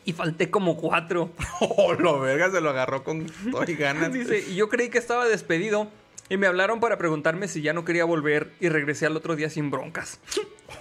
y 0.05 0.13
falté 0.13 0.49
como 0.49 0.77
cuatro. 0.77 1.31
Oh, 1.59 1.93
lo 1.93 2.19
verga 2.19 2.49
se 2.49 2.59
lo 2.59 2.71
agarró 2.71 3.03
con 3.03 3.27
todo 3.51 3.63
y 3.67 3.75
ganas. 3.75 4.11
Dice, 4.11 4.43
y 4.49 4.55
yo 4.55 4.67
creí 4.67 4.89
que 4.89 4.97
estaba 4.97 5.27
despedido 5.27 5.91
Y 6.27 6.37
me 6.37 6.47
hablaron 6.47 6.79
para 6.79 6.97
preguntarme 6.97 7.47
si 7.47 7.61
ya 7.61 7.73
no 7.73 7.85
quería 7.85 8.03
volver 8.03 8.51
y 8.59 8.69
regresé 8.69 9.05
al 9.05 9.15
otro 9.15 9.35
día 9.35 9.49
sin 9.49 9.69
broncas. 9.69 10.19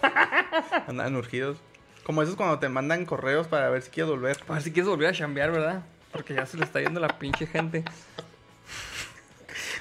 Andaban 0.87 1.17
urgidos. 1.17 1.59
Como 2.05 2.23
esos 2.23 2.35
cuando 2.35 2.59
te 2.59 2.69
mandan 2.69 3.05
correos 3.05 3.47
para 3.47 3.69
ver 3.69 3.83
si 3.83 3.91
quieres 3.91 4.11
volver. 4.11 4.39
A 4.49 4.55
ver 4.55 4.63
si 4.63 4.73
quieres 4.73 4.89
volver 4.89 5.09
a 5.09 5.13
chambear, 5.13 5.53
¿verdad? 5.53 5.85
Porque 6.13 6.35
ya 6.35 6.47
se 6.47 6.57
le 6.57 6.65
está 6.65 6.81
yendo 6.81 6.99
la 6.99 7.19
pinche 7.19 7.47
gente. 7.47 7.85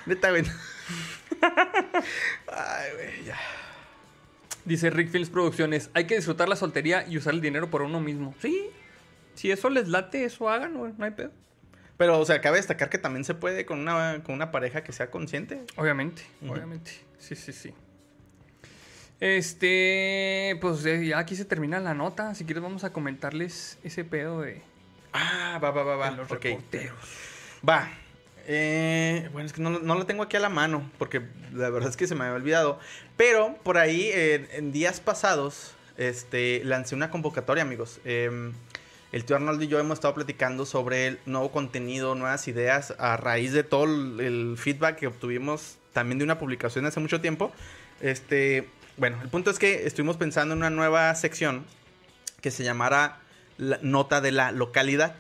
Neta, 0.06 0.30
güey. 0.30 0.44
Ay, 2.48 2.92
güey, 2.96 3.24
ya. 3.26 3.38
Dice 4.66 4.90
Rick 4.90 5.10
Films 5.10 5.30
Producciones, 5.30 5.90
hay 5.94 6.06
que 6.06 6.16
disfrutar 6.16 6.50
la 6.50 6.56
soltería 6.56 7.08
y 7.08 7.18
usar 7.18 7.34
el 7.34 7.42
dinero 7.42 7.70
por 7.70 7.82
uno 7.82 8.00
mismo. 8.00 8.36
Sí, 8.42 8.70
si 9.40 9.52
eso 9.52 9.70
les 9.70 9.88
late, 9.88 10.26
eso 10.26 10.50
hagan, 10.50 10.74
güey, 10.74 10.92
no 10.98 11.06
hay 11.06 11.12
pedo. 11.12 11.32
Pero, 11.96 12.20
o 12.20 12.26
sea, 12.26 12.42
cabe 12.42 12.58
destacar 12.58 12.90
que 12.90 12.98
también 12.98 13.24
se 13.24 13.36
puede 13.36 13.66
con 13.66 13.80
una, 13.80 14.22
con 14.26 14.36
una 14.36 14.52
pareja 14.52 14.84
que 14.84 14.92
sea 14.92 15.10
consciente. 15.10 15.62
Obviamente, 15.78 16.24
obviamente. 16.46 16.92
Sí, 17.20 17.36
sí, 17.36 17.54
sí. 17.54 17.74
Este, 19.22 20.58
pues 20.60 20.86
eh, 20.86 21.06
ya 21.06 21.20
aquí 21.20 21.38
se 21.38 21.46
termina 21.46 21.80
la 21.80 21.94
nota. 21.94 22.36
Si 22.36 22.44
quieres 22.44 22.62
vamos 22.62 22.84
a 22.84 22.92
comentarles 22.92 23.78
ese 23.82 24.04
pedo 24.04 24.42
de, 24.42 24.62
Ah, 25.14 25.58
va, 25.64 25.72
va, 25.72 25.84
va, 25.84 25.96
va. 25.96 26.12
de 26.12 26.18
los 26.18 26.30
ok. 26.30 26.44
reporteros. 26.44 26.98
Va. 27.68 27.90
Eh, 28.46 29.30
bueno, 29.32 29.46
es 29.46 29.54
que 29.54 29.62
no, 29.62 29.70
no 29.80 29.96
lo 29.96 30.06
tengo 30.06 30.24
aquí 30.24 30.36
a 30.36 30.42
la 30.42 30.50
mano, 30.50 30.92
porque 30.98 31.22
la 31.54 31.70
verdad 31.70 31.90
es 31.90 31.96
que 31.96 32.08
se 32.08 32.16
me 32.16 32.26
había 32.26 32.36
olvidado. 32.36 32.78
Pero 33.16 33.56
por 33.64 33.78
ahí, 33.78 34.10
eh, 34.14 34.50
en 34.52 34.74
días 34.74 35.00
pasados, 35.00 35.76
este, 35.96 36.62
lancé 36.66 36.94
una 36.94 37.10
convocatoria, 37.10 37.64
amigos. 37.64 38.02
Eh, 38.04 38.52
el 39.12 39.26
tío 39.26 39.36
Arnoldo 39.36 39.64
y 39.64 39.68
yo 39.68 39.80
hemos 39.80 39.96
estado 39.98 40.14
platicando 40.14 40.66
sobre 40.66 41.08
el 41.08 41.20
nuevo 41.26 41.52
contenido, 41.52 42.16
nuevas 42.16 42.48
ideas, 42.48 42.94
a 43.00 43.18
raíz 43.18 43.54
de 43.54 43.64
todo 43.64 43.86
el, 43.86 44.56
feedback 44.58 44.98
que 44.98 45.08
obtuvimos 45.08 45.78
también 45.94 46.20
de 46.20 46.24
una 46.24 46.38
publicación 46.38 46.86
hace 46.86 47.00
mucho 47.00 47.20
tiempo. 47.20 47.52
Este, 48.02 48.70
bueno, 48.98 49.20
el 49.22 49.30
punto 49.30 49.50
es 49.50 49.58
que 49.58 49.88
estuvimos 49.88 50.18
pensando 50.18 50.54
en 50.54 50.60
una 50.60 50.70
nueva 50.70 51.14
sección 51.16 51.66
que 52.42 52.52
se 52.52 52.64
llamara 52.64 53.20
la 53.58 53.80
Nota 53.82 54.22
de 54.22 54.32
la 54.32 54.52
Localidad. 54.52 55.16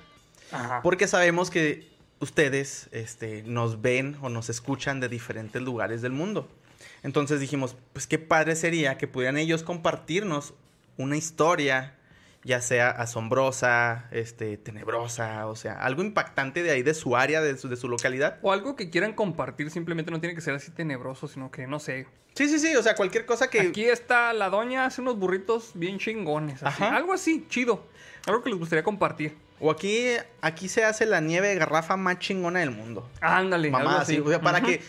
Ajá. 0.51 0.81
Porque 0.83 1.07
sabemos 1.07 1.49
que 1.49 1.89
ustedes 2.19 2.89
este, 2.91 3.43
nos 3.43 3.81
ven 3.81 4.17
o 4.21 4.29
nos 4.29 4.49
escuchan 4.49 4.99
de 4.99 5.09
diferentes 5.09 5.61
lugares 5.61 6.01
del 6.01 6.11
mundo. 6.11 6.47
Entonces 7.03 7.39
dijimos, 7.39 7.75
pues 7.93 8.07
qué 8.07 8.19
padre 8.19 8.55
sería 8.55 8.97
que 8.97 9.07
pudieran 9.07 9.37
ellos 9.37 9.63
compartirnos 9.63 10.53
una 10.97 11.17
historia, 11.17 11.95
ya 12.43 12.61
sea 12.61 12.89
asombrosa, 12.89 14.07
este, 14.11 14.57
tenebrosa, 14.57 15.47
o 15.47 15.55
sea, 15.55 15.73
algo 15.73 16.01
impactante 16.01 16.63
de 16.63 16.71
ahí, 16.71 16.83
de 16.83 16.93
su 16.93 17.15
área, 17.15 17.41
de 17.41 17.57
su, 17.57 17.67
de 17.67 17.75
su 17.75 17.87
localidad. 17.89 18.37
O 18.41 18.51
algo 18.51 18.75
que 18.75 18.89
quieran 18.89 19.13
compartir, 19.13 19.69
simplemente 19.71 20.11
no 20.11 20.19
tiene 20.19 20.35
que 20.35 20.41
ser 20.41 20.55
así 20.55 20.71
tenebroso, 20.71 21.27
sino 21.27 21.51
que, 21.51 21.67
no 21.67 21.79
sé. 21.79 22.07
Sí, 22.35 22.47
sí, 22.47 22.59
sí, 22.59 22.75
o 22.75 22.83
sea, 22.83 22.95
cualquier 22.95 23.25
cosa 23.25 23.49
que... 23.49 23.59
Aquí 23.59 23.85
está 23.85 24.31
la 24.33 24.49
doña, 24.49 24.85
hace 24.85 25.01
unos 25.01 25.17
burritos 25.17 25.71
bien 25.73 25.99
chingones. 25.99 26.63
así. 26.63 26.83
Ajá. 26.83 26.95
Algo 26.95 27.11
así, 27.11 27.45
chido. 27.49 27.85
Algo 28.25 28.41
que 28.43 28.49
les 28.49 28.59
gustaría 28.59 28.83
compartir. 28.83 29.35
O 29.59 29.71
aquí, 29.71 30.05
aquí 30.41 30.69
se 30.69 30.85
hace 30.85 31.05
la 31.05 31.19
nieve 31.19 31.49
de 31.49 31.55
garrafa 31.55 31.97
más 31.97 32.19
chingona 32.19 32.59
del 32.59 32.71
mundo. 32.71 33.09
Ándale, 33.19 33.67
algo 33.67 33.79
Mamá, 33.79 34.01
así. 34.01 34.15
sí, 34.15 34.21
o 34.21 34.29
sea, 34.29 34.39
para 34.39 34.61
que 34.61 34.81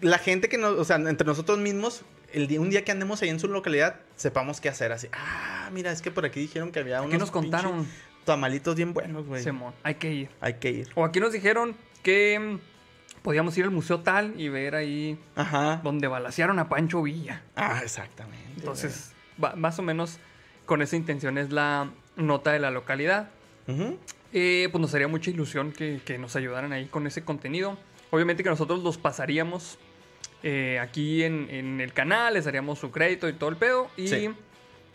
la 0.00 0.18
gente 0.18 0.48
que 0.48 0.58
nos, 0.58 0.76
o 0.76 0.84
sea, 0.84 0.96
entre 0.96 1.26
nosotros 1.26 1.58
mismos, 1.58 2.02
el 2.32 2.46
día, 2.48 2.60
un 2.60 2.70
día 2.70 2.84
que 2.84 2.92
andemos 2.92 3.22
ahí 3.22 3.28
en 3.28 3.40
su 3.40 3.48
localidad, 3.48 3.96
sepamos 4.16 4.60
qué 4.60 4.68
hacer. 4.68 4.92
Así, 4.92 5.08
ah, 5.12 5.70
mira, 5.72 5.90
es 5.92 6.02
que 6.02 6.10
por 6.10 6.24
aquí 6.24 6.40
dijeron 6.40 6.72
que 6.72 6.80
había 6.80 7.00
unos 7.00 7.12
Aquí 7.12 7.18
nos 7.18 7.30
contaron, 7.30 7.86
tamalitos 8.24 8.74
bien 8.76 8.92
buenos, 8.92 9.26
güey. 9.26 9.42
Simón, 9.42 9.74
hay 9.82 9.94
que 9.96 10.12
ir. 10.12 10.28
Hay 10.40 10.54
que 10.54 10.70
ir. 10.70 10.88
O 10.94 11.04
aquí 11.04 11.20
nos 11.20 11.32
dijeron 11.32 11.76
que 12.02 12.38
mm, 12.38 13.22
podíamos 13.22 13.56
ir 13.58 13.64
al 13.64 13.70
museo 13.70 14.00
tal 14.00 14.38
y 14.40 14.48
ver 14.48 14.74
ahí 14.74 15.18
Ajá. 15.34 15.80
donde 15.82 16.08
balacearon 16.08 16.58
a 16.58 16.68
Pancho 16.68 17.02
Villa. 17.02 17.42
Ah, 17.56 17.80
exactamente. 17.82 18.52
Entonces, 18.56 19.12
va- 19.42 19.54
más 19.56 19.78
o 19.78 19.82
menos 19.82 20.18
con 20.64 20.82
esa 20.82 20.96
intención 20.96 21.38
es 21.38 21.50
la 21.52 21.90
nota 22.16 22.52
de 22.52 22.58
la 22.58 22.70
localidad. 22.70 23.30
Eh, 24.32 24.68
pues 24.70 24.80
nos 24.80 24.94
haría 24.94 25.08
mucha 25.08 25.30
ilusión 25.30 25.72
que, 25.72 26.00
que 26.04 26.18
nos 26.18 26.36
ayudaran 26.36 26.72
ahí 26.72 26.86
con 26.86 27.06
ese 27.06 27.24
contenido. 27.24 27.78
Obviamente 28.10 28.42
que 28.42 28.48
nosotros 28.50 28.82
los 28.82 28.98
pasaríamos 28.98 29.78
eh, 30.42 30.78
aquí 30.80 31.22
en, 31.24 31.48
en 31.50 31.80
el 31.80 31.92
canal, 31.92 32.34
les 32.34 32.44
daríamos 32.44 32.78
su 32.78 32.90
crédito 32.90 33.28
y 33.28 33.32
todo 33.32 33.50
el 33.50 33.56
pedo. 33.56 33.90
Y 33.96 34.08
Sí. 34.08 34.30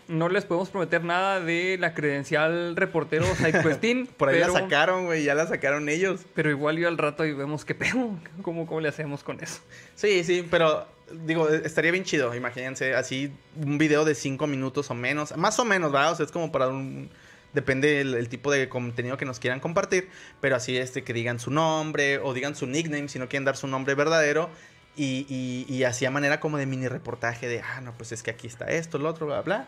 no 0.08 0.28
les 0.30 0.46
podemos 0.46 0.70
prometer 0.70 1.04
nada 1.04 1.40
de 1.40 1.78
la 1.80 1.94
credencial 1.94 2.76
reportero 2.76 3.26
SideQuestin. 3.36 4.08
Por 4.08 4.30
ahí 4.30 4.40
pero, 4.40 4.54
la 4.54 4.60
sacaron, 4.60 5.06
güey, 5.06 5.24
ya 5.24 5.36
la 5.36 5.48
sacaron 5.48 5.88
ellos. 5.90 6.22
Pero 6.36 6.50
igual 6.50 6.78
yo 6.78 6.88
al 6.88 6.98
rato 6.98 7.26
y 7.26 7.34
vemos 7.34 7.66
qué 7.66 7.76
pedo. 7.76 8.18
¿Cómo, 8.42 8.66
¿Cómo 8.66 8.82
le 8.82 8.90
hacemos 8.90 9.24
con 9.24 9.42
eso? 9.42 9.62
Sí, 9.96 10.24
sí, 10.24 10.46
pero 10.50 10.86
digo, 11.26 11.50
estaría 11.50 11.92
bien 11.92 12.04
chido, 12.06 12.34
imagínense, 12.36 12.94
así 12.96 13.32
un 13.56 13.78
video 13.78 14.06
de 14.06 14.16
cinco 14.16 14.48
minutos 14.48 14.90
o 14.92 14.94
menos, 14.96 15.36
más 15.38 15.60
o 15.60 15.66
menos, 15.66 15.92
¿verdad? 15.92 16.14
O 16.14 16.16
sea, 16.16 16.26
es 16.26 16.32
como 16.32 16.52
para 16.52 16.70
un... 16.70 17.10
Depende 17.54 18.00
el, 18.00 18.14
el 18.14 18.30
tipo 18.30 18.50
de 18.50 18.70
contenido 18.70 19.18
que 19.18 19.26
nos 19.26 19.38
quieran 19.40 19.60
compartir, 19.60 20.08
pero 20.40 20.56
así 20.56 20.78
este 20.78 21.04
que 21.04 21.12
digan 21.12 21.38
su 21.38 21.52
nombre 21.52 22.18
o 22.20 22.34
digan 22.34 22.56
su 22.56 22.66
nickname 22.66 23.10
si 23.10 23.20
no 23.20 23.28
quieren 23.28 23.44
dar 23.44 23.58
su 23.58 23.68
nombre 23.68 23.94
verdadero 23.94 24.50
y, 24.96 25.26
y, 25.30 25.66
y 25.74 25.84
así 25.84 26.06
a 26.06 26.12
manera 26.12 26.40
como 26.40 26.58
de 26.58 26.66
mini 26.66 26.88
reportaje 26.88 27.48
de, 27.48 27.62
ah, 27.62 27.82
no, 27.82 27.94
pues 27.94 28.12
es 28.12 28.24
que 28.24 28.32
aquí 28.32 28.48
está 28.48 28.66
esto, 28.66 28.98
lo 28.98 29.10
otro, 29.10 29.28
bla, 29.28 29.42
bla. 29.42 29.68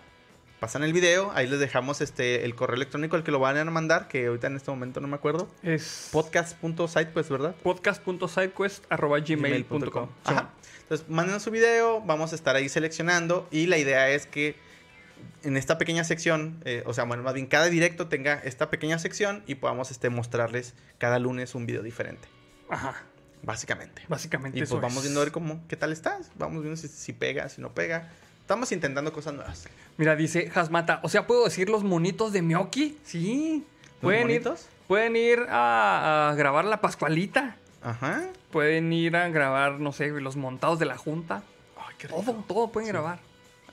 Pasan 0.60 0.84
el 0.84 0.94
video, 0.94 1.32
ahí 1.36 1.48
les 1.48 1.60
dejamos 1.60 2.00
este 2.00 2.46
el 2.46 2.56
correo 2.56 2.78
electrónico 2.78 3.18
al 3.18 3.24
que 3.24 3.32
lo 3.32 3.40
van 3.40 3.58
a 3.58 3.66
mandar, 3.66 4.08
que 4.08 4.28
ahorita 4.28 4.48
en 4.48 4.56
este 4.56 4.72
momento 4.72 5.02
no 5.02 5.10
me 5.10 5.16
acuerdo. 5.16 5.50
Es 5.62 6.08
Podcast.site, 6.14 7.12
pues, 7.12 7.28
¿verdad? 7.28 7.54
podcast.sidequest.gmail.com. 7.64 10.10
Ajá. 10.24 10.52
Entonces, 10.84 11.10
manden 11.10 11.42
su 11.42 11.52
video, 11.52 12.00
vamos 12.02 12.32
a 12.32 12.36
estar 12.36 12.56
ahí 12.56 12.70
seleccionando 12.70 13.46
y 13.52 13.68
la 13.68 13.78
idea 13.78 14.10
es 14.10 14.26
que 14.26 14.56
en 15.44 15.58
esta 15.58 15.78
pequeña 15.78 16.04
sección, 16.04 16.62
eh, 16.66 16.84
o 16.86 16.94
sea, 16.94 17.04
bueno, 17.04 17.24
más 17.24 17.34
bien 17.34 17.48
cada 17.48 17.66
directo 17.66 18.08
tenga 18.08 18.36
esta 18.44 18.70
pequeña 18.70 19.00
sección 19.00 19.44
y 19.48 19.56
podamos 19.56 19.92
este, 19.92 20.10
mostrarles 20.10 20.74
cada 20.98 21.20
lunes 21.20 21.56
un 21.56 21.66
video 21.66 21.84
diferente, 21.84 22.28
Ajá. 22.70 23.04
Básicamente. 23.44 24.02
Básicamente 24.08 24.58
Y 24.60 24.64
eso 24.64 24.76
pues 24.76 24.82
vamos 24.82 24.98
es. 24.98 25.04
viendo 25.04 25.22
a 25.22 25.24
ver 25.26 25.32
cómo, 25.32 25.62
qué 25.68 25.76
tal 25.78 25.92
estás, 25.92 26.32
vamos 26.36 26.64
viendo 26.64 26.76
si, 26.80 26.88
si 26.88 27.14
pega, 27.14 27.48
si 27.50 27.62
no 27.62 27.70
pega. 27.74 28.10
Estamos 28.42 28.72
intentando 28.72 29.14
cosas 29.14 29.34
nuevas. 29.34 29.68
Mira, 29.98 30.16
dice 30.16 30.52
Hasmata. 30.54 31.00
O 31.04 31.10
sea, 31.10 31.28
¿puedo 31.28 31.46
decir 31.46 31.70
los 31.70 31.84
monitos 31.84 32.34
de 32.34 32.42
Miyoki? 32.42 32.98
Sí. 33.04 33.64
¿Los 33.84 34.00
Pueden 34.02 34.22
ir, 34.30 34.42
monitos? 34.42 34.68
pueden 34.88 35.16
ir 35.16 35.40
a, 35.50 36.30
a 36.32 36.36
grabar 36.36 36.66
la 36.66 36.82
Pascualita. 36.82 37.56
Ajá. 37.82 38.24
Pueden 38.52 38.92
ir 38.92 39.16
a 39.16 39.30
grabar, 39.30 39.80
no 39.80 39.94
sé, 39.94 40.10
los 40.10 40.36
montados 40.36 40.78
de 40.80 40.86
la 40.86 40.98
Junta. 40.98 41.44
Ay, 41.78 41.96
qué 41.98 42.08
rico. 42.08 42.22
Todo, 42.22 42.44
todo 42.48 42.72
pueden 42.72 42.88
Sí. 42.88 42.92
grabar. 42.92 43.20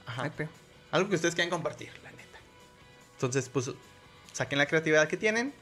Ajá. 0.07 0.23
Ay, 0.23 0.49
Algo 0.93 1.09
que 1.09 1.17
ustedes 1.17 1.35
quieran 1.35 1.51
compartir, 1.51 1.91
la 2.05 2.11
neta. 2.13 2.39
Entonces, 3.15 3.49
pues, 3.49 3.71
saquen 4.33 4.59
la 4.59 4.67
creatividad 4.67 5.09
que 5.09 5.17
tienen 5.17 5.53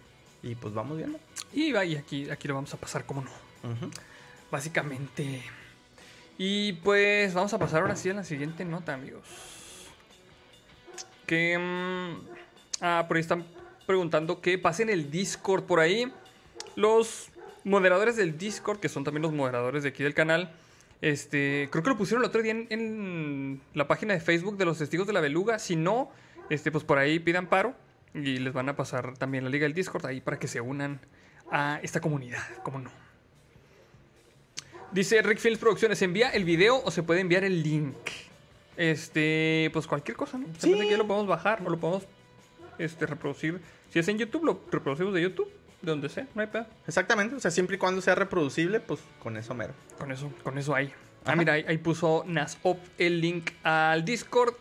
y 0.42 0.54
pues 0.54 0.74
vamos 0.74 0.98
viendo. 0.98 1.18
Y, 1.52 1.74
y 1.74 1.96
aquí, 1.96 2.28
aquí 2.30 2.46
lo 2.46 2.54
vamos 2.54 2.72
a 2.74 2.76
pasar, 2.76 3.04
como 3.06 3.22
no. 3.22 3.30
Básicamente. 4.50 5.42
Y 6.38 6.74
pues 6.74 7.34
vamos 7.34 7.52
a 7.52 7.58
pasar 7.58 7.82
ahora 7.82 7.96
sí 7.96 8.08
a 8.10 8.14
la 8.14 8.24
siguiente 8.24 8.64
nota, 8.64 8.94
amigos. 8.94 9.24
Que. 11.26 11.58
mm, 11.58 12.82
ah, 12.82 13.04
por 13.08 13.16
ahí 13.16 13.20
están 13.20 13.44
preguntando 13.86 14.40
que 14.40 14.56
pasen 14.58 14.88
el 14.88 15.10
Discord 15.10 15.64
por 15.64 15.80
ahí. 15.80 16.12
Los 16.76 17.30
moderadores 17.64 18.16
del 18.16 18.38
Discord, 18.38 18.78
que 18.78 18.88
son 18.88 19.04
también 19.04 19.22
los 19.22 19.32
moderadores 19.32 19.82
de 19.82 19.90
aquí 19.90 20.04
del 20.04 20.14
canal. 20.14 20.52
Este, 21.00 21.68
creo 21.70 21.82
que 21.82 21.90
lo 21.90 21.96
pusieron 21.96 22.22
el 22.22 22.28
otro 22.28 22.42
día 22.42 22.52
en, 22.52 22.66
en 22.70 23.60
la 23.74 23.88
página 23.88 24.14
de 24.14 24.20
Facebook 24.20 24.56
de 24.56 24.64
los 24.64 24.78
testigos 24.78 25.06
de 25.06 25.12
la 25.12 25.20
beluga. 25.20 25.58
Si 25.58 25.74
no, 25.76 26.10
este, 26.50 26.70
pues 26.70 26.84
por 26.84 26.98
ahí 26.98 27.18
pidan 27.18 27.48
paro. 27.48 27.74
Y 28.14 28.38
les 28.38 28.52
van 28.52 28.68
a 28.68 28.76
pasar 28.76 29.18
también 29.18 29.44
la 29.44 29.50
liga 29.50 29.64
del 29.64 29.74
Discord 29.74 30.06
ahí 30.06 30.20
para 30.20 30.38
que 30.38 30.48
se 30.48 30.60
unan 30.60 31.00
a 31.50 31.80
esta 31.82 32.00
comunidad. 32.00 32.42
Como 32.62 32.78
no. 32.78 33.07
Dice 34.92 35.20
Rick 35.22 35.38
Films 35.38 35.58
Producciones, 35.58 36.00
¿envía 36.02 36.30
el 36.30 36.44
video 36.44 36.82
o 36.82 36.90
se 36.90 37.02
puede 37.02 37.20
enviar 37.20 37.44
el 37.44 37.62
link? 37.62 37.94
Este, 38.76 39.70
pues 39.72 39.86
cualquier 39.86 40.16
cosa, 40.16 40.38
¿no? 40.38 40.46
Simplemente 40.46 40.86
que 40.86 40.90
ya 40.92 40.96
lo 40.96 41.06
podemos 41.06 41.26
bajar 41.26 41.60
o 41.64 41.68
lo 41.68 41.78
podemos 41.78 42.04
este, 42.78 43.06
reproducir. 43.06 43.60
Si 43.90 43.98
es 43.98 44.08
en 44.08 44.18
YouTube, 44.18 44.44
lo 44.44 44.60
reproducimos 44.70 45.12
de 45.12 45.22
YouTube, 45.22 45.50
de 45.82 45.90
donde 45.90 46.08
sea, 46.08 46.26
no 46.34 46.40
hay 46.40 46.46
pedo. 46.46 46.66
Exactamente, 46.86 47.36
o 47.36 47.40
sea, 47.40 47.50
siempre 47.50 47.76
y 47.76 47.78
cuando 47.78 48.00
sea 48.00 48.14
reproducible, 48.14 48.80
pues 48.80 49.00
con 49.18 49.36
eso 49.36 49.54
mero. 49.54 49.74
Con 49.98 50.10
eso, 50.10 50.32
con 50.42 50.56
eso 50.56 50.74
hay. 50.74 50.86
Ah, 51.24 51.32
Ajá. 51.32 51.36
mira, 51.36 51.52
ahí, 51.54 51.64
ahí 51.68 51.78
puso 51.78 52.24
Nasop 52.26 52.78
el 52.96 53.20
link 53.20 53.50
al 53.64 54.04
Discord 54.04 54.54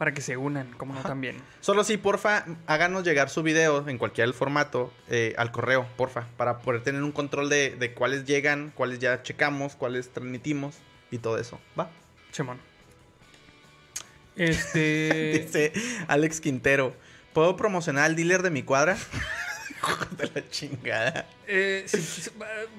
para 0.00 0.14
que 0.14 0.22
se 0.22 0.38
unan, 0.38 0.72
como 0.78 0.94
no 0.94 1.02
también. 1.02 1.36
Solo 1.60 1.84
sí, 1.84 1.98
porfa, 1.98 2.46
háganos 2.66 3.04
llegar 3.04 3.28
su 3.28 3.42
video 3.42 3.86
en 3.86 3.98
cualquier 3.98 4.32
formato 4.32 4.90
eh, 5.10 5.34
al 5.36 5.52
correo, 5.52 5.86
porfa, 5.98 6.26
para 6.38 6.60
poder 6.60 6.82
tener 6.82 7.02
un 7.02 7.12
control 7.12 7.50
de, 7.50 7.76
de 7.78 7.92
cuáles 7.92 8.24
llegan, 8.24 8.72
cuáles 8.74 8.98
ya 8.98 9.22
checamos, 9.22 9.76
cuáles 9.76 10.08
transmitimos 10.08 10.76
y 11.10 11.18
todo 11.18 11.36
eso, 11.36 11.60
¿va? 11.78 11.90
Chemón. 12.32 12.58
Este. 14.36 15.38
Dice 15.38 15.72
Alex 16.08 16.40
Quintero, 16.40 16.96
¿puedo 17.34 17.54
promocionar 17.58 18.04
al 18.04 18.16
dealer 18.16 18.40
de 18.40 18.48
mi 18.48 18.62
cuadra? 18.62 18.96
De 20.16 20.30
la 20.34 20.48
chingada. 20.48 21.26
eh, 21.46 21.84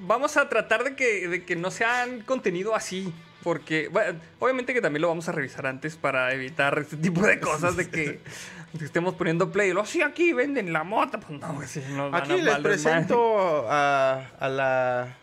vamos 0.00 0.36
a 0.36 0.48
tratar 0.48 0.82
de 0.82 0.96
que, 0.96 1.28
de 1.28 1.44
que 1.44 1.54
no 1.54 1.70
sean 1.70 2.22
contenido 2.22 2.74
así. 2.74 3.14
Porque, 3.42 3.88
bueno, 3.88 4.18
obviamente 4.38 4.72
que 4.72 4.80
también 4.80 5.02
lo 5.02 5.08
vamos 5.08 5.28
a 5.28 5.32
revisar 5.32 5.66
antes 5.66 5.96
para 5.96 6.32
evitar 6.32 6.78
este 6.78 6.96
tipo 6.96 7.26
de 7.26 7.40
cosas 7.40 7.76
de 7.76 7.88
que, 7.88 8.20
que 8.78 8.84
estemos 8.84 9.14
poniendo 9.14 9.50
play 9.50 9.70
y 9.70 9.72
luego, 9.72 9.86
sí, 9.86 10.00
aquí 10.02 10.32
venden 10.32 10.72
la 10.72 10.84
mota. 10.84 11.18
Pues 11.18 11.40
no, 11.40 11.62
sí, 11.66 11.82
nos 11.90 12.14
Aquí 12.14 12.40
les 12.40 12.58
presento 12.58 13.66
a, 13.68 14.28
a 14.38 14.48
la. 14.48 15.16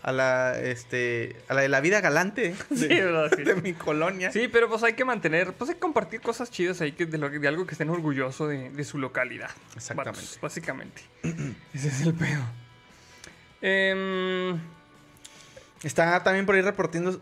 A 0.00 0.12
la, 0.12 0.58
este, 0.60 1.36
a 1.48 1.54
la 1.54 1.62
de 1.62 1.68
la 1.68 1.80
vida 1.80 2.00
galante 2.00 2.54
de, 2.70 2.76
Sí, 2.76 2.86
verdad, 2.88 3.32
sí. 3.36 3.42
de 3.42 3.56
mi 3.56 3.74
colonia. 3.74 4.30
Sí, 4.30 4.46
pero 4.46 4.68
pues 4.68 4.84
hay 4.84 4.92
que 4.92 5.04
mantener, 5.04 5.52
pues 5.54 5.70
hay 5.70 5.74
que 5.74 5.80
compartir 5.80 6.20
cosas 6.20 6.52
chidas 6.52 6.80
ahí 6.80 6.92
que 6.92 7.04
de, 7.04 7.18
lo, 7.18 7.26
algo 7.26 7.66
que 7.66 7.72
estén 7.72 7.90
orgullosos 7.90 8.48
de, 8.48 8.70
de 8.70 8.84
su 8.84 8.96
localidad. 8.96 9.50
Exactamente. 9.74 10.20
Vatos, 10.20 10.38
básicamente. 10.40 11.02
Ese 11.74 11.88
es 11.88 12.00
el 12.02 12.14
pedo. 12.14 12.42
Em, 13.60 14.58
Está 15.82 16.22
también 16.22 16.46
por 16.46 16.54
ahí 16.54 16.62
reportando. 16.62 17.20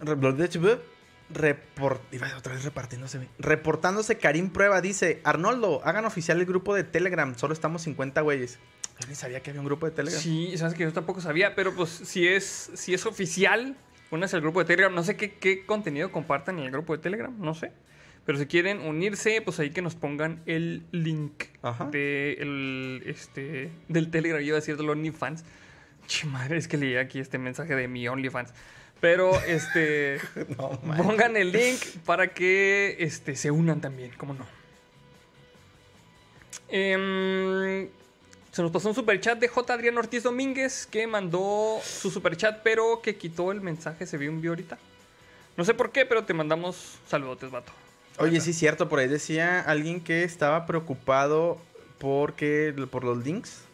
Report, 1.28 2.00
iba 2.14 2.28
otra 2.36 2.54
vez 2.54 2.64
repartiéndose. 2.64 3.28
Reportándose 3.38 4.16
Karim 4.18 4.50
Prueba 4.50 4.80
dice: 4.80 5.20
Arnoldo, 5.24 5.80
hagan 5.84 6.04
oficial 6.04 6.38
el 6.38 6.46
grupo 6.46 6.74
de 6.74 6.84
Telegram. 6.84 7.36
Solo 7.36 7.52
estamos 7.52 7.82
50 7.82 8.20
güeyes. 8.20 8.58
Yo 9.00 9.08
ni 9.08 9.14
sabía 9.14 9.40
que 9.40 9.50
había 9.50 9.60
un 9.60 9.66
grupo 9.66 9.86
de 9.86 9.92
Telegram. 9.92 10.22
sí, 10.22 10.56
sabes 10.56 10.74
que 10.74 10.84
yo 10.84 10.92
tampoco 10.92 11.20
sabía, 11.20 11.54
pero 11.54 11.74
pues 11.74 11.90
si 11.90 12.26
es, 12.28 12.70
si 12.74 12.94
es 12.94 13.04
oficial, 13.06 13.76
únanse 14.10 14.36
al 14.36 14.42
grupo 14.42 14.60
de 14.60 14.66
Telegram. 14.66 14.94
No 14.94 15.02
sé 15.02 15.16
qué, 15.16 15.34
qué 15.34 15.66
contenido 15.66 16.12
compartan 16.12 16.58
en 16.60 16.66
el 16.66 16.70
grupo 16.70 16.96
de 16.96 17.02
Telegram, 17.02 17.34
no 17.38 17.54
sé. 17.54 17.72
Pero 18.24 18.38
si 18.38 18.46
quieren 18.46 18.80
unirse, 18.80 19.40
pues 19.42 19.60
ahí 19.60 19.70
que 19.70 19.82
nos 19.82 19.94
pongan 19.94 20.42
el 20.46 20.84
link 20.92 21.44
Ajá. 21.62 21.86
de 21.86 22.34
el, 22.40 23.02
este, 23.06 23.70
del 23.88 24.10
Telegram. 24.10 24.40
Yo 24.40 24.48
iba 24.48 24.56
a 24.56 24.60
decir 24.60 24.76
del 24.76 24.90
OnlyFans. 24.90 25.44
Madre, 26.26 26.58
es 26.58 26.68
que 26.68 26.76
leí 26.76 26.96
aquí 26.96 27.18
este 27.18 27.38
mensaje 27.38 27.74
de 27.74 27.88
mi 27.88 28.06
OnlyFans. 28.08 28.50
Pero, 29.00 29.38
este, 29.42 30.20
No, 30.56 30.70
pongan 30.96 31.36
el 31.36 31.52
link 31.52 31.80
para 32.04 32.28
que 32.28 32.96
este, 32.98 33.36
se 33.36 33.50
unan 33.50 33.80
también, 33.80 34.12
¿cómo 34.16 34.34
no? 34.34 34.46
Em, 36.68 37.88
se 38.50 38.62
nos 38.62 38.70
pasó 38.70 38.88
un 38.88 38.94
superchat 38.94 39.38
de 39.38 39.48
J. 39.48 39.74
Adrián 39.74 39.98
Ortiz 39.98 40.22
Domínguez 40.22 40.86
que 40.86 41.06
mandó 41.06 41.78
su 41.84 42.10
superchat, 42.10 42.62
pero 42.62 43.00
que 43.02 43.16
quitó 43.16 43.52
el 43.52 43.60
mensaje, 43.60 44.06
se 44.06 44.16
vio 44.16 44.30
un 44.30 44.38
video 44.38 44.52
ahorita. 44.52 44.78
No 45.56 45.64
sé 45.64 45.74
por 45.74 45.92
qué, 45.92 46.04
pero 46.04 46.24
te 46.24 46.34
mandamos 46.34 46.98
saludotes, 47.06 47.50
vato. 47.50 47.72
Oye, 48.18 48.40
sí, 48.40 48.52
cierto. 48.52 48.88
Por 48.88 48.98
ahí 48.98 49.08
decía 49.08 49.60
alguien 49.60 50.00
que 50.00 50.24
estaba 50.24 50.66
preocupado 50.66 51.58
porque, 51.98 52.74
por 52.90 53.04
los 53.04 53.24
links. 53.24 53.65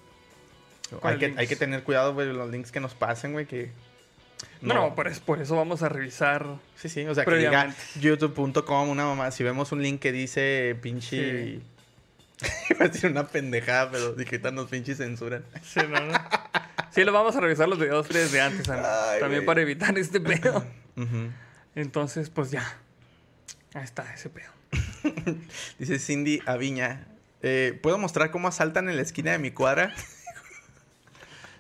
Hay 0.97 1.01
¿Cuáles 1.01 1.21
que, 1.21 1.27
links? 1.27 1.41
hay 1.41 1.47
que 1.47 1.57
tener 1.57 1.83
cuidado, 1.83 2.15
güey, 2.15 2.33
los 2.33 2.51
links 2.51 2.73
que 2.73 2.81
nos 2.81 2.95
pasen, 2.95 3.33
güey, 3.33 3.47
que... 3.47 3.71
No, 4.61 4.75
no, 4.75 4.95
por, 4.95 5.09
eso, 5.09 5.21
por 5.25 5.41
eso 5.41 5.57
vamos 5.57 5.83
a 5.83 5.89
revisar. 5.89 6.47
Sí, 6.77 6.89
sí, 6.89 7.05
o 7.07 7.15
sea, 7.15 7.25
que 7.25 7.35
diga 7.37 7.75
youtube.com, 8.01 8.89
una 8.89 9.05
mamá. 9.05 9.31
Si 9.31 9.43
vemos 9.45 9.71
un 9.73 9.83
link 9.83 10.01
que 10.01 10.13
dice 10.13 10.77
pinche... 10.81 11.61
Iba 12.71 12.87
a 12.87 12.89
decir 12.89 13.11
una 13.11 13.29
pendejada, 13.29 13.91
pero 13.91 14.07
ahorita 14.07 14.51
nos 14.51 14.69
pinche 14.69 14.95
censuran. 14.97 15.45
Sí, 15.63 15.81
no, 15.89 16.01
no. 16.01 16.19
Sí, 16.91 17.05
lo 17.05 17.13
vamos 17.13 17.37
a 17.37 17.41
revisar 17.41 17.69
los 17.69 17.79
videos 17.79 18.09
desde 18.09 18.41
antes. 18.41 18.69
Ay, 18.69 19.21
También 19.21 19.45
para 19.47 19.61
evitar 19.63 19.97
este 19.97 20.21
pedo. 20.21 20.65
Entonces, 21.77 22.31
pues 22.31 22.51
ya. 22.51 22.79
Ahí 23.75 23.85
está 23.85 24.13
ese 24.13 24.29
pedo. 24.29 24.51
Dice 25.79 25.99
Cindy 25.99 26.41
Aviña. 26.47 27.07
eh, 27.43 27.79
¿Puedo 27.83 27.97
mostrar 27.99 28.31
cómo 28.31 28.49
asaltan 28.49 28.89
en 28.89 28.97
la 28.97 29.03
esquina 29.03 29.31
de 29.33 29.39
mi 29.39 29.51
cuadra? 29.53 29.95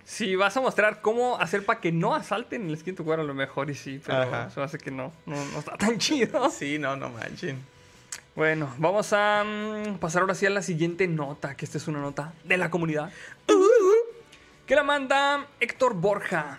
Si 0.04 0.34
vas 0.36 0.56
a 0.56 0.60
mostrar 0.60 1.00
cómo 1.00 1.38
hacer 1.38 1.64
para 1.64 1.80
que 1.80 1.92
no 1.92 2.14
asalten 2.14 2.62
en 2.62 2.70
el 2.70 2.82
de 2.82 2.92
tu 2.92 3.04
cuadra, 3.04 3.22
a 3.22 3.26
lo 3.26 3.34
mejor 3.34 3.70
y 3.70 3.74
sí, 3.74 4.00
pero 4.04 4.22
Ajá. 4.22 4.48
eso 4.50 4.62
hace 4.62 4.78
que 4.78 4.90
no, 4.90 5.12
no, 5.26 5.36
no 5.36 5.58
está 5.58 5.76
tan 5.76 5.98
chido. 5.98 6.50
sí, 6.50 6.78
no, 6.78 6.96
no 6.96 7.08
manchen. 7.10 7.58
Bueno, 8.34 8.72
vamos 8.78 9.12
a 9.12 9.44
mm, 9.44 9.98
pasar 9.98 10.22
ahora 10.22 10.34
sí 10.34 10.46
a 10.46 10.50
la 10.50 10.62
siguiente 10.62 11.06
nota, 11.06 11.54
que 11.54 11.64
esta 11.64 11.78
es 11.78 11.86
una 11.86 12.00
nota 12.00 12.32
de 12.44 12.56
la 12.56 12.70
comunidad. 12.70 13.12
Que 14.66 14.74
la 14.74 14.82
manda 14.82 15.46
Héctor 15.60 15.94
Borja. 15.94 16.58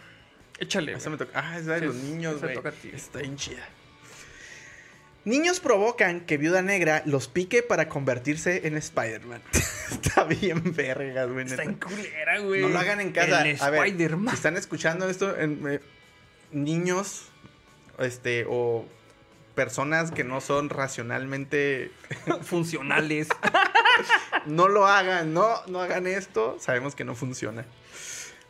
Échale. 0.59 0.93
Esa 0.93 1.09
me 1.09 1.17
toca. 1.17 1.31
Ah, 1.33 1.57
es 1.57 1.65
la 1.65 1.75
de 1.75 1.79
Sí, 1.81 1.85
los 1.87 1.95
niños, 1.95 2.35
esa 2.35 2.47
güey. 2.61 2.93
Está 2.93 3.19
bien 3.19 3.35
chida. 3.37 3.67
Niños 5.25 5.59
provocan 5.61 6.21
que 6.21 6.37
Viuda 6.37 6.61
Negra 6.61 7.01
los 7.05 7.27
pique 7.29 7.63
para 7.63 7.87
convertirse 7.87 8.67
en 8.67 8.75
Spider-Man. 8.75 9.41
Está 9.91 10.25
bien 10.25 10.73
vergas, 10.75 11.29
güey. 11.31 11.45
Está 11.45 11.63
en 11.63 11.75
culera, 11.75 12.39
güey. 12.39 12.61
No 12.61 12.69
lo 12.69 12.79
hagan 12.79 12.99
en 12.99 13.11
casa. 13.11 13.47
El 13.47 13.61
A 13.61 13.69
ver, 13.69 13.95
están 14.33 14.57
escuchando 14.57 15.09
esto, 15.09 15.37
en- 15.37 15.65
eh, 15.67 15.79
niños, 16.51 17.27
este, 17.99 18.45
o 18.49 18.85
personas 19.55 20.11
que 20.11 20.23
no 20.23 20.41
son 20.41 20.69
racionalmente, 20.69 21.91
Funcionales. 22.41 23.29
no 24.45 24.67
lo 24.67 24.87
hagan, 24.87 25.33
no, 25.33 25.61
no 25.67 25.81
hagan 25.81 26.07
esto. 26.07 26.57
Sabemos 26.59 26.95
que 26.95 27.05
no 27.05 27.15
funciona. 27.15 27.65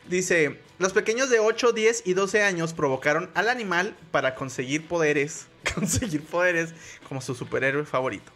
Dice, 0.07 0.59
los 0.79 0.91
pequeños 0.91 1.29
de 1.29 1.39
8, 1.39 1.71
10 1.71 2.03
y 2.05 2.13
12 2.13 2.43
años 2.43 2.73
provocaron 2.73 3.29
al 3.35 3.47
animal 3.47 3.95
para 4.11 4.35
conseguir 4.35 4.87
poderes, 4.87 5.47
conseguir 5.75 6.23
poderes 6.23 6.73
como 7.07 7.21
su 7.21 7.35
superhéroe 7.35 7.85
favorito. 7.85 8.31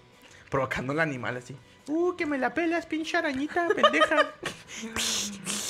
Provocando 0.49 0.93
al 0.93 0.99
animal 0.99 1.37
así. 1.37 1.55
Uh, 1.87 2.15
que 2.15 2.25
me 2.25 2.37
la 2.37 2.53
pelas, 2.53 2.85
pinche 2.85 3.17
arañita, 3.17 3.67
pendeja. 3.69 4.33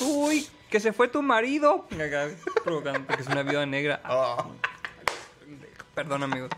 Uy, 0.00 0.46
que 0.70 0.80
se 0.80 0.92
fue 0.92 1.08
tu 1.08 1.22
marido. 1.22 1.86
Acá, 1.92 2.28
provocando 2.64 3.06
porque 3.06 3.22
es 3.22 3.28
una 3.28 3.42
viuda 3.42 3.66
negra. 3.66 4.00
Oh. 4.10 4.52
Perdón, 5.94 6.22
amigos. 6.22 6.50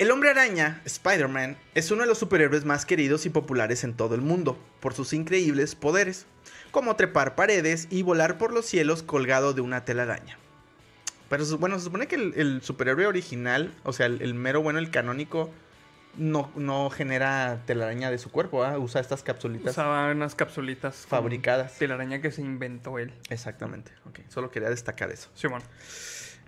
El 0.00 0.10
hombre 0.10 0.30
araña, 0.30 0.80
Spider-Man, 0.86 1.58
es 1.74 1.90
uno 1.90 2.00
de 2.00 2.08
los 2.08 2.16
superhéroes 2.16 2.64
más 2.64 2.86
queridos 2.86 3.26
y 3.26 3.30
populares 3.30 3.84
en 3.84 3.92
todo 3.92 4.14
el 4.14 4.22
mundo, 4.22 4.58
por 4.80 4.94
sus 4.94 5.12
increíbles 5.12 5.74
poderes, 5.74 6.24
como 6.70 6.96
trepar 6.96 7.34
paredes 7.34 7.86
y 7.90 8.00
volar 8.00 8.38
por 8.38 8.50
los 8.50 8.64
cielos 8.64 9.02
colgado 9.02 9.52
de 9.52 9.60
una 9.60 9.84
telaraña. 9.84 10.38
Pero 11.28 11.44
bueno, 11.58 11.78
se 11.78 11.84
supone 11.84 12.06
que 12.06 12.14
el, 12.14 12.32
el 12.34 12.62
superhéroe 12.62 13.06
original, 13.06 13.74
o 13.84 13.92
sea, 13.92 14.06
el, 14.06 14.22
el 14.22 14.32
mero 14.32 14.62
bueno, 14.62 14.78
el 14.78 14.90
canónico, 14.90 15.50
no, 16.16 16.50
no 16.56 16.88
genera 16.88 17.60
telaraña 17.66 18.10
de 18.10 18.16
su 18.16 18.30
cuerpo, 18.30 18.64
¿ah? 18.64 18.78
usa 18.78 19.02
estas 19.02 19.22
capsulitas 19.22 19.72
Usaba 19.72 20.10
unas 20.10 20.34
capsulitas. 20.34 20.96
fabricadas. 21.06 21.76
Telaraña 21.78 22.22
que 22.22 22.32
se 22.32 22.40
inventó 22.40 22.98
él. 22.98 23.12
Exactamente, 23.28 23.92
ok, 24.06 24.20
solo 24.28 24.50
quería 24.50 24.70
destacar 24.70 25.10
eso. 25.10 25.28
Sí, 25.34 25.46
bueno. 25.46 25.66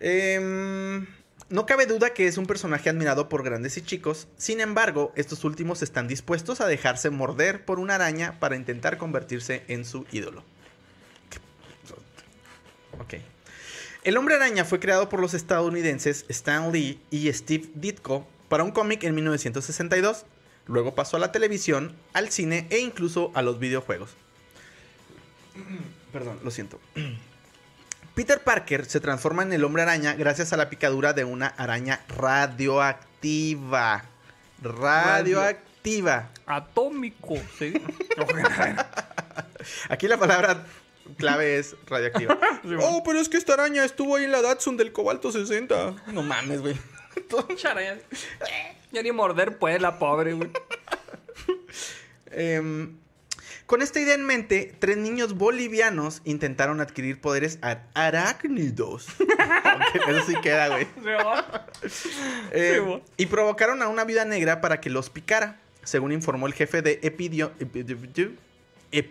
Em, 0.00 1.06
no 1.52 1.66
cabe 1.66 1.84
duda 1.84 2.14
que 2.14 2.26
es 2.26 2.38
un 2.38 2.46
personaje 2.46 2.88
admirado 2.88 3.28
por 3.28 3.44
grandes 3.44 3.76
y 3.76 3.82
chicos, 3.82 4.26
sin 4.38 4.60
embargo, 4.60 5.12
estos 5.16 5.44
últimos 5.44 5.82
están 5.82 6.08
dispuestos 6.08 6.62
a 6.62 6.66
dejarse 6.66 7.10
morder 7.10 7.66
por 7.66 7.78
una 7.78 7.96
araña 7.96 8.40
para 8.40 8.56
intentar 8.56 8.96
convertirse 8.96 9.62
en 9.68 9.84
su 9.84 10.06
ídolo. 10.12 10.42
Ok. 12.98 13.16
El 14.02 14.16
hombre 14.16 14.36
araña 14.36 14.64
fue 14.64 14.80
creado 14.80 15.10
por 15.10 15.20
los 15.20 15.34
estadounidenses 15.34 16.24
Stan 16.30 16.72
Lee 16.72 16.98
y 17.10 17.30
Steve 17.30 17.68
Ditko 17.74 18.26
para 18.48 18.64
un 18.64 18.70
cómic 18.70 19.04
en 19.04 19.14
1962. 19.14 20.24
Luego 20.66 20.94
pasó 20.94 21.18
a 21.18 21.20
la 21.20 21.32
televisión, 21.32 21.94
al 22.14 22.30
cine 22.30 22.66
e 22.70 22.78
incluso 22.78 23.30
a 23.34 23.42
los 23.42 23.58
videojuegos. 23.58 24.10
Perdón, 26.12 26.40
lo 26.42 26.50
siento. 26.50 26.80
Peter 28.14 28.40
Parker 28.40 28.84
se 28.84 29.01
transforma 29.01 29.43
en 29.43 29.52
el 29.55 29.64
hombre 29.64 29.82
araña 29.82 30.14
gracias 30.14 30.52
a 30.52 30.59
la 30.59 30.68
picadura 30.68 31.14
de 31.14 31.24
una 31.24 31.47
araña 31.47 32.05
radioactiva. 32.09 34.05
Radioactiva. 34.62 36.30
Atómico, 36.44 37.36
¿sí? 37.59 37.72
Aquí 39.89 40.09
la 40.09 40.18
palabra 40.18 40.66
clave 41.16 41.59
es 41.59 41.74
radioactiva. 41.86 42.39
oh, 42.82 43.02
pero 43.02 43.18
es 43.18 43.30
que 43.30 43.39
esta 43.39 43.55
araña 43.55 43.84
estuvo 43.84 44.16
ahí 44.16 44.24
en 44.24 44.32
la 44.32 44.43
Datsun 44.43 44.76
del 44.76 44.93
cobalto 44.93 45.32
60. 45.32 45.94
No 46.09 46.22
mames, 46.22 46.60
güey. 46.60 46.76
Ya 48.93 49.02
ni 49.02 49.10
morder 49.10 49.56
puede 49.56 49.78
la 49.78 49.98
pobre, 49.98 50.34
güey. 50.34 50.51
Em, 52.30 52.94
con 53.66 53.80
esta 53.82 54.01
idea 54.01 54.14
en 54.14 54.24
mente, 54.26 54.74
tres 54.78 54.97
niños 54.97 55.34
bolivianos 55.34 56.20
intentaron 56.24 56.80
adquirir 56.80 57.20
poderes 57.20 57.59
ar- 57.62 57.89
arácnidos. 57.94 59.06
Eso 60.09 60.26
sí 60.26 60.34
queda, 60.43 60.68
güey. 60.68 60.86
Eh, 62.52 63.01
y 63.16 63.26
provocaron 63.26 63.82
a 63.82 63.89
una 63.89 64.05
vida 64.05 64.24
negra 64.24 64.60
para 64.60 64.80
que 64.80 64.90
los 64.90 65.10
picara, 65.10 65.60
según 65.84 66.12
informó 66.12 66.47
el 66.47 66.55
jefe 66.55 66.82
de 66.82 67.01
epidio- 67.02 67.52
epi- 67.59 68.36
ep- 68.93 69.10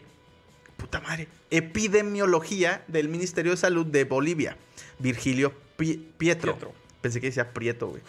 puta 0.78 1.00
madre, 1.02 1.28
epidemiología 1.50 2.84
del 2.88 3.10
Ministerio 3.10 3.52
de 3.52 3.58
Salud 3.58 3.86
de 3.86 4.04
Bolivia, 4.06 4.58
Virgilio 5.00 5.54
Pi- 5.78 6.12
Pietro. 6.18 6.54
Pietro. 6.54 6.74
Pensé 7.02 7.20
que 7.20 7.28
decía 7.28 7.52
Prieto, 7.52 7.88
güey. 7.90 8.02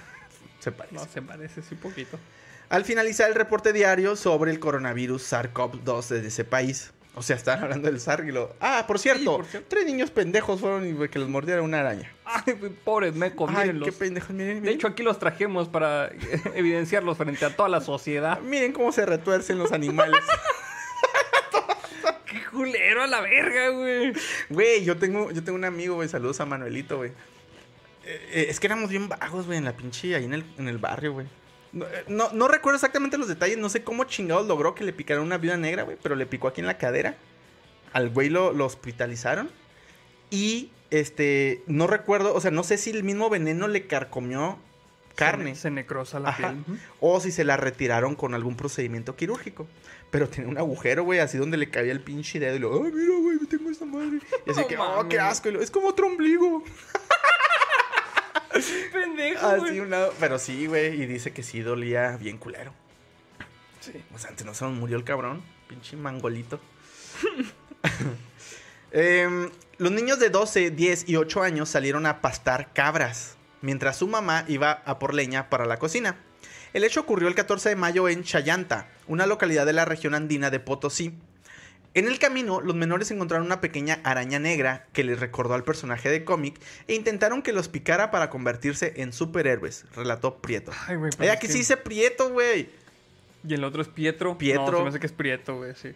Se 0.60 0.72
parece. 0.72 0.94
No, 0.94 1.06
se 1.06 1.22
parece, 1.22 1.62
sí, 1.62 1.74
poquito. 1.74 2.18
Al 2.68 2.84
finalizar 2.84 3.28
el 3.28 3.34
reporte 3.34 3.72
diario 3.72 4.16
sobre 4.16 4.50
el 4.50 4.58
coronavirus 4.58 5.32
SARS-CoV-2 5.32 6.08
desde 6.08 6.28
ese 6.28 6.44
país, 6.44 6.92
O 7.14 7.22
sea, 7.22 7.36
estaban 7.36 7.62
hablando 7.64 7.88
del 7.88 7.98
zar 7.98 8.24
y 8.26 8.32
lo... 8.32 8.54
Ah, 8.60 8.84
por 8.86 8.98
cierto, 8.98 9.36
por 9.38 9.46
cierto. 9.46 9.66
tres 9.70 9.86
niños 9.86 10.10
pendejos 10.10 10.60
fueron 10.60 10.86
y 10.86 11.08
que 11.08 11.18
los 11.18 11.28
mordiera 11.30 11.62
una 11.62 11.80
araña. 11.80 12.12
Ay, 12.26 12.52
güey, 12.54 12.72
pobres 12.72 13.14
mecos, 13.14 13.48
Ay, 13.54 13.68
mírenlos. 13.68 13.86
qué 13.88 13.92
pendejos, 13.92 14.30
miren, 14.30 14.62
De 14.62 14.70
hecho, 14.70 14.86
aquí 14.88 15.02
los 15.02 15.18
trajimos 15.18 15.68
para 15.68 16.10
evidenciarlos 16.54 17.16
frente 17.16 17.44
a 17.46 17.56
toda 17.56 17.68
la 17.70 17.80
sociedad. 17.80 18.40
Miren 18.40 18.72
cómo 18.72 18.92
se 18.92 19.06
retuercen 19.06 19.58
los 19.58 19.72
animales. 19.72 20.20
¡Qué 22.26 22.44
culero 22.50 23.04
a 23.04 23.06
la 23.06 23.20
verga, 23.22 23.68
güey! 23.70 24.12
Güey, 24.50 24.84
yo 24.84 24.98
tengo, 24.98 25.30
yo 25.30 25.42
tengo 25.42 25.56
un 25.56 25.64
amigo, 25.64 25.94
güey. 25.94 26.08
Saludos 26.08 26.40
a 26.40 26.44
Manuelito, 26.46 26.98
güey. 26.98 27.10
Eh, 28.04 28.28
eh, 28.32 28.46
es 28.50 28.60
que 28.60 28.66
éramos 28.66 28.90
bien 28.90 29.08
vagos, 29.08 29.46
güey, 29.46 29.56
en 29.56 29.64
la 29.64 29.74
pinche, 29.76 30.14
ahí 30.14 30.24
en 30.24 30.34
el, 30.34 30.44
en 30.58 30.68
el 30.68 30.76
barrio, 30.78 31.12
güey. 31.14 31.26
No, 31.76 31.84
eh, 31.84 32.04
no, 32.08 32.30
no 32.32 32.48
recuerdo 32.48 32.76
exactamente 32.76 33.18
los 33.18 33.28
detalles, 33.28 33.58
no 33.58 33.68
sé 33.68 33.84
cómo 33.84 34.04
chingados 34.04 34.46
logró 34.46 34.74
que 34.74 34.82
le 34.82 34.94
picara 34.94 35.20
una 35.20 35.36
viuda 35.36 35.58
negra, 35.58 35.82
güey, 35.82 35.98
pero 36.02 36.16
le 36.16 36.24
picó 36.24 36.48
aquí 36.48 36.62
en 36.62 36.66
la 36.66 36.78
cadera. 36.78 37.16
Al 37.92 38.08
güey 38.08 38.30
lo, 38.30 38.52
lo 38.52 38.64
hospitalizaron. 38.64 39.50
Y, 40.30 40.70
este, 40.90 41.62
no 41.66 41.86
recuerdo, 41.86 42.34
o 42.34 42.40
sea, 42.40 42.50
no 42.50 42.64
sé 42.64 42.78
si 42.78 42.90
el 42.90 43.04
mismo 43.04 43.28
veneno 43.28 43.68
le 43.68 43.86
carcomió 43.86 44.58
carne. 45.14 45.54
Se, 45.54 45.62
se 45.62 45.70
necrosa 45.70 46.18
la 46.18 46.30
Ajá. 46.30 46.54
piel. 46.54 46.80
O 47.00 47.20
si 47.20 47.30
se 47.30 47.44
la 47.44 47.58
retiraron 47.58 48.14
con 48.16 48.34
algún 48.34 48.56
procedimiento 48.56 49.14
quirúrgico. 49.14 49.66
Pero 50.10 50.28
tenía 50.30 50.48
un 50.48 50.56
agujero, 50.56 51.04
güey, 51.04 51.18
así 51.18 51.36
donde 51.36 51.58
le 51.58 51.68
cabía 51.68 51.92
el 51.92 52.00
pinche 52.00 52.40
dedo. 52.40 52.56
Y 52.56 52.58
luego, 52.58 52.84
ay, 52.86 52.92
mira, 52.92 53.14
güey, 53.20 53.38
tengo 53.46 53.70
esta 53.70 53.84
madre. 53.84 54.18
Y 54.46 54.50
así 54.50 54.64
que, 54.66 54.78
oh, 54.78 55.06
qué 55.08 55.20
asco. 55.20 55.50
Y 55.50 55.56
es 55.56 55.70
como 55.70 55.88
otro 55.88 56.06
ombligo. 56.06 56.64
Pendejo, 58.92 59.46
Así 59.46 59.80
lado. 59.86 60.14
Pero 60.20 60.38
sí, 60.38 60.66
güey. 60.66 61.00
Y 61.02 61.06
dice 61.06 61.32
que 61.32 61.42
sí 61.42 61.60
dolía 61.60 62.16
bien 62.16 62.38
culero. 62.38 62.72
Sí. 63.80 63.92
O 64.14 64.18
sea, 64.18 64.30
antes 64.30 64.44
no 64.44 64.54
se 64.54 64.64
nos 64.64 64.74
murió 64.74 64.96
el 64.96 65.04
cabrón. 65.04 65.42
Pinche 65.68 65.96
mangolito. 65.96 66.60
Em, 68.92 69.50
los 69.76 69.92
niños 69.92 70.18
de 70.18 70.30
12, 70.30 70.70
10 70.70 71.08
y 71.08 71.16
8 71.16 71.42
años 71.42 71.68
salieron 71.68 72.06
a 72.06 72.22
pastar 72.22 72.72
cabras. 72.72 73.36
Mientras 73.60 73.98
su 73.98 74.06
mamá 74.06 74.44
iba 74.48 74.70
a 74.86 74.98
por 74.98 75.12
leña 75.12 75.50
para 75.50 75.66
la 75.66 75.78
cocina. 75.78 76.16
El 76.72 76.84
hecho 76.84 77.00
ocurrió 77.00 77.28
el 77.28 77.34
14 77.34 77.70
de 77.70 77.76
mayo 77.76 78.08
en 78.08 78.22
Chayanta, 78.22 78.88
una 79.06 79.26
localidad 79.26 79.66
de 79.66 79.72
la 79.72 79.84
región 79.84 80.14
andina 80.14 80.50
de 80.50 80.60
Potosí. 80.60 81.14
En 81.96 82.06
el 82.06 82.18
camino, 82.18 82.60
los 82.60 82.76
menores 82.76 83.10
encontraron 83.10 83.46
una 83.46 83.62
pequeña 83.62 84.00
araña 84.04 84.38
negra 84.38 84.86
que 84.92 85.02
les 85.02 85.18
recordó 85.18 85.54
al 85.54 85.64
personaje 85.64 86.10
de 86.10 86.24
cómic 86.24 86.60
e 86.88 86.94
intentaron 86.94 87.40
que 87.42 87.54
los 87.54 87.68
picara 87.68 88.10
para 88.10 88.28
convertirse 88.28 88.92
en 88.96 89.14
superhéroes, 89.14 89.86
relató 89.94 90.36
Prieto. 90.36 90.72
Ay, 90.86 90.96
güey. 90.96 91.10
pero 91.16 91.38
que- 91.40 91.48
sí 91.48 91.58
dice 91.60 91.78
Prieto, 91.78 92.28
güey. 92.30 92.68
Y 93.48 93.54
el 93.54 93.64
otro 93.64 93.80
es 93.80 93.88
Pietro. 93.88 94.36
Pietro. 94.36 94.70
No, 94.72 94.76
se 94.76 94.82
me 94.82 94.88
hace 94.90 95.00
que 95.00 95.06
es 95.06 95.12
Prieto, 95.12 95.56
güey, 95.56 95.74
sí. 95.74 95.92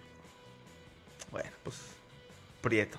Bueno, 1.30 1.50
pues 1.64 1.76
Prieto. 2.62 2.98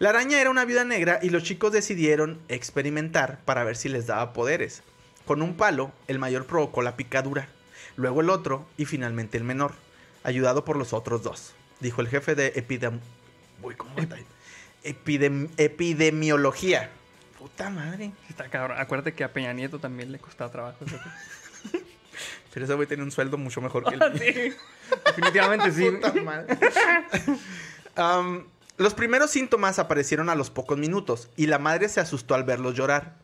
La 0.00 0.10
araña 0.10 0.40
era 0.40 0.50
una 0.50 0.64
viuda 0.64 0.84
negra 0.84 1.20
y 1.22 1.30
los 1.30 1.44
chicos 1.44 1.70
decidieron 1.70 2.40
experimentar 2.48 3.38
para 3.44 3.62
ver 3.62 3.76
si 3.76 3.88
les 3.88 4.08
daba 4.08 4.32
poderes. 4.32 4.82
Con 5.24 5.40
un 5.40 5.54
palo, 5.56 5.92
el 6.08 6.18
mayor 6.18 6.46
provocó 6.46 6.82
la 6.82 6.96
picadura, 6.96 7.46
luego 7.96 8.22
el 8.22 8.30
otro 8.30 8.66
y 8.76 8.86
finalmente 8.86 9.38
el 9.38 9.44
menor, 9.44 9.74
ayudado 10.24 10.64
por 10.64 10.76
los 10.76 10.92
otros 10.92 11.22
dos, 11.22 11.54
dijo 11.84 12.00
el 12.00 12.08
jefe 12.08 12.34
de 12.34 12.48
epidem... 12.56 12.98
Uy, 13.62 13.76
¿cómo 13.76 13.96
está? 13.98 14.16
Epidem- 14.82 15.48
epidemiología. 15.56 16.90
Puta 17.38 17.70
madre. 17.70 18.10
Está 18.28 18.48
cabrón. 18.50 18.76
Acuérdate 18.80 19.14
que 19.14 19.22
a 19.24 19.32
Peña 19.32 19.52
Nieto 19.52 19.78
también 19.78 20.10
le 20.10 20.18
costaba 20.18 20.50
trabajo. 20.50 20.78
Pero 22.52 22.66
ese 22.66 22.74
güey 22.74 22.86
tenía 22.86 23.04
un 23.04 23.10
sueldo 23.10 23.36
mucho 23.38 23.60
mejor 23.60 23.84
que 23.84 23.94
el 23.94 24.02
Ah, 24.02 24.08
mío. 24.10 24.20
sí. 24.22 24.52
Definitivamente 25.06 25.72
sí. 25.72 25.90
Puta 25.90 26.12
madre. 26.22 26.58
Los 28.76 28.94
primeros 28.94 29.30
síntomas 29.30 29.78
aparecieron 29.78 30.28
a 30.30 30.34
los 30.34 30.50
pocos 30.50 30.76
minutos 30.78 31.28
y 31.36 31.46
la 31.46 31.58
madre 31.60 31.88
se 31.88 32.00
asustó 32.00 32.34
al 32.34 32.42
verlos 32.42 32.74
llorar. 32.74 33.14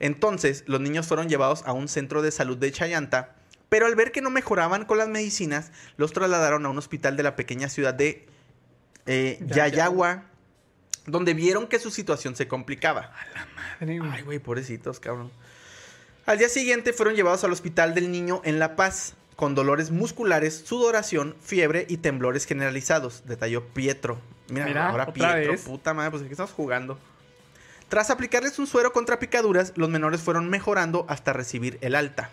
Entonces, 0.00 0.64
los 0.66 0.80
niños 0.80 1.06
fueron 1.06 1.28
llevados 1.28 1.62
a 1.66 1.72
un 1.72 1.86
centro 1.86 2.20
de 2.20 2.32
salud 2.32 2.58
de 2.58 2.72
Chayanta, 2.72 3.36
pero 3.72 3.86
al 3.86 3.94
ver 3.94 4.12
que 4.12 4.20
no 4.20 4.28
mejoraban 4.28 4.84
con 4.84 4.98
las 4.98 5.08
medicinas, 5.08 5.70
los 5.96 6.12
trasladaron 6.12 6.66
a 6.66 6.68
un 6.68 6.76
hospital 6.76 7.16
de 7.16 7.22
la 7.22 7.36
pequeña 7.36 7.70
ciudad 7.70 7.94
de 7.94 8.26
eh, 9.06 9.42
Yayagua. 9.46 10.24
Donde 11.06 11.32
vieron 11.32 11.66
que 11.66 11.78
su 11.78 11.90
situación 11.90 12.36
se 12.36 12.46
complicaba. 12.46 13.14
Madre, 13.56 13.98
güey. 13.98 14.10
Ay, 14.12 14.22
güey, 14.24 14.38
pobrecitos, 14.40 15.00
cabrón. 15.00 15.30
Al 16.26 16.36
día 16.36 16.50
siguiente 16.50 16.92
fueron 16.92 17.14
llevados 17.14 17.44
al 17.44 17.52
hospital 17.52 17.94
del 17.94 18.12
niño 18.12 18.42
en 18.44 18.58
La 18.58 18.76
Paz, 18.76 19.14
con 19.36 19.54
dolores 19.54 19.90
musculares, 19.90 20.64
sudoración, 20.66 21.34
fiebre 21.40 21.86
y 21.88 21.96
temblores 21.96 22.44
generalizados, 22.44 23.22
detalló 23.24 23.64
Pietro. 23.68 24.20
Mira, 24.50 24.66
Mira, 24.66 24.90
ahora 24.90 25.04
otra 25.04 25.32
Pietro, 25.32 25.52
vez. 25.52 25.62
puta 25.62 25.94
madre, 25.94 26.10
pues 26.10 26.22
aquí 26.24 26.32
estamos 26.32 26.52
jugando. 26.52 26.98
Tras 27.88 28.10
aplicarles 28.10 28.58
un 28.58 28.66
suero 28.66 28.92
contra 28.92 29.18
picaduras, 29.18 29.72
los 29.76 29.88
menores 29.88 30.20
fueron 30.20 30.50
mejorando 30.50 31.06
hasta 31.08 31.32
recibir 31.32 31.78
el 31.80 31.94
alta. 31.94 32.28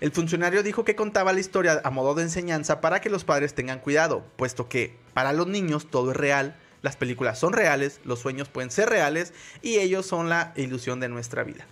El 0.00 0.12
funcionario 0.12 0.62
dijo 0.62 0.84
que 0.84 0.96
contaba 0.96 1.32
la 1.32 1.40
historia 1.40 1.80
a 1.84 1.90
modo 1.90 2.14
de 2.14 2.22
enseñanza 2.22 2.80
para 2.80 3.00
que 3.00 3.10
los 3.10 3.24
padres 3.24 3.54
tengan 3.54 3.80
cuidado, 3.80 4.24
puesto 4.36 4.68
que 4.68 4.96
para 5.12 5.32
los 5.32 5.46
niños 5.46 5.90
todo 5.90 6.12
es 6.12 6.16
real, 6.16 6.56
las 6.82 6.96
películas 6.96 7.38
son 7.38 7.52
reales, 7.52 8.00
los 8.04 8.20
sueños 8.20 8.48
pueden 8.48 8.70
ser 8.70 8.88
reales 8.88 9.34
y 9.60 9.78
ellos 9.78 10.06
son 10.06 10.28
la 10.28 10.52
ilusión 10.56 11.00
de 11.00 11.08
nuestra 11.08 11.44
vida. 11.44 11.66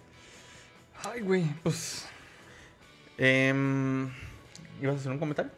Ay, 1.04 1.20
güey. 1.22 1.44
Pues 1.62 2.08
Em, 3.18 4.08
¿Ibas 4.80 4.94
a 4.94 4.98
hacer 5.00 5.12
un 5.12 5.18
comentario? 5.18 5.50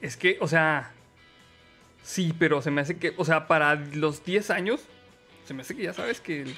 es 0.00 0.16
que, 0.18 0.36
o 0.40 0.46
sea. 0.46 0.92
Sí, 2.02 2.34
pero 2.38 2.60
se 2.60 2.70
me 2.70 2.82
hace 2.82 2.98
que. 2.98 3.14
O 3.16 3.24
sea, 3.24 3.48
para 3.48 3.74
los 3.74 4.22
10 4.22 4.50
años. 4.50 4.82
Se 5.46 5.54
me 5.54 5.62
hace 5.62 5.74
que 5.74 5.82
ya 5.82 5.94
sabes 5.94 6.20
que. 6.20 6.42
el 6.42 6.56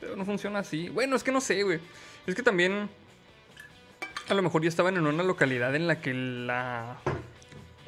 pedo 0.00 0.16
no 0.16 0.26
funciona 0.26 0.58
así. 0.58 0.90
Bueno, 0.90 1.16
es 1.16 1.24
que 1.24 1.32
no 1.32 1.40
sé, 1.40 1.62
güey. 1.62 1.80
Es 2.26 2.34
que 2.34 2.42
también. 2.42 2.90
A 4.28 4.34
lo 4.34 4.42
mejor 4.42 4.62
ya 4.62 4.68
estaban 4.68 4.96
en 4.96 5.06
una 5.06 5.22
localidad 5.22 5.74
en 5.74 5.86
la 5.86 6.00
que 6.00 6.14
la. 6.14 6.98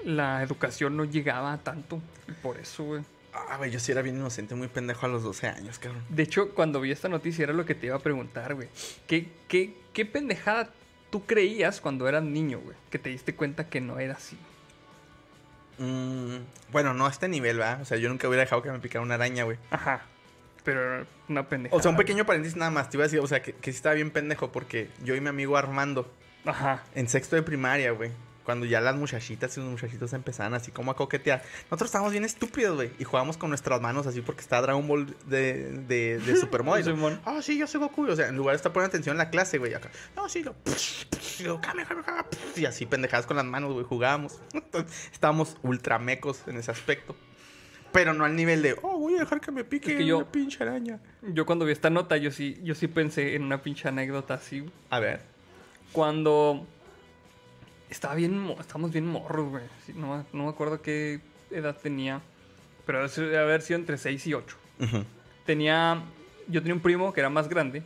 La 0.05 0.43
educación 0.43 0.97
no 0.97 1.05
llegaba 1.05 1.59
tanto. 1.59 2.01
Y 2.27 2.33
por 2.33 2.57
eso, 2.57 2.85
güey. 2.85 3.03
Ah, 3.33 3.57
güey, 3.59 3.71
yo 3.71 3.79
sí 3.79 3.93
era 3.93 4.03
bien 4.03 4.17
inocente, 4.17 4.55
muy 4.55 4.69
pendejo 4.69 5.07
a 5.07 5.09
los 5.09 5.23
12 5.23 5.47
años, 5.47 5.79
cabrón. 5.79 6.03
De 6.09 6.23
hecho, 6.23 6.51
cuando 6.51 6.81
vi 6.81 6.91
esta 6.91 7.09
noticia 7.09 7.45
era 7.45 7.53
lo 7.53 7.65
que 7.65 7.75
te 7.75 7.87
iba 7.87 7.97
a 7.97 8.01
preguntar, 8.01 8.55
güey. 8.55 8.69
¿Qué, 9.07 9.29
qué, 9.47 9.75
qué 9.93 10.07
pendejada 10.07 10.71
tú 11.11 11.27
creías 11.27 11.81
cuando 11.81 12.09
eras 12.09 12.25
niño, 12.25 12.61
güey? 12.61 12.77
Que 12.91 12.99
te 12.99 13.11
diste 13.11 13.35
cuenta 13.35 13.69
que 13.69 13.81
no 13.81 13.99
era 13.99 14.15
así. 14.15 14.37
Mm, 15.79 16.37
bueno, 16.73 16.93
no 16.93 17.07
a 17.07 17.11
este 17.11 17.29
nivel, 17.29 17.59
¿verdad? 17.59 17.83
O 17.83 17.85
sea, 17.85 17.99
yo 17.99 18.09
nunca 18.09 18.27
hubiera 18.27 18.45
dejado 18.45 18.63
que 18.63 18.71
me 18.71 18.79
picara 18.81 19.03
una 19.03 19.15
araña, 19.15 19.45
güey. 19.45 19.59
Ajá. 19.71 20.03
Pero 20.65 21.07
una 21.29 21.49
pendejada. 21.49 21.79
O 21.79 21.83
sea, 21.83 21.91
un 21.91 21.97
pequeño 21.97 22.27
paréntesis 22.27 22.57
nada 22.57 22.71
más. 22.71 22.91
Te 22.91 22.97
iba 22.97 23.05
a 23.05 23.07
decir, 23.07 23.21
o 23.21 23.27
sea, 23.27 23.43
que, 23.43 23.53
que 23.53 23.73
sí 23.73 23.77
estaba 23.77 23.95
bien 23.95 24.11
pendejo 24.11 24.51
porque 24.51 24.89
yo 25.05 25.15
y 25.15 25.21
mi 25.21 25.29
amigo 25.29 25.57
Armando, 25.57 26.11
Ajá. 26.45 26.83
en 26.95 27.09
sexto 27.09 27.37
de 27.37 27.43
primaria, 27.43 27.91
güey. 27.93 28.11
Cuando 28.45 28.67
ya 28.67 28.81
las 28.81 28.97
muchachitas 28.97 29.57
y 29.57 29.61
los 29.61 29.69
muchachitos 29.71 30.13
empezaban 30.13 30.55
así 30.55 30.73
como 30.73 30.91
a 30.91 30.97
coquetear. 30.97 31.43
Nosotros 31.65 31.89
estábamos 31.89 32.11
bien 32.13 32.25
estúpidos, 32.25 32.75
güey. 32.75 32.91
Y 32.99 33.05
jugábamos 33.05 33.37
con 33.37 33.51
nuestras 33.51 33.81
manos 33.81 34.07
así 34.09 34.23
porque 34.23 34.41
estaba 34.41 34.63
Dragon 34.63 34.89
Ball 34.89 35.15
de, 35.27 35.71
de, 35.87 36.19
de 36.19 36.37
Supermodel. 36.41 37.21
Ah, 37.27 37.41
sí, 37.43 37.59
yo 37.59 37.67
soy 37.69 37.81
Goku. 37.81 38.07
O 38.09 38.17
sea, 38.17 38.29
en 38.29 38.37
lugar 38.37 38.55
de 38.55 38.57
estar 38.57 38.73
poniendo 38.73 38.89
atención 38.91 39.15
en 39.15 39.19
la 39.19 39.31
clase, 39.31 39.59
güey. 39.59 39.75
Acá. 39.75 39.91
No, 40.17 40.29
sí, 40.29 40.43
lo. 40.43 40.57
y 42.57 42.65
así 42.65 42.87
pendejadas 42.87 43.27
con 43.27 43.37
las 43.37 43.47
manos, 43.47 43.73
güey. 43.73 43.85
Jugábamos. 43.85 44.41
Entonces, 44.53 45.11
estábamos 45.13 45.57
ultramecos 45.63 46.43
en 46.49 46.57
ese 46.57 46.71
aspecto. 46.71 47.15
Pero 47.93 48.15
no 48.15 48.25
al 48.25 48.37
nivel 48.37 48.63
de, 48.63 48.77
oh, 48.83 48.99
voy 48.99 49.17
a 49.17 49.21
dejar 49.21 49.41
que 49.41 49.51
me 49.51 49.65
pique 49.65 49.93
Es 49.93 49.99
que 49.99 50.07
yo- 50.07 50.19
una 50.19 50.31
pinche 50.33 50.63
araña. 50.63 51.01
Yo 51.23 51.45
cuando 51.45 51.65
vi 51.65 51.73
esta 51.73 51.91
nota, 51.91 52.17
yo 52.17 52.31
sí, 52.31 52.59
yo 52.63 52.75
sí 52.75 52.87
pensé 52.87 53.35
en 53.35 53.43
una 53.43 53.63
pinche 53.63 53.89
anécdota 53.89 54.35
así. 54.35 54.65
A 54.91 55.01
ver. 55.01 55.23
Cuando 55.93 56.67
estaba 57.89 58.15
bien, 58.15 58.39
mo- 58.39 58.57
estábamos 58.61 58.93
bien 58.93 59.07
morros, 59.07 59.49
güey. 59.51 59.65
No, 59.95 60.17
me- 60.19 60.25
no 60.33 60.45
me 60.45 60.51
acuerdo 60.51 60.81
qué 60.83 61.21
edad 61.51 61.77
tenía. 61.77 62.21
Pero 62.87 63.07
debe 63.09 63.39
haber 63.39 63.63
sido 63.63 63.79
entre 63.79 63.99
6 63.99 64.27
y 64.27 64.35
8. 64.35 64.57
Ujú. 64.81 65.05
tenía. 65.45 66.03
Yo 66.49 66.61
tenía 66.63 66.75
un 66.75 66.81
primo 66.81 67.13
que 67.13 67.21
era 67.21 67.29
más 67.31 67.49
grande. 67.49 67.83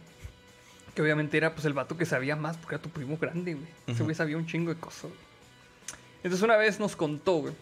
Que 0.94 1.02
obviamente 1.02 1.36
era 1.36 1.52
pues 1.54 1.64
el 1.64 1.72
vato 1.72 1.96
que 1.96 2.06
sabía 2.06 2.36
más 2.36 2.56
porque 2.56 2.76
era 2.76 2.82
tu 2.82 2.88
primo 2.90 3.16
grande, 3.18 3.54
güey. 3.54 3.66
Ese 3.86 3.92
Ujú. 3.92 4.04
güey 4.04 4.14
sabía 4.14 4.36
un 4.36 4.46
chingo 4.46 4.72
de 4.72 4.78
cosas, 4.78 5.04
güey. 5.04 5.14
Entonces 6.22 6.42
una 6.42 6.56
vez 6.56 6.78
nos 6.80 6.94
contó, 6.96 7.32
güey, 7.38 7.54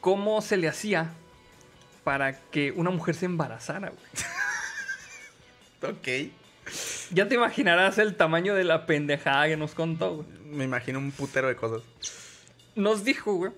cómo 0.00 0.40
se 0.42 0.56
le 0.56 0.68
hacía 0.68 1.12
para 2.04 2.38
que 2.50 2.70
una 2.72 2.90
mujer 2.90 3.14
se 3.14 3.24
embarazara, 3.26 3.90
güey. 3.90 4.04
Ok. 5.82 6.32
Ya 7.12 7.28
te 7.28 7.34
imaginarás 7.34 7.98
el 7.98 8.14
tamaño 8.14 8.54
de 8.54 8.64
la 8.64 8.86
pendejada 8.86 9.46
que 9.48 9.56
nos 9.56 9.74
contó, 9.74 10.16
güey. 10.16 10.26
Me 10.46 10.64
imagino 10.64 10.98
un 10.98 11.10
putero 11.10 11.48
de 11.48 11.56
cosas. 11.56 11.82
Nos 12.74 13.04
dijo, 13.04 13.34
güey. 13.34 13.52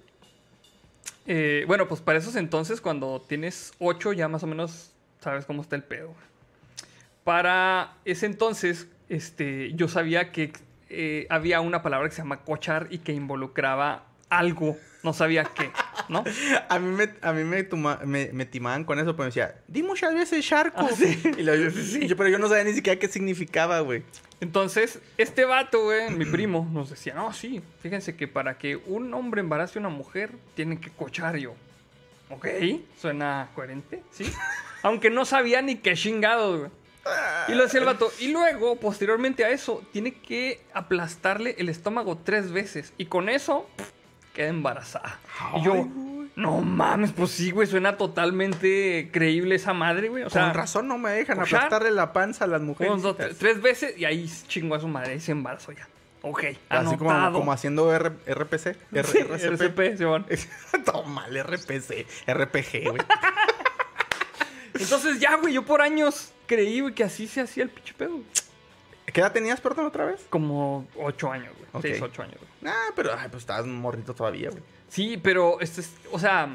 eh, 1.26 1.64
bueno, 1.66 1.86
pues 1.88 2.00
para 2.00 2.18
esos 2.18 2.36
entonces, 2.36 2.80
cuando 2.80 3.20
tienes 3.26 3.72
8, 3.78 4.12
ya 4.12 4.28
más 4.28 4.42
o 4.42 4.46
menos 4.46 4.92
sabes 5.20 5.44
cómo 5.46 5.62
está 5.62 5.76
el 5.76 5.82
pedo. 5.84 6.08
güey. 6.08 6.18
Para 7.24 7.94
ese 8.04 8.26
entonces, 8.26 8.88
este, 9.08 9.72
yo 9.74 9.88
sabía 9.88 10.32
que 10.32 10.52
eh, 10.90 11.26
había 11.30 11.60
una 11.60 11.82
palabra 11.82 12.08
que 12.08 12.14
se 12.14 12.22
llama 12.22 12.40
cochar 12.42 12.88
y 12.90 12.98
que 12.98 13.12
involucraba 13.12 14.04
algo, 14.38 14.76
no 15.02 15.12
sabía 15.12 15.44
qué, 15.44 15.70
¿no? 16.08 16.24
A 16.68 16.78
mí, 16.78 16.90
me, 16.96 17.10
a 17.20 17.32
mí 17.32 17.44
me, 17.44 17.68
tuma- 17.68 18.00
me, 18.04 18.30
me 18.32 18.46
timaban 18.46 18.84
con 18.84 18.98
eso, 18.98 19.12
pero 19.14 19.24
me 19.24 19.26
decía, 19.26 19.54
di 19.68 19.82
muchas 19.82 20.14
veces 20.14 20.46
charco. 20.46 20.80
Ah, 20.80 20.88
sí. 20.96 21.20
Y 21.36 21.42
lo- 21.42 21.54
yo- 21.54 22.16
pero 22.16 22.28
yo 22.30 22.38
no 22.38 22.48
sabía 22.48 22.64
ni 22.64 22.72
siquiera 22.72 22.98
qué 22.98 23.08
significaba, 23.08 23.80
güey. 23.80 24.02
Entonces, 24.40 24.98
este 25.16 25.44
vato, 25.44 25.84
güey, 25.84 26.10
mi 26.10 26.24
primo, 26.26 26.68
nos 26.72 26.90
decía, 26.90 27.14
no, 27.14 27.32
sí, 27.32 27.62
fíjense 27.82 28.16
que 28.16 28.28
para 28.28 28.58
que 28.58 28.76
un 28.76 29.12
hombre 29.14 29.40
embarace 29.40 29.78
a 29.78 29.80
una 29.80 29.88
mujer, 29.88 30.30
tienen 30.54 30.78
que 30.78 30.90
cochar 30.90 31.36
yo. 31.36 31.54
Ok, 32.30 32.46
suena 33.00 33.48
coherente, 33.54 34.02
¿sí? 34.10 34.30
Aunque 34.82 35.08
no 35.10 35.24
sabía 35.24 35.62
ni 35.62 35.76
qué 35.76 35.94
chingado, 35.94 36.58
güey. 36.58 36.70
Y 37.48 37.52
lo 37.52 37.64
decía 37.64 37.80
el 37.80 37.86
vato. 37.86 38.10
Y 38.18 38.28
luego, 38.28 38.76
posteriormente 38.76 39.44
a 39.44 39.50
eso, 39.50 39.82
tiene 39.92 40.14
que 40.14 40.60
aplastarle 40.72 41.54
el 41.58 41.68
estómago 41.68 42.16
tres 42.22 42.50
veces. 42.50 42.94
Y 42.96 43.06
con 43.06 43.28
eso, 43.28 43.68
pff, 43.76 43.90
queda 44.34 44.48
embarazada. 44.48 45.18
y 45.56 45.64
yo, 45.64 45.72
güey. 45.74 46.30
no 46.36 46.60
mames, 46.60 47.12
pues 47.12 47.30
sí, 47.30 47.50
güey, 47.50 47.66
suena 47.66 47.96
totalmente 47.96 49.08
creíble 49.12 49.54
esa 49.54 49.72
madre, 49.72 50.08
güey. 50.10 50.24
O 50.24 50.30
sea, 50.30 50.46
Con 50.46 50.54
razón 50.54 50.88
no 50.88 50.98
me 50.98 51.10
dejan 51.12 51.38
cochar. 51.38 51.56
aplastarle 51.64 51.90
la 51.92 52.12
panza 52.12 52.44
a 52.44 52.48
las 52.48 52.60
mujeres. 52.60 52.90
unos 52.92 53.02
dos, 53.02 53.16
tres, 53.16 53.38
tres 53.38 53.62
veces 53.62 53.96
y 53.96 54.04
ahí 54.04 54.30
chingó 54.48 54.74
a 54.74 54.80
su 54.80 54.88
madre 54.88 55.14
y 55.14 55.20
se 55.20 55.32
embarazó 55.32 55.72
ya. 55.72 55.88
Ok, 56.26 56.42
Así 56.70 56.96
como, 56.96 57.10
anotado. 57.10 57.38
como 57.38 57.52
haciendo 57.52 57.94
R- 57.94 58.12
RPC. 58.26 58.76
R- 58.92 59.04
Sí, 59.04 59.18
RCP. 59.18 59.98
Todo 60.84 61.02
mal, 61.04 61.30
RPC. 61.36 62.06
RPG, 62.26 62.88
güey. 62.90 63.02
Entonces 64.74 65.20
ya, 65.20 65.36
güey, 65.36 65.54
yo 65.54 65.64
por 65.64 65.82
años 65.82 66.32
creí, 66.46 66.80
güey, 66.80 66.94
que 66.94 67.04
así 67.04 67.26
se 67.28 67.40
hacía 67.42 67.62
el 67.64 67.70
pinche 67.70 67.94
pedo. 67.94 68.20
¿Qué 69.06 69.20
edad 69.20 69.32
tenías, 69.32 69.60
perdón, 69.60 69.86
otra 69.86 70.04
vez? 70.06 70.26
Como 70.30 70.86
ocho 70.96 71.30
años, 71.30 71.52
güey. 71.56 71.63
Ok. 71.74 71.82
Seis, 71.82 72.00
ocho 72.00 72.22
años, 72.22 72.36
güey. 72.38 72.72
Ah, 72.72 72.92
pero 72.96 73.10
ay, 73.18 73.28
pues 73.30 73.42
estabas 73.42 73.66
morrito 73.66 74.14
todavía, 74.14 74.48
güey. 74.50 74.62
Sí, 74.88 75.18
pero 75.22 75.60
este 75.60 75.82
es, 75.82 75.92
o 76.10 76.18
sea, 76.18 76.48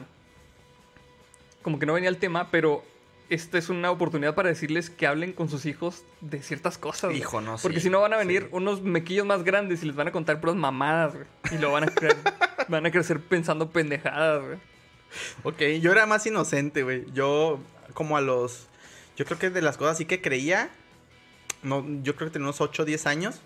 como 1.62 1.78
que 1.78 1.86
no 1.86 1.94
venía 1.94 2.10
el 2.10 2.18
tema, 2.18 2.50
pero 2.50 2.84
esta 3.30 3.58
es 3.58 3.70
una 3.70 3.92
oportunidad 3.92 4.34
para 4.34 4.50
decirles 4.50 4.90
que 4.90 5.06
hablen 5.06 5.34
con 5.34 5.50
sus 5.50 5.66
hijos 5.66 6.04
de 6.22 6.42
ciertas 6.42 6.78
cosas. 6.78 7.10
güey. 7.12 7.20
Hijo, 7.20 7.42
no, 7.42 7.58
Porque 7.62 7.78
sí, 7.78 7.84
si 7.86 7.90
no 7.90 8.02
van 8.02 8.14
a 8.14 8.18
venir 8.18 8.44
sí. 8.44 8.48
unos 8.54 8.82
mequillos 8.82 9.26
más 9.26 9.44
grandes 9.44 9.84
y 9.84 9.88
les 9.88 9.96
van 9.96 10.08
a 10.08 10.12
contar 10.12 10.40
puras 10.40 10.56
mamadas, 10.56 11.14
güey. 11.14 11.28
Y 11.52 11.58
lo 11.60 11.72
van 11.72 11.84
a 11.84 11.88
creer, 11.88 12.18
van 12.70 12.86
a 12.86 12.92
crecer 12.92 13.20
pensando 13.20 13.70
pendejadas, 13.70 14.44
güey. 14.44 14.58
Ok, 15.44 15.82
yo 15.82 15.92
era 15.92 16.06
más 16.06 16.26
inocente, 16.26 16.84
güey. 16.84 17.06
Yo, 17.14 17.60
como 17.94 18.18
a 18.18 18.22
los. 18.22 18.68
Yo 19.18 19.26
creo 19.26 19.38
que 19.38 19.50
de 19.50 19.62
las 19.62 19.78
cosas 19.78 19.98
sí 19.98 20.06
que 20.06 20.22
creía. 20.22 20.70
No, 21.62 21.86
yo 22.04 22.16
creo 22.16 22.30
que 22.30 22.34
tenía 22.34 22.48
unos 22.48 22.62
8 22.62 22.84
o 22.84 22.86
10 22.86 23.06
años. 23.06 23.42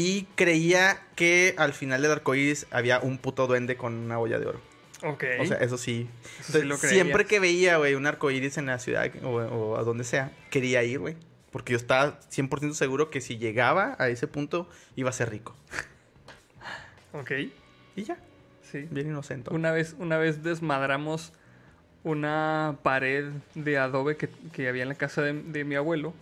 Y 0.00 0.24
creía 0.36 1.00
que 1.16 1.54
al 1.58 1.72
final 1.72 2.02
del 2.02 2.12
arcoíris 2.12 2.66
había 2.70 3.00
un 3.00 3.18
puto 3.18 3.46
duende 3.48 3.76
con 3.76 3.94
una 3.94 4.18
olla 4.20 4.38
de 4.38 4.46
oro. 4.46 4.60
Ok. 5.02 5.24
O 5.40 5.46
sea, 5.46 5.56
eso 5.58 5.76
sí. 5.76 6.08
Eso 6.40 6.60
sí 6.60 6.64
lo 6.64 6.76
siempre 6.76 7.24
que 7.24 7.40
veía, 7.40 7.78
güey, 7.78 7.94
un 7.94 8.06
arcoíris 8.06 8.58
en 8.58 8.66
la 8.66 8.78
ciudad 8.78 9.10
o, 9.24 9.30
o 9.36 9.76
a 9.76 9.82
donde 9.82 10.04
sea, 10.04 10.30
quería 10.50 10.84
ir, 10.84 11.00
güey. 11.00 11.16
Porque 11.50 11.72
yo 11.72 11.76
estaba 11.78 12.20
100% 12.30 12.74
seguro 12.74 13.10
que 13.10 13.20
si 13.20 13.38
llegaba 13.38 13.96
a 13.98 14.08
ese 14.08 14.28
punto, 14.28 14.68
iba 14.94 15.10
a 15.10 15.12
ser 15.12 15.30
rico. 15.30 15.56
ok. 17.12 17.30
Y 17.96 18.04
ya, 18.04 18.18
Sí. 18.62 18.86
bien 18.90 19.08
inocente. 19.08 19.52
Una 19.52 19.72
vez, 19.72 19.96
una 19.98 20.18
vez 20.18 20.42
desmadramos 20.42 21.32
una 22.04 22.76
pared 22.82 23.30
de 23.54 23.78
adobe 23.78 24.16
que, 24.16 24.28
que 24.52 24.68
había 24.68 24.82
en 24.82 24.90
la 24.90 24.94
casa 24.94 25.22
de, 25.22 25.32
de 25.32 25.64
mi 25.64 25.74
abuelo. 25.74 26.14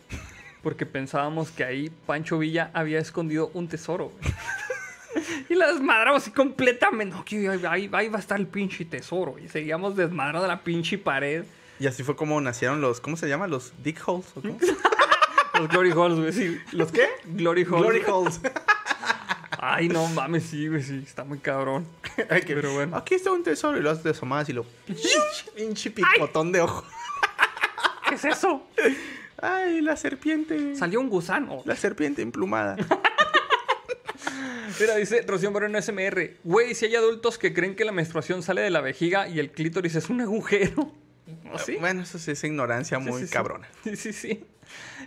Porque 0.67 0.85
pensábamos 0.85 1.53
que 1.53 1.63
ahí 1.63 1.93
Pancho 2.07 2.41
Villa 2.41 2.73
había 2.75 2.99
escondido 2.99 3.53
un 3.55 3.69
tesoro. 3.69 4.11
y 5.49 5.55
la 5.55 5.69
desmadramos 5.73 6.23
así 6.23 6.33
completamente. 6.33 7.15
No, 7.15 7.25
que 7.25 7.49
ahí, 7.49 7.89
ahí- 7.93 8.09
va 8.09 8.17
a 8.17 8.21
estar 8.21 8.41
el 8.41 8.49
pinche 8.49 8.85
tesoro. 8.85 9.37
Y 9.39 9.49
seguíamos 9.49 9.95
desmadrando 9.95 10.45
la 10.45 10.65
pinche 10.65 10.99
pared. 10.99 11.45
Y 11.79 11.87
así 11.87 12.03
fue 12.03 12.17
como 12.17 12.41
nacieron 12.41 12.81
los, 12.81 13.01
¿cómo 13.01 13.17
se 13.17 13.29
llama? 13.29 13.47
Los 13.47 13.75
dick 13.85 14.03
holes. 14.09 14.27
¿o 14.35 14.41
cómo? 14.43 14.59
Los 15.61 15.69
Glory 15.69 15.93
Holes, 15.93 16.19
güey. 16.19 16.33
Sí. 16.33 16.61
¿Los 16.73 16.91
qué? 16.91 17.07
Glory 17.27 17.63
Holes. 17.63 17.83
Glory 17.83 18.03
holes. 18.05 18.41
Ay, 19.61 19.89
no 19.89 20.05
mames, 20.09 20.47
sí, 20.47 20.67
güey, 20.67 20.83
sí. 20.83 21.01
Está 21.07 21.23
muy 21.23 21.39
cabrón. 21.39 21.87
Pero 22.29 22.75
bueno. 22.75 22.97
Aquí 22.97 23.15
está 23.15 23.31
un 23.31 23.45
tesoro 23.45 23.79
y 23.79 23.83
lo 23.83 23.91
haces 23.93 24.03
de 24.03 24.11
asomadas 24.11 24.49
y 24.49 24.53
lo. 24.53 24.67
Pinche 25.55 25.93
picotón 25.93 26.51
de 26.51 26.61
ojo. 26.63 26.85
¿Qué 28.09 28.17
es 28.17 28.25
eso? 28.25 28.67
Ay, 29.39 29.81
la 29.81 29.97
serpiente. 29.97 30.77
Salió 30.77 31.01
un 31.01 31.09
gusano. 31.09 31.63
La 31.65 31.77
serpiente 31.77 32.23
emplumada. 32.23 32.77
Mira, 34.81 34.97
dice 34.97 35.23
Rocío 35.27 35.51
Moreno 35.51 35.81
SMR. 35.81 36.37
Güey, 36.45 36.75
si 36.75 36.87
hay 36.87 36.97
adultos 36.97 37.39
que 37.39 37.55
creen 37.55 37.75
que 37.75 37.85
la 37.85 37.93
menstruación 37.93 38.43
sale 38.43 38.61
de 38.61 38.71
la 38.71 38.81
vejiga 38.81 39.29
y 39.29 39.39
el 39.39 39.51
clítoris 39.51 39.95
es 39.95 40.11
un 40.11 40.21
agujero. 40.21 40.93
¿No 41.45 41.59
sí? 41.59 41.77
Bueno, 41.81 42.03
eso 42.03 42.19
sí 42.19 42.33
es 42.33 42.45
ignorancia 42.45 42.99
muy 42.99 43.21
sí, 43.21 43.27
sí. 43.27 43.33
cabrona. 43.33 43.69
Sí, 43.85 43.97
sí, 43.97 44.13
sí. 44.13 44.45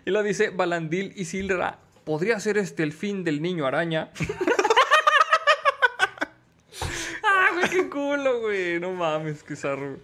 Y 0.06 0.11
lo 0.11 0.23
dice 0.23 0.49
Balandil 0.49 1.14
y 1.15 1.26
Silra. 1.26 1.80
¿Podría 2.03 2.39
ser 2.39 2.57
este 2.57 2.84
el 2.84 2.93
fin 2.93 3.23
del 3.23 3.41
niño 3.41 3.68
araña? 3.68 4.10
ah, 7.23 7.49
güey, 7.53 7.69
qué 7.69 7.89
culo, 7.89 8.41
güey. 8.41 8.80
No 8.80 8.91
mames, 8.93 9.43
qué 9.43 9.56
zarro. 9.56 9.97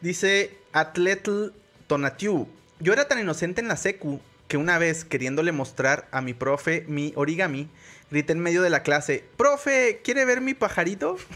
Dice 0.00 0.56
Atletl 0.72 1.48
Tonatiu. 1.88 2.46
Yo 2.80 2.92
era 2.92 3.08
tan 3.08 3.18
inocente 3.18 3.60
en 3.60 3.68
la 3.68 3.76
secu 3.76 4.20
que 4.46 4.56
una 4.56 4.78
vez, 4.78 5.04
queriéndole 5.04 5.52
mostrar 5.52 6.08
a 6.10 6.20
mi 6.20 6.34
profe 6.34 6.84
mi 6.88 7.12
origami, 7.16 7.68
grité 8.10 8.32
en 8.32 8.40
medio 8.40 8.62
de 8.62 8.70
la 8.70 8.82
clase: 8.82 9.24
Profe, 9.36 10.00
¿quiere 10.02 10.24
ver 10.24 10.40
mi 10.40 10.54
pajarito? 10.54 11.16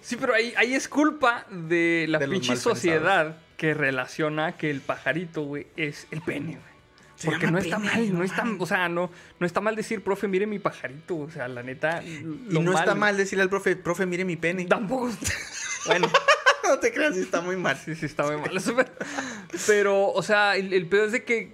Sí, 0.00 0.16
pero 0.16 0.32
ahí, 0.32 0.54
ahí 0.56 0.74
es 0.74 0.88
culpa 0.88 1.44
de 1.50 2.06
la 2.08 2.18
De 2.18 2.26
pinche 2.26 2.56
sociedad 2.56 3.36
que 3.58 3.74
relaciona 3.74 4.56
que 4.56 4.70
el 4.70 4.80
pajarito, 4.80 5.42
güey, 5.42 5.66
es 5.76 6.06
el 6.10 6.22
pene, 6.22 6.52
güey. 6.52 6.78
Se 7.16 7.26
Porque 7.28 7.50
no 7.50 7.58
está 7.58 7.76
pene, 7.76 7.90
mal, 7.90 8.14
no 8.14 8.24
está, 8.24 8.46
o 8.58 8.64
sea, 8.64 8.88
no, 8.88 9.10
no 9.38 9.46
está 9.46 9.60
mal 9.60 9.76
decir, 9.76 10.02
profe, 10.02 10.26
mire 10.28 10.46
mi 10.46 10.58
pajarito, 10.60 11.16
o 11.16 11.30
sea, 11.30 11.48
la 11.48 11.62
neta. 11.62 12.02
Y 12.02 12.22
no 12.22 12.78
está 12.78 12.94
mal 12.94 13.18
decirle 13.18 13.42
al 13.42 13.50
profe: 13.50 13.76
Profe, 13.76 14.06
mire 14.06 14.24
mi 14.24 14.36
pene. 14.36 14.64
Tampoco. 14.64 15.10
bueno, 15.86 16.08
no 16.64 16.78
te 16.78 16.92
creas, 16.92 17.14
sí 17.14 17.20
está 17.20 17.40
muy 17.40 17.56
mal. 17.56 17.76
sí, 17.76 17.94
sí, 17.94 18.06
está 18.06 18.24
muy 18.24 18.36
mal. 18.36 18.50
pero- 19.66 20.08
o 20.12 20.22
sea, 20.22 20.56
el, 20.56 20.72
el 20.72 20.86
peor 20.86 21.06
es 21.06 21.12
de 21.12 21.24
que 21.24 21.52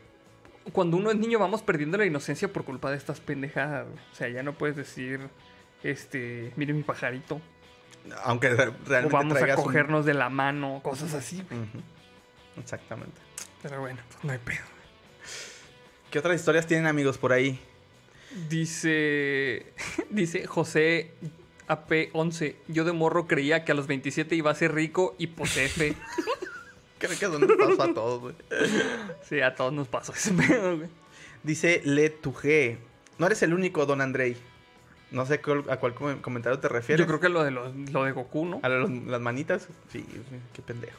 cuando 0.72 0.96
uno 0.96 1.10
es 1.10 1.16
niño 1.16 1.38
vamos 1.38 1.62
perdiendo 1.62 1.98
la 1.98 2.06
inocencia 2.06 2.52
por 2.52 2.64
culpa 2.64 2.90
de 2.90 2.96
estas 2.96 3.20
pendejadas. 3.20 3.86
O 4.12 4.14
sea, 4.14 4.28
ya 4.28 4.42
no 4.42 4.55
puedes 4.55 4.76
decir, 4.76 5.20
este, 5.82 6.52
mire 6.56 6.72
mi 6.72 6.82
pajarito. 6.82 7.40
Aunque 8.24 8.51
re- 8.51 8.68
O 8.68 8.74
realmente 8.86 9.16
vamos 9.16 9.42
a 9.42 9.46
un- 9.56 9.62
cogernos 9.62 10.05
de 10.06 10.14
la 10.14 10.28
mano, 10.30 10.80
cosas 10.82 11.14
así. 11.14 11.40
Ujú. 11.42 12.60
Exactamente. 12.60 13.20
Pero 13.62 13.80
bueno, 13.80 13.98
pues 14.10 14.24
no 14.24 14.32
hay 14.32 14.38
pedo. 14.38 14.64
¿Qué 16.10 16.18
otras 16.18 16.36
historias 16.36 16.66
tienen 16.66 16.86
amigos 16.86 17.18
por 17.18 17.32
ahí? 17.32 17.59
Dice, 18.48 19.72
dice 20.10 20.46
José 20.46 21.12
AP11. 21.69 22.57
Yo 22.69 22.85
de 22.85 22.93
morro 22.93 23.27
creía 23.27 23.65
que 23.65 23.73
a 23.73 23.74
los 23.74 23.86
27 23.86 24.35
iba 24.35 24.51
a 24.51 24.55
ser 24.55 24.74
rico 24.74 25.15
y 25.19 25.28
posefe. 25.28 25.95
Creo 26.99 27.19
que 27.19 27.24
es 27.27 27.31
donde 27.32 27.55
pasó 27.57 27.82
a 27.82 27.93
todos, 27.95 28.20
güey. 28.20 28.35
sí, 29.28 29.41
a 29.41 29.55
todos 29.55 29.73
nos 29.73 29.89
pasó 29.89 30.12
ese 30.12 30.32
pedo, 30.32 30.77
güey. 30.78 30.89
Dice 31.43 31.82
Le 31.85 32.09
Tujé. 32.11 32.78
No 33.19 33.27
eres 33.27 33.43
el 33.43 33.53
único, 33.53 33.85
don 33.86 34.01
Andrei. 34.01 34.36
No 35.11 35.27
sé 35.27 35.35
a 35.69 35.77
cuál 35.78 35.95
com- 35.95 36.20
comentario 36.20 36.59
te 36.59 36.69
refieres. 36.69 37.01
Yo 37.05 37.07
creo 37.07 37.20
que 37.20 37.28
lo 37.28 37.45
de, 37.45 37.51
lo 37.51 38.05
de 38.05 38.12
Goku, 38.12 38.47
¿no? 38.47 38.61
¿A 38.62 38.69
los- 38.69 38.91
las 38.91 39.20
manitas? 39.20 39.69
Sí, 39.93 40.05
qué 40.55 40.62
pendejos. 40.62 40.99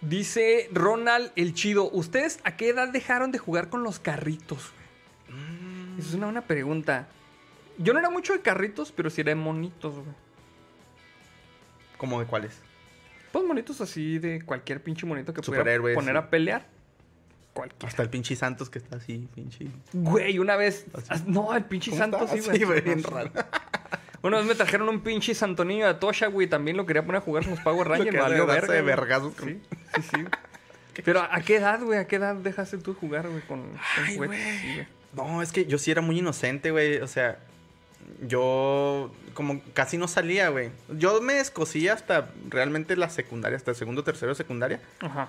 Dice 0.00 0.68
Ronald 0.72 1.32
el 1.36 1.54
Chido. 1.54 1.90
¿Ustedes 1.90 2.40
a 2.44 2.56
qué 2.56 2.68
edad 2.70 2.88
dejaron 2.88 3.32
de 3.32 3.38
jugar 3.38 3.68
con 3.68 3.82
los 3.82 3.98
carritos? 3.98 4.70
Mm. 5.28 5.98
Esa 5.98 6.08
es 6.08 6.14
una 6.14 6.26
buena 6.26 6.42
pregunta. 6.42 7.08
Yo 7.78 7.92
no 7.92 7.98
era 7.98 8.10
mucho 8.10 8.32
de 8.32 8.40
carritos, 8.40 8.92
pero 8.92 9.10
sí 9.10 9.20
era 9.20 9.30
de 9.30 9.34
monitos, 9.36 9.94
güey. 9.94 10.06
¿Cómo 11.98 12.20
de 12.20 12.26
cuáles? 12.26 12.58
Pues 13.32 13.44
monitos 13.44 13.80
así 13.80 14.18
de 14.18 14.42
cualquier 14.42 14.82
pinche 14.82 15.06
monito 15.06 15.32
que 15.32 15.42
pudiera 15.42 15.64
poner 15.94 16.14
sí. 16.14 16.18
a 16.18 16.30
pelear. 16.30 16.66
Cualquier. 17.52 17.88
Hasta 17.88 18.02
el 18.02 18.10
pinche 18.10 18.36
Santos 18.36 18.68
que 18.68 18.78
está 18.78 18.96
así, 18.96 19.28
pinche. 19.34 19.66
Güey, 19.92 20.38
una 20.38 20.56
vez. 20.56 20.86
Así. 21.08 21.24
No, 21.26 21.54
el 21.54 21.64
pinche 21.64 21.90
¿Cómo 21.90 22.02
santo 22.02 22.24
está? 22.24 22.54
sí, 22.54 22.64
güey. 22.64 22.80
Bien 22.82 23.02
raro. 23.02 23.30
Una 24.22 24.38
vez 24.38 24.46
me 24.46 24.54
trajeron 24.54 24.88
un 24.88 25.00
pinche 25.00 25.34
santo 25.34 25.64
niño 25.64 25.86
de 25.86 25.94
Tosha, 25.94 26.26
güey. 26.26 26.46
También 26.48 26.76
lo 26.76 26.84
quería 26.84 27.04
poner 27.04 27.20
a 27.20 27.24
jugar 27.24 27.44
con 27.44 27.52
los 27.52 27.60
Power 27.60 27.88
Rangers. 27.88 28.10
que 28.10 28.20
valió 28.20 28.46
verga. 28.46 28.72
de 28.72 28.82
güey. 28.82 28.94
vergazos 28.96 29.34
con- 29.34 29.48
Sí, 29.48 29.60
sí, 29.96 30.02
sí. 30.02 30.24
Pero 31.04 31.20
¿a 31.22 31.40
qué 31.40 31.56
edad, 31.56 31.80
güey? 31.82 31.98
¿A 31.98 32.06
qué 32.06 32.16
edad 32.16 32.34
dejaste 32.36 32.78
tú 32.78 32.94
de 32.94 33.00
jugar, 33.00 33.28
güey, 33.28 33.42
con, 33.42 33.60
con 33.62 33.78
Ay, 34.04 34.16
juguetes? 34.16 34.26
güey. 34.26 34.58
Sí, 34.60 34.74
güey. 34.74 34.86
No, 35.14 35.42
es 35.42 35.52
que 35.52 35.64
yo 35.66 35.78
sí 35.78 35.90
era 35.90 36.02
muy 36.02 36.18
inocente, 36.18 36.70
güey. 36.70 36.98
O 36.98 37.06
sea, 37.06 37.38
yo 38.26 39.12
como 39.34 39.60
casi 39.74 39.98
no 39.98 40.08
salía, 40.08 40.48
güey. 40.48 40.70
Yo 40.96 41.20
me 41.20 41.38
escocía 41.38 41.92
hasta 41.92 42.30
realmente 42.48 42.96
la 42.96 43.10
secundaria, 43.10 43.56
hasta 43.56 43.72
el 43.72 43.76
segundo, 43.76 44.02
tercero 44.04 44.30
de 44.30 44.36
secundaria. 44.36 44.80
Ajá. 45.00 45.28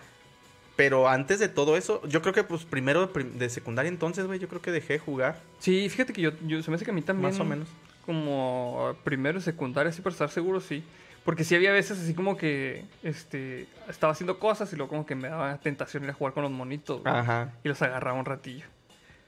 Pero 0.75 1.09
antes 1.09 1.39
de 1.39 1.49
todo 1.49 1.75
eso, 1.75 2.01
yo 2.07 2.21
creo 2.21 2.33
que 2.33 2.43
pues 2.43 2.63
primero 2.63 3.07
de 3.07 3.23
de 3.23 3.49
secundaria 3.49 3.89
entonces, 3.89 4.27
güey, 4.27 4.39
yo 4.39 4.47
creo 4.47 4.61
que 4.61 4.71
dejé 4.71 4.93
de 4.93 4.99
jugar. 4.99 5.41
Sí, 5.59 5.89
fíjate 5.89 6.13
que 6.13 6.21
yo, 6.21 6.31
yo 6.45 6.61
se 6.61 6.69
me 6.69 6.75
hace 6.75 6.85
que 6.85 6.91
a 6.91 6.93
mí 6.93 7.01
también. 7.01 7.31
Más 7.31 7.39
o 7.39 7.45
menos. 7.45 7.67
como 8.05 8.95
primero, 9.03 9.41
secundaria, 9.41 9.91
sí, 9.91 10.01
para 10.01 10.13
estar 10.13 10.29
seguro, 10.29 10.61
sí. 10.61 10.83
Porque 11.25 11.43
sí 11.43 11.55
había 11.55 11.73
veces 11.73 11.99
así 11.99 12.13
como 12.13 12.37
que 12.37 12.85
este, 13.03 13.67
estaba 13.89 14.13
haciendo 14.13 14.39
cosas 14.39 14.71
y 14.71 14.77
luego 14.77 14.89
como 14.89 15.05
que 15.05 15.13
me 15.13 15.27
daba 15.27 15.57
tentación 15.57 16.05
ir 16.05 16.11
a 16.11 16.13
jugar 16.13 16.33
con 16.33 16.43
los 16.43 16.51
monitos. 16.51 17.01
güey, 17.01 17.13
Ajá. 17.13 17.51
Y 17.65 17.67
los 17.67 17.81
agarraba 17.81 18.17
un 18.17 18.23
ratillo. 18.23 18.65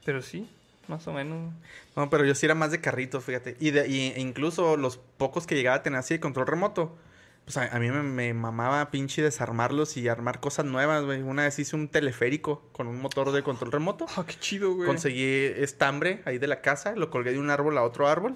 Pero 0.06 0.22
sí, 0.22 0.48
más 0.90 1.07
o 1.07 1.14
menos. 1.14 1.53
No, 1.95 2.10
pero 2.10 2.26
yo 2.26 2.36
sí 2.36 2.45
era 2.45 2.56
más 2.56 2.72
de 2.72 2.82
carritos, 2.82 3.24
fíjate. 3.24 3.56
Y, 3.60 3.72
de, 3.72 3.88
y 3.88 4.14
incluso 4.18 4.76
los 4.78 4.98
pocos 4.98 5.48
que 5.48 5.56
llegaba 5.56 5.78
a 5.78 5.84
tener 5.84 5.99
así 5.99 6.16
de 6.16 6.20
control 6.20 6.48
remoto, 6.48 6.98
pues 7.45 7.57
a, 7.57 7.74
a 7.76 7.80
mí 7.80 7.90
me, 7.90 8.03
me 8.03 8.34
mamaba 8.34 8.91
pinche 8.91 9.22
desarmarlos 9.22 9.95
y 9.98 10.07
armar 10.07 10.40
cosas 10.40 10.66
nuevas, 10.66 11.03
güey. 11.03 11.22
Una 11.22 11.44
vez 11.44 11.57
hice 11.60 11.76
un 11.76 11.88
teleférico 11.88 12.61
con 12.74 12.88
un 12.88 12.99
motor 13.02 13.32
de 13.32 13.41
control 13.44 13.72
remoto. 13.72 14.06
Ah, 14.18 14.24
qué 14.28 14.36
chido, 14.36 14.74
güey. 14.74 14.88
Conseguí 14.88 15.24
estambre 15.56 16.22
ahí 16.26 16.38
de 16.38 16.48
la 16.48 16.61
casa, 16.61 16.94
lo 16.95 17.10
colgué 17.10 17.32
de 17.32 17.40
un 17.40 17.49
árbol 17.49 17.78
a 17.78 17.84
otro 17.84 18.07
árbol. 18.07 18.36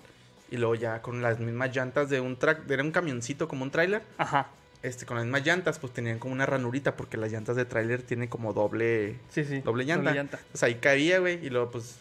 Y 0.52 0.58
luego 0.58 0.76
ya 0.76 1.02
con 1.02 1.22
las 1.24 1.40
mismas 1.40 1.76
llantas 1.76 2.10
de 2.10 2.20
un 2.22 2.38
track, 2.38 2.70
era 2.70 2.84
un 2.84 2.92
camioncito 2.92 3.48
como 3.48 3.64
un 3.64 3.72
tráiler. 3.72 4.04
Ajá. 4.18 4.50
Este, 4.84 5.06
con 5.06 5.16
las 5.16 5.26
mismas 5.26 5.46
llantas, 5.46 5.80
pues 5.80 5.94
tenían 5.94 6.20
como 6.20 6.34
una 6.34 6.46
ranurita, 6.46 6.96
porque 6.98 7.16
las 7.18 7.32
llantas 7.32 7.56
de 7.56 7.64
tráiler 7.66 8.04
tienen 8.04 8.28
como 8.28 8.52
doble, 8.54 9.18
Sí, 9.30 9.46
sí. 9.46 9.62
doble 9.62 9.86
llanta. 9.86 10.12
Entonces 10.12 10.62
ahí 10.62 10.76
cabía, 10.76 11.20
güey, 11.20 11.44
y 11.44 11.50
luego 11.50 11.72
pues 11.72 12.00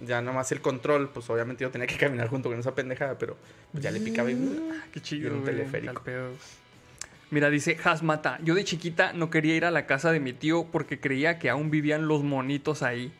ya 0.00 0.22
nomás 0.22 0.50
el 0.52 0.60
control, 0.60 1.10
pues 1.10 1.28
obviamente 1.30 1.62
yo 1.62 1.70
tenía 1.70 1.86
que 1.86 1.96
caminar 1.96 2.28
junto 2.28 2.48
con 2.48 2.58
esa 2.58 2.74
pendejada, 2.74 3.18
pero 3.18 3.36
pues, 3.72 3.82
ya 3.82 3.90
le 3.90 4.00
picaba 4.00 4.30
y... 4.30 4.34
Ah, 4.34 4.84
Qué 4.92 5.00
chido, 5.00 5.28
Y 5.28 5.32
un 5.32 5.42
güey, 5.42 5.54
teleférico. 5.54 6.02
Mira, 7.30 7.50
dice 7.50 7.76
Hasmata, 7.82 8.38
yo 8.44 8.54
de 8.54 8.64
chiquita 8.64 9.12
no 9.12 9.30
quería 9.30 9.56
ir 9.56 9.64
a 9.64 9.70
la 9.70 9.86
casa 9.86 10.12
de 10.12 10.20
mi 10.20 10.32
tío 10.32 10.66
porque 10.70 11.00
creía 11.00 11.38
que 11.38 11.50
aún 11.50 11.70
vivían 11.70 12.06
los 12.06 12.22
monitos 12.22 12.82
ahí. 12.82 13.12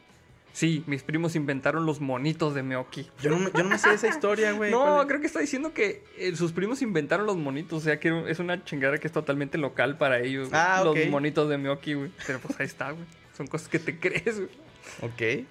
Sí, 0.53 0.85
mis 0.87 1.03
primos 1.03 1.35
inventaron 1.35 1.85
los 1.85 2.01
monitos 2.01 2.55
de 2.55 2.63
Meoki. 2.63 3.11
Yo 3.21 3.31
no, 3.31 3.53
yo 3.53 3.65
no 3.65 3.71
me 3.71 3.79
sé 3.79 3.93
esa 3.93 4.07
historia, 4.07 4.53
güey. 4.53 4.71
No, 4.71 5.05
creo 5.09 5.21
que 5.21 5.27
está 5.27 5.41
diciendo 5.41 5.75
que 5.75 6.05
eh, 6.17 6.37
sus 6.37 6.53
primos 6.53 6.81
inventaron 6.81 7.27
los 7.27 7.37
monitos. 7.37 7.83
O 7.83 7.85
sea, 7.85 7.99
que 7.99 8.25
es 8.29 8.39
una 8.39 8.63
chingada 8.65 8.99
que 8.99 9.09
es 9.09 9.13
totalmente 9.13 9.59
local 9.59 9.99
para 9.99 10.21
ellos. 10.21 10.51
Ah. 10.53 10.83
Los 10.85 10.97
monitos 11.09 11.49
de 11.49 11.59
Meoki, 11.59 11.95
güey. 11.95 12.13
Pero 12.25 12.39
pues 12.39 12.61
ahí 12.61 12.67
está, 12.67 12.93
güey. 12.93 13.05
Son 13.37 13.49
cosas 13.49 13.67
que 13.69 13.81
te 13.81 13.99
crees, 13.99 14.37
güey. 14.37 14.51
Ok. 15.03 15.45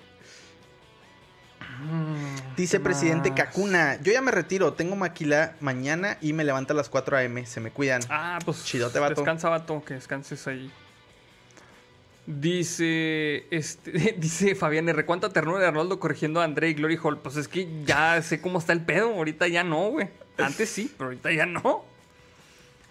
Mm, 1.82 2.56
Dice 2.56 2.78
¿qué 2.78 2.84
presidente 2.84 3.30
más? 3.32 3.40
Kakuna, 3.40 4.00
yo 4.02 4.12
ya 4.14 4.22
me 4.22 4.32
retiro, 4.32 4.74
tengo 4.74 4.96
maquila 4.96 5.56
mañana 5.60 6.18
y 6.22 6.34
me 6.34 6.44
levanto 6.44 6.74
a 6.74 6.76
las 6.76 6.90
4 6.90 7.18
a.m., 7.18 7.46
se 7.46 7.60
me 7.60 7.72
cuidan. 7.72 8.02
Ah, 8.10 8.40
pues 8.46 8.64
Chidote, 8.66 9.00
vato. 9.00 9.16
descansa, 9.16 9.50
vato, 9.50 9.84
que 9.86 9.96
descanses 9.96 10.48
ahí. 10.48 10.72
Dice, 12.26 13.46
este, 13.52 13.92
dice 14.18 14.56
Fabián 14.56 14.88
R. 14.88 15.06
¿Cuánta 15.06 15.30
ternura 15.30 15.60
de 15.60 15.68
Arnoldo 15.68 16.00
corrigiendo 16.00 16.40
a 16.40 16.46
André 16.46 16.70
y 16.70 16.74
Glory 16.74 16.98
Hall? 17.02 17.18
Pues 17.20 17.36
es 17.36 17.48
que 17.48 17.68
ya 17.86 18.22
sé 18.22 18.40
cómo 18.40 18.60
está 18.60 18.72
el 18.74 18.82
pedo. 18.82 19.10
Ahorita 19.14 19.48
ya 19.48 19.64
no, 19.64 19.90
güey. 19.90 20.08
Antes 20.38 20.70
sí, 20.70 20.92
pero 20.98 21.10
ahorita 21.10 21.32
ya 21.32 21.46
no. 21.46 21.84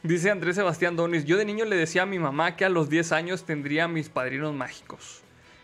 Dice 0.03 0.31
Andrés 0.31 0.57
Sebastián 0.57 0.97
Donis. 0.97 1.25
Yo 1.25 1.39
de 1.39 1.45
niño 1.45 1.65
le 1.65 1.77
decía 1.77 2.03
a 2.03 2.07
mi 2.07 2.19
mamá 2.19 2.57
que 2.57 2.65
a 2.65 2.69
los 2.69 2.91
10 2.91 3.13
años 3.13 3.45
tendría 3.45 3.89
mis 3.89 4.09
padrinos 4.11 4.53
mágicos. 4.55 5.23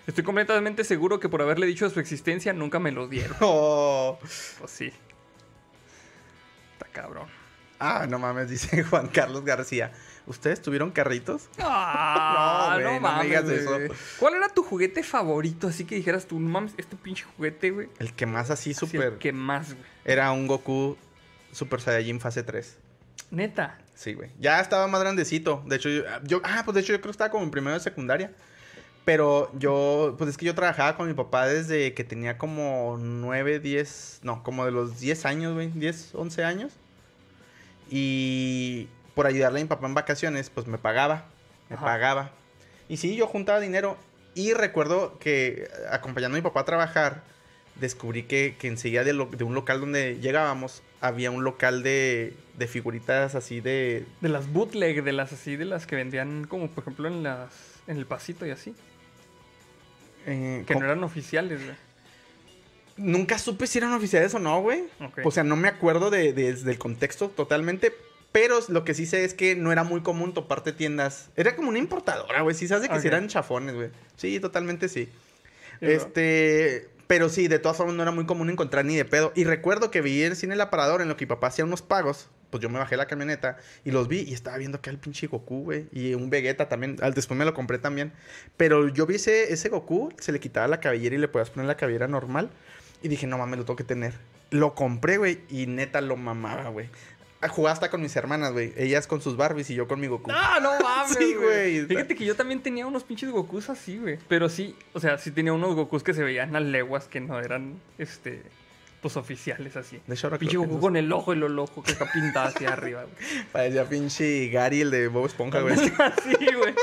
Estoy 0.09 0.25
completamente 0.25 0.83
seguro 0.83 1.21
que 1.21 1.29
por 1.29 1.41
haberle 1.43 1.67
dicho 1.67 1.87
de 1.87 1.95
su 1.95 2.01
existencia 2.01 2.53
nunca 2.53 2.81
me 2.81 2.91
los 2.91 3.09
dieron. 3.11 3.37
Oh. 3.41 4.19
Pues 4.59 4.71
sí. 4.73 4.93
Está 6.73 6.87
cabrón. 6.93 7.29
Ah, 7.79 8.07
no 8.09 8.19
mames, 8.19 8.49
dice 8.51 8.83
Juan 8.91 9.07
Carlos 9.09 9.45
García. 9.45 9.93
¿Ustedes 10.27 10.61
tuvieron 10.61 10.91
carritos? 10.91 11.49
Ah, 11.61 12.79
No, 12.83 12.99
mames, 13.01 13.27
digas 13.27 13.45
güey. 13.45 13.57
eso. 13.59 13.95
¿Cuál 14.19 14.35
era 14.35 14.49
tu 14.49 14.63
juguete 14.63 15.03
favorito? 15.03 15.69
Así 15.69 15.85
que 15.85 15.95
dijeras 15.95 16.27
tú, 16.27 16.41
no 16.41 16.49
mames, 16.49 16.73
este 16.77 16.97
pinche 16.97 17.25
juguete, 17.37 17.71
güey. 17.71 17.89
El 17.99 18.15
que 18.15 18.27
más 18.27 18.51
así 18.51 18.71
Así 18.73 18.85
el 18.85 18.91
súper... 18.91 19.19
que 19.19 19.33
más, 19.33 19.75
güey. 19.75 19.87
Era 20.05 20.33
un 20.33 20.47
Goku 20.47 20.97
Super 21.53 21.81
Saiyajin 21.81 22.19
fase 22.21 22.43
3. 22.43 22.79
Neta. 23.31 23.79
Sí, 23.95 24.15
güey. 24.15 24.31
Ya 24.39 24.61
estaba 24.61 24.87
más 24.89 25.01
grandecito. 25.01 25.63
De 25.67 25.77
hecho, 25.77 25.89
yo, 25.91 26.03
yo- 26.25 26.41
Ah, 26.45 26.63
pues 26.65 26.75
de 26.75 26.81
hecho 26.81 26.93
yo 26.95 26.99
creo 27.01 27.11
que 27.11 27.17
estaba 27.17 27.31
como 27.31 27.45
en 27.45 27.51
primero 27.51 27.75
de 27.75 27.81
secundaria. 27.81 28.33
Pero 29.09 29.51
yo... 29.59 30.17
Pues 30.19 30.29
es 30.29 30.37
que 30.37 30.45
yo 30.45 30.55
trabajaba 30.55 30.95
con 30.99 31.09
mi 31.09 31.15
papá 31.15 31.47
desde 31.47 31.95
que 31.95 32.05
tenía 32.05 32.37
como 32.37 32.99
9, 33.01 33.59
10... 33.59 34.21
No, 34.23 34.43
como 34.43 34.67
de 34.67 34.71
los 34.71 35.01
10 35.01 35.25
años, 35.25 35.55
güey. 35.55 35.69
10, 35.69 36.11
11 36.15 36.45
años. 36.45 36.73
Y 37.91 38.87
por 39.15 39.27
ayudarle 39.27 39.61
a 39.61 39.63
mi 39.63 39.69
papá 39.69 39.87
en 39.87 39.95
vacaciones, 39.95 40.51
pues 40.51 40.67
me 40.67 40.77
pagaba. 40.77 41.25
Me 41.71 41.77
Ajá. 41.77 41.87
pagaba. 41.87 42.31
Y 42.91 42.99
sí, 42.99 43.17
yo 43.17 43.27
juntaba 43.27 43.61
dinero. 43.61 43.97
Y 44.35 44.53
recuerdo 44.53 45.19
que 45.19 45.71
acompañando 45.91 46.37
a 46.37 46.41
mi 46.41 46.43
papá 46.43 46.61
a 46.61 46.65
trabajar, 46.67 47.23
descubrí 47.77 48.25
que, 48.25 48.57
que 48.59 48.69
enseguida 48.69 49.05
de, 49.05 49.15
lo- 49.15 49.25
de 49.27 49.43
un 49.43 49.55
local 49.55 49.81
donde 49.81 50.19
llegábamos, 50.21 50.83
había 51.01 51.31
un 51.31 51.45
local 51.45 51.83
de, 51.83 52.37
de 52.59 52.67
figuritas 52.67 53.35
así 53.35 53.63
de... 53.63 54.05
De 54.21 54.29
las 54.29 54.53
bootleg, 54.53 55.03
de 55.03 55.13
las 55.13 55.33
así, 55.33 55.57
de 55.57 55.65
las 55.65 55.87
que 55.87 55.97
vendían 55.97 56.45
como, 56.47 56.69
por 56.69 56.85
ejemplo, 56.85 57.09
en 57.09 57.23
las 57.23 57.49
en 57.87 57.97
el 57.97 58.05
pasito 58.05 58.45
y 58.45 58.51
así. 58.51 58.75
Eh, 60.31 60.65
Que 60.67 60.75
no 60.75 60.85
eran 60.85 61.03
oficiales, 61.05 61.63
güey. 61.65 61.77
Nunca 62.97 63.39
supe 63.39 63.67
si 63.67 63.79
eran 63.79 63.93
oficiales 63.93 64.35
o 64.35 64.39
no, 64.39 64.61
güey. 64.61 64.85
O 65.25 65.31
sea, 65.31 65.45
no 65.45 65.55
me 65.57 65.69
acuerdo 65.69 66.11
de, 66.11 66.33
de- 66.33 66.55
del 66.55 66.79
contexto 66.79 67.29
totalmente. 67.29 67.93
Pero 68.33 68.59
lo 68.69 68.85
que 68.85 68.93
sí 68.93 69.07
sé 69.07 69.25
es 69.25 69.33
que 69.35 69.57
no 69.57 69.73
era 69.73 69.85
muy 69.85 70.01
común 70.03 70.35
toparte 70.35 70.73
tiendas. 70.73 71.31
Era 71.37 71.57
como 71.57 71.69
una 71.71 71.79
importadora, 71.79 72.43
güey. 72.43 72.55
Sí 72.55 72.69
se 72.69 72.75
hace 72.75 72.89
que 72.89 73.01
sí 73.01 73.07
eran 73.09 73.29
chafones, 73.29 73.75
güey. 73.75 73.91
Sí, 74.17 74.39
totalmente 74.41 74.89
sí. 74.89 75.09
Este. 75.81 76.89
Pero 77.09 77.31
sí, 77.31 77.49
de 77.49 77.59
todas 77.59 77.79
formas 77.79 77.97
no 77.97 78.03
era 78.03 78.13
muy 78.13 78.27
común 78.27 78.51
encontrar 78.51 78.85
ni 78.85 78.95
de 78.95 79.07
pedo. 79.07 79.33
Y 79.35 79.45
recuerdo 79.45 79.91
que 79.91 80.03
vi 80.03 80.23
el 80.23 80.37
cine 80.37 80.55
El 80.55 80.61
Aparador 80.61 81.01
en 81.01 81.09
lo 81.09 81.17
que 81.17 81.25
mi 81.25 81.31
papá 81.31 81.49
hacía 81.49 81.65
unos 81.65 81.81
pagos. 81.81 82.29
Pues 82.51 82.63
yo 82.63 82.69
me 82.69 82.79
bajé 82.79 82.97
la 82.99 83.07
camioneta 83.07 83.57
y 83.85 83.91
los 83.91 84.09
vi 84.09 84.21
y 84.21 84.35
estaba 84.35 84.59
viendo 84.59 84.79
acá 84.79 84.91
el 84.91 84.99
pinche 84.99 85.27
Goku, 85.27 85.65
güey. 85.65 85.87
Y 85.91 86.13
un 86.13 86.29
Vegeta 86.29 86.69
también. 86.69 86.97
Al 87.01 87.15
después 87.15 87.37
me 87.37 87.47
lo 87.47 87.55
compré 87.55 87.79
también. 87.79 88.13
Pero 88.59 88.89
yo 88.89 89.07
vi 89.07 89.15
ese, 89.15 89.53
ese 89.53 89.71
Goku, 89.71 90.13
se 90.19 90.33
le 90.33 90.39
quitaba 90.39 90.69
la 90.69 90.81
cabellera 90.81 91.17
y 91.17 91.19
le 91.19 91.29
podías 91.29 91.49
poner 91.49 91.67
la 91.67 91.79
cabellera 91.79 92.09
normal. 92.09 92.51
Y 93.03 93.09
dije, 93.09 93.27
no 93.27 93.39
mames, 93.39 93.59
lo 93.59 93.65
tengo 93.65 93.77
que 93.77 93.85
tener. 93.85 94.13
Lo 94.51 94.75
compré, 94.75 95.17
güey, 95.17 95.41
y 95.49 95.67
neta 95.67 96.03
lo 96.03 96.17
mamaba, 96.17 96.69
güey. 96.69 96.91
Jugaba 97.47 97.73
hasta 97.73 97.89
con 97.91 98.03
mis 98.03 98.17
hermanas, 98.17 98.53
güey. 98.53 98.73
Ellas 98.77 99.07
con 99.07 99.21
sus 99.21 99.37
Barbies 99.37 99.71
y 99.71 99.75
yo 99.77 99.87
con 99.87 100.01
mi 100.01 100.09
Goku. 100.09 100.31
¡Ah, 100.33 100.59
no 100.61 100.73
mames! 100.83 101.17
Sí, 101.17 101.35
güey. 101.35 101.87
Fíjate 101.87 102.17
que 102.17 102.25
yo 102.25 102.35
también 102.35 102.61
tenía 102.61 102.87
unos 102.87 103.05
pinches 103.05 103.31
Gokus 103.31 103.71
así, 103.71 103.99
güey. 103.99 104.19
Pero 104.29 104.49
sí, 104.49 104.75
o 104.93 104.99
sea, 105.01 105.19
sí 105.19 105.31
tenía 105.31 105.53
unos 105.53 105.77
Gokus 105.77 106.03
que 106.03 106.15
se 106.15 106.25
veían 106.25 106.57
a 106.57 106.61
leguas 106.61 107.07
que 107.07 107.21
no 107.21 107.39
eran, 107.39 107.81
este, 107.99 108.43
pues 109.01 109.17
oficiales 109.17 109.77
así. 109.77 110.01
De 110.09 110.15
hecho, 110.15 110.37
Pinche 110.37 110.57
Goku 110.57 110.81
con 110.81 110.97
el 110.97 111.13
ojo 111.13 111.33
y 111.33 111.37
el 111.37 111.59
ojo 111.59 111.83
que 111.83 111.93
está 111.93 112.11
pintado 112.11 112.49
hacia 112.49 112.73
arriba, 112.73 113.05
güey. 113.05 113.45
Parecía 113.53 113.89
pinche 113.89 114.49
Gary, 114.49 114.81
el 114.81 114.91
de 114.91 115.07
Bob 115.07 115.27
Esponja, 115.27 115.61
güey. 115.61 115.75
Así, 115.99 116.55
güey. 116.57 116.75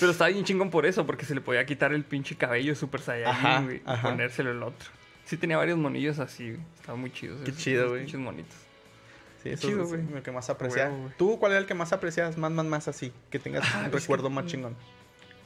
Pero 0.00 0.10
estaba 0.12 0.30
bien 0.30 0.44
chingón 0.44 0.70
por 0.70 0.86
eso, 0.86 1.06
porque 1.06 1.24
se 1.24 1.34
le 1.34 1.40
podía 1.40 1.64
quitar 1.66 1.92
el 1.92 2.04
pinche 2.04 2.36
cabello 2.36 2.74
Super 2.74 3.00
Saiyajin, 3.00 3.64
güey, 3.64 3.76
y 3.76 4.02
ponérselo 4.02 4.50
el 4.50 4.62
otro. 4.62 4.88
Sí 5.26 5.36
tenía 5.36 5.56
varios 5.56 5.78
monillos 5.78 6.18
así, 6.18 6.50
güey. 6.50 6.60
Estaban 6.80 7.00
muy 7.00 7.10
chidos. 7.12 7.40
Qué 7.44 7.52
chido, 7.54 7.90
güey. 7.90 8.00
Pinches 8.02 8.20
monitos. 8.20 8.56
Sí, 9.44 9.50
eso 9.50 9.68
chido, 9.68 9.82
es 9.84 9.88
güey. 9.90 10.02
lo 10.12 10.22
que 10.22 10.32
más 10.32 10.50
aprecias. 10.50 10.90
¿Tú 11.16 11.38
cuál 11.38 11.52
era 11.52 11.60
el 11.60 11.66
que 11.66 11.74
más 11.74 11.92
aprecias? 11.92 12.36
Más, 12.36 12.50
más, 12.50 12.66
más 12.66 12.88
así. 12.88 13.12
Que 13.30 13.38
tengas 13.38 13.64
Ah, 13.74 13.82
un 13.86 13.92
recuerdo 13.92 14.28
que- 14.28 14.34
más 14.34 14.46
chingón. 14.46 14.74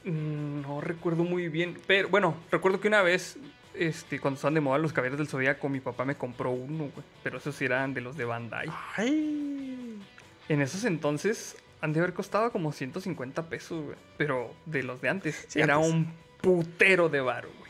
Mm, 0.04 0.62
No 0.62 0.80
recuerdo 0.80 1.24
muy 1.24 1.48
bien. 1.48 1.76
Pero 1.86 2.08
bueno, 2.08 2.36
recuerdo 2.50 2.80
que 2.80 2.88
una 2.88 3.02
vez, 3.02 3.36
este, 3.74 4.18
cuando 4.20 4.36
estaban 4.36 4.54
de 4.54 4.60
moda 4.60 4.78
los 4.78 4.92
caballeros 4.92 5.18
del 5.18 5.28
Zodíaco, 5.28 5.68
mi 5.68 5.80
papá 5.80 6.04
me 6.04 6.14
compró 6.14 6.50
uno, 6.50 6.84
güey. 6.94 7.04
Pero 7.22 7.38
esos 7.38 7.54
sí 7.56 7.64
eran 7.66 7.92
de 7.94 8.00
los 8.00 8.16
de 8.16 8.24
Bandai. 8.24 8.68
Ay. 8.96 9.98
En 10.48 10.62
esos 10.62 10.84
entonces 10.84 11.56
han 11.80 11.92
de 11.92 12.00
haber 12.00 12.14
costado 12.14 12.50
como 12.52 12.72
150 12.72 13.42
pesos, 13.48 13.84
güey. 13.84 13.96
Pero 14.16 14.54
de 14.66 14.82
los 14.82 15.00
de 15.00 15.08
antes. 15.08 15.44
Sí, 15.48 15.60
era 15.60 15.74
antes. 15.74 15.90
un 15.92 16.12
putero 16.40 17.08
de 17.08 17.20
varo, 17.20 17.48
güey. 17.58 17.68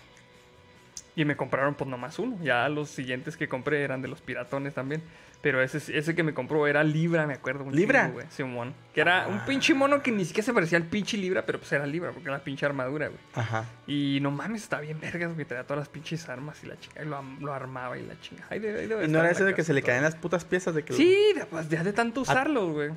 Y 1.16 1.24
me 1.24 1.36
compraron 1.36 1.74
pues 1.74 1.88
nomás 1.90 2.18
uno. 2.18 2.38
Ya 2.42 2.68
los 2.68 2.88
siguientes 2.90 3.36
que 3.36 3.48
compré 3.48 3.82
eran 3.82 4.02
de 4.02 4.08
los 4.08 4.20
piratones 4.20 4.74
también. 4.74 5.02
Pero 5.40 5.62
ese, 5.62 5.78
ese 5.96 6.14
que 6.16 6.24
me 6.24 6.34
compró 6.34 6.66
era 6.66 6.82
Libra, 6.82 7.24
me 7.24 7.34
acuerdo. 7.34 7.62
un 7.62 7.72
¿Libra? 7.74 8.08
güey. 8.08 8.26
Simón. 8.28 8.74
Que 8.92 9.00
era 9.02 9.28
un 9.28 9.44
pinche 9.44 9.72
mono 9.72 10.02
que 10.02 10.10
ni 10.10 10.24
siquiera 10.24 10.44
se 10.44 10.52
parecía 10.52 10.78
al 10.78 10.84
pinche 10.84 11.16
Libra, 11.16 11.46
pero 11.46 11.60
pues 11.60 11.70
era 11.70 11.86
Libra, 11.86 12.10
porque 12.10 12.28
era 12.28 12.38
la 12.38 12.42
pinche 12.44 12.66
armadura, 12.66 13.06
güey. 13.06 13.20
Ajá. 13.34 13.64
Y 13.86 14.18
no 14.20 14.32
mames, 14.32 14.64
está 14.64 14.80
bien 14.80 14.98
vergas, 15.00 15.32
güey. 15.34 15.46
Traía 15.46 15.62
todas 15.62 15.78
las 15.78 15.88
pinches 15.88 16.28
armas 16.28 16.58
y 16.64 16.66
la 16.66 16.78
chica. 16.80 17.02
Y 17.04 17.06
lo, 17.06 17.22
lo 17.40 17.54
armaba 17.54 17.96
y 17.96 18.04
la 18.04 18.20
chinga. 18.20 18.48
Debe- 18.50 18.80
ahí 18.80 18.86
debe 18.88 19.04
¿Y 19.04 19.08
no 19.08 19.20
era 19.20 19.32
la 19.32 19.44
de 19.44 19.54
que 19.54 19.62
se 19.62 19.72
le 19.72 19.82
caen 19.82 20.02
las 20.02 20.16
putas 20.16 20.44
piezas 20.44 20.74
de 20.74 20.84
que... 20.84 20.92
Sí, 20.92 21.16
de- 21.36 21.46
pues 21.46 21.68
de 21.70 21.92
tanto 21.92 22.22
usarlos, 22.22 22.72
güey. 22.72 22.90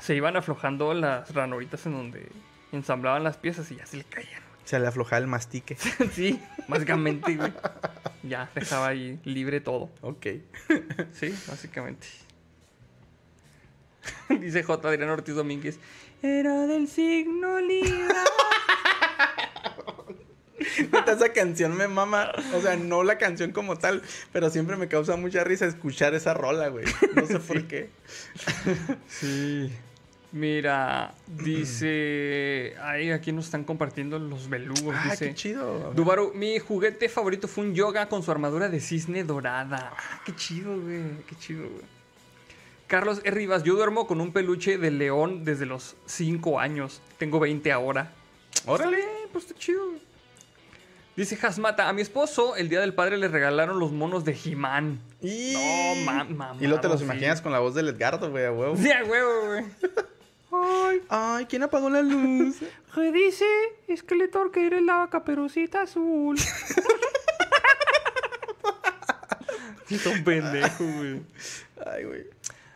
Se 0.00 0.16
iban 0.16 0.36
aflojando 0.36 0.92
las 0.94 1.32
ranuritas 1.32 1.86
en 1.86 1.92
donde 1.92 2.26
ensamblaban 2.72 3.22
las 3.22 3.36
piezas 3.36 3.70
y 3.70 3.76
ya 3.76 3.86
se 3.86 3.98
le 3.98 4.04
caían. 4.04 4.42
Se 4.66 4.78
le 4.80 4.86
aflojaba 4.88 5.18
el 5.18 5.28
mastique. 5.28 5.76
sí, 6.12 6.40
básicamente, 6.68 7.34
güey. 7.36 7.52
Ya, 8.22 8.50
dejaba 8.56 8.88
ahí 8.88 9.20
libre 9.24 9.60
todo. 9.60 9.88
ok. 10.00 10.26
Sí, 11.12 11.32
básicamente. 11.46 12.08
Dice 14.28 14.64
J. 14.64 14.88
Adrián 14.88 15.10
Ortiz 15.10 15.36
Domínguez. 15.36 15.78
Era 16.22 16.66
del 16.66 16.88
signo 16.88 17.60
Libra. 17.60 18.24
Esa 21.06 21.32
canción 21.32 21.76
me 21.76 21.86
mama. 21.86 22.32
O 22.52 22.60
sea, 22.60 22.76
no 22.76 23.04
la 23.04 23.16
canción 23.16 23.52
como 23.52 23.76
tal, 23.76 24.02
pero 24.32 24.50
siempre 24.50 24.76
me 24.76 24.88
causa 24.88 25.16
mucha 25.16 25.44
risa 25.44 25.66
escuchar 25.66 26.14
esa 26.14 26.34
rola, 26.34 26.68
güey. 26.68 26.84
No 27.14 27.26
sé 27.26 27.38
por 27.38 27.66
qué. 27.68 27.90
Sí. 29.06 29.72
Mira, 30.32 31.14
dice. 31.26 32.74
Ay, 32.82 33.10
aquí 33.10 33.32
nos 33.32 33.46
están 33.46 33.64
compartiendo 33.64 34.18
los 34.18 34.48
belugos. 34.48 34.94
Ah, 34.98 35.10
dice. 35.10 35.28
qué 35.28 35.34
chido. 35.34 35.92
Dubaru, 35.94 36.32
mi 36.34 36.58
juguete 36.58 37.08
favorito 37.08 37.48
fue 37.48 37.64
un 37.64 37.74
yoga 37.74 38.08
con 38.08 38.22
su 38.22 38.30
armadura 38.30 38.68
de 38.68 38.80
cisne 38.80 39.24
dorada. 39.24 39.92
Ah, 39.96 40.20
qué 40.24 40.34
chido, 40.34 40.78
güey. 40.80 41.02
Qué 41.28 41.36
chido, 41.36 41.62
güey. 41.68 41.84
Carlos 42.86 43.20
E. 43.24 43.30
Rivas, 43.30 43.62
yo 43.64 43.74
duermo 43.74 44.06
con 44.06 44.20
un 44.20 44.32
peluche 44.32 44.78
de 44.78 44.90
león 44.90 45.44
desde 45.44 45.66
los 45.66 45.96
5 46.06 46.60
años. 46.60 47.00
Tengo 47.18 47.40
20 47.40 47.72
ahora. 47.72 48.12
Órale. 48.66 48.98
Pues 49.32 49.46
está 49.46 49.58
chido. 49.58 49.82
Dice 51.16 51.38
Hasmata, 51.40 51.88
a 51.88 51.92
mi 51.94 52.02
esposo 52.02 52.56
el 52.56 52.68
día 52.68 52.80
del 52.80 52.92
padre 52.92 53.16
le 53.16 53.28
regalaron 53.28 53.78
los 53.80 53.90
monos 53.90 54.24
de 54.26 54.36
He-Man. 54.44 55.00
Y... 55.22 55.54
No, 55.54 56.04
ma- 56.04 56.24
mamado, 56.24 56.56
Y 56.62 56.66
luego 56.66 56.80
te 56.82 56.88
los 56.88 56.98
sí. 56.98 57.04
imaginas 57.06 57.40
con 57.40 57.52
la 57.52 57.58
voz 57.58 57.74
del 57.74 57.88
Edgardo, 57.88 58.30
güey, 58.30 58.44
a 58.44 58.52
huevo. 58.52 58.76
Sí, 58.76 58.90
a 58.92 59.02
huevo, 59.02 59.46
güey. 59.46 59.64
Ay, 60.52 61.02
Ay, 61.08 61.46
¿quién 61.46 61.62
apagó 61.64 61.90
la 61.90 62.02
luz? 62.02 62.56
¿qué 62.94 63.12
dice 63.12 63.44
Skeletor 63.94 64.50
que 64.52 64.66
eres 64.66 64.82
la 64.82 65.08
caperucita 65.10 65.82
azul? 65.82 66.38
Son 70.02 70.24
pendejo, 70.24 70.84
güey. 70.84 71.22
Ay, 71.86 72.04
güey. 72.04 72.26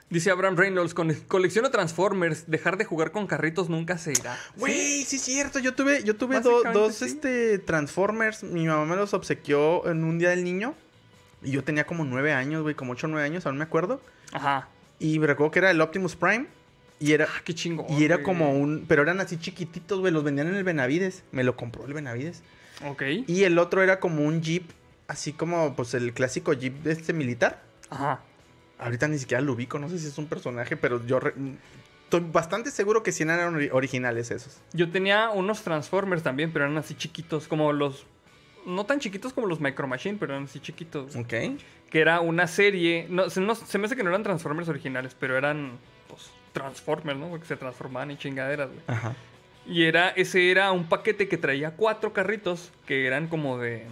Dice 0.09 0.31
Abraham 0.31 0.57
Reynolds, 0.57 0.93
con 0.95 1.13
colecciono 1.29 1.71
Transformers, 1.71 2.51
dejar 2.51 2.77
de 2.77 2.85
jugar 2.85 3.13
con 3.13 3.27
carritos 3.29 3.69
nunca 3.69 3.97
se 3.99 4.13
irá. 4.13 4.37
Güey, 4.57 5.05
sí 5.05 5.17
es 5.17 5.23
cierto. 5.23 5.59
Yo 5.61 5.75
tuve, 5.75 6.03
yo 6.03 6.17
tuve 6.17 6.41
do- 6.41 6.63
dos 6.73 6.97
sí. 6.97 7.05
este, 7.07 7.59
Transformers. 7.59 8.43
Mi 8.43 8.67
mamá 8.67 8.85
me 8.87 8.97
los 8.97 9.15
obsequió 9.15 9.89
en 9.89 10.03
un 10.05 10.19
día 10.19 10.31
del 10.31 10.43
niño. 10.45 10.75
Y 11.43 11.53
yo 11.53 11.63
tenía 11.65 11.87
como 11.87 12.05
nueve 12.05 12.33
años, 12.33 12.63
güey, 12.63 12.75
como 12.75 12.93
ocho 12.93 13.07
o 13.07 13.11
nueve 13.11 13.25
años, 13.27 13.47
aún 13.47 13.57
me 13.59 13.65
acuerdo. 13.65 14.01
Ajá. 14.33 14.69
Y 14.99 15.19
me 15.21 15.27
recuerdo 15.29 15.53
que 15.53 15.59
era 15.61 15.71
el 15.71 15.81
Optimus 15.81 16.17
Prime. 16.17 16.47
Y 17.01 17.13
era, 17.13 17.25
Ah, 17.25 17.41
qué 17.45 17.55
chingón. 17.55 17.87
y 17.89 18.05
era 18.05 18.17
güey. 18.17 18.25
como 18.25 18.53
un... 18.53 18.85
Pero 18.87 19.03
eran 19.03 19.21
así 19.21 19.39
chiquititos, 19.39 19.99
güey. 20.01 20.13
Los 20.13 20.23
vendían 20.23 20.49
en 20.49 20.55
el 20.55 20.65
Benavides. 20.65 21.25
Me 21.33 21.43
lo 21.43 21.57
compró 21.57 21.85
el 21.87 21.95
Benavides. 21.95 22.43
Ok. 22.87 23.03
Y 23.27 23.45
el 23.45 23.59
otro 23.59 23.83
era 23.83 23.99
como 24.01 24.23
un 24.25 24.43
Jeep. 24.43 24.71
Así 25.09 25.33
como, 25.33 25.75
pues, 25.75 25.95
el 25.95 26.13
clásico 26.13 26.53
Jeep 26.53 26.83
de 26.83 26.93
este 26.93 27.13
militar. 27.13 27.63
Ajá. 27.89 28.21
Ahorita 28.79 29.09
ni 29.09 29.19
siquiera 29.19 29.41
lo 29.41 29.55
ubico. 29.55 29.79
No 29.79 29.89
sé 29.89 29.99
si 29.99 30.07
es 30.07 30.19
un 30.19 30.27
personaje, 30.27 30.77
pero 30.77 31.05
yo... 31.07 31.19
re- 31.21 31.35
Estoy 32.05 32.27
bastante 32.33 32.71
seguro 32.73 33.03
que 33.05 33.13
sí 33.13 33.23
eran 33.23 33.55
ori- 33.55 33.71
originales 33.73 34.31
esos. 34.33 34.59
Yo 34.73 34.91
tenía 34.91 35.31
unos 35.31 35.63
Transformers 35.63 36.23
también, 36.25 36.53
pero 36.53 36.65
eran 36.65 36.77
así 36.77 36.95
chiquitos, 36.95 37.47
como 37.49 37.73
los... 37.73 38.05
No 38.67 38.85
tan 38.85 38.99
chiquitos 39.01 39.33
como 39.33 39.47
los 39.47 39.61
Micro 39.61 39.87
Machine, 39.87 40.17
pero 40.19 40.33
eran 40.35 40.45
así 40.45 40.59
chiquitos. 40.61 41.15
Ok. 41.17 41.29
Que 41.89 42.01
era 42.01 42.21
una 42.21 42.47
serie... 42.49 43.07
No, 43.09 43.31
se, 43.31 43.41
no- 43.41 43.55
se 43.55 43.79
me 43.79 43.87
hace 43.87 43.95
que 43.97 44.03
no 44.03 44.11
eran 44.11 44.23
Transformers 44.25 44.69
originales, 44.69 45.17
pero 45.19 45.39
eran, 45.39 45.79
pues, 46.09 46.31
Transformers, 46.53 47.19
¿no? 47.19 47.29
Porque 47.29 47.47
se 47.47 47.57
transformaban 47.57 48.11
en 48.11 48.19
chingaderas, 48.19 48.69
güey. 48.69 48.81
Ajá. 48.87 49.15
Y 49.67 49.85
era, 49.85 50.09
ese 50.11 50.51
era 50.51 50.73
un 50.73 50.89
paquete 50.89 51.29
que 51.29 51.37
traía 51.37 51.73
cuatro 51.73 52.13
carritos 52.13 52.71
que 52.87 53.07
eran 53.07 53.29
como 53.29 53.59
de, 53.59 53.87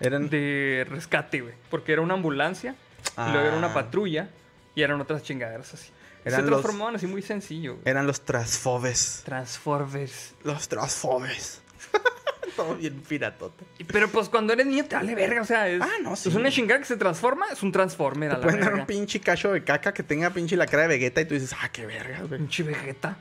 Eran... 0.00 0.28
de 0.28 0.86
rescate, 0.88 1.40
güey. 1.40 1.54
Porque 1.70 1.92
era 1.92 2.02
una 2.02 2.14
ambulancia, 2.14 2.74
y 3.16 3.32
luego 3.32 3.46
era 3.48 3.56
una 3.56 3.68
Ah. 3.68 3.74
patrulla, 3.74 4.28
y 4.74 4.82
eran 4.82 5.00
otras 5.00 5.22
chingaderas 5.22 5.72
así. 5.74 5.90
Eran 6.24 6.40
Se 6.40 6.50
los- 6.50 6.60
transformaban 6.60 6.96
así 6.96 7.06
muy 7.06 7.22
sencillo, 7.22 7.74
güey. 7.74 7.82
Eran 7.86 8.06
los 8.06 8.22
Transfobes. 8.22 9.22
Transformers. 9.24 10.34
Los 10.42 10.68
Transfobes. 10.68 11.60
Todo 12.56 12.76
bien 12.76 13.00
piratota. 13.08 13.64
Pero 13.88 14.08
pues 14.08 14.28
cuando 14.28 14.52
eres 14.52 14.66
niño 14.66 14.84
te 14.84 14.94
vale 14.96 15.14
verga, 15.14 15.42
o 15.42 15.44
sea, 15.44 15.68
es, 15.68 15.80
Ah, 15.82 15.88
no, 16.02 16.14
sí. 16.16 16.28
es 16.28 16.34
una 16.34 16.50
chingada 16.50 16.78
que 16.80 16.86
se 16.86 16.96
transforma, 16.96 17.46
es 17.52 17.62
un 17.62 17.72
transformer 17.72 18.30
a 18.30 18.34
la 18.38 18.40
Pueden 18.40 18.60
dar 18.60 18.74
un 18.74 18.86
pinche 18.86 19.20
cacho 19.20 19.52
de 19.52 19.64
caca 19.64 19.92
que 19.92 20.02
tenga 20.02 20.30
pinche 20.30 20.56
la 20.56 20.66
cara 20.66 20.82
de 20.82 20.88
Vegeta 20.88 21.20
y 21.20 21.24
tú 21.24 21.34
dices, 21.34 21.54
ah, 21.60 21.68
qué 21.70 21.86
verga, 21.86 22.20
güey. 22.26 22.38
Pinche 22.40 22.62
Vegeta. 22.62 23.16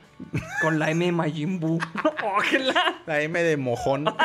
Con 0.62 0.78
la 0.80 0.90
M 0.92 1.06
de 1.06 1.12
Majin 1.12 1.60
Buu. 1.60 1.80
¡Ojalá! 2.24 3.02
La 3.06 3.22
M 3.22 3.42
de 3.42 3.58
mojón. 3.58 4.06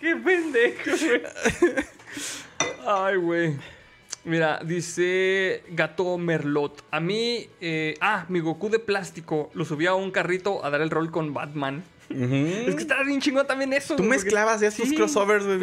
¡Qué 0.00 0.14
pendejo, 0.16 0.90
güey! 0.90 1.22
Ay, 2.86 3.16
güey. 3.16 3.56
Mira, 4.24 4.60
dice 4.64 5.62
Gato 5.70 6.18
Merlot. 6.18 6.84
A 6.90 7.00
mí, 7.00 7.48
eh, 7.60 7.94
ah, 8.00 8.24
mi 8.28 8.40
Goku 8.40 8.68
de 8.68 8.78
plástico 8.78 9.50
lo 9.54 9.64
subía 9.64 9.90
a 9.90 9.94
un 9.94 10.10
carrito 10.10 10.64
a 10.64 10.70
dar 10.70 10.80
el 10.82 10.90
rol 10.90 11.10
con 11.10 11.32
Batman. 11.34 11.82
Es 12.10 12.74
que 12.74 12.80
estaba 12.82 13.02
bien 13.04 13.20
chingón 13.20 13.46
también 13.46 13.72
eso. 13.72 13.96
Tú 13.96 14.02
güey, 14.04 14.18
porque- 14.18 14.24
mezclabas 14.24 14.62
estos 14.62 14.88
crossovers, 14.92 15.44
güey, 15.44 15.58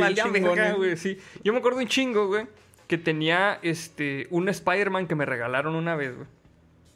güey, 0.77 0.97
sí. 0.97 1.17
Yo 1.43 1.53
me 1.53 1.59
acuerdo 1.59 1.79
un 1.79 1.87
chingo, 1.87 2.27
güey, 2.27 2.47
que 2.87 2.97
tenía 2.97 3.59
este 3.61 4.27
un 4.29 4.47
Spider-Man 4.49 5.07
que 5.07 5.15
me 5.15 5.25
regalaron 5.25 5.75
una 5.75 5.95
vez, 5.95 6.15
güey. 6.15 6.27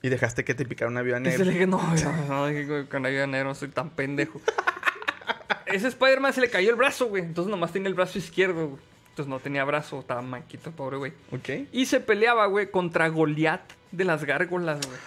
Y 0.01 0.09
dejaste 0.09 0.45
que 0.45 0.53
te 0.53 0.65
picara 0.65 0.89
una 0.89 1.01
viuda 1.01 1.19
Y 1.19 1.23
se 1.25 1.29
negra. 1.31 1.45
le 1.45 1.51
dije, 1.51 1.67
no, 1.67 1.81
no, 1.81 2.89
con 2.89 3.03
la 3.03 3.09
vida 3.09 3.27
negro 3.27 3.49
no 3.49 3.55
soy 3.55 3.69
tan 3.69 3.89
pendejo. 3.89 4.39
Ese 5.65 5.87
Spider-Man 5.89 6.33
se 6.33 6.41
le 6.41 6.49
cayó 6.49 6.69
el 6.69 6.75
brazo, 6.75 7.07
güey. 7.07 7.23
Entonces 7.23 7.51
nomás 7.51 7.71
tenía 7.71 7.89
el 7.89 7.93
brazo 7.95 8.17
izquierdo, 8.17 8.67
güey. 8.69 8.81
Entonces 9.09 9.29
no 9.29 9.39
tenía 9.39 9.63
brazo, 9.65 9.99
estaba 9.99 10.21
manquito, 10.21 10.71
pobre 10.71 10.97
güey. 10.97 11.13
Ok. 11.31 11.67
Y 11.71 11.85
se 11.85 11.99
peleaba, 11.99 12.45
güey, 12.45 12.71
contra 12.71 13.07
Goliat 13.09 13.61
de 13.91 14.05
las 14.05 14.23
gárgolas, 14.23 14.79
güey. 14.87 14.97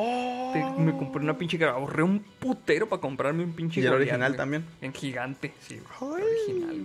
Oh. 0.00 0.50
Te- 0.52 0.80
Me 0.80 0.92
compré 0.96 1.20
una 1.22 1.36
pinche 1.36 1.56
gárgola. 1.56 1.80
Ahorré 1.84 2.04
un 2.04 2.20
putero 2.20 2.88
para 2.88 3.00
comprarme 3.00 3.42
un 3.42 3.52
pinche 3.52 3.80
Y 3.80 3.84
el 3.86 3.92
original 3.92 4.36
también. 4.36 4.64
En 4.80 4.92
gigante, 4.94 5.52
sí, 5.60 5.80
güey. 6.00 6.22
Original. 6.22 6.84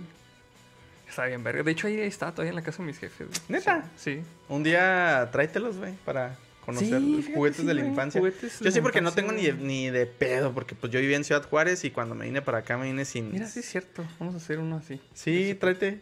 Está 1.08 1.26
bien, 1.26 1.44
verga. 1.44 1.62
De 1.62 1.70
hecho, 1.70 1.86
ahí 1.86 2.00
está 2.00 2.32
todavía 2.32 2.50
en 2.50 2.56
la 2.56 2.62
casa 2.62 2.82
de 2.82 2.86
mis 2.88 2.98
jefes, 2.98 3.28
güey. 3.28 3.40
¿Neta? 3.48 3.88
Sí. 3.96 4.20
Un 4.48 4.64
día 4.64 5.28
tráetelos, 5.30 5.76
güey, 5.76 5.92
para 6.04 6.36
conocer 6.64 6.98
Sí, 7.00 7.16
los 7.16 7.26
juguetes 7.26 7.60
sí, 7.60 7.66
de 7.66 7.74
la 7.74 7.82
güey, 7.82 7.90
infancia. 7.92 8.20
Yo 8.60 8.70
sí, 8.72 8.80
porque 8.80 9.00
no 9.00 9.12
tengo 9.12 9.30
ni 9.30 9.44
de, 9.44 9.52
ni 9.52 9.90
de 9.90 10.06
pedo, 10.06 10.52
porque 10.52 10.74
pues 10.74 10.92
yo 10.92 10.98
vivía 10.98 11.16
en 11.16 11.22
Ciudad 11.22 11.44
Juárez 11.48 11.84
y 11.84 11.92
cuando 11.92 12.16
me 12.16 12.24
vine 12.24 12.42
para 12.42 12.58
acá 12.58 12.76
me 12.76 12.86
vine 12.86 13.04
sin... 13.04 13.30
Mira, 13.30 13.46
sí 13.46 13.60
es 13.60 13.66
cierto. 13.66 14.04
Vamos 14.18 14.34
a 14.34 14.38
hacer 14.38 14.58
uno 14.58 14.78
así. 14.78 15.00
Sí, 15.12 15.54
tráete. 15.54 16.00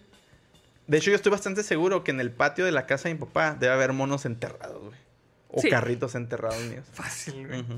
De 0.86 0.96
hecho, 0.96 1.10
yo 1.10 1.16
estoy 1.16 1.30
bastante 1.30 1.62
seguro 1.62 2.04
que 2.04 2.10
en 2.10 2.20
el 2.20 2.30
patio 2.30 2.64
de 2.64 2.72
la 2.72 2.86
casa 2.86 3.08
de 3.10 3.14
mi 3.14 3.20
papá 3.20 3.54
debe 3.58 3.74
haber 3.74 3.92
monos 3.92 4.24
enterrados, 4.24 4.80
güey. 4.82 5.01
O 5.52 5.60
Sí. 5.60 5.68
carritos 5.70 6.14
enterrados 6.14 6.60
míos. 6.64 6.86
Fácil, 6.92 7.46
güey. 7.46 7.60
Ujú. 7.60 7.74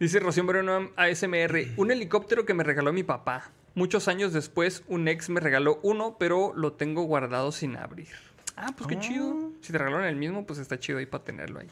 Dice 0.00 0.18
Rocío 0.20 0.44
Moreno 0.44 0.90
ASMR, 0.96 1.68
un 1.76 1.90
helicóptero 1.90 2.44
que 2.44 2.52
me 2.54 2.64
regaló 2.64 2.92
mi 2.92 3.04
papá. 3.04 3.50
Muchos 3.76 4.08
años 4.08 4.32
después, 4.32 4.82
un 4.88 5.08
ex 5.08 5.30
me 5.30 5.40
regaló 5.40 5.78
uno, 5.82 6.16
pero 6.18 6.52
lo 6.56 6.72
tengo 6.72 7.02
guardado 7.04 7.52
sin 7.52 7.76
abrir. 7.76 8.08
Ah, 8.56 8.72
pues 8.76 8.88
qué 8.88 8.96
Ah. 8.96 9.00
chido. 9.00 9.50
Si 9.62 9.72
te 9.72 9.78
regalaron 9.78 10.06
el 10.06 10.16
mismo, 10.16 10.44
pues 10.46 10.58
está 10.58 10.78
chido 10.78 10.98
ahí 10.98 11.06
para 11.06 11.24
tenerlo 11.24 11.60
ahí. 11.60 11.68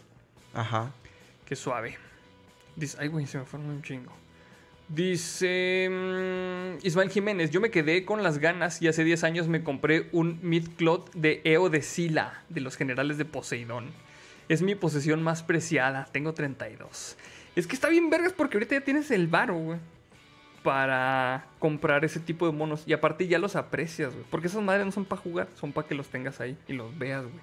Ajá. 0.55 0.91
Qué 1.45 1.55
suave. 1.57 1.97
Dice, 2.77 2.97
ay, 3.01 3.09
güey, 3.09 3.27
se 3.27 3.39
me 3.39 3.45
fueron 3.45 3.69
un 3.69 3.83
chingo. 3.83 4.13
Dice 4.89 5.89
mm, 5.91 6.87
Ismael 6.87 7.11
Jiménez, 7.11 7.51
yo 7.51 7.61
me 7.61 7.71
quedé 7.71 8.05
con 8.05 8.23
las 8.23 8.39
ganas 8.39 8.83
y 8.83 8.89
hace 8.89 9.05
10 9.05 9.25
años 9.25 9.49
me 9.49 9.63
compré 9.65 10.09
un 10.13 10.39
Midcloth 10.43 11.11
de 11.15 11.41
Eo 11.45 11.71
de 11.71 11.83
Sila, 11.83 12.43
de 12.49 12.61
los 12.61 12.77
generales 12.77 13.17
de 13.19 13.25
Poseidón. 13.25 13.87
Es 14.49 14.63
mi 14.63 14.75
posesión 14.75 15.23
más 15.23 15.43
preciada, 15.43 16.09
tengo 16.13 16.35
32. 16.35 17.17
Es 17.55 17.67
que 17.67 17.75
está 17.75 17.89
bien 17.89 18.11
vergas 18.11 18.33
porque 18.33 18.57
ahorita 18.57 18.77
ya 18.77 18.81
tienes 18.83 19.11
el 19.11 19.27
varo, 19.27 19.57
güey. 19.57 19.79
Para 20.63 21.47
comprar 21.59 22.05
ese 22.05 22.21
tipo 22.21 22.47
de 22.47 22.53
monos. 22.53 22.85
Y 22.87 22.93
aparte 22.93 23.27
ya 23.27 23.39
los 23.39 23.57
aprecias, 23.57 24.13
güey. 24.13 24.25
Porque 24.31 24.47
esas 24.47 24.63
madres 24.63 24.87
no 24.87 24.93
son 24.93 25.05
para 25.05 25.21
jugar, 25.21 25.49
son 25.59 25.73
para 25.73 25.89
que 25.89 25.95
los 25.95 26.09
tengas 26.09 26.41
ahí 26.41 26.57
y 26.69 26.73
los 26.73 26.97
veas, 26.97 27.25
güey. 27.25 27.41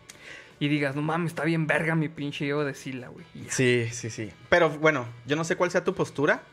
Y 0.60 0.68
digas, 0.68 0.96
no 0.96 1.02
mames, 1.02 1.32
está 1.32 1.44
bien 1.46 1.68
verga 1.68 1.96
mi 1.96 2.10
pinche 2.10 2.46
Eo 2.48 2.64
de 2.64 2.74
Sila, 2.74 3.08
güey. 3.10 3.26
Sí, 3.50 3.88
sí, 3.92 4.10
sí. 4.10 4.30
Pero 4.50 4.70
bueno, 4.70 5.06
yo 5.26 5.36
no 5.36 5.44
sé 5.44 5.56
cuál 5.56 5.72
sea 5.72 5.84
tu 5.84 5.96
postura. 5.96 6.44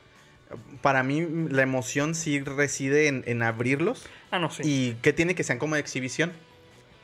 Para 0.80 1.02
mí, 1.02 1.26
la 1.50 1.62
emoción 1.62 2.14
sí 2.14 2.38
reside 2.40 3.08
en, 3.08 3.24
en 3.26 3.42
abrirlos. 3.42 4.06
Ah, 4.30 4.38
no 4.38 4.50
sé. 4.50 4.62
Y 4.64 4.94
que 5.02 5.12
tiene 5.12 5.34
que 5.34 5.42
sean 5.42 5.58
como 5.58 5.74
de 5.74 5.80
exhibición. 5.80 6.32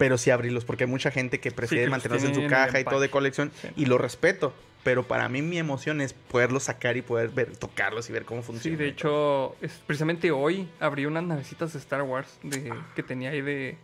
Pero 0.03 0.19
sí 0.19 0.31
abrirlos, 0.31 0.65
porque 0.65 0.83
hay 0.83 0.91
mucha 0.91 1.12
gente 1.12 1.39
que 1.39 1.53
prefiere 1.53 1.85
los 1.85 1.93
mantenerlos 1.93 2.29
en 2.29 2.35
su 2.35 2.49
caja 2.49 2.81
y 2.81 2.85
todo 2.85 2.99
de 2.99 3.09
colección. 3.09 3.53
Sí. 3.61 3.69
Y 3.77 3.87
lo 3.87 3.99
respeto. 3.99 4.53
Pero 4.83 5.05
para 5.05 5.29
mí 5.29 5.43
mi 5.43 5.59
emoción 5.59 6.01
es 6.01 6.12
poderlos 6.12 6.65
sacar 6.65 6.97
y 6.97 7.03
poder 7.03 7.29
ver, 7.29 7.57
tocarlos 7.57 8.11
y 8.11 8.12
ver 8.12 8.24
cómo 8.24 8.41
Sí, 8.41 8.47
funciona. 8.49 8.79
de 8.79 8.89
hecho, 8.89 9.55
es, 9.61 9.81
precisamente 9.87 10.33
hoy 10.33 10.69
abrí 10.81 11.07
unas 11.07 11.23
navecitas 11.23 11.73
de 11.73 11.79
Star 11.79 12.03
Wars 12.03 12.37
de, 12.43 12.74
que 12.97 13.05
tenía 13.05 13.31
ahí 13.31 13.43
de... 13.43 13.77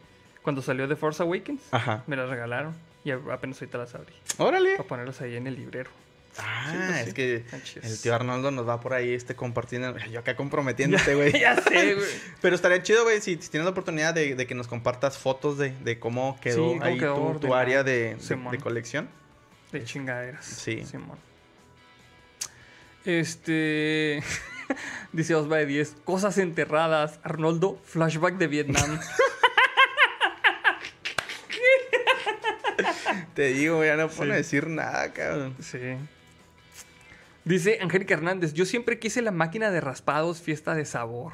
Cuando 0.43 0.61
salió 0.61 0.89
de 0.89 0.97
Force 0.97 1.23
Awakens, 1.23 1.63
Ajá. 1.71 2.03
me 2.09 2.17
las 2.17 2.29
regalaron 2.29 2.75
y 3.05 3.13
apenas 3.13 3.63
ahorita 3.63 3.79
las 3.79 3.95
abrí. 3.95 4.13
Órale. 4.39 4.75
Para 4.77 4.89
ponerlas 4.89 5.21
ahí 5.21 5.37
en 5.37 5.47
el 5.47 5.55
librero. 5.55 5.91
Ah, 6.39 6.71
Sí, 6.71 6.77
pues 6.77 7.01
es 7.01 7.07
sí. 7.07 7.13
que 7.15 7.45
el 7.87 8.01
tío 8.01 8.15
Arnoldo 8.15 8.51
nos 8.51 8.67
va 8.69 8.81
por 8.81 8.95
ahí 8.95 9.13
este 9.13 9.35
compartiendo. 9.35 9.97
Yo 10.11 10.21
acá 10.21 10.37
comprometiéndote, 10.37 11.15
güey. 11.17 11.33
ya 11.39 11.61
sé, 11.61 11.95
güey. 11.95 12.07
Pero 12.41 12.55
estaría 12.55 12.83
chido, 12.83 13.05
güey, 13.05 13.21
si, 13.21 13.35
si 13.41 13.49
tienes 13.51 13.65
la 13.65 13.71
oportunidad 13.71 14.15
de, 14.15 14.35
de 14.35 14.47
que 14.47 14.55
nos 14.55 14.69
compartas 14.69 15.19
fotos 15.19 15.59
de, 15.59 15.71
de 15.71 15.99
cómo 15.99 16.39
quedó 16.41 16.83
ahí 16.83 16.99
quedó 16.99 17.37
tu- 17.41 17.55
área 17.55 17.83
de 17.83 18.17
colección. 18.63 19.09
De 19.73 19.85
chingaderas. 19.85 20.45
Sí. 20.45 20.85
Simón. 20.87 21.19
Este... 23.05 24.23
Dice 25.13 25.35
Osva 25.35 25.57
de 25.59 25.67
10. 25.67 25.97
Cosas 26.05 26.37
enterradas. 26.39 27.19
Arnoldo, 27.23 27.81
flashback 27.85 28.37
de 28.37 28.47
Vietnam. 28.49 29.01
Te 33.35 33.49
digo, 33.53 33.85
ya 33.85 33.97
no 33.97 34.09
puedo 34.09 34.33
decir 34.33 34.67
nada, 34.69 35.13
cabrón. 35.13 35.57
sí. 35.61 35.79
Dice 37.49 37.79
Angélica 37.81 38.15
Hernández. 38.15 38.53
Yo 38.55 38.65
siempre 38.65 38.99
quise 38.99 39.23
la 39.23 39.31
máquina 39.33 39.71
de 39.71 39.81
raspados, 39.81 40.41
fiesta 40.43 40.75
de 40.75 40.85
sabor. 40.85 41.33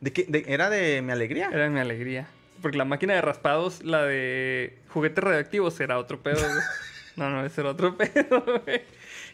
¿De 0.00 0.12
qué? 0.12 0.24
De- 0.28 0.44
¿Era 0.48 0.68
de 0.68 1.00
mi 1.02 1.12
alegría? 1.12 1.48
Era 1.52 1.68
mi 1.70 1.80
alegría. 1.80 2.26
Porque 2.60 2.76
la 2.76 2.84
máquina 2.84 3.14
de 3.14 3.20
raspados, 3.20 3.84
la 3.84 4.02
de 4.04 4.78
juguetes 4.88 5.22
radioactivos, 5.22 5.78
era 5.80 5.98
otro 5.98 6.20
pedo, 6.20 6.40
güey. 6.40 6.64
No, 7.16 7.30
no, 7.30 7.44
ese 7.44 7.62
era 7.62 7.70
otro 7.70 7.96
pedo, 7.98 8.44
güey. 8.64 8.82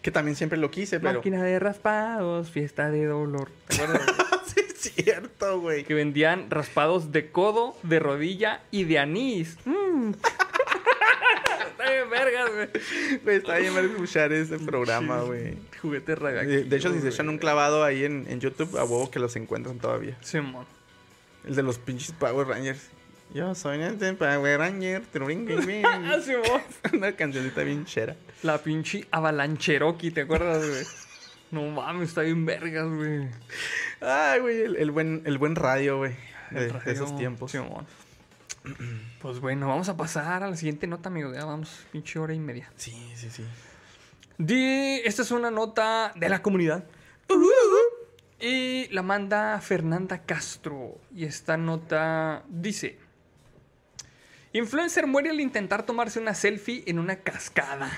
Que 0.01 0.11
también 0.11 0.37
siempre 0.37 0.57
lo 0.59 0.71
quise, 0.71 1.01
pero... 1.01 1.19
Máquina 1.19 1.43
de 1.43 1.59
raspados, 1.59 2.51
fiesta 2.51 2.91
de 2.91 3.05
dolor. 3.05 3.51
¿Te 3.69 3.75
acuerdas? 3.83 4.07
sí, 4.47 4.61
es 4.67 4.81
cierto, 5.05 5.61
güey. 5.61 5.85
que 5.85 5.93
vendían 5.93 6.51
raspados 6.51 7.13
de 7.13 7.31
codo, 7.31 7.77
de 7.83 7.99
rodilla 7.99 8.63
y 8.71 8.85
de 8.85 8.99
anís. 9.01 9.59
Mm. 9.67 10.13
Bien 12.53 12.69
vergas, 12.69 12.71
güey. 12.73 13.19
Güey, 13.25 13.37
está 13.37 13.59
bien 13.59 13.75
ver 13.75 13.85
escuchar 13.87 14.33
ese 14.33 14.59
programa, 14.59 15.21
güey. 15.23 15.57
Juguetes 15.81 16.07
De, 16.07 16.15
radioactivos. 16.17 16.71
de 16.71 16.77
hecho, 16.77 16.93
si 16.93 17.01
se 17.01 17.09
echan 17.09 17.29
un 17.29 17.39
clavado 17.39 17.85
ahí 17.85 18.05
en, 18.05 18.27
en 18.29 18.41
YouTube, 18.41 18.77
a 18.77 18.85
huevo 18.85 19.11
que 19.11 19.19
los 19.19 19.35
encuentran 19.37 19.79
todavía. 19.79 20.17
Simón. 20.23 20.67
El 21.47 21.55
de 21.57 21.63
los 21.63 21.79
pinches 21.79 22.13
Power 22.13 22.47
Rangers. 22.47 22.89
Yo 23.33 23.55
soy 23.55 23.83
este 23.83 24.13
Power 24.15 24.59
Ranger. 24.61 25.03
Ah, 25.85 26.19
Simón. 26.21 26.63
Una 26.93 27.13
cancioncita 27.13 27.63
bien 27.63 27.85
chera. 27.85 28.17
La 28.43 28.59
pinche 28.59 29.07
avalancheroki, 29.11 30.11
¿te 30.11 30.23
acuerdas, 30.23 30.67
güey? 30.69 30.85
No 31.51 31.63
mames, 31.71 32.09
está 32.11 32.23
bien 32.23 32.45
vergas, 32.47 32.89
güey. 32.89 33.29
Ay, 34.01 34.41
güey, 34.41 34.63
el, 34.63 34.77
el 34.77 34.91
buen, 34.91 35.23
el 35.25 35.39
buen 35.39 35.55
radio, 35.57 35.99
güey. 35.99 36.13
De, 36.51 36.67
El 36.67 36.77
esos 36.87 37.17
tiempos. 37.17 37.51
Simón. 37.51 37.87
Pues 39.21 39.41
bueno, 39.41 39.69
vamos 39.69 39.89
a 39.89 39.97
pasar 39.97 40.43
a 40.43 40.51
la 40.51 40.57
siguiente 40.57 40.87
nota, 40.87 41.09
amigo. 41.09 41.33
Ya 41.33 41.45
vamos, 41.45 41.87
pinche 41.93 42.19
hora 42.19 42.35
y 42.35 42.39
media. 42.39 42.71
Sí, 42.77 42.93
sí, 43.15 43.31
sí. 43.31 43.45
Di, 44.37 45.01
esta 45.05 45.23
es 45.23 45.31
una 45.31 45.51
nota 45.51 46.13
de 46.15 46.29
la 46.29 46.43
comunidad. 46.43 46.85
Y 48.41 48.89
la 48.89 49.03
manda 49.03 49.61
Fernanda 49.61 50.19
Castro. 50.19 50.99
Y 51.15 51.25
esta 51.25 51.57
nota 51.57 52.45
dice: 52.49 52.99
Influencer 54.53 55.07
muere 55.07 55.31
al 55.31 55.41
intentar 55.41 55.85
tomarse 55.87 56.21
una 56.21 56.35
selfie 56.35 56.85
en 56.87 56.99
una 56.99 57.17
cascada. 57.17 57.91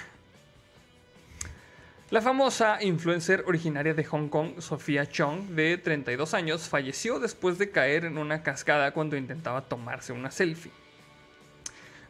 La 2.10 2.22
famosa 2.22 2.80
influencer 2.84 3.42
originaria 3.48 3.92
de 3.92 4.04
Hong 4.04 4.28
Kong, 4.28 4.60
Sofía 4.60 5.06
Chong, 5.06 5.48
de 5.56 5.76
32 5.76 6.34
años, 6.34 6.68
falleció 6.68 7.18
después 7.18 7.58
de 7.58 7.70
caer 7.70 8.04
en 8.04 8.16
una 8.16 8.44
cascada 8.44 8.92
cuando 8.92 9.16
intentaba 9.16 9.62
tomarse 9.62 10.12
una 10.12 10.30
selfie. 10.30 10.70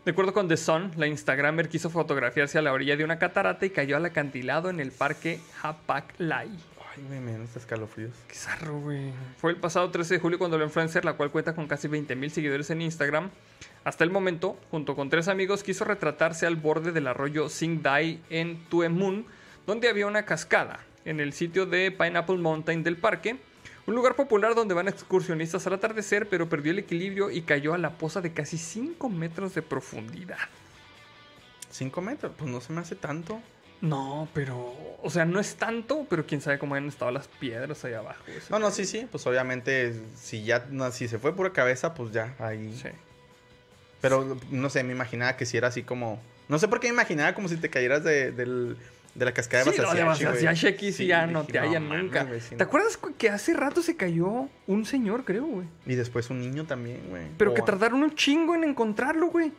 De 0.05 0.11
acuerdo 0.11 0.35
con 0.35 0.49
The 0.49 0.59
Sun, 0.59 0.91
la 0.97 1.07
Instagramer 1.07 1.71
quiso 1.71 1.89
fotografiarse 1.89 2.59
a 2.59 2.63
la 2.63 2.75
orilla 2.75 2.95
de 2.95 3.05
una 3.05 3.19
catarata 3.19 3.65
y 3.65 3.71
cayó 3.71 3.97
al 3.97 4.05
acantilado 4.05 4.69
en 4.69 4.81
el 4.81 4.93
parque 4.93 5.41
Hapak 5.63 6.13
Lai. 6.19 6.51
Ay, 6.95 7.03
güey, 7.09 7.21
me 7.21 7.33
dan 7.33 7.43
estos 7.45 7.63
escalofríos. 7.63 8.13
Qué 8.29 8.35
zarro, 8.35 8.79
güey. 8.79 9.13
Fue 9.39 9.51
el 9.51 9.57
pasado 9.57 9.91
13 9.91 10.13
de 10.13 10.21
julio 10.21 10.39
cuando 10.39 10.59
la 10.59 10.65
influencer, 10.65 11.07
la 11.07 11.15
cual 11.15 11.31
cuenta 11.31 11.55
con 11.55 11.67
casi 11.69 11.89
20.000 11.89 12.29
seguidores 12.29 12.69
en 12.69 12.83
Instagram, 12.83 13.31
hasta 13.87 14.05
el 14.05 14.11
momento, 14.11 14.59
junto 14.71 14.95
con 14.95 15.09
tres 15.09 15.29
amigos, 15.29 15.63
quiso 15.63 15.85
retratarse 15.85 16.45
al 16.45 16.57
borde 16.57 16.93
del 16.93 17.07
arroyo 17.07 17.49
Sing 17.49 17.83
Dai 17.83 18.21
en 18.29 18.63
Tue 18.69 18.91
Mun, 18.91 19.27
donde 19.67 19.89
había 19.89 20.07
una 20.07 20.25
cascada, 20.25 20.81
en 21.05 21.21
el 21.21 21.33
sitio 21.33 21.67
de 21.67 21.91
Pineapple 21.91 22.39
Mountain 22.39 22.83
del 22.83 22.97
parque, 22.97 23.37
un 23.87 23.95
lugar 23.95 24.17
popular 24.17 24.55
donde 24.55 24.75
van 24.75 24.89
excursionistas 24.89 25.67
al 25.67 25.75
atardecer, 25.75 26.29
pero 26.29 26.49
perdió 26.49 26.73
el 26.73 26.79
equilibrio 26.81 27.31
y 27.31 27.43
cayó 27.43 27.75
a 27.75 27.79
la 27.79 27.91
poza 27.99 28.21
de 28.21 28.33
casi 28.33 28.59
5 28.59 29.09
metros 29.09 29.55
de 29.55 29.63
profundidad. 29.63 30.39
¿Cinco 31.71 32.01
metros? 32.01 32.33
Pues 32.37 32.51
no 32.51 32.61
se 32.61 32.73
me 32.73 32.81
hace 32.81 32.97
tanto. 32.97 33.41
No, 33.83 34.29
pero. 34.33 34.75
O 35.03 35.11
sea, 35.11 35.25
no 35.27 35.39
es 35.39 35.57
tanto, 35.57 36.07
pero 36.09 36.27
quién 36.27 36.41
sabe 36.41 36.59
cómo 36.59 36.75
han 36.75 36.89
estado 36.89 37.11
las 37.11 37.29
piedras 37.29 37.85
ahí 37.85 37.93
abajo. 37.93 38.25
No, 38.49 38.59
no, 38.59 38.71
sí, 38.71 38.87
sí. 38.87 39.07
Pues 39.11 39.27
obviamente, 39.27 39.93
si 40.17 40.43
ya, 40.45 40.67
no, 40.71 40.91
si 40.91 41.07
se 41.09 41.19
fue 41.19 41.37
pura 41.37 41.53
cabeza, 41.53 41.93
pues 41.93 42.13
ya, 42.13 42.35
ahí. 42.39 42.75
Sí. 42.81 42.89
Pero, 44.01 44.39
no 44.51 44.71
sé, 44.71 44.83
me 44.85 44.93
imaginaba 44.93 45.37
que 45.37 45.45
si 45.47 45.57
era 45.57 45.69
así 45.69 45.83
como... 45.83 46.21
No 46.49 46.59
sé 46.59 46.69
por 46.69 46.81
qué 46.81 46.87
me 46.89 46.95
imaginaba 46.95 47.35
como 47.35 47.49
si 47.49 47.57
te 47.57 47.69
cayeras 47.69 48.05
de, 48.05 48.31
del- 48.33 48.77
de 49.17 49.25
la 49.25 49.33
cascada 49.33 49.65
de 49.65 49.73
Sí, 50.57 50.67
aquí 50.67 50.93
sí, 50.93 51.07
ya 51.07 51.27
no 51.27 51.45
te 51.45 51.59
hallan 51.59 51.89
nunca. 51.89 52.25
güey, 52.25 52.41
sí, 52.41 52.51
¿Te 52.51 52.57
no. 52.57 52.65
acuerdas 52.65 52.97
cu- 52.97 53.15
que 53.17 53.31
hace 53.31 53.55
rato 53.55 53.83
se 53.83 53.97
cayó 53.97 54.49
un 54.67 54.85
señor, 54.85 55.25
creo, 55.25 55.45
güey? 55.47 55.67
Y 55.87 55.95
después 55.95 56.29
un 56.31 56.41
niño 56.41 56.65
también, 56.65 57.01
güey. 57.09 57.25
Pero 57.39 57.55
que 57.55 57.63
tardaron 57.63 58.03
un 58.03 58.15
chingo 58.15 58.55
en 58.55 58.65
encontrarlo, 58.65 59.29
güey. 59.29 59.53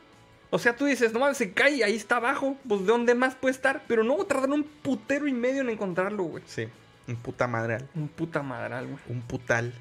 O 0.49 0.59
sea, 0.59 0.75
tú 0.75 0.85
dices, 0.85 1.11
no 1.11 1.19
mames, 1.19 1.37
se 1.37 1.51
cae 1.51 1.83
ahí 1.83 1.95
está 1.95 2.17
abajo. 2.17 2.55
Pues, 2.67 2.81
¿de 2.81 2.87
dónde 2.87 3.15
más 3.15 3.35
puede 3.35 3.51
estar? 3.51 3.83
Pero 3.87 4.03
no, 4.03 4.15
tardaron 4.25 4.53
un 4.53 4.63
putero 4.63 5.27
y 5.27 5.33
medio 5.33 5.61
en 5.61 5.69
encontrarlo, 5.69 6.23
güey. 6.23 6.43
Sí, 6.47 6.67
un 7.07 7.15
puta 7.17 7.47
madre. 7.47 7.79
Un 7.95 8.07
puta 8.07 8.41
madral, 8.43 8.85
güey. 8.87 8.99
Un 9.09 9.21
putal. 9.23 9.73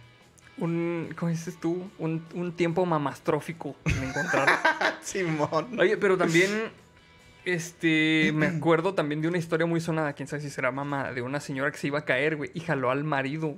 Un, 0.59 1.15
¿cómo 1.19 1.31
dices 1.31 1.61
tú? 1.61 1.89
Un, 1.98 2.24
un 2.35 2.53
tiempo 2.57 2.85
mamastrófico 2.86 3.77
en 3.85 4.05
encontrarlo. 4.09 4.57
Simón. 5.03 5.78
Oye, 5.78 5.97
pero 5.98 6.16
también, 6.16 6.51
este, 7.47 8.32
me 8.35 8.47
acuerdo 8.59 8.94
también 8.94 9.23
de 9.23 9.28
una 9.28 9.39
historia 9.39 9.66
muy 9.66 9.81
sonada, 9.81 10.12
quién 10.12 10.28
sabe 10.28 10.43
si 10.43 10.51
será 10.51 10.70
mamá, 10.70 11.12
de 11.12 11.23
una 11.23 11.40
señora 11.40 11.70
que 11.70 11.78
se 11.78 11.86
iba 11.86 12.01
a 12.01 12.05
caer, 12.05 12.36
güey, 12.36 12.51
y 12.55 12.60
jaló 12.60 12.90
al 12.90 13.05
marido. 13.05 13.55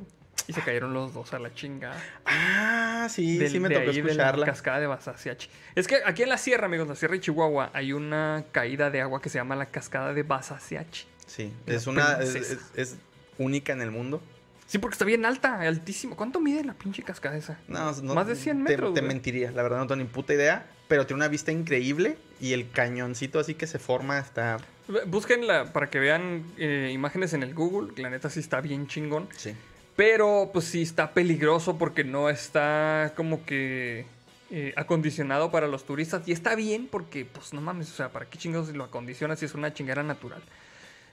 Y 0.47 0.55
se 0.55 0.63
cayeron 0.63 0.95
los 0.95 1.13
dos 1.13 1.35
a 1.35 1.39
la 1.39 1.53
chingada. 1.53 1.95
Ah, 2.25 3.07
sí, 3.11 3.37
Del- 3.37 3.51
sí 3.51 3.61
me 3.61 3.69
tocó 3.69 3.81
ahí 3.91 3.97
de 3.97 4.03
la 4.03 4.09
escucharla. 4.13 4.47
cascada 4.47 4.81
de 4.81 4.87
Basasiachi. 4.87 5.51
Es 5.75 5.87
que 5.87 5.97
aquí 6.07 6.23
en 6.23 6.31
la 6.31 6.39
sierra, 6.39 6.67
amigos, 6.67 6.89
la 6.89 6.95
sierra 6.95 7.15
de 7.15 7.21
Chihuahua, 7.21 7.71
hay 7.75 7.93
una 7.93 8.45
caída 8.51 8.89
de 8.91 9.03
agua 9.03 9.21
que 9.21 9.29
se 9.29 9.37
llama 9.39 9.57
la 9.57 9.67
cascada 9.67 10.15
de 10.15 10.23
Basasiachi. 10.23 11.05
Sí, 11.27 11.53
es 11.67 11.87
una... 11.87 12.13
Es, 12.21 12.31
princesa. 12.31 12.61
es- 12.77 12.93
es 12.93 12.99
única 13.37 13.75
en 13.75 13.83
el 13.83 13.91
mundo. 13.91 14.23
Sí, 14.67 14.79
porque 14.79 14.95
está 14.95 15.05
bien 15.05 15.27
alta, 15.27 15.61
altísimo. 15.61 16.17
¿Cuánto 16.17 16.41
mide 16.41 16.65
la 16.65 16.73
pinche 16.75 17.03
cascada 17.03 17.37
esa? 17.37 17.59
No, 17.69 17.93
no- 18.03 18.15
Más 18.15 18.27
de 18.27 18.35
100 18.37 18.65
te- 18.65 18.71
metros, 18.71 18.95
Te, 18.95 19.03
mentiría, 19.03 19.51
la 19.51 19.63
verdad 19.63 19.79
no 19.79 19.87
tengo 19.87 20.03
ni 20.03 20.09
puta 20.09 20.33
idea. 20.33 20.67
Pero 20.89 21.07
tiene 21.07 21.19
una 21.19 21.29
vista 21.29 21.53
increíble 21.53 22.17
y 22.41 22.55
el 22.55 22.71
cañoncito 22.71 23.39
así 23.39 23.55
que 23.55 23.67
se 23.67 23.79
forma 23.79 24.19
está... 24.19 24.59
Búsquenla 25.07 25.73
para 25.73 25.91
que 25.91 25.99
vean 25.99 26.45
eh, 26.57 26.91
imágenes 26.93 27.35
en 27.35 27.43
el 27.43 27.55
Google. 27.55 27.93
La 28.01 28.09
neta 28.09 28.31
sí 28.31 28.41
está 28.41 28.61
bien 28.63 28.87
chingón. 28.87 29.29
Sí. 29.37 29.55
Pero 29.97 30.51
pues 30.53 30.65
sí 30.65 30.83
está 30.83 31.13
peligroso 31.13 31.77
porque 31.77 32.05
no 32.05 32.31
está 32.31 33.13
como 33.17 33.45
que 33.45 34.07
eh, 34.51 34.73
acondicionado 34.77 35.51
para 35.51 35.67
los 35.67 35.85
turistas. 35.85 36.27
Y 36.27 36.33
está 36.33 36.55
bien 36.55 36.89
porque 36.91 37.27
pues 37.27 37.53
no 37.53 37.61
mames, 37.61 37.91
o 37.91 37.95
sea, 37.95 38.09
¿para 38.09 38.25
qué 38.25 38.39
chingados 38.39 38.71
lo 38.71 38.85
acondicionas 38.85 39.41
si 39.41 39.45
es 39.45 39.55
una 39.55 39.75
chingera 39.75 40.03
natural? 40.03 40.41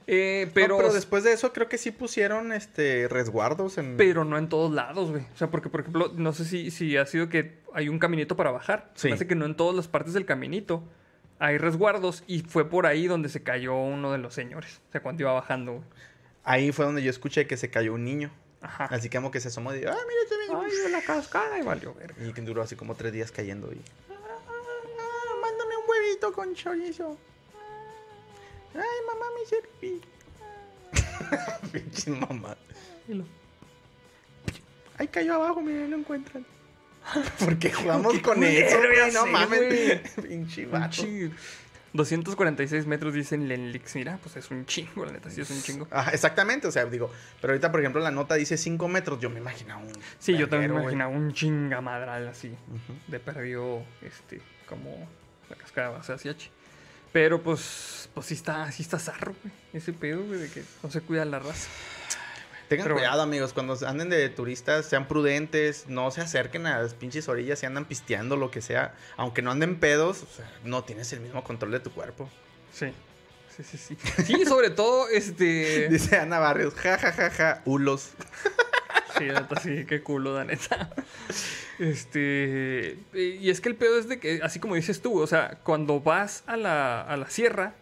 Eh, 0.08 0.52
pero, 0.54 0.94
después 0.94 1.24
de 1.24 1.34
eso 1.34 1.52
creo 1.52 1.68
que 1.68 1.78
sí 1.80 1.90
pusieron 1.92 2.52
este 2.52 3.08
resguardos 3.08 3.78
en... 3.80 3.98
pero 3.98 4.24
no 4.24 4.38
en 4.38 4.50
todos 4.50 4.72
lados, 4.72 5.10
güey. 5.10 5.24
O 5.34 5.38
sea, 5.38 5.50
porque 5.50 5.70
por 5.70 5.82
ejemplo, 5.82 6.12
no 6.16 6.32
sé 6.32 6.46
si, 6.46 6.70
si 6.70 6.96
ha 6.98 7.06
sido 7.08 7.28
que 7.28 7.58
hay 7.74 7.90
un 7.90 7.98
caminito 7.98 8.36
para 8.36 8.52
bajar. 8.52 8.92
Se 8.96 9.08
Sí. 9.08 9.14
hace 9.14 9.26
que 9.28 9.34
no 9.36 9.46
en 9.46 9.56
todas 9.56 9.76
las 9.76 9.88
partes 9.88 10.14
del 10.14 10.26
caminito 10.26 10.84
hay 11.40 11.58
resguardos. 11.58 12.24
Y 12.28 12.42
fue 12.42 12.70
por 12.70 12.86
ahí 12.86 13.08
donde 13.08 13.30
se 13.30 13.42
cayó 13.42 13.76
uno 13.76 14.12
de 14.12 14.20
los 14.20 14.34
señores. 14.36 14.80
O 14.90 14.92
sea, 14.92 15.02
cuando 15.02 15.24
iba 15.24 15.34
bajando, 15.34 15.72
güey. 15.74 15.84
Ahí 16.44 16.72
fue 16.72 16.86
donde 16.86 17.02
yo 17.02 17.10
escuché 17.10 17.48
que 17.48 17.58
se 17.58 17.72
cayó 17.72 17.94
un 17.96 18.04
niño. 18.06 18.30
Ajá. 18.62 18.86
Así 18.86 19.10
como 19.10 19.32
que 19.32 19.40
se 19.40 19.48
asomó 19.48 19.74
y 19.74 19.80
dijo, 19.80 19.92
ah, 19.92 19.98
mira, 20.08 20.22
este 20.24 20.36
niño". 20.54 20.62
Ay, 20.86 20.92
la 20.92 21.02
cascada 21.02 21.58
y 21.58 21.64
valió 21.64 21.94
verga. 21.96 22.16
Y 22.24 22.32
que 22.34 22.42
duró 22.42 22.62
así 22.62 22.76
como 22.76 22.94
tres 22.96 23.12
días 23.12 23.32
cayendo 23.32 23.72
y... 23.74 23.82
"Ah, 24.12 25.36
mándame 25.42 25.78
un 25.78 25.84
huevito 25.90 26.32
con 26.32 26.54
chorizo. 26.54 27.18
Ay, 28.76 29.00
mamá, 29.08 29.26
me 29.36 29.44
hice 29.44 29.56
pipí. 29.80 30.02
Pinche 31.72 32.12
mamá. 32.12 32.58
Ahí 34.98 35.08
cayó 35.08 35.36
abajo, 35.36 35.62
mira, 35.62 35.88
no 35.88 35.98
encuentran. 35.98 36.46
¿Por 37.40 37.58
qué 37.58 37.72
jugamos 37.72 38.14
Qué 38.14 38.22
con 38.22 38.44
eso, 38.44 38.78
güey? 38.78 39.12
No 39.14 39.26
mames. 39.26 40.12
Pinche 40.22 40.66
vato. 40.66 41.04
Pinche 41.04 41.32
246 41.96 42.88
metros 42.88 43.14
dicen 43.14 43.48
Lenlix. 43.48 43.96
Mira, 43.96 44.20
pues 44.22 44.36
es 44.36 44.52
un 44.52 44.66
chingo, 44.66 45.06
la 45.06 45.14
neta, 45.14 45.30
sí 45.30 45.40
es 45.40 45.50
un 45.50 45.62
chingo. 45.62 45.88
Ah, 45.92 46.10
exactamente, 46.12 46.68
o 46.68 46.72
sea, 46.72 46.86
digo, 46.86 47.10
pero 47.40 47.54
ahorita, 47.54 47.72
por 47.72 47.80
ejemplo, 47.80 48.02
la 48.02 48.12
nota 48.12 48.36
dice 48.36 48.58
5 48.58 48.88
metros, 48.90 49.20
yo 49.20 49.30
me 49.30 49.40
imaginaba 49.40 49.82
un. 49.82 49.94
Sí, 50.20 50.36
yo 50.36 50.50
también 50.50 50.74
me 50.74 50.82
imaginaba 50.82 51.10
un 51.10 51.32
chingamadral 51.34 52.28
así. 52.28 52.54
De 53.08 53.20
perdió, 53.20 53.82
este, 54.02 54.42
como 54.68 55.08
la 55.50 55.56
cascada 55.56 55.90
de 55.90 55.94
Basasiachi. 55.96 56.50
Pero 57.16 57.42
pues, 57.42 58.10
pues 58.14 58.26
sí 58.26 58.34
está, 58.34 58.70
sí 58.74 58.84
está 58.84 59.00
zarro, 59.00 59.34
güey. 59.42 59.54
Ese 59.72 59.94
pedo, 59.94 60.22
güey, 60.26 60.38
de 60.38 60.50
que 60.50 60.66
no 60.84 60.92
se 60.92 61.00
cuida 61.00 61.24
la 61.24 61.40
raza. 61.40 61.70
Tengan 62.68 62.84
Pero 62.84 62.96
cuidado, 62.96 63.22
amigos, 63.22 63.54
cuando 63.54 63.78
anden 63.88 64.10
de 64.10 64.28
turistas, 64.28 64.86
sean 64.86 65.08
prudentes, 65.08 65.86
no 65.88 66.12
se 66.12 66.20
acerquen 66.20 66.68
a 66.68 66.82
las 66.82 66.94
pinches 66.94 67.30
orillas 67.30 67.64
y 67.64 67.68
andan 67.68 67.86
pisteando, 67.86 68.36
lo 68.36 68.52
que 68.52 68.62
sea. 68.62 68.96
Aunque 69.16 69.42
no 69.42 69.52
anden 69.52 69.80
pedos, 69.80 70.24
o 70.24 70.36
sea, 70.36 70.52
no 70.66 70.84
tienes 70.84 71.14
el 71.14 71.22
mismo 71.22 71.42
control 71.46 71.72
de 71.72 71.80
tu 71.80 71.90
cuerpo. 71.92 72.30
Sí. 72.74 72.88
Sí, 73.56 73.64
sí, 73.64 73.78
sí. 73.78 73.98
Sí, 74.26 74.46
sobre 74.46 74.70
todo, 74.70 75.08
este. 75.08 75.88
Dice 75.90 76.18
Ana 76.18 76.40
Barrios, 76.40 76.74
ja, 76.74 76.98
ja, 76.98 77.14
ja, 77.14 77.30
ja, 77.30 77.62
hulos. 77.64 78.10
Sí, 79.18 79.24
neta, 79.24 79.62
sí, 79.62 79.86
qué 79.86 80.04
culo, 80.04 80.36
la 80.36 80.44
neta. 80.44 80.90
Este. 81.80 82.98
Y 83.14 83.50
es 83.50 83.62
que 83.62 83.70
el 83.70 83.76
pedo 83.76 84.00
es 84.00 84.08
de 84.08 84.20
que, 84.20 84.40
así 84.44 84.60
como 84.60 84.76
dices 84.76 85.02
tú, 85.02 85.20
o 85.20 85.28
sea, 85.28 85.60
cuando 85.64 86.00
vas 86.00 86.44
a 86.48 86.58
la, 86.58 87.02
a 87.02 87.18
la 87.18 87.30
sierra, 87.30 87.74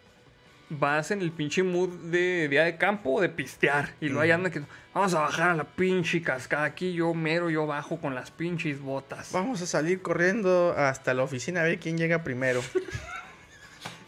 vas 0.70 1.10
en 1.10 1.20
el 1.20 1.30
pinche 1.30 1.62
mood 1.62 1.90
de 2.10 2.48
día 2.48 2.64
de 2.64 2.76
campo 2.76 3.14
o 3.14 3.20
de 3.20 3.28
pistear. 3.28 3.90
Y 4.00 4.06
luego 4.06 4.22
ahí 4.22 4.30
anda 4.30 4.50
que 4.50 4.62
vamos 4.92 5.14
a 5.14 5.20
bajar 5.20 5.50
a 5.50 5.54
la 5.54 5.64
pinche 5.64 6.22
cascada. 6.22 6.64
Aquí 6.64 6.92
yo 6.92 7.14
mero, 7.14 7.50
yo 7.50 7.66
bajo 7.66 7.98
con 7.98 8.14
las 8.14 8.30
pinches 8.30 8.80
botas. 8.80 9.30
Vamos 9.32 9.62
a 9.62 9.66
salir 9.66 10.02
corriendo 10.02 10.74
hasta 10.76 11.14
la 11.14 11.22
oficina 11.22 11.60
a 11.60 11.64
ver 11.64 11.78
quién 11.78 11.98
llega 11.98 12.24
primero. 12.24 12.62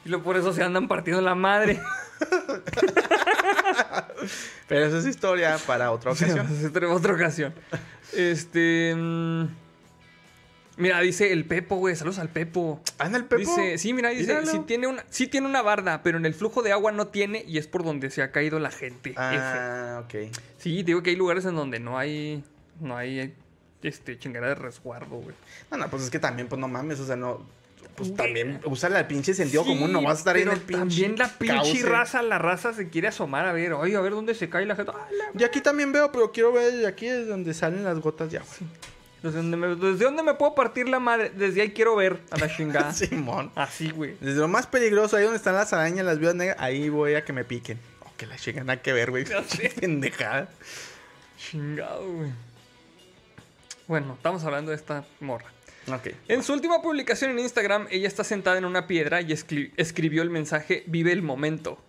Y 0.04 0.08
luego 0.08 0.22
por 0.22 0.36
eso 0.36 0.52
se 0.52 0.62
andan 0.62 0.86
partiendo 0.86 1.20
la 1.20 1.34
madre. 1.34 1.80
Pero 4.68 4.86
esa 4.86 4.98
es 4.98 5.06
historia 5.06 5.58
para 5.66 5.90
otra 5.90 6.10
ocasión. 6.12 6.48
Sí, 6.48 6.66
otra 6.66 6.88
otra 6.88 7.12
ocasión. 7.12 7.52
Este. 8.12 8.94
mm, 8.96 9.46
Mira, 10.78 11.00
dice 11.00 11.32
el 11.32 11.44
Pepo, 11.46 11.76
güey. 11.76 11.96
Saludos 11.96 12.18
al 12.18 12.28
Pepo. 12.28 12.80
¿Anda 12.98 13.16
el 13.18 13.24
Pepo? 13.24 13.40
Dice, 13.40 13.78
sí, 13.78 13.92
mira, 13.94 14.10
dice, 14.10 14.26
Míralo. 14.34 14.50
sí 14.52 14.60
tiene, 14.66 14.86
una, 14.86 15.04
sí 15.08 15.26
tiene 15.26 15.46
una 15.46 15.62
barda, 15.62 16.02
pero 16.02 16.18
en 16.18 16.26
el 16.26 16.34
flujo 16.34 16.62
de 16.62 16.72
agua 16.72 16.92
no 16.92 17.06
tiene 17.08 17.44
y 17.46 17.58
es 17.58 17.66
por 17.66 17.82
donde 17.84 18.10
se 18.10 18.22
ha 18.22 18.30
caído 18.30 18.58
la 18.58 18.70
gente. 18.70 19.10
F. 19.10 19.18
Ah, 19.20 20.02
ok. 20.04 20.32
Sí, 20.58 20.82
digo 20.82 21.02
que 21.02 21.10
hay 21.10 21.16
lugares 21.16 21.44
en 21.46 21.54
donde 21.54 21.80
no 21.80 21.96
hay, 21.98 22.44
no 22.80 22.96
hay, 22.96 23.32
este, 23.82 24.18
chingada 24.18 24.48
de 24.48 24.54
resguardo, 24.56 25.16
güey. 25.16 25.34
No, 25.70 25.78
no, 25.78 25.88
pues 25.88 26.02
es 26.02 26.10
que 26.10 26.18
también, 26.18 26.46
pues 26.48 26.60
no 26.60 26.68
mames, 26.68 27.00
o 27.00 27.06
sea, 27.06 27.16
no. 27.16 27.46
Pues 27.96 28.10
Güey. 28.10 28.16
también 28.18 28.60
usar 28.66 28.92
el 28.92 29.06
pinche 29.06 29.32
sentido 29.32 29.62
Sí, 29.62 29.70
común, 29.70 29.90
no 29.90 30.02
vas 30.02 30.16
a 30.16 30.18
estar 30.18 30.36
ahí 30.36 30.42
en 30.42 30.48
pero 30.50 30.60
el 30.60 30.66
pinche. 30.66 30.78
También 31.06 31.16
la 31.16 31.28
pinche 31.28 31.54
cauce. 31.80 31.82
raza, 31.88 32.20
la 32.20 32.36
raza 32.38 32.74
se 32.74 32.90
quiere 32.90 33.08
asomar 33.08 33.46
a 33.46 33.52
ver, 33.54 33.72
oye, 33.72 33.96
a 33.96 34.00
ver 34.02 34.12
dónde 34.12 34.34
se 34.34 34.50
cae 34.50 34.66
la 34.66 34.76
gente. 34.76 34.92
Ah, 34.94 35.08
la 35.10 35.40
Y 35.40 35.44
aquí 35.44 35.62
también 35.62 35.92
veo, 35.92 36.12
pero 36.12 36.30
quiero 36.30 36.52
ver, 36.52 36.84
aquí 36.84 37.06
es 37.06 37.26
donde 37.26 37.54
salen 37.54 37.84
las 37.84 37.98
gotas 38.00 38.30
de 38.30 38.36
agua. 38.36 38.50
¿Desde 39.22 39.38
dónde, 39.38 39.56
me, 39.56 39.68
¿Desde 39.74 40.04
dónde 40.04 40.22
me 40.22 40.34
puedo 40.34 40.54
partir 40.54 40.88
la 40.88 41.00
madre? 41.00 41.30
Desde 41.30 41.62
ahí 41.62 41.70
quiero 41.72 41.96
ver 41.96 42.20
a 42.30 42.36
la 42.38 42.54
chingada. 42.54 42.92
Simón. 42.94 43.50
Así, 43.54 43.90
güey. 43.90 44.16
Desde 44.20 44.38
lo 44.40 44.48
más 44.48 44.66
peligroso, 44.66 45.16
ahí 45.16 45.24
donde 45.24 45.38
están 45.38 45.54
las 45.54 45.72
arañas, 45.72 46.04
las 46.06 46.18
viudas 46.18 46.34
negras, 46.36 46.56
ahí 46.60 46.88
voy 46.88 47.14
a 47.14 47.24
que 47.24 47.32
me 47.32 47.44
piquen. 47.44 47.78
Oh, 48.04 48.10
que 48.16 48.26
la 48.26 48.36
chingan 48.36 48.66
nada 48.66 48.82
que 48.82 48.92
ver, 48.92 49.10
güey. 49.10 49.24
Pendejada. 49.80 50.48
Chingado, 51.38 52.06
güey. 52.12 52.30
Bueno, 53.88 54.14
estamos 54.14 54.44
hablando 54.44 54.70
de 54.70 54.76
esta 54.76 55.04
morra. 55.20 55.46
Ok. 55.88 56.08
En 56.28 56.42
su 56.42 56.52
última 56.52 56.82
publicación 56.82 57.30
en 57.30 57.38
Instagram, 57.38 57.86
ella 57.90 58.08
está 58.08 58.24
sentada 58.24 58.58
en 58.58 58.64
una 58.64 58.86
piedra 58.88 59.20
y 59.20 59.28
escri- 59.28 59.72
escribió 59.76 60.22
el 60.22 60.30
mensaje 60.30 60.82
Vive 60.88 61.12
el 61.12 61.22
momento. 61.22 61.80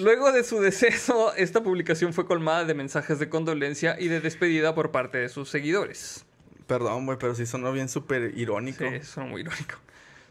Luego 0.00 0.32
de 0.32 0.44
su 0.44 0.60
deceso, 0.60 1.34
esta 1.36 1.62
publicación 1.62 2.14
fue 2.14 2.24
colmada 2.24 2.64
de 2.64 2.72
mensajes 2.72 3.18
de 3.18 3.28
condolencia 3.28 4.00
y 4.00 4.08
de 4.08 4.20
despedida 4.20 4.74
por 4.74 4.90
parte 4.90 5.18
de 5.18 5.28
sus 5.28 5.50
seguidores. 5.50 6.24
Perdón, 6.66 7.04
güey, 7.04 7.18
pero 7.18 7.34
sí 7.34 7.44
sonó 7.44 7.70
bien 7.70 7.90
súper 7.90 8.32
irónico. 8.34 8.84
Sí, 8.88 8.94
es 8.94 9.16
muy 9.18 9.42
irónico. 9.42 9.74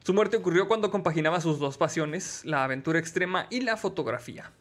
Su 0.03 0.13
muerte 0.15 0.37
ocurrió 0.37 0.67
cuando 0.67 0.89
compaginaba 0.89 1.39
sus 1.39 1.59
dos 1.59 1.77
pasiones, 1.77 2.41
la 2.45 2.63
aventura 2.63 2.97
extrema 2.97 3.45
y 3.51 3.61
la 3.61 3.77
fotografía. 3.77 4.51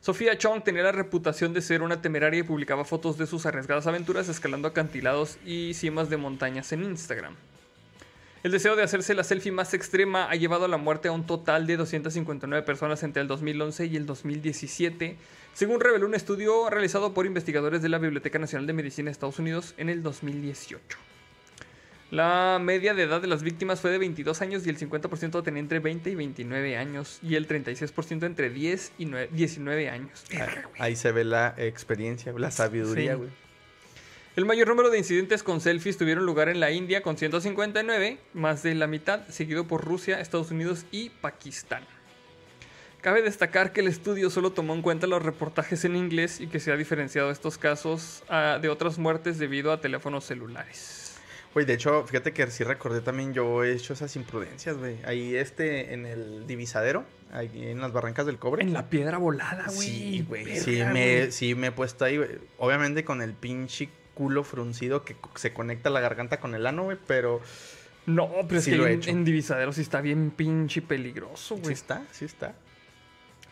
Sofía 0.00 0.36
Chong 0.36 0.64
tenía 0.64 0.82
la 0.82 0.92
reputación 0.92 1.52
de 1.52 1.62
ser 1.62 1.82
una 1.82 2.02
temeraria 2.02 2.40
y 2.40 2.42
publicaba 2.42 2.84
fotos 2.84 3.18
de 3.18 3.28
sus 3.28 3.46
arriesgadas 3.46 3.86
aventuras 3.86 4.28
escalando 4.28 4.66
acantilados 4.66 5.38
y 5.44 5.74
cimas 5.74 6.10
de 6.10 6.16
montañas 6.16 6.72
en 6.72 6.82
Instagram. 6.82 7.36
El 8.42 8.52
deseo 8.52 8.74
de 8.74 8.82
hacerse 8.82 9.14
la 9.14 9.22
selfie 9.22 9.52
más 9.52 9.74
extrema 9.74 10.30
ha 10.30 10.34
llevado 10.34 10.64
a 10.64 10.68
la 10.68 10.78
muerte 10.78 11.08
a 11.08 11.12
un 11.12 11.26
total 11.26 11.66
de 11.66 11.76
259 11.76 12.64
personas 12.64 13.02
entre 13.02 13.20
el 13.20 13.28
2011 13.28 13.84
y 13.84 13.96
el 13.96 14.06
2017, 14.06 15.16
según 15.52 15.78
reveló 15.78 16.06
un 16.06 16.14
estudio 16.14 16.70
realizado 16.70 17.12
por 17.12 17.26
investigadores 17.26 17.82
de 17.82 17.90
la 17.90 17.98
Biblioteca 17.98 18.38
Nacional 18.38 18.66
de 18.66 18.72
Medicina 18.72 19.06
de 19.06 19.12
Estados 19.12 19.38
Unidos 19.38 19.74
en 19.76 19.90
el 19.90 20.02
2018. 20.02 20.96
La 22.10 22.58
media 22.60 22.94
de 22.94 23.02
edad 23.02 23.20
de 23.20 23.28
las 23.28 23.42
víctimas 23.42 23.80
fue 23.80 23.90
de 23.90 23.98
22 23.98 24.40
años 24.40 24.66
y 24.66 24.70
el 24.70 24.78
50% 24.78 25.44
tenía 25.44 25.60
entre 25.60 25.78
20 25.78 26.10
y 26.10 26.14
29 26.14 26.78
años 26.78 27.18
y 27.22 27.34
el 27.34 27.46
36% 27.46 28.24
entre 28.24 28.48
10 28.48 28.92
y 28.98 29.04
9 29.04 29.28
19 29.32 29.90
años. 29.90 30.24
Ah, 30.40 30.48
Ahí 30.78 30.96
se 30.96 31.12
ve 31.12 31.24
la 31.24 31.54
experiencia, 31.58 32.32
la 32.36 32.50
sabiduría, 32.50 33.16
Sí. 33.16 33.22
El 34.40 34.46
mayor 34.46 34.68
número 34.68 34.88
de 34.88 34.96
incidentes 34.96 35.42
con 35.42 35.60
selfies 35.60 35.98
tuvieron 35.98 36.24
lugar 36.24 36.48
en 36.48 36.60
la 36.60 36.70
India 36.70 37.02
con 37.02 37.18
159, 37.18 38.16
más 38.32 38.62
de 38.62 38.74
la 38.74 38.86
mitad, 38.86 39.28
seguido 39.28 39.66
por 39.66 39.84
Rusia, 39.84 40.18
Estados 40.18 40.50
Unidos 40.50 40.86
y 40.90 41.10
Pakistán. 41.10 41.82
Cabe 43.02 43.20
destacar 43.20 43.74
que 43.74 43.80
el 43.80 43.88
estudio 43.88 44.30
solo 44.30 44.52
tomó 44.52 44.72
en 44.72 44.80
cuenta 44.80 45.06
los 45.06 45.22
reportajes 45.22 45.84
en 45.84 45.94
inglés 45.94 46.40
y 46.40 46.46
que 46.46 46.58
se 46.58 46.72
ha 46.72 46.78
diferenciado 46.78 47.30
estos 47.30 47.58
casos 47.58 48.22
ah, 48.30 48.58
de 48.62 48.70
otras 48.70 48.96
muertes 48.96 49.38
debido 49.38 49.72
a 49.72 49.82
teléfonos 49.82 50.24
celulares. 50.24 51.18
Güey, 51.52 51.66
de 51.66 51.74
hecho, 51.74 52.06
fíjate 52.06 52.32
que 52.32 52.50
sí 52.50 52.64
recordé 52.64 53.02
también, 53.02 53.34
yo 53.34 53.62
he 53.62 53.74
hecho 53.74 53.92
esas 53.92 54.16
imprudencias, 54.16 54.78
güey. 54.78 54.96
Ahí 55.04 55.36
este, 55.36 55.92
en 55.92 56.06
el 56.06 56.46
divisadero, 56.46 57.04
ahí 57.30 57.50
en 57.68 57.82
las 57.82 57.92
barrancas 57.92 58.24
del 58.24 58.38
cobre. 58.38 58.62
En 58.62 58.72
la 58.72 58.88
piedra 58.88 59.18
volada, 59.18 59.66
güey. 59.66 59.86
Sí, 59.86 60.24
güey. 60.26 60.60
Sí 60.60 60.82
me, 60.90 61.30
sí 61.30 61.54
me 61.54 61.66
he 61.66 61.72
puesto 61.72 62.06
ahí, 62.06 62.16
güey. 62.16 62.38
Obviamente 62.56 63.04
con 63.04 63.20
el 63.20 63.34
pinche 63.34 63.90
culo 64.14 64.44
fruncido 64.44 65.04
que 65.04 65.16
se 65.36 65.52
conecta 65.52 65.90
la 65.90 66.00
garganta 66.00 66.40
con 66.40 66.54
el 66.54 66.66
ano, 66.66 66.84
güey, 66.84 66.98
pero 67.06 67.40
No, 68.06 68.28
pero 68.48 68.58
es 68.58 68.64
Sí 68.64 68.70
que 68.72 68.76
lo 68.76 68.86
he 68.86 68.92
en, 68.92 68.98
hecho. 68.98 69.10
en 69.10 69.24
Divisadero 69.24 69.72
sí 69.72 69.80
está 69.82 70.00
bien 70.00 70.30
pinche 70.30 70.82
peligroso, 70.82 71.56
sí 71.56 71.60
güey. 71.62 71.72
está, 71.74 72.02
sí 72.12 72.24
está. 72.24 72.54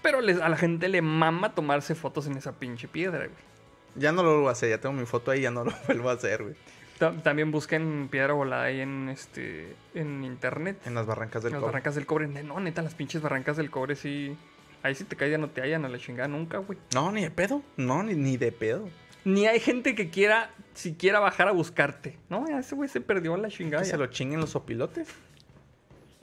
Pero 0.03 0.21
les- 0.21 0.41
a 0.41 0.49
la 0.49 0.57
gente 0.57 0.89
le 0.89 1.03
mama 1.03 1.55
tomarse 1.55 1.95
fotos 1.95 2.27
en 2.27 2.37
esa 2.37 2.53
pinche 2.53 2.89
piedra, 2.89 3.19
güey. 3.27 3.49
Ya 3.97 4.13
no 4.13 4.23
lo 4.23 4.31
vuelvo 4.33 4.49
a 4.49 4.53
hacer, 4.53 4.69
ya 4.71 4.79
tengo 4.81 4.95
mi 4.95 5.07
foto 5.07 5.31
ahí, 5.31 5.41
ya 5.43 5.51
no 5.51 5.65
lo 5.65 5.73
vuelvo 5.87 6.11
a 6.11 6.13
hacer, 6.13 6.43
güey. 6.43 6.55
Ta- 6.99 7.13
También 7.23 7.51
busquen 7.51 8.09
piedra 8.11 8.33
volada 8.33 8.65
ahí 8.65 8.81
en 8.81 9.09
este 9.09 9.75
en 9.95 10.25
internet. 10.25 10.79
En 10.85 10.95
las 10.95 11.07
barrancas 11.07 11.43
del 11.43 11.53
las 11.53 11.61
cobre. 11.61 11.73
barrancas 11.73 11.95
del 11.95 12.07
cobre. 12.07 12.27
No, 12.29 12.59
neta, 12.61 12.83
las 12.83 12.95
pinches 12.95 13.23
barrancas 13.23 13.57
del 13.57 13.71
cobre 13.71 13.95
sí. 13.97 14.37
Ahí 14.83 14.95
si 14.95 15.05
te 15.05 15.17
caes 15.17 15.33
ya 15.33 15.39
no 15.39 15.49
te 15.51 15.61
hallan 15.61 15.85
a 15.85 15.89
la 15.89 15.99
chingada 15.99 16.29
nunca, 16.29 16.59
güey. 16.59 16.79
No, 16.95 17.11
ni 17.13 17.23
de 17.23 17.31
pedo. 17.31 17.63
No, 17.77 18.03
ni, 18.05 18.15
ni 18.15 18.37
de 18.37 18.51
pedo. 18.53 18.89
Ni 19.29 19.47
hay 19.47 19.61
gente 19.61 19.95
que 19.95 20.09
quiera 20.09 20.51
siquiera 20.73 21.21
bajar 21.21 21.49
a 21.49 21.53
buscarte. 21.53 22.17
No, 22.31 22.49
ya 22.49 22.61
ese 22.61 22.75
güey 22.75 22.89
se 22.89 23.03
perdió 23.03 23.35
a 23.35 23.39
la 23.39 23.49
chingada. 23.49 23.83
Que 23.83 23.91
se 23.91 23.99
lo 23.99 24.07
chinguen 24.07 24.41
los 24.41 24.57
opilotes. 24.57 25.09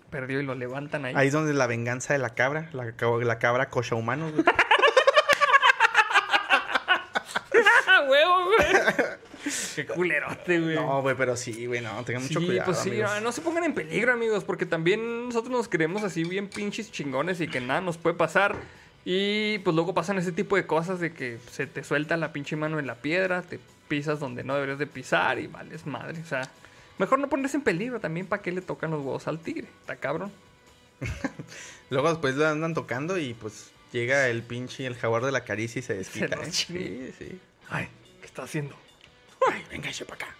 Perdió 0.09 0.39
y 0.39 0.43
lo 0.43 0.55
levantan 0.55 1.05
ahí. 1.05 1.13
Ahí 1.15 1.27
es 1.27 1.33
donde 1.33 1.53
la 1.53 1.67
venganza 1.67 2.13
de 2.13 2.19
la 2.19 2.31
cabra, 2.33 2.67
la, 2.73 2.93
ca- 2.93 3.05
la 3.21 3.37
cabra 3.37 3.69
cocha 3.69 3.93
humanos, 3.93 4.31
güey. 4.31 4.43
¡Ah, 7.87 8.05
huevo, 8.09 8.45
güey! 8.45 9.05
Qué 9.75 9.85
culerote, 9.85 10.59
güey. 10.59 10.75
No, 10.75 11.01
güey, 11.03 11.15
pero 11.15 11.35
sí, 11.37 11.67
güey, 11.67 11.81
no, 11.81 12.03
tengan 12.05 12.23
mucho 12.23 12.39
sí, 12.39 12.45
cuidado, 12.47 12.65
pues 12.71 12.79
sí, 12.79 12.89
amigos. 12.89 13.11
no, 13.15 13.21
no 13.21 13.31
se 13.31 13.41
pongan 13.41 13.65
en 13.65 13.75
peligro, 13.75 14.13
amigos, 14.13 14.43
porque 14.43 14.65
también 14.65 15.27
nosotros 15.27 15.51
nos 15.51 15.67
creemos 15.67 16.01
así 16.03 16.23
bien 16.23 16.47
pinches 16.49 16.91
chingones 16.91 17.39
y 17.39 17.47
que 17.47 17.61
nada 17.61 17.81
nos 17.81 17.99
puede 17.99 18.15
pasar. 18.15 18.55
Y 19.05 19.59
pues 19.59 19.75
luego 19.75 19.93
pasan 19.93 20.17
ese 20.17 20.31
tipo 20.31 20.55
de 20.55 20.65
cosas 20.65 20.99
de 20.99 21.13
que 21.13 21.37
se 21.51 21.67
te 21.67 21.83
suelta 21.83 22.17
la 22.17 22.33
pinche 22.33 22.55
mano 22.55 22.79
en 22.79 22.87
la 22.87 22.95
piedra, 22.95 23.43
te 23.43 23.59
pisas 23.87 24.19
donde 24.19 24.43
no 24.43 24.55
deberías 24.55 24.79
de 24.79 24.87
pisar 24.87 25.37
y 25.37 25.45
vales 25.45 25.85
madre. 25.85 26.19
O 26.19 26.25
sea, 26.25 26.49
mejor 26.97 27.19
no 27.19 27.29
ponerse 27.29 27.57
en 27.57 27.63
peligro 27.63 27.99
también 27.99 28.25
para 28.25 28.41
que 28.41 28.51
le 28.51 28.61
tocan 28.61 28.89
los 28.89 29.01
huevos 29.01 29.27
al 29.27 29.39
tigre. 29.39 29.67
Está 29.81 29.95
cabrón. 29.97 30.31
Luego 31.91 32.09
después 32.09 32.35
lo 32.35 32.47
andan 32.47 32.73
tocando 32.73 33.19
y 33.19 33.35
pues 33.35 33.71
llega 33.91 34.27
el 34.27 34.41
pinche, 34.41 34.87
el 34.87 34.95
jaguar 34.95 35.23
de 35.23 35.31
la 35.31 35.43
caricia 35.43 35.79
y 35.79 35.83
se 35.83 35.93
desquita, 35.93 36.41
¿eh? 36.41 36.51
Sí, 36.51 37.11
sí. 37.17 37.39
Ay, 37.69 37.87
¿qué 38.21 38.25
está 38.25 38.43
haciendo? 38.43 38.75
Ay, 39.47 39.63
venga, 39.69 39.89
para 40.07 40.15
acá. 40.15 40.35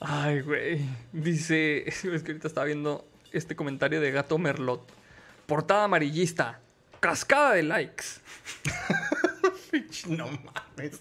Ay, 0.00 0.40
güey. 0.40 0.80
Dice, 1.12 1.84
es 1.88 2.00
que 2.00 2.08
ahorita 2.08 2.48
estaba 2.48 2.66
viendo 2.66 3.06
este 3.30 3.54
comentario 3.54 4.00
de 4.00 4.10
Gato 4.10 4.38
Merlot. 4.38 4.90
Portada 5.46 5.84
amarillista. 5.84 6.60
Cascada 7.00 7.54
de 7.54 7.62
likes. 7.62 8.04
No 10.08 10.26
mames. 10.26 11.00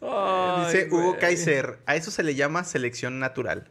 Ay, 0.00 0.66
Dice 0.66 0.88
Hugo 0.90 1.08
güey. 1.08 1.20
Kaiser, 1.20 1.78
a 1.86 1.96
eso 1.96 2.10
se 2.10 2.22
le 2.22 2.34
llama 2.34 2.64
selección 2.64 3.18
natural. 3.18 3.68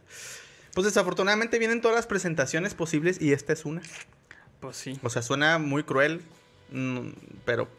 Pues 0.73 0.85
desafortunadamente 0.85 1.59
vienen 1.59 1.81
todas 1.81 1.95
las 1.95 2.07
presentaciones 2.07 2.73
posibles 2.73 3.21
y 3.21 3.31
esta 3.33 3.53
es 3.53 3.65
una. 3.65 3.81
Pues 4.59 4.77
sí. 4.77 4.99
O 5.03 5.09
sea, 5.09 5.21
suena 5.21 5.57
muy 5.59 5.83
cruel, 5.83 6.21
mm, 6.71 7.09
pero... 7.45 7.69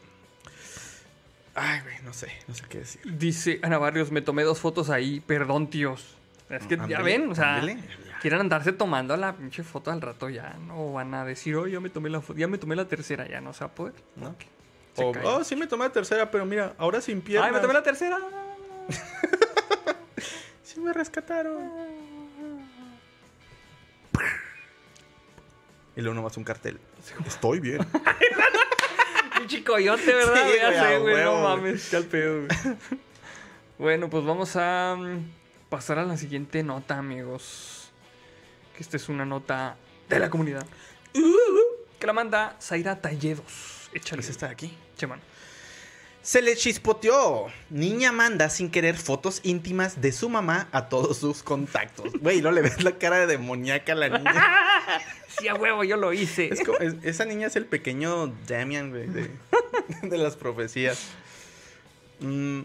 Ay, 1.53 1.81
güey, 1.81 1.95
no 2.03 2.13
sé, 2.13 2.31
no 2.47 2.53
sé 2.55 2.63
qué 2.67 2.79
decir. 2.79 3.01
Dice 3.05 3.59
Ana 3.63 3.77
Barrios, 3.77 4.11
me 4.11 4.21
tomé 4.21 4.43
dos 4.43 4.59
fotos 4.59 4.89
ahí. 4.89 5.21
Perdón, 5.21 5.69
tíos. 5.69 6.15
Es 6.49 6.65
que 6.65 6.77
ya 6.89 7.01
ven, 7.01 7.31
o 7.31 7.35
sea, 7.35 7.55
ándale. 7.55 7.77
Quieren 8.25 8.41
andarse 8.41 8.71
tomando 8.71 9.15
la 9.15 9.35
pinche 9.37 9.61
foto 9.61 9.91
al 9.91 10.01
rato 10.01 10.29
ya. 10.29 10.57
No 10.65 10.91
van 10.91 11.13
a 11.13 11.23
decir, 11.23 11.55
oh, 11.57 11.67
ya 11.67 11.79
me 11.79 11.91
tomé 11.91 12.09
la 12.09 12.21
foto, 12.21 12.39
ya 12.39 12.47
me 12.47 12.57
tomé 12.57 12.75
la 12.75 12.87
tercera, 12.87 13.27
ya 13.27 13.39
no 13.39 13.53
se 13.53 13.59
va 13.59 13.67
a 13.67 13.75
poder. 13.75 13.93
¿No? 14.15 14.35
O, 14.95 15.13
oh, 15.25 15.43
sí 15.43 15.55
me 15.55 15.67
tomé 15.67 15.83
la 15.83 15.91
tercera, 15.91 16.31
pero 16.31 16.43
mira, 16.43 16.73
ahora 16.79 17.01
sin 17.01 17.21
piernas. 17.21 17.49
Ay, 17.49 17.53
me 17.53 17.59
tomé 17.59 17.73
la 17.75 17.83
tercera. 17.83 18.17
Sí 20.63 20.79
me 20.79 20.91
rescataron. 20.91 21.69
Y 25.95 26.01
luego 26.01 26.15
nomás 26.15 26.35
un 26.35 26.43
cartel. 26.43 26.79
Estoy 27.27 27.59
bien. 27.59 27.85
pinche 29.37 29.63
coyote, 29.63 30.13
¿verdad? 30.13 30.47
Sí, 30.47 30.57
ya 30.59 30.83
sé, 30.83 30.97
güey. 30.97 31.23
No 31.23 31.41
mames, 31.41 31.89
qué 31.91 31.95
al 31.97 32.05
pedo, 32.05 32.47
güey. 32.47 32.77
bueno, 33.77 34.09
pues 34.09 34.25
vamos 34.25 34.55
a 34.55 34.95
mm, 34.97 35.29
pasar 35.69 35.99
a 35.99 36.03
la 36.03 36.17
siguiente 36.17 36.63
nota, 36.63 36.97
amigos. 36.97 37.84
Que 38.75 38.83
esta 38.83 38.97
es 38.97 39.09
una 39.09 39.25
nota 39.25 39.77
de 40.09 40.19
la 40.19 40.29
comunidad. 40.29 40.65
Que 41.99 42.07
la 42.07 42.13
manda 42.13 42.55
Zaira 42.61 43.01
Talledos. 43.01 43.89
Échale. 43.93 44.21
¿Es 44.21 44.29
esta 44.29 44.47
de 44.47 44.53
aquí? 44.53 44.77
Che, 44.97 45.07
mano. 45.07 45.21
Se 46.21 46.41
le 46.41 46.55
chispoteó. 46.55 47.47
Niña 47.69 48.11
manda 48.11 48.49
sin 48.49 48.69
querer 48.71 48.97
fotos 48.97 49.39
íntimas 49.43 50.01
de 50.01 50.11
su 50.11 50.27
mamá 50.27 50.67
a 50.71 50.89
todos 50.89 51.17
sus 51.19 51.43
contactos. 51.43 52.11
Güey, 52.19 52.41
no 52.41 52.51
le 52.51 52.61
ves 52.63 52.83
la 52.83 52.97
cara 52.97 53.19
de 53.19 53.27
demoníaca 53.27 53.93
a 53.93 53.95
la 53.95 54.09
niña. 54.09 54.33
Sí, 55.37 55.49
a 55.49 55.55
huevo, 55.55 55.83
yo 55.83 55.97
lo 55.97 56.13
hice. 56.13 56.47
Es 56.49 56.63
como- 56.63 56.77
es- 56.77 56.95
esa 57.03 57.25
niña 57.25 57.47
es 57.47 57.57
el 57.57 57.65
pequeño 57.65 58.27
Damian, 58.47 58.89
güey, 58.91 59.05
de, 59.07 59.29
de 60.03 60.17
las 60.17 60.37
profecías. 60.37 60.97
Mm, 62.21 62.61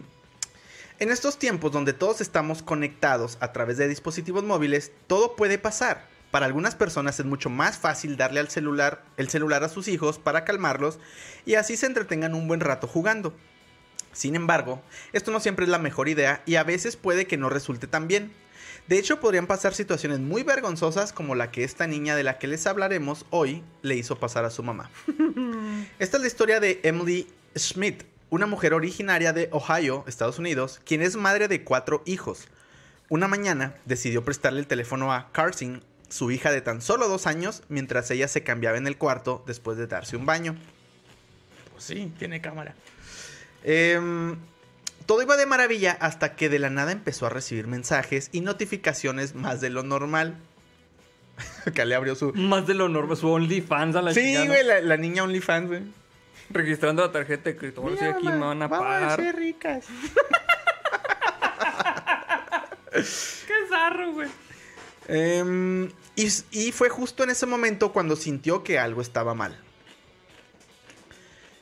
En 1.01 1.09
estos 1.09 1.39
tiempos 1.39 1.71
donde 1.71 1.93
todos 1.93 2.21
estamos 2.21 2.61
conectados 2.61 3.39
a 3.39 3.51
través 3.53 3.77
de 3.77 3.87
dispositivos 3.87 4.43
móviles, 4.43 4.91
todo 5.07 5.35
puede 5.35 5.57
pasar. 5.57 6.07
Para 6.29 6.45
algunas 6.45 6.75
personas 6.75 7.19
es 7.19 7.25
mucho 7.25 7.49
más 7.49 7.79
fácil 7.79 8.17
darle 8.17 8.39
al 8.39 8.49
celular, 8.49 9.03
el 9.17 9.27
celular 9.27 9.63
a 9.63 9.69
sus 9.69 9.87
hijos 9.87 10.19
para 10.19 10.45
calmarlos 10.45 10.99
y 11.43 11.55
así 11.55 11.75
se 11.75 11.87
entretengan 11.87 12.35
un 12.35 12.47
buen 12.47 12.59
rato 12.59 12.85
jugando. 12.85 13.33
Sin 14.11 14.35
embargo, 14.35 14.79
esto 15.11 15.31
no 15.31 15.39
siempre 15.39 15.65
es 15.65 15.71
la 15.71 15.79
mejor 15.79 16.07
idea 16.07 16.43
y 16.45 16.53
a 16.53 16.63
veces 16.63 16.97
puede 16.97 17.25
que 17.25 17.35
no 17.35 17.49
resulte 17.49 17.87
tan 17.87 18.07
bien. 18.07 18.31
De 18.87 18.99
hecho, 18.99 19.19
podrían 19.19 19.47
pasar 19.47 19.73
situaciones 19.73 20.19
muy 20.19 20.43
vergonzosas 20.43 21.13
como 21.13 21.33
la 21.33 21.49
que 21.49 21.63
esta 21.63 21.87
niña 21.87 22.15
de 22.15 22.21
la 22.21 22.37
que 22.37 22.45
les 22.45 22.67
hablaremos 22.67 23.25
hoy 23.31 23.63
le 23.81 23.95
hizo 23.95 24.19
pasar 24.19 24.45
a 24.45 24.51
su 24.51 24.61
mamá. 24.61 24.91
Esta 25.97 26.17
es 26.17 26.21
la 26.21 26.27
historia 26.27 26.59
de 26.59 26.79
Emily 26.83 27.27
Schmidt, 27.57 28.03
una 28.31 28.47
mujer 28.47 28.73
originaria 28.73 29.33
de 29.33 29.49
Ohio, 29.51 30.05
Estados 30.07 30.39
Unidos, 30.39 30.79
quien 30.85 31.01
es 31.01 31.17
madre 31.17 31.49
de 31.49 31.63
cuatro 31.63 32.01
hijos. 32.05 32.47
Una 33.09 33.27
mañana 33.27 33.75
decidió 33.85 34.23
prestarle 34.23 34.61
el 34.61 34.67
teléfono 34.67 35.13
a 35.13 35.31
Carson, 35.33 35.83
su 36.07 36.31
hija 36.31 36.49
de 36.49 36.61
tan 36.61 36.81
solo 36.81 37.09
dos 37.09 37.27
años, 37.27 37.61
mientras 37.67 38.09
ella 38.09 38.29
se 38.29 38.41
cambiaba 38.41 38.77
en 38.77 38.87
el 38.87 38.97
cuarto 38.97 39.43
después 39.45 39.77
de 39.77 39.85
darse 39.85 40.15
un 40.15 40.25
baño. 40.25 40.55
Pues 41.73 41.83
sí, 41.83 42.11
tiene 42.17 42.39
cámara. 42.39 42.73
Em, 43.65 44.37
todo 45.05 45.21
iba 45.21 45.35
de 45.35 45.45
maravilla 45.45 45.97
hasta 45.99 46.33
que 46.37 46.47
de 46.47 46.59
la 46.59 46.69
nada 46.69 46.93
empezó 46.93 47.25
a 47.25 47.29
recibir 47.29 47.67
mensajes 47.67 48.29
y 48.31 48.39
notificaciones 48.39 49.35
más 49.35 49.59
de 49.59 49.71
lo 49.71 49.83
normal. 49.83 50.37
Acá 51.65 51.83
le 51.83 51.95
abrió 51.95 52.15
su... 52.15 52.31
Más 52.33 52.65
de 52.65 52.75
lo 52.75 52.87
normal, 52.87 53.17
su 53.17 53.27
OnlyFans 53.27 53.97
a 53.97 54.01
la 54.01 54.13
Sí, 54.13 54.37
güey, 54.47 54.63
la, 54.63 54.79
la 54.79 54.95
niña 54.95 55.23
OnlyFans, 55.23 55.67
güey. 55.67 56.00
Registrando 56.53 57.01
la 57.05 57.11
tarjeta 57.11 57.49
de 57.49 57.57
crédito. 57.57 57.83
Mira, 57.83 58.11
aquí 58.11 58.25
me 58.25 58.37
van 58.37 58.61
a 58.61 58.67
vamos 58.67 58.85
pagar. 58.85 59.19
ser 59.19 59.35
ricas. 59.35 59.85
Qué 62.91 63.53
zarro, 63.69 64.13
güey. 64.13 64.29
Em, 65.07 65.89
y, 66.15 66.27
y 66.51 66.71
fue 66.71 66.89
justo 66.89 67.23
en 67.23 67.29
ese 67.31 67.45
momento 67.45 67.91
cuando 67.91 68.15
sintió 68.15 68.63
que 68.63 68.79
algo 68.79 69.01
estaba 69.01 69.33
mal. 69.33 69.59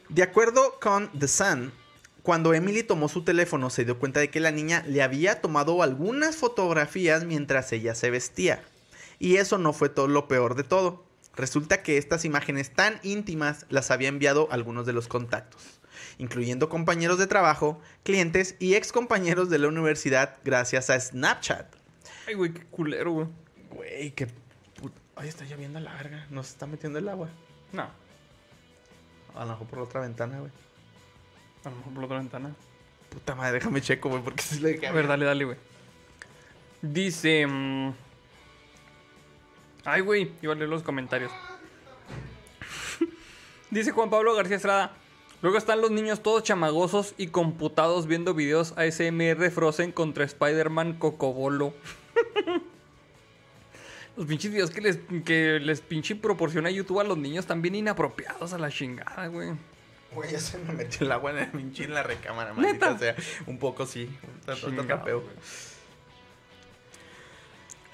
De 0.10 0.24
acuerdo 0.24 0.80
con 0.82 1.10
The 1.18 1.28
Sun, 1.28 1.72
cuando 2.24 2.53
Emily 2.53 2.84
tomó 2.84 3.10
su 3.10 3.24
teléfono 3.24 3.70
se 3.70 3.86
dio 3.86 3.99
cuenta 3.99 4.20
de 4.20 4.30
que 4.30 4.40
la 4.40 4.52
niña 4.52 4.84
le 4.88 5.02
había 5.02 5.41
tomado 5.41 5.82
algunas 5.84 6.36
fotografías 6.36 7.26
mientras 7.26 7.72
ella 7.72 7.95
se 7.95 8.10
vestía. 8.10 8.64
Y 9.20 9.38
eso 9.38 9.57
no 9.57 9.74
fue 9.74 9.90
todo 9.90 10.07
lo 10.07 10.28
peor 10.28 10.56
de 10.56 10.64
todo. 10.64 11.06
Resulta 11.40 11.82
que 11.84 11.98
estas 11.98 12.26
imágenes 12.26 12.72
tan 12.74 12.99
íntimas 13.02 13.66
las 13.70 13.91
había 13.91 14.10
enviado 14.10 14.49
algunos 14.52 14.86
de 14.86 14.91
los 14.91 15.07
contactos, 15.07 15.80
incluyendo 16.18 16.68
compañeros 16.68 17.18
de 17.18 17.28
trabajo, 17.28 17.80
clientes 18.03 18.56
y 18.60 18.76
ex 18.76 18.91
compañeros 18.91 19.49
de 19.49 19.57
la 19.57 19.70
universidad 19.70 20.36
gracias 20.44 20.90
a 20.90 20.99
Snapchat. 20.99 21.74
Ay, 22.28 22.34
güey, 22.34 22.53
qué 22.53 22.66
culero, 22.66 23.11
güey. 23.14 23.28
Güey, 23.72 24.11
qué 24.11 24.28
put... 24.76 24.91
Ay, 25.16 25.30
está 25.30 25.45
lloviendo 25.45 25.80
a 25.80 25.82
la 25.82 25.94
verga. 25.94 26.28
Nos 26.30 26.49
está 26.49 26.68
metiendo 26.68 26.99
el 26.99 27.07
agua. 27.07 27.30
No, 27.72 27.90
A 29.34 29.45
lo 29.45 29.52
mejor 29.52 29.68
por 29.68 29.80
la 29.80 29.86
otra 29.86 30.02
ventana, 30.02 30.40
güey. 30.40 30.52
a 31.64 31.70
lo 31.70 31.76
mejor 31.78 31.94
por 31.94 32.02
la 32.02 32.06
otra 32.06 32.18
ventana. 32.18 32.53
Puta 33.10 33.34
madre, 33.34 33.53
déjame 33.53 33.80
checo, 33.82 34.10
güey, 34.10 34.22
porque 34.22 34.44
si 34.44 34.60
le 34.60 34.74
dejé 34.74 34.88
A 34.88 34.91
ver, 34.91 35.07
dale, 35.07 35.24
dale, 35.24 35.45
güey. 35.45 35.57
Dice. 36.82 37.48
mm, 37.48 37.94
Ay, 39.85 40.01
güey, 40.01 40.31
iba 40.41 40.53
a 40.53 40.56
leer 40.56 40.69
los 40.69 40.84
comentarios. 40.84 41.31
Dice 43.72 43.91
Juan 43.91 44.10
Pablo 44.10 44.35
García 44.35 44.57
Estrada. 44.57 44.93
Luego 45.41 45.57
están 45.57 45.80
los 45.80 45.89
niños 45.89 46.22
todos 46.22 46.43
chamagosos 46.43 47.14
y 47.18 47.27
computados 47.27 48.07
viendo 48.07 48.34
videos 48.34 48.73
ASMR 48.77 49.49
Frozen 49.51 49.93
contra 49.93 50.26
Spider-Man 50.26 50.93
Cocobolo. 50.93 51.73
los 54.18 54.26
pinches 54.26 54.51
videos 54.51 54.69
que 54.69 54.81
les, 54.81 54.99
que 55.23 55.60
les 55.61 55.80
pinche 55.80 56.15
proporciona 56.15 56.69
YouTube 56.69 56.99
a 56.99 57.06
los 57.06 57.18
niños 57.18 57.43
están 57.43 57.61
bien 57.61 57.76
inapropiados 57.76 58.51
a 58.51 58.57
la 58.57 58.69
chingada, 58.69 59.27
güey. 59.27 59.51
Güey, 60.14 60.31
ya 60.31 60.39
se 60.39 60.57
me 60.57 60.73
metió 60.73 61.06
el 61.06 61.11
agua 61.14 61.31
en 61.31 61.38
el 61.38 61.51
pinche 61.51 61.85
en 61.85 61.93
la 61.93 62.03
recámara, 62.03 62.53
maldita 62.53 62.97
sea. 62.97 63.15
Un 63.45 63.60
poco 63.60 63.85
sí. 63.85 64.10
Está, 64.41 64.53
está 64.53 65.03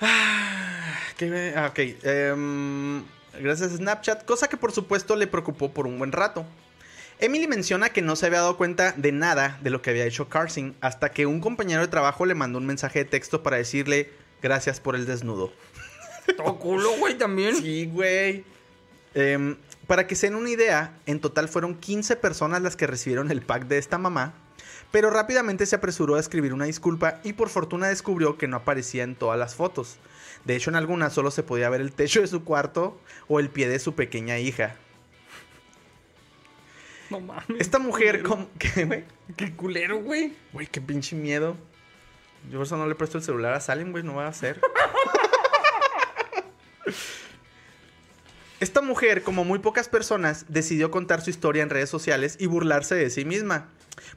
Ah, 0.01 0.93
¿qué 1.17 1.27
me- 1.27 1.53
ah, 1.55 1.67
ok. 1.67 1.79
em, 2.03 3.03
gracias 3.39 3.73
a 3.73 3.77
Snapchat, 3.77 4.25
cosa 4.25 4.47
que 4.47 4.57
por 4.57 4.71
supuesto 4.71 5.15
le 5.15 5.27
preocupó 5.27 5.71
por 5.73 5.87
un 5.87 5.97
buen 5.97 6.11
rato. 6.11 6.45
Emily 7.19 7.47
menciona 7.47 7.89
que 7.89 8.01
no 8.01 8.15
se 8.17 8.25
había 8.25 8.39
dado 8.39 8.57
cuenta 8.57 8.91
de 8.91 9.13
nada 9.13 9.57
de 9.63 9.69
lo 9.69 9.81
que 9.81 9.89
había 9.91 10.05
hecho 10.05 10.27
Carson 10.27 10.75
hasta 10.81 11.11
que 11.11 11.25
un 11.25 11.39
compañero 11.39 11.79
de 11.81 11.87
trabajo 11.87 12.25
le 12.25 12.35
mandó 12.35 12.59
un 12.59 12.65
mensaje 12.65 12.99
de 12.99 13.05
texto 13.05 13.41
para 13.41 13.55
decirle 13.55 14.09
gracias 14.41 14.81
por 14.81 14.95
el 14.95 15.05
desnudo. 15.05 15.53
Todo 16.37 16.59
culo, 16.59 16.91
güey, 16.97 17.17
también. 17.17 17.55
Sí, 17.55 17.85
güey. 17.85 18.43
Em, 19.13 19.55
para 19.87 20.07
que 20.07 20.15
se 20.15 20.27
den 20.27 20.35
una 20.35 20.49
idea, 20.49 20.93
en 21.05 21.21
total 21.21 21.47
fueron 21.47 21.75
15 21.75 22.17
personas 22.17 22.61
las 22.61 22.75
que 22.75 22.85
recibieron 22.85 23.31
el 23.31 23.41
pack 23.41 23.67
de 23.67 23.77
esta 23.77 23.97
mamá, 23.97 24.33
pero 24.95 25.09
rápidamente 25.09 25.65
se 25.65 25.75
apresuró 25.75 26.15
a 26.15 26.21
escribir 26.21 26.53
una 26.53 26.63
disculpa 26.63 27.19
y 27.25 27.33
por 27.33 27.49
fortuna 27.49 27.89
descubrió 27.89 28.37
que 28.37 28.47
no 28.47 28.55
aparecía 28.55 29.03
en 29.03 29.15
todas 29.15 29.37
las 29.37 29.53
fotos. 29.53 29.97
De 30.45 30.55
hecho, 30.55 30.69
en 30.69 30.77
algunas 30.77 31.11
solo 31.11 31.31
se 31.31 31.43
podía 31.43 31.69
ver 31.69 31.81
el 31.81 31.91
techo 31.91 32.21
de 32.21 32.27
su 32.27 32.45
cuarto 32.45 32.97
o 33.27 33.41
el 33.41 33.49
pie 33.49 33.67
de 33.67 33.79
su 33.79 33.93
pequeña 33.93 34.39
hija. 34.39 34.77
No 37.09 37.19
mames. 37.19 37.59
Esta 37.59 37.77
mujer, 37.77 38.23
como... 38.23 38.47
¿Qué, 38.57 38.85
güey? 38.85 39.03
Qué 39.35 39.53
culero, 39.53 39.97
güey. 39.97 40.33
Güey, 40.53 40.67
qué 40.67 40.79
pinche 40.79 41.17
miedo. 41.17 41.57
Yo 42.49 42.59
por 42.59 42.65
eso 42.65 42.77
no 42.77 42.87
le 42.87 42.95
presto 42.95 43.17
el 43.17 43.23
celular 43.25 43.53
a 43.53 43.59
Salem, 43.59 43.91
güey, 43.91 44.01
no 44.01 44.15
va 44.15 44.27
a 44.27 44.29
hacer. 44.29 44.61
Esta 48.61 48.81
mujer, 48.81 49.23
como 49.23 49.43
muy 49.43 49.59
pocas 49.59 49.89
personas, 49.89 50.45
decidió 50.47 50.89
contar 50.89 51.19
su 51.19 51.31
historia 51.31 51.63
en 51.63 51.69
redes 51.69 51.89
sociales 51.89 52.37
y 52.39 52.45
burlarse 52.45 52.95
de 52.95 53.09
sí 53.09 53.25
misma. 53.25 53.67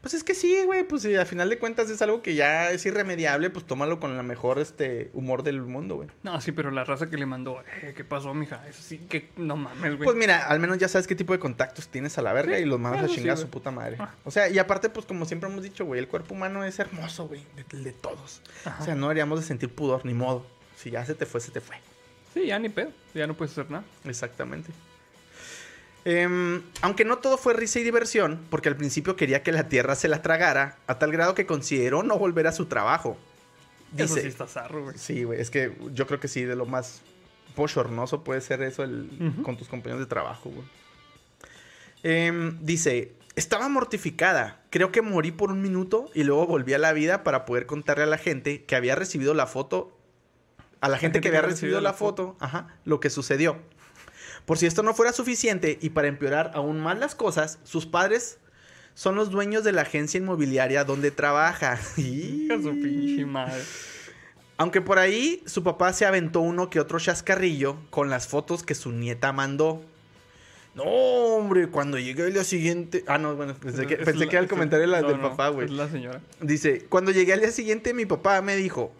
Pues 0.00 0.14
es 0.14 0.24
que 0.24 0.34
sí, 0.34 0.62
güey, 0.64 0.84
pues 0.84 1.02
si 1.02 1.14
al 1.14 1.26
final 1.26 1.48
de 1.48 1.58
cuentas 1.58 1.90
es 1.90 2.02
algo 2.02 2.22
que 2.22 2.34
ya 2.34 2.70
es 2.70 2.84
irremediable, 2.86 3.50
pues 3.50 3.66
tómalo 3.66 4.00
con 4.00 4.16
el 4.16 4.22
mejor 4.24 4.58
este, 4.58 5.10
humor 5.12 5.42
del 5.42 5.62
mundo, 5.62 5.96
güey. 5.96 6.08
No, 6.22 6.40
sí, 6.40 6.52
pero 6.52 6.70
la 6.70 6.84
raza 6.84 7.08
que 7.10 7.16
le 7.16 7.26
mandó, 7.26 7.62
eh, 7.82 7.94
¿qué 7.96 8.04
pasó, 8.04 8.34
mija? 8.34 8.66
Eso 8.68 8.82
sí 8.82 8.98
que 8.98 9.30
no 9.36 9.56
mames, 9.56 9.96
güey. 9.96 10.04
Pues 10.04 10.16
mira, 10.16 10.46
al 10.46 10.60
menos 10.60 10.78
ya 10.78 10.88
sabes 10.88 11.06
qué 11.06 11.14
tipo 11.14 11.32
de 11.32 11.38
contactos 11.38 11.88
tienes 11.88 12.18
a 12.18 12.22
la 12.22 12.32
verga 12.32 12.56
Sí, 12.56 12.62
y 12.62 12.66
los 12.66 12.78
mandas 12.80 13.04
a 13.04 13.08
sí, 13.08 13.16
chingar 13.16 13.34
a 13.34 13.36
su 13.36 13.48
puta 13.48 13.70
madre. 13.70 13.96
Ah. 13.98 14.14
O 14.24 14.30
sea, 14.30 14.48
y 14.48 14.58
aparte, 14.58 14.90
pues 14.90 15.06
como 15.06 15.24
siempre 15.24 15.50
hemos 15.50 15.62
dicho, 15.62 15.84
güey, 15.84 16.00
el 16.00 16.08
cuerpo 16.08 16.34
humano 16.34 16.64
es 16.64 16.78
hermoso, 16.78 17.28
güey, 17.28 17.44
de, 17.56 17.78
de 17.78 17.92
todos. 17.92 18.42
Ajá. 18.64 18.82
O 18.82 18.84
sea, 18.84 18.94
no 18.94 19.06
deberíamos 19.06 19.40
de 19.40 19.46
sentir 19.46 19.74
pudor, 19.74 20.04
ni 20.04 20.14
modo. 20.14 20.46
Si 20.76 20.90
ya 20.90 21.04
se 21.04 21.14
te 21.14 21.26
fue, 21.26 21.40
se 21.40 21.50
te 21.50 21.60
fue. 21.60 21.76
Sí, 22.34 22.46
ya 22.46 22.58
ni 22.58 22.68
pedo. 22.68 22.90
Ya 23.14 23.26
no 23.26 23.34
puedes 23.34 23.52
hacer 23.52 23.70
nada. 23.70 23.84
Exactamente. 24.04 24.72
Em, 26.10 26.62
aunque 26.80 27.04
no 27.04 27.18
todo 27.18 27.36
fue 27.36 27.52
risa 27.52 27.80
y 27.80 27.82
diversión, 27.84 28.40
porque 28.48 28.70
al 28.70 28.76
principio 28.76 29.14
quería 29.14 29.42
que 29.42 29.52
la 29.52 29.68
tierra 29.68 29.94
se 29.94 30.08
la 30.08 30.22
tragara, 30.22 30.78
a 30.86 30.98
tal 30.98 31.12
grado 31.12 31.34
que 31.34 31.44
consideró 31.44 32.02
no 32.02 32.16
volver 32.18 32.46
a 32.46 32.52
su 32.52 32.64
trabajo. 32.64 33.18
Eso 33.94 34.14
Dice, 34.14 34.22
sí 34.22 34.28
está 34.28 34.46
zarro, 34.46 34.84
güey. 34.84 34.96
Sí, 34.96 35.24
güey, 35.24 35.38
es 35.38 35.50
que 35.50 35.76
yo 35.92 36.06
creo 36.06 36.18
que 36.18 36.28
sí, 36.28 36.44
de 36.44 36.56
lo 36.56 36.64
más 36.64 37.02
bochornoso 37.54 38.24
puede 38.24 38.40
ser 38.40 38.62
eso 38.62 38.84
el- 38.84 39.10
con 39.42 39.58
tus 39.58 39.68
compañeros 39.68 40.00
de 40.00 40.06
trabajo, 40.06 40.48
güey. 40.48 40.66
Em, 42.02 42.56
dice, 42.62 43.12
estaba 43.36 43.68
mortificada, 43.68 44.62
creo 44.70 44.90
que 44.92 45.02
morí 45.02 45.30
por 45.32 45.50
un 45.50 45.60
minuto 45.60 46.08
y 46.14 46.24
luego 46.24 46.46
volví 46.46 46.72
a 46.72 46.78
la 46.78 46.94
vida 46.94 47.22
para 47.22 47.44
poder 47.44 47.66
contarle 47.66 48.04
a 48.04 48.06
la 48.06 48.18
gente 48.18 48.64
que 48.64 48.76
había 48.76 48.94
recibido 48.94 49.34
la 49.34 49.46
foto, 49.46 49.94
a 50.80 50.88
la 50.88 50.96
gente 50.96 51.20
que 51.20 51.28
había 51.28 51.42
recibido 51.42 51.80
la 51.80 51.92
foto, 51.92 52.36
ajá, 52.40 52.76
lo 52.84 52.98
que 53.00 53.10
sucedió. 53.10 53.58
Por 54.48 54.56
si 54.56 54.64
esto 54.64 54.82
no 54.82 54.94
fuera 54.94 55.12
suficiente 55.12 55.78
y 55.82 55.90
para 55.90 56.08
empeorar 56.08 56.52
aún 56.54 56.80
más 56.80 56.98
las 56.98 57.14
cosas, 57.14 57.58
sus 57.64 57.84
padres 57.84 58.38
son 58.94 59.14
los 59.14 59.30
dueños 59.30 59.62
de 59.62 59.72
la 59.72 59.82
agencia 59.82 60.16
inmobiliaria 60.16 60.84
donde 60.84 61.10
trabaja. 61.10 61.78
Hija 61.98 62.56
su 62.56 62.70
pinche 62.70 63.26
madre. 63.26 63.62
Aunque 64.56 64.80
por 64.80 64.98
ahí 64.98 65.42
su 65.44 65.62
papá 65.62 65.92
se 65.92 66.06
aventó 66.06 66.40
uno 66.40 66.70
que 66.70 66.80
otro 66.80 66.98
chascarrillo 66.98 67.76
con 67.90 68.08
las 68.08 68.26
fotos 68.26 68.62
que 68.62 68.74
su 68.74 68.90
nieta 68.90 69.34
mandó. 69.34 69.82
No, 70.74 70.84
hombre, 70.84 71.68
cuando 71.68 71.98
llegué 71.98 72.22
al 72.24 72.32
día 72.32 72.42
siguiente. 72.44 73.04
Ah, 73.06 73.18
no, 73.18 73.36
bueno, 73.36 73.54
pensé 73.54 73.86
que, 73.86 73.96
pensé 73.96 74.14
la- 74.24 74.26
que 74.30 74.36
era 74.36 74.40
el 74.42 74.48
comentario 74.48 74.86
la- 74.86 75.02
no, 75.02 75.08
del 75.08 75.20
no, 75.20 75.28
papá, 75.30 75.48
güey. 75.50 75.66
Es 75.66 75.72
la 75.72 75.88
señora. 75.90 76.22
Dice, 76.40 76.86
cuando 76.88 77.10
llegué 77.10 77.34
al 77.34 77.40
día 77.40 77.52
siguiente, 77.52 77.92
mi 77.92 78.06
papá 78.06 78.40
me 78.40 78.56
dijo. 78.56 78.92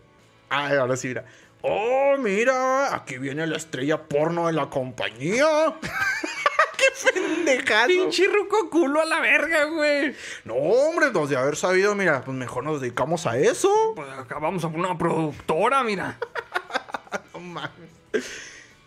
Ay, 0.50 0.76
ahora 0.76 0.96
sí, 0.96 1.08
mira. 1.08 1.24
Oh, 1.62 2.16
mira, 2.18 2.94
aquí 2.94 3.18
viene 3.18 3.46
la 3.46 3.56
estrella 3.56 4.04
porno 4.04 4.46
de 4.46 4.52
la 4.52 4.70
compañía. 4.70 5.74
¡Qué 6.76 7.10
pendejazo! 7.12 7.88
Pinche 7.88 8.26
ruco 8.28 8.70
culo 8.70 9.00
a 9.00 9.04
la 9.04 9.20
verga, 9.20 9.64
güey. 9.64 10.14
No, 10.44 10.54
hombre, 10.54 11.10
pues 11.12 11.28
de 11.30 11.36
haber 11.36 11.56
sabido, 11.56 11.94
mira, 11.94 12.22
pues 12.22 12.36
mejor 12.36 12.62
nos 12.64 12.80
dedicamos 12.80 13.26
a 13.26 13.36
eso. 13.38 13.70
Pues 13.96 14.08
acá 14.10 14.38
vamos 14.38 14.64
a 14.64 14.68
poner 14.70 14.86
una 14.86 14.98
productora, 14.98 15.82
mira. 15.82 16.18
No 17.32 17.40
mames. 17.40 17.90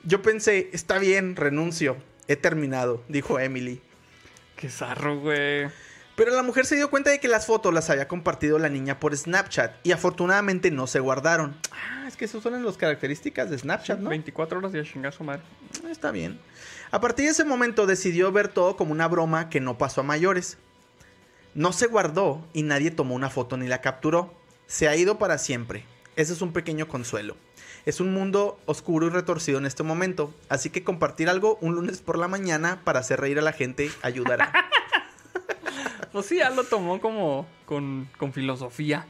Yo 0.03 0.21
pensé, 0.21 0.69
está 0.73 0.99
bien, 0.99 1.35
renuncio. 1.35 1.97
He 2.27 2.35
terminado, 2.35 3.01
dijo 3.07 3.39
Emily. 3.39 3.81
Qué 4.55 4.69
zarro, 4.69 5.19
güey. 5.19 5.69
Pero 6.15 6.31
la 6.31 6.43
mujer 6.43 6.65
se 6.65 6.75
dio 6.75 6.89
cuenta 6.89 7.09
de 7.09 7.19
que 7.19 7.27
las 7.27 7.45
fotos 7.45 7.73
las 7.73 7.89
había 7.89 8.07
compartido 8.07 8.59
la 8.59 8.69
niña 8.69 8.99
por 8.99 9.15
Snapchat 9.15 9.85
y 9.85 9.91
afortunadamente 9.91 10.69
no 10.69 10.87
se 10.87 10.99
guardaron. 10.99 11.55
Ah, 11.71 12.05
es 12.07 12.17
que 12.17 12.25
esas 12.25 12.43
son 12.43 12.63
las 12.63 12.77
características 12.77 13.49
de 13.49 13.57
Snapchat, 13.57 13.99
¿no? 13.99 14.09
24 14.09 14.59
horas 14.59 14.73
chingar 14.91 15.13
su 15.13 15.23
madre. 15.23 15.41
Está 15.89 16.11
bien. 16.11 16.39
A 16.91 16.99
partir 16.99 17.25
de 17.25 17.31
ese 17.31 17.45
momento 17.45 17.85
decidió 17.85 18.31
ver 18.31 18.49
todo 18.49 18.75
como 18.75 18.91
una 18.91 19.07
broma 19.07 19.49
que 19.49 19.61
no 19.61 19.77
pasó 19.77 20.01
a 20.01 20.03
mayores. 20.03 20.57
No 21.53 21.73
se 21.73 21.87
guardó 21.87 22.45
y 22.53 22.63
nadie 22.63 22.91
tomó 22.91 23.15
una 23.15 23.29
foto 23.29 23.57
ni 23.57 23.67
la 23.67 23.81
capturó. 23.81 24.33
Se 24.67 24.87
ha 24.87 24.95
ido 24.95 25.17
para 25.17 25.37
siempre. 25.37 25.85
Ese 26.15 26.33
es 26.33 26.41
un 26.41 26.51
pequeño 26.51 26.87
consuelo. 26.87 27.37
Es 27.85 27.99
un 27.99 28.13
mundo 28.13 28.59
oscuro 28.65 29.07
y 29.07 29.09
retorcido 29.09 29.57
en 29.57 29.65
este 29.65 29.81
momento, 29.81 30.33
así 30.49 30.69
que 30.69 30.83
compartir 30.83 31.29
algo 31.29 31.57
un 31.61 31.73
lunes 31.73 32.01
por 32.01 32.17
la 32.19 32.27
mañana 32.27 32.81
para 32.83 32.99
hacer 32.99 33.19
reír 33.19 33.39
a 33.39 33.41
la 33.41 33.53
gente 33.53 33.89
ayudará. 34.03 34.53
Pues 36.11 36.25
sí, 36.25 36.37
ya 36.37 36.49
lo 36.49 36.63
tomó 36.63 36.99
como 36.99 37.47
con, 37.65 38.09
con 38.17 38.33
filosofía. 38.33 39.05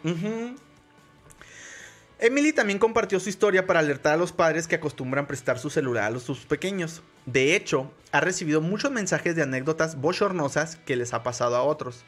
Emily 2.20 2.54
también 2.54 2.78
compartió 2.78 3.20
su 3.20 3.30
historia 3.30 3.66
para 3.66 3.80
alertar 3.80 4.14
a 4.14 4.18
los 4.18 4.32
padres 4.32 4.68
que 4.68 4.76
acostumbran 4.76 5.26
prestar 5.26 5.58
su 5.58 5.72
celular 5.72 6.04
a 6.04 6.10
los 6.12 6.22
sus 6.24 6.46
pequeños. 6.46 7.02
De 7.26 7.56
hecho, 7.56 7.92
ha 8.12 8.20
recibido 8.22 8.62
muchos 8.62 8.92
mensajes 8.92 9.36
de 9.36 9.42
anécdotas 9.42 9.96
bochornosas 10.00 10.76
que 10.76 10.96
les 10.96 11.14
ha 11.16 11.24
pasado 11.24 11.56
a 11.56 11.64
otros. 11.64 12.04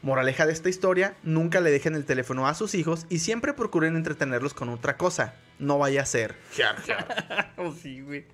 Moraleja 0.00 0.46
de 0.46 0.52
esta 0.52 0.68
historia, 0.68 1.16
nunca 1.24 1.60
le 1.60 1.72
dejen 1.72 1.96
el 1.96 2.04
teléfono 2.04 2.46
a 2.46 2.54
sus 2.54 2.76
hijos 2.76 3.04
y 3.08 3.18
siempre 3.18 3.52
procuren 3.52 3.96
entretenerlos 3.96 4.54
con 4.54 4.68
otra 4.68 4.96
cosa. 4.96 5.34
No 5.58 5.78
vaya 5.78 6.02
a 6.02 6.06
ser. 6.06 6.36
Oh, 7.56 7.72
sí, 7.72 8.00
güey. 8.02 8.24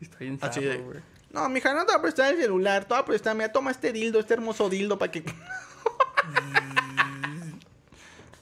Está 0.00 0.18
bien 0.20 0.38
Así 0.40 0.60
de- 0.60 0.76
güey. 0.76 1.00
No, 1.30 1.48
mija, 1.48 1.74
no 1.74 1.84
te 1.84 1.92
va 1.92 1.98
a 1.98 2.02
prestar 2.02 2.32
el 2.32 2.40
celular, 2.40 2.84
te 2.84 2.94
va 2.94 3.00
a 3.00 3.04
prestar, 3.04 3.34
mira, 3.34 3.52
toma 3.52 3.70
este 3.70 3.92
dildo, 3.92 4.18
este 4.18 4.34
hermoso 4.34 4.68
dildo 4.68 4.98
para 4.98 5.12
que... 5.12 5.24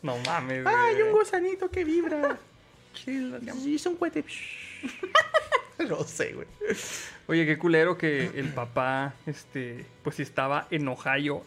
No 0.03 0.17
mames, 0.19 0.63
güey. 0.63 0.75
¡Ay, 0.77 1.03
un 1.03 1.11
gusanito 1.11 1.69
que 1.69 1.83
vibra! 1.83 2.39
Es 3.05 3.87
un 3.87 3.97
cohete. 3.97 4.25
no 5.89 6.05
sé, 6.05 6.33
güey. 6.33 6.47
Oye, 7.27 7.45
qué 7.45 7.59
culero 7.59 7.99
que 7.99 8.27
el 8.35 8.53
papá, 8.53 9.15
este, 9.27 9.85
pues 10.03 10.21
estaba 10.21 10.69
en 10.71 10.87
Ohio. 10.89 11.43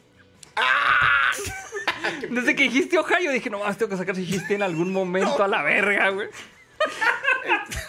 Desde 2.30 2.56
que 2.56 2.64
dijiste 2.64 2.98
Ohio 2.98 3.32
dije, 3.32 3.50
no 3.50 3.60
más 3.60 3.78
tengo 3.78 3.92
que 3.92 3.98
sacar 3.98 4.16
si 4.16 4.22
dijiste 4.22 4.56
en 4.56 4.64
algún 4.64 4.92
momento 4.92 5.44
a 5.44 5.48
la 5.48 5.64
verga, 5.64 6.10
güey. 6.10 6.28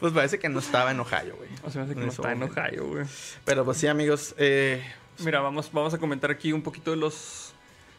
Pues 0.00 0.12
parece 0.12 0.38
que 0.38 0.48
no 0.48 0.60
estaba 0.60 0.90
en 0.92 1.00
Ohio, 1.00 1.36
güey. 1.36 1.50
O 1.64 1.70
sea, 1.70 1.82
hace 1.82 1.94
que 1.94 2.00
no 2.00 2.06
ese 2.06 2.16
está 2.16 2.32
en. 2.32 2.42
Ohio, 2.42 2.86
güey. 2.86 3.04
Pero 3.44 3.64
pues 3.64 3.78
sí, 3.78 3.86
amigos. 3.86 4.34
eh, 4.38 4.82
Mira, 5.20 5.40
vamos, 5.40 5.70
vamos 5.72 5.92
a 5.94 5.98
comentar 5.98 6.30
aquí 6.30 6.52
un 6.52 6.62
poquito 6.62 6.92
de 6.92 6.96
los 6.96 7.52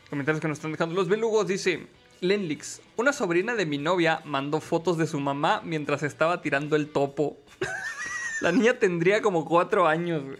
comentarios 0.09 0.41
que 0.41 0.47
nos 0.47 0.57
están 0.57 0.71
dejando. 0.71 0.95
Los 0.95 1.09
belugos 1.09 1.47
dice, 1.47 1.87
Lenlix, 2.21 2.81
una 2.95 3.11
sobrina 3.11 3.55
de 3.55 3.65
mi 3.65 3.77
novia 3.77 4.21
mandó 4.23 4.61
fotos 4.61 4.97
de 4.97 5.05
su 5.07 5.19
mamá 5.19 5.61
mientras 5.65 6.03
estaba 6.03 6.41
tirando 6.41 6.75
el 6.77 6.89
topo. 6.89 7.37
La 8.41 8.53
niña 8.53 8.79
tendría 8.79 9.21
como 9.21 9.43
cuatro 9.43 9.85
años, 9.85 10.23
güey. 10.23 10.37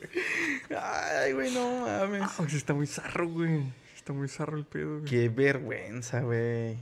Ay, 0.79 1.33
güey, 1.33 1.53
no 1.53 1.81
mames. 1.81 2.21
Ah, 2.23 2.45
está 2.47 2.73
muy 2.73 2.87
zarro, 2.87 3.27
güey. 3.27 3.61
Está 3.93 4.13
muy 4.13 4.29
zarro 4.29 4.57
el 4.57 4.63
pedo, 4.65 4.99
güey. 4.99 5.05
Qué 5.05 5.27
vergüenza, 5.27 6.21
güey. 6.21 6.69
Ay, 6.69 6.77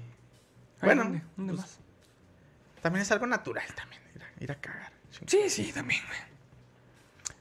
Bueno, 0.83 1.03
¿dónde? 1.05 1.21
¿Dónde 1.35 1.53
pues, 1.53 1.65
más? 1.65 1.79
También 2.83 3.01
es 3.01 3.11
algo 3.11 3.25
natural 3.25 3.65
también. 3.73 4.01
Ir 4.39 4.51
a, 4.51 4.55
cagar. 4.55 4.91
Sí, 5.26 5.49
sí, 5.49 5.72
también, 5.73 6.01
güey. 6.07 6.19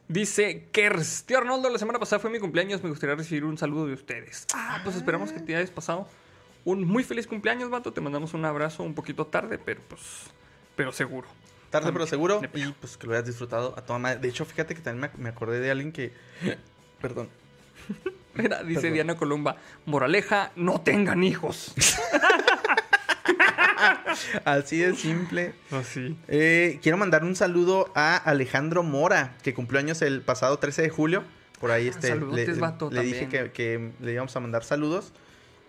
Dice 0.08 0.68
Kers, 0.70 1.24
tío 1.24 1.38
Arnoldo, 1.38 1.68
la 1.68 1.78
semana 1.78 1.98
pasada 1.98 2.20
fue 2.20 2.30
mi 2.30 2.38
cumpleaños, 2.38 2.82
me 2.82 2.90
gustaría 2.90 3.16
recibir 3.16 3.44
un 3.44 3.58
saludo 3.58 3.86
de 3.86 3.94
ustedes. 3.94 4.46
Ah, 4.54 4.80
pues 4.84 4.94
esperamos 4.94 5.32
que 5.32 5.40
te 5.40 5.56
hayas 5.56 5.70
pasado 5.70 6.08
un 6.66 6.84
muy 6.84 7.04
feliz 7.04 7.26
cumpleaños, 7.26 7.70
vato. 7.70 7.92
Te 7.92 8.00
mandamos 8.00 8.34
un 8.34 8.44
abrazo 8.44 8.82
un 8.82 8.94
poquito 8.94 9.26
tarde, 9.26 9.58
pero 9.58 9.80
pues, 9.88 10.02
pero 10.74 10.92
seguro. 10.92 11.28
Tarde 11.70 11.92
pero 11.92 12.06
seguro. 12.06 12.40
Y 12.54 12.72
pues 12.72 12.96
que 12.96 13.06
lo 13.06 13.14
hayas 13.14 13.26
disfrutado 13.26 13.74
a 13.76 13.82
toda 13.82 13.98
madre. 13.98 14.18
De 14.18 14.28
hecho, 14.28 14.44
fíjate 14.44 14.74
que 14.74 14.80
también 14.80 15.10
me, 15.16 15.22
me 15.24 15.28
acordé 15.30 15.60
de 15.60 15.70
alguien 15.70 15.92
que. 15.92 16.12
Perdón. 17.00 17.28
Mira, 18.34 18.62
dice 18.62 18.80
Perdón. 18.82 18.94
Diana 18.94 19.16
Columba, 19.16 19.56
moraleja, 19.86 20.52
no 20.56 20.80
tengan 20.80 21.22
hijos. 21.22 21.72
Así 24.44 24.78
de 24.78 24.94
simple. 24.94 25.54
Así. 25.70 26.16
Eh, 26.28 26.78
quiero 26.82 26.96
mandar 26.98 27.24
un 27.24 27.36
saludo 27.36 27.90
a 27.94 28.16
Alejandro 28.16 28.82
Mora, 28.82 29.36
que 29.42 29.54
cumplió 29.54 29.80
años 29.80 30.02
el 30.02 30.20
pasado 30.22 30.58
13 30.58 30.82
de 30.82 30.88
julio. 30.90 31.24
Por 31.60 31.70
ahí 31.70 31.88
este, 31.88 32.08
Ah, 32.08 32.10
saludotes, 32.10 32.48
le, 32.48 32.60
vato, 32.60 32.90
le 32.90 33.00
dije 33.02 33.28
que, 33.28 33.50
que 33.50 33.92
le 34.00 34.12
íbamos 34.12 34.34
a 34.36 34.40
mandar 34.40 34.62
saludos. 34.64 35.12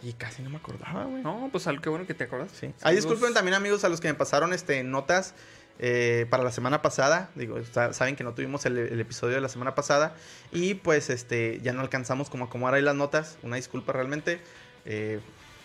Y 0.03 0.13
casi 0.13 0.43
no 0.43 0.49
me 0.49 0.57
acordaba, 0.57 1.05
güey. 1.05 1.23
No, 1.23 1.49
pues 1.51 1.65
algo 1.67 1.81
qué 1.81 1.89
bueno 1.89 2.05
que 2.05 2.13
te 2.13 2.25
acuerdas. 2.25 2.51
Sí. 2.51 2.57
Saludos. 2.67 2.83
Ahí 2.83 2.95
disculpen 2.95 3.33
también, 3.33 3.55
amigos, 3.55 3.83
a 3.83 3.89
los 3.89 3.99
que 4.01 4.07
me 4.07 4.13
pasaron 4.13 4.53
este, 4.53 4.83
notas 4.83 5.33
eh, 5.79 6.27
para 6.29 6.43
la 6.43 6.51
semana 6.51 6.81
pasada. 6.81 7.29
Digo, 7.35 7.57
sa- 7.71 7.93
saben 7.93 8.15
que 8.15 8.23
no 8.23 8.33
tuvimos 8.33 8.65
el, 8.65 8.77
el 8.77 8.99
episodio 8.99 9.35
de 9.35 9.41
la 9.41 9.49
semana 9.49 9.73
pasada. 9.75 10.13
Y 10.51 10.75
pues 10.75 11.09
este 11.09 11.59
ya 11.63 11.73
no 11.73 11.81
alcanzamos 11.81 12.29
como 12.29 12.43
a 12.45 12.47
acomodar 12.47 12.75
ahí 12.75 12.81
las 12.83 12.95
notas. 12.95 13.37
Una 13.41 13.55
disculpa 13.55 13.93
realmente. 13.93 14.39
Eh, 14.85 15.19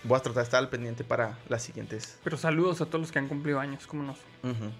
voy 0.04 0.18
a 0.18 0.20
tratar 0.20 0.42
de 0.42 0.44
estar 0.44 0.58
al 0.58 0.68
pendiente 0.68 1.04
para 1.04 1.38
las 1.48 1.62
siguientes. 1.62 2.18
Pero 2.24 2.36
saludos 2.36 2.80
a 2.80 2.86
todos 2.86 3.00
los 3.00 3.12
que 3.12 3.18
han 3.18 3.28
cumplido 3.28 3.60
años, 3.60 3.86
cómo 3.86 4.02
no. 4.02 4.12
Ujú. 4.48 4.70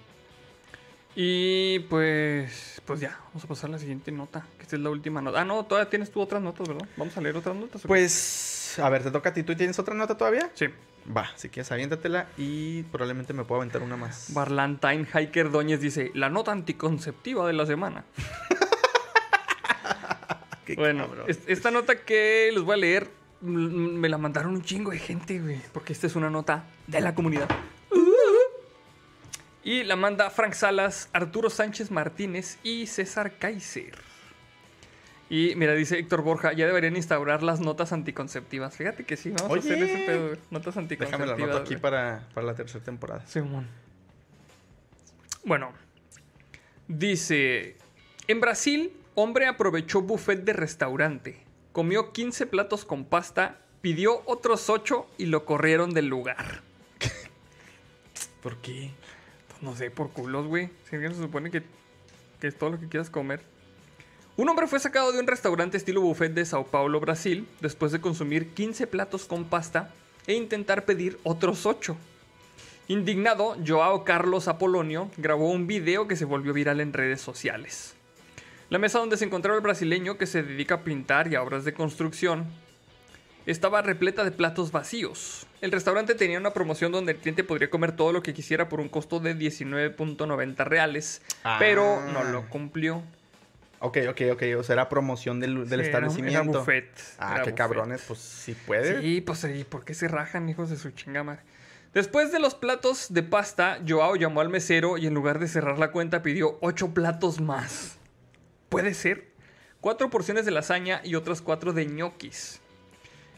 Y 1.15 1.81
pues, 1.91 2.81
pues 2.87 3.01
ya, 3.01 3.19
vamos 3.29 3.45
a 3.45 3.49
pasar 3.49 3.69
a 3.69 3.73
la 3.75 3.79
siguiente 3.79 4.11
nota, 4.11 4.47
que 4.57 4.63
esta 4.63 4.77
es 4.77 4.83
la 4.83 4.89
última 4.89 5.21
nota. 5.21 5.43
Ah, 5.43 5.45
no, 5.45 5.63
todavía 5.67 5.91
tienes 5.91 6.11
tú 6.11 6.21
otras 6.23 6.41
notas, 6.43 6.67
¿verdad? 6.67 6.89
Vamos 6.97 7.15
a 7.17 7.21
leer 7.21 7.37
otras 7.37 7.55
notas. 7.55 7.83
Pues, 7.87 8.79
a 8.83 8.89
ver, 8.89 9.03
te 9.03 9.11
toca 9.11 9.29
a 9.29 9.35
ti. 9.35 9.43
¿Tú 9.43 9.55
tienes 9.55 9.79
otra 9.79 9.95
nota 9.95 10.17
todavía? 10.17 10.51
sí. 10.55 10.67
Va, 11.15 11.29
si 11.35 11.49
quieres, 11.49 11.73
aviéntatela 11.73 12.29
y 12.39 12.85
probablemente 12.85 13.33
me 13.33 13.43
puedo 13.43 13.61
aventar 13.61 13.83
una 13.83 13.97
más. 13.97 14.27
Barlantine 14.33 15.05
Hiker 15.13 15.51
Doñez 15.51 15.81
dice, 15.81 16.13
la 16.15 16.29
nota 16.31 16.53
anticonceptiva 16.53 17.45
de 17.45 17.53
la 17.55 17.67
semana. 17.67 18.05
Qué 20.65 20.77
Bueno, 20.77 21.09
cabrón. 21.09 21.25
es- 21.29 21.41
esta 21.49 21.73
nota 21.73 21.97
que 22.05 22.51
les 22.55 22.63
voy 22.63 22.75
a 22.75 22.77
leer, 22.77 23.11
me 23.43 24.09
la 24.09 24.19
mandaron 24.19 24.55
un 24.55 24.63
chingo 24.63 24.93
de 24.93 24.99
gente, 24.99 25.41
güey, 25.41 25.61
porque 25.73 25.93
esta 25.93 26.07
es 26.07 26.17
una 26.17 26.31
nota 26.31 26.65
de 26.87 27.01
la 27.01 27.15
comunidad. 27.15 27.49
Y 29.65 29.85
la 29.85 29.97
manda 29.97 30.31
Frank 30.31 30.55
Salas, 30.55 31.09
Arturo 31.13 31.49
Sánchez 31.49 31.91
Martínez 31.91 32.59
y 32.63 32.87
César 32.87 33.39
Kaiser. 33.39 33.95
Y 35.31 35.55
mira, 35.57 35.73
dice 35.75 35.99
Héctor 35.99 36.23
Borja, 36.23 36.53
ya 36.53 36.67
deberían 36.67 36.95
instaurar 36.97 37.43
las 37.43 37.61
notas 37.61 37.93
anticonceptivas. 37.93 38.77
Fíjate 38.77 39.05
que 39.05 39.17
sí, 39.17 39.31
vamos 39.31 39.51
Oye. 39.51 39.61
a 39.61 39.75
hacer 39.75 39.83
ese 39.83 40.05
pedo, 40.05 40.27
güey. 40.29 40.39
Notas 40.51 40.77
anticonceptivas. 40.77 41.37
Déjame 41.37 41.47
la 41.47 41.55
nota 41.55 41.65
aquí 41.65 41.77
para, 41.77 42.29
para 42.35 42.47
la 42.47 42.55
tercera 42.55 42.85
temporada. 42.85 43.25
Simón. 43.27 43.67
Bueno, 45.45 45.73
dice: 46.87 47.77
En 48.29 48.41
Brasil, 48.41 48.93
hombre 49.15 49.47
aprovechó 49.47 50.03
buffet 50.03 50.45
de 50.45 50.53
restaurante, 50.53 51.39
comió 51.73 52.13
15 52.13 52.47
platos 52.47 52.85
con 52.85 53.05
pasta, 53.05 53.59
pidió 53.81 54.23
otros 54.27 54.71
8 54.71 55.07
y 55.19 55.27
lo 55.27 55.45
corrieron 55.45 55.95
del 55.95 56.07
lugar. 56.07 56.63
¿Por 58.43 58.57
qué? 58.59 58.91
Pues 59.49 59.63
no 59.63 59.77
sé, 59.77 59.91
por 59.91 60.11
culos, 60.11 60.47
güey. 60.47 60.71
Si 60.89 60.97
bien 60.97 61.15
se 61.15 61.21
supone 61.21 61.51
que, 61.51 61.63
que 62.41 62.47
es 62.47 62.57
todo 62.57 62.71
lo 62.71 62.81
que 62.81 62.89
quieras 62.89 63.11
comer. 63.11 63.41
Un 64.37 64.49
hombre 64.49 64.67
fue 64.67 64.81
sacado 64.81 65.13
de 65.13 65.21
un 65.21 65.27
restaurante 65.27 65.77
estilo 65.77 66.01
buffet 66.01 66.33
de 66.33 66.45
Sao 66.45 66.67
Paulo, 66.67 67.01
Brasil, 67.01 67.47
después 67.61 67.93
de 67.93 68.01
consumir 68.01 68.55
15 68.55 68.87
platos 68.87 69.27
con 69.27 69.45
pasta 69.45 69.93
e 70.27 70.35
intentar 70.35 70.85
pedir 70.85 71.19
otros 71.23 71.67
8. 71.67 71.97
Indignado, 72.89 73.57
Joao 73.65 74.05
Carlos 74.05 74.49
Apolonio 74.49 75.11
grabó 75.17 75.51
un 75.51 75.67
video 75.67 76.09
que 76.09 76.17
se 76.17 76.25
volvió 76.25 76.53
viral 76.53 76.81
en 76.81 76.93
redes 76.93 77.21
sociales. 77.21 77.95
La 78.73 78.79
mesa 78.79 78.99
donde 78.99 79.19
se 79.19 79.25
encontraba 79.27 79.57
el 79.57 79.63
brasileño, 79.63 80.17
que 80.17 80.27
se 80.27 80.43
dedica 80.43 80.77
a 80.77 80.81
pintar 80.83 81.29
y 81.31 81.35
a 81.35 81.43
obras 81.43 81.65
de 81.67 81.75
construcción, 81.75 82.47
estaba 83.45 83.83
repleta 83.83 84.25
de 84.25 84.31
platos 84.31 84.73
vacíos. 84.73 85.47
El 85.61 85.73
restaurante 85.73 86.15
tenía 86.15 86.39
una 86.39 86.53
promoción 86.55 86.91
donde 86.91 87.13
el 87.13 87.19
cliente 87.19 87.45
podría 87.45 87.69
comer 87.69 87.93
todo 87.93 88.13
lo 88.13 88.23
que 88.23 88.33
quisiera 88.33 88.71
por 88.71 88.81
un 88.81 88.89
costo 88.89 89.21
de 89.21 89.35
19.90 89.37 90.65
reales, 90.65 91.21
Ah. 91.45 91.57
pero 91.59 92.01
no 92.15 92.25
lo 92.25 92.49
cumplió. 92.49 93.03
Ok, 93.81 93.99
ok, 94.09 94.21
ok. 94.33 94.43
O 94.59 94.63
sea, 94.63 94.73
era 94.75 94.89
promoción 94.89 95.39
del, 95.39 95.69
del 95.69 95.81
Sí, 95.81 95.87
establecimiento. 95.87 96.41
Era 96.41 96.43
buffet. 96.61 96.91
ah, 97.19 97.35
era 97.35 97.45
qué 97.45 97.51
buffet. 97.51 97.55
cabrones. 97.57 98.05
Pues 98.09 98.21
si 98.21 98.55
puede. 98.55 99.03
Sí, 99.03 99.21
pues 99.21 99.41
sí, 99.41 99.67
¿por 99.69 99.85
qué 99.85 99.93
se 99.93 100.09
rajan, 100.09 100.49
hijos 100.49 100.71
de 100.71 100.77
su 100.79 100.93
chingama? 100.93 101.41
Después 101.93 102.33
de 102.33 102.39
los 102.41 102.55
platos 102.55 103.13
de 103.13 103.23
pasta, 103.23 103.81
Joao 103.87 104.17
llamó 104.17 104.41
al 104.41 104.49
mesero 104.49 104.97
y 104.97 105.07
en 105.07 105.13
lugar 105.15 105.39
de 105.41 105.49
cerrar 105.49 105.79
la 105.79 105.91
cuenta 105.91 106.23
pidió 106.23 106.57
ocho 106.63 106.95
platos 106.95 107.39
más. 107.41 107.99
¿Puede 108.73 108.95
ser? 108.95 109.27
Cuatro 109.83 110.09
porciones 110.09 110.47
de 110.47 110.51
lasaña 110.51 111.03
y 111.05 111.15
otras 111.15 111.43
cuatro 111.43 111.75
de 111.75 111.85
ñoquis. 111.85 112.61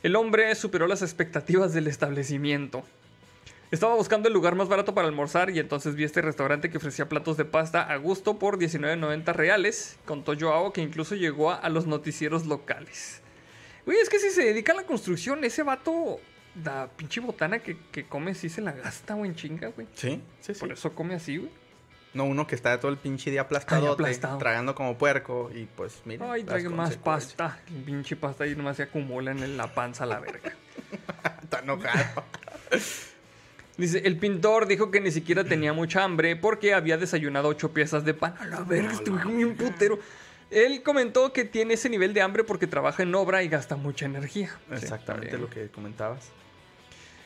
El 0.04 0.14
hombre 0.14 0.54
superó 0.54 0.86
las 0.86 1.02
expectativas 1.02 1.74
del 1.74 1.88
establecimiento. 1.88 2.84
Estaba 3.72 3.96
buscando 3.96 4.28
el 4.28 4.34
lugar 4.34 4.54
más 4.54 4.68
barato 4.68 4.94
para 4.94 5.08
almorzar 5.08 5.50
y 5.50 5.58
entonces 5.58 5.96
vi 5.96 6.04
este 6.04 6.22
restaurante 6.22 6.70
que 6.70 6.76
ofrecía 6.76 7.08
platos 7.08 7.36
de 7.36 7.44
pasta 7.44 7.82
a 7.82 7.96
gusto 7.96 8.38
por 8.38 8.60
19.90 8.60 9.34
reales. 9.34 9.96
Contó 10.04 10.34
Joao 10.38 10.72
que 10.72 10.82
incluso 10.82 11.16
llegó 11.16 11.50
a, 11.50 11.68
los 11.68 11.88
noticieros 11.88 12.46
locales. 12.46 13.20
Güey, 13.86 13.98
es 13.98 14.08
que 14.08 14.20
si 14.20 14.30
se 14.30 14.44
dedica 14.44 14.72
a 14.72 14.76
la 14.76 14.84
construcción, 14.84 15.42
ese 15.42 15.64
vato, 15.64 16.20
la 16.62 16.88
pinche 16.96 17.20
botana 17.20 17.58
que, 17.58 17.76
que 17.90 18.06
come, 18.06 18.36
sí 18.36 18.48
se 18.48 18.60
la 18.60 18.70
gasta, 18.70 19.14
güey, 19.14 19.30
en 19.30 19.36
chinga, 19.36 19.68
güey. 19.70 19.88
Sí, 19.94 20.20
sí, 20.40 20.54
sí. 20.54 20.60
Por 20.60 20.70
eso 20.70 20.94
come 20.94 21.16
así, 21.16 21.38
güey. 21.38 21.50
No 22.14 22.24
uno 22.24 22.46
que 22.46 22.54
está 22.54 22.78
todo 22.78 22.90
el 22.90 22.96
pinche 22.96 23.30
día 23.30 23.42
aplastado, 23.42 23.92
aplastado. 23.92 24.38
tragando 24.38 24.74
como 24.74 24.96
puerco. 24.96 25.50
Y 25.52 25.66
pues, 25.66 26.00
mira. 26.04 26.32
Ay, 26.32 26.44
más 26.68 26.96
pasta. 26.96 27.58
El 27.68 27.82
pinche 27.82 28.16
pasta 28.16 28.44
ahí 28.44 28.54
nomás 28.54 28.76
se 28.76 28.84
acumula 28.84 29.32
en 29.32 29.56
la 29.56 29.74
panza 29.74 30.04
a 30.04 30.06
la 30.06 30.20
verga. 30.20 30.52
Está 31.42 31.58
enojado. 31.58 32.24
Dice, 33.76 34.02
el 34.04 34.18
pintor 34.18 34.66
dijo 34.66 34.92
que 34.92 35.00
ni 35.00 35.10
siquiera 35.10 35.42
tenía 35.42 35.72
mucha 35.72 36.04
hambre 36.04 36.36
porque 36.36 36.74
había 36.74 36.96
desayunado 36.96 37.48
ocho 37.48 37.72
piezas 37.72 38.04
de 38.04 38.14
pan. 38.14 38.34
A 38.38 38.46
la 38.46 38.60
verga, 38.60 38.92
estoy 38.92 39.18
bien 39.26 39.56
putero. 39.56 39.98
Él 40.50 40.82
comentó 40.84 41.32
que 41.32 41.44
tiene 41.44 41.74
ese 41.74 41.88
nivel 41.88 42.14
de 42.14 42.22
hambre 42.22 42.44
porque 42.44 42.68
trabaja 42.68 43.02
en 43.02 43.12
obra 43.16 43.42
y 43.42 43.48
gasta 43.48 43.74
mucha 43.74 44.06
energía. 44.06 44.56
Exactamente 44.70 45.36
lo 45.38 45.50
que 45.50 45.68
comentabas. 45.68 46.30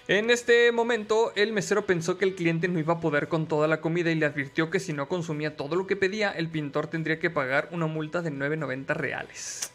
En 0.08 0.30
este 0.30 0.72
momento, 0.72 1.32
el 1.36 1.52
mesero 1.52 1.84
pensó 1.84 2.16
que 2.16 2.24
el 2.24 2.34
cliente 2.34 2.66
no 2.66 2.78
iba 2.78 2.94
a 2.94 3.00
poder 3.00 3.28
con 3.28 3.46
toda 3.46 3.68
la 3.68 3.82
comida 3.82 4.10
y 4.10 4.14
le 4.14 4.24
advirtió 4.24 4.70
que 4.70 4.80
si 4.80 4.94
no 4.94 5.06
consumía 5.06 5.54
todo 5.54 5.76
lo 5.76 5.86
que 5.86 5.96
pedía, 5.96 6.30
el 6.30 6.48
pintor 6.48 6.86
tendría 6.86 7.18
que 7.18 7.28
pagar 7.28 7.68
una 7.72 7.88
multa 7.88 8.22
de 8.22 8.32
9.90 8.32 8.86
reales. 8.94 9.70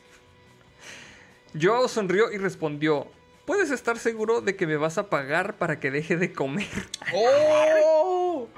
Joao 1.61 1.87
sonrió 1.87 2.31
y 2.31 2.39
respondió, 2.39 3.05
¿puedes 3.45 3.69
estar 3.69 3.99
seguro 3.99 4.41
de 4.41 4.55
que 4.55 4.65
me 4.65 4.75
vas 4.75 4.97
a 4.97 5.07
pagar 5.07 5.57
para 5.57 5.79
que 5.79 5.91
deje 5.91 6.17
de 6.17 6.33
comer? 6.33 6.65
¡Oh! 7.13 8.49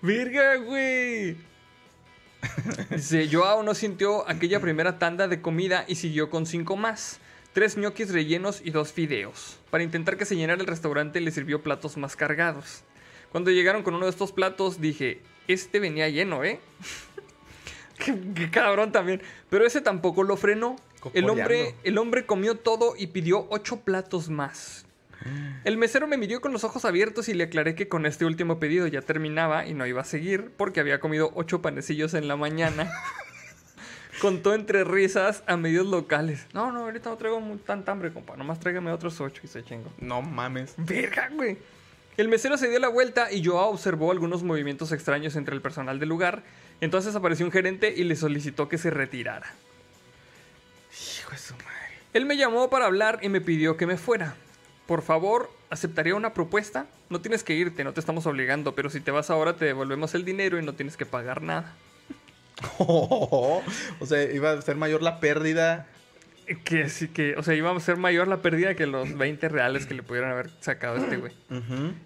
¡Verga, 0.00 0.56
güey! 0.56 1.36
Dice, 2.88 3.28
Joao 3.30 3.62
no 3.62 3.74
sintió 3.74 4.26
aquella 4.26 4.60
primera 4.60 4.98
tanda 4.98 5.28
de 5.28 5.42
comida 5.42 5.84
y 5.88 5.96
siguió 5.96 6.30
con 6.30 6.46
cinco 6.46 6.74
más. 6.78 7.20
Tres 7.54 7.76
ñoquis 7.76 8.12
rellenos 8.12 8.60
y 8.64 8.70
dos 8.70 8.92
fideos. 8.92 9.60
Para 9.70 9.84
intentar 9.84 10.16
que 10.16 10.24
se 10.24 10.34
llenara 10.34 10.60
el 10.60 10.66
restaurante 10.66 11.20
le 11.20 11.30
sirvió 11.30 11.62
platos 11.62 11.96
más 11.96 12.16
cargados. 12.16 12.82
Cuando 13.30 13.52
llegaron 13.52 13.84
con 13.84 13.94
uno 13.94 14.06
de 14.06 14.10
estos 14.10 14.32
platos 14.32 14.80
dije, 14.80 15.20
este 15.46 15.78
venía 15.78 16.08
lleno, 16.08 16.42
¿eh? 16.42 16.58
qué, 18.04 18.18
qué 18.34 18.50
cabrón 18.50 18.90
también. 18.90 19.22
Pero 19.50 19.64
ese 19.64 19.80
tampoco 19.80 20.24
lo 20.24 20.36
frenó. 20.36 20.74
El 21.12 21.30
hombre, 21.30 21.76
el 21.84 21.98
hombre 21.98 22.26
comió 22.26 22.56
todo 22.56 22.94
y 22.98 23.06
pidió 23.08 23.46
ocho 23.50 23.80
platos 23.82 24.30
más. 24.30 24.84
El 25.62 25.76
mesero 25.76 26.08
me 26.08 26.16
miró 26.16 26.40
con 26.40 26.52
los 26.52 26.64
ojos 26.64 26.84
abiertos 26.84 27.28
y 27.28 27.34
le 27.34 27.44
aclaré 27.44 27.76
que 27.76 27.88
con 27.88 28.04
este 28.04 28.24
último 28.24 28.58
pedido 28.58 28.88
ya 28.88 29.00
terminaba 29.00 29.64
y 29.64 29.74
no 29.74 29.86
iba 29.86 30.00
a 30.00 30.04
seguir 30.04 30.50
porque 30.56 30.80
había 30.80 30.98
comido 30.98 31.30
ocho 31.34 31.62
panecillos 31.62 32.14
en 32.14 32.26
la 32.26 32.36
mañana. 32.36 32.90
Contó 34.20 34.54
entre 34.54 34.84
risas 34.84 35.42
a 35.46 35.56
medios 35.56 35.86
locales. 35.86 36.46
No, 36.52 36.70
no, 36.70 36.84
ahorita 36.84 37.10
no 37.10 37.16
traigo 37.16 37.40
tanta 37.66 37.92
hambre, 37.92 38.12
compa. 38.12 38.36
Nomás 38.36 38.60
tráigame 38.60 38.92
otros 38.92 39.20
ocho 39.20 39.40
y 39.44 39.48
se 39.48 39.64
chingo. 39.64 39.90
No 39.98 40.22
mames. 40.22 40.74
Verga, 40.76 41.28
güey. 41.32 41.58
El 42.16 42.28
mesero 42.28 42.56
se 42.56 42.68
dio 42.68 42.78
la 42.78 42.88
vuelta 42.88 43.32
y 43.32 43.44
Joao 43.44 43.70
observó 43.70 44.12
algunos 44.12 44.44
movimientos 44.44 44.92
extraños 44.92 45.34
entre 45.34 45.54
el 45.54 45.60
personal 45.60 45.98
del 45.98 46.08
lugar. 46.08 46.44
Entonces 46.80 47.16
apareció 47.16 47.44
un 47.44 47.50
gerente 47.50 47.92
y 47.96 48.04
le 48.04 48.14
solicitó 48.14 48.68
que 48.68 48.78
se 48.78 48.90
retirara. 48.90 49.52
Hijo 51.18 51.30
de 51.32 51.38
su 51.38 51.54
madre. 51.54 51.70
Él 52.12 52.24
me 52.24 52.36
llamó 52.36 52.70
para 52.70 52.86
hablar 52.86 53.18
y 53.22 53.28
me 53.28 53.40
pidió 53.40 53.76
que 53.76 53.86
me 53.86 53.96
fuera. 53.96 54.36
Por 54.86 55.02
favor, 55.02 55.50
¿aceptaría 55.70 56.14
una 56.14 56.34
propuesta? 56.34 56.86
No 57.10 57.20
tienes 57.20 57.42
que 57.42 57.54
irte, 57.54 57.82
no 57.82 57.92
te 57.92 58.00
estamos 58.00 58.26
obligando, 58.26 58.76
pero 58.76 58.90
si 58.90 59.00
te 59.00 59.10
vas 59.10 59.30
ahora 59.30 59.56
te 59.56 59.64
devolvemos 59.64 60.14
el 60.14 60.24
dinero 60.24 60.58
y 60.58 60.64
no 60.64 60.74
tienes 60.74 60.96
que 60.96 61.06
pagar 61.06 61.42
nada. 61.42 61.74
o 62.78 63.62
sea, 64.06 64.22
iba 64.32 64.52
a 64.52 64.62
ser 64.62 64.76
mayor 64.76 65.02
la 65.02 65.20
pérdida. 65.20 65.86
Que 66.64 66.90
sí 66.90 67.08
que, 67.08 67.36
o 67.36 67.42
sea, 67.42 67.54
iba 67.54 67.74
a 67.74 67.80
ser 67.80 67.96
mayor 67.96 68.28
la 68.28 68.42
pérdida 68.42 68.74
que 68.74 68.86
los 68.86 69.16
20 69.16 69.48
reales 69.48 69.86
que 69.86 69.94
le 69.94 70.02
pudieran 70.02 70.30
haber 70.30 70.50
sacado 70.60 70.96
a 70.96 70.98
este 70.98 71.16
güey. 71.16 71.32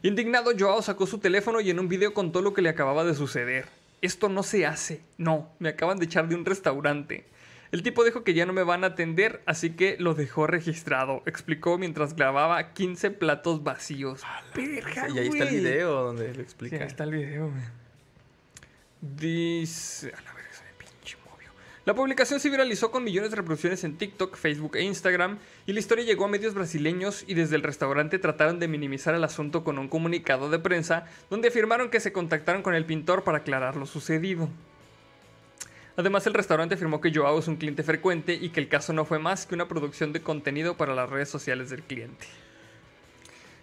Indignado, 0.03 0.53
Joao 0.57 0.81
sacó 0.81 1.07
su 1.07 1.19
teléfono 1.19 1.61
y 1.61 1.71
en 1.71 1.81
un 1.81 1.89
video 1.89 2.15
contó 2.15 2.41
lo 2.41 2.55
que 2.55 2.63
le 2.63 2.69
acababa 2.69 3.05
de 3.05 3.15
suceder. 3.15 3.67
Esto 4.01 4.29
no 4.29 4.45
se 4.45 4.65
hace. 4.65 5.01
No, 5.17 5.51
me 5.59 5.71
acaban 5.71 5.99
de 5.99 6.05
echar 6.05 6.29
de 6.29 6.37
un 6.37 6.45
restaurante. 6.45 7.25
El 7.73 7.83
tipo 7.83 8.05
dijo 8.05 8.23
que 8.23 8.33
ya 8.33 8.47
no 8.47 8.53
me 8.53 8.63
van 8.63 8.85
a 8.85 8.89
atender, 8.89 9.43
así 9.45 9.71
que 9.71 9.97
lo 9.99 10.15
dejó 10.15 10.47
registrado. 10.47 11.25
Explicó 11.27 11.77
mientras 11.77 12.15
grababa 12.15 12.73
15 12.75 13.11
platos 13.11 13.65
vacíos. 13.65 14.23
Y 14.57 14.61
ahí 15.19 15.29
está 15.29 15.45
el 15.45 15.51
video 15.51 15.93
donde 16.05 16.29
le 16.29 16.35
Sí, 16.35 16.41
explica. 16.41 16.77
ahí 16.77 16.83
está 16.87 17.03
el 17.05 17.11
video, 17.11 17.51
güey. 17.51 17.63
Dice. 19.01 20.13
A 20.17 20.21
la 20.23 20.33
verga, 20.33 20.53
se 20.53 20.63
me 20.65 20.71
pinche 20.79 21.17
movió. 21.31 21.51
La 21.89 21.95
publicación 21.95 22.39
se 22.39 22.51
viralizó 22.51 22.91
con 22.91 23.03
millones 23.03 23.31
de 23.31 23.37
reproducciones 23.37 23.83
en 23.83 23.97
TikTok, 23.97 24.37
Facebook 24.37 24.77
e 24.77 24.83
Instagram. 24.83 25.39
Y 25.67 25.73
la 25.73 25.79
historia 25.79 26.05
llegó 26.05 26.27
a 26.27 26.29
medios 26.29 26.53
brasileños 26.53 27.25
y 27.27 27.33
desde 27.33 27.57
el 27.57 27.63
restaurante 27.63 28.19
trataron 28.19 28.59
de 28.59 28.69
minimizar 28.69 29.15
el 29.15 29.25
asunto 29.25 29.65
con 29.65 29.79
un 29.79 29.89
comunicado 29.89 30.51
de 30.51 30.59
prensa 30.59 31.07
donde 31.31 31.49
afirmaron 31.49 31.89
que 31.89 32.01
se 32.01 32.13
contactaron 32.13 32.61
con 32.61 32.75
el 32.75 32.85
pintor 32.85 33.25
para 33.25 33.39
aclarar 33.39 33.77
lo 33.77 33.87
sucedido. 33.87 34.51
Además, 35.97 36.27
el 36.27 36.35
restaurante 36.35 36.75
afirmó 36.75 37.01
que 37.01 37.11
Joao 37.11 37.39
es 37.39 37.49
un 37.49 37.57
cliente 37.57 37.83
frecuente 37.83 38.35
y 38.35 38.51
que 38.51 38.61
el 38.61 38.69
caso 38.69 38.93
no 38.93 39.07
fue 39.07 39.19
más 39.19 39.47
que 39.47 39.55
una 39.55 39.67
producción 39.67 40.13
de 40.13 40.21
contenido 40.21 40.77
para 40.77 40.95
las 40.95 41.09
redes 41.09 41.31
sociales 41.31 41.71
del 41.71 41.85
cliente. 41.85 42.27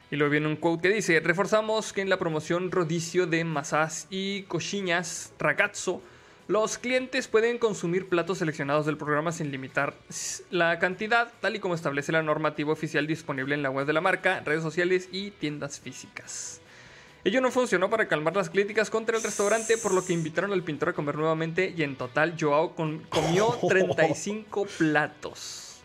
Y 0.09 0.15
luego 0.15 0.31
viene 0.31 0.47
un 0.47 0.55
quote 0.55 0.89
que 0.89 0.95
dice, 0.95 1.19
reforzamos 1.19 1.93
que 1.93 2.01
en 2.01 2.09
la 2.09 2.17
promoción 2.17 2.71
rodicio 2.71 3.27
de 3.27 3.43
masas 3.43 4.07
y 4.09 4.41
cochiñas 4.47 5.31
ragazzo, 5.37 6.01
los 6.47 6.77
clientes 6.77 7.27
pueden 7.27 7.57
consumir 7.57 8.07
platos 8.07 8.37
seleccionados 8.37 8.85
del 8.85 8.97
programa 8.97 9.31
sin 9.31 9.51
limitar 9.51 9.95
la 10.51 10.77
cantidad, 10.77 11.31
tal 11.41 11.55
y 11.55 11.59
como 11.59 11.73
establece 11.73 12.11
la 12.11 12.21
normativa 12.21 12.71
oficial 12.71 13.07
disponible 13.07 13.55
en 13.55 13.63
la 13.63 13.71
web 13.71 13.87
de 13.87 13.93
la 13.93 14.01
marca, 14.01 14.41
redes 14.41 14.61
sociales 14.61 15.09
y 15.11 15.31
tiendas 15.31 15.79
físicas. 15.79 16.61
Ello 17.23 17.41
no 17.41 17.49
funcionó 17.49 17.89
para 17.89 18.07
calmar 18.07 18.35
las 18.35 18.51
críticas 18.51 18.91
contra 18.91 19.17
el 19.17 19.23
restaurante, 19.23 19.79
por 19.79 19.91
lo 19.91 20.05
que 20.05 20.13
invitaron 20.13 20.53
al 20.53 20.61
pintor 20.61 20.89
a 20.89 20.93
comer 20.93 21.15
nuevamente 21.15 21.73
y 21.75 21.81
en 21.81 21.95
total 21.95 22.35
Joao 22.39 22.75
comió 22.75 23.57
35 23.67 24.67
platos. 24.77 25.81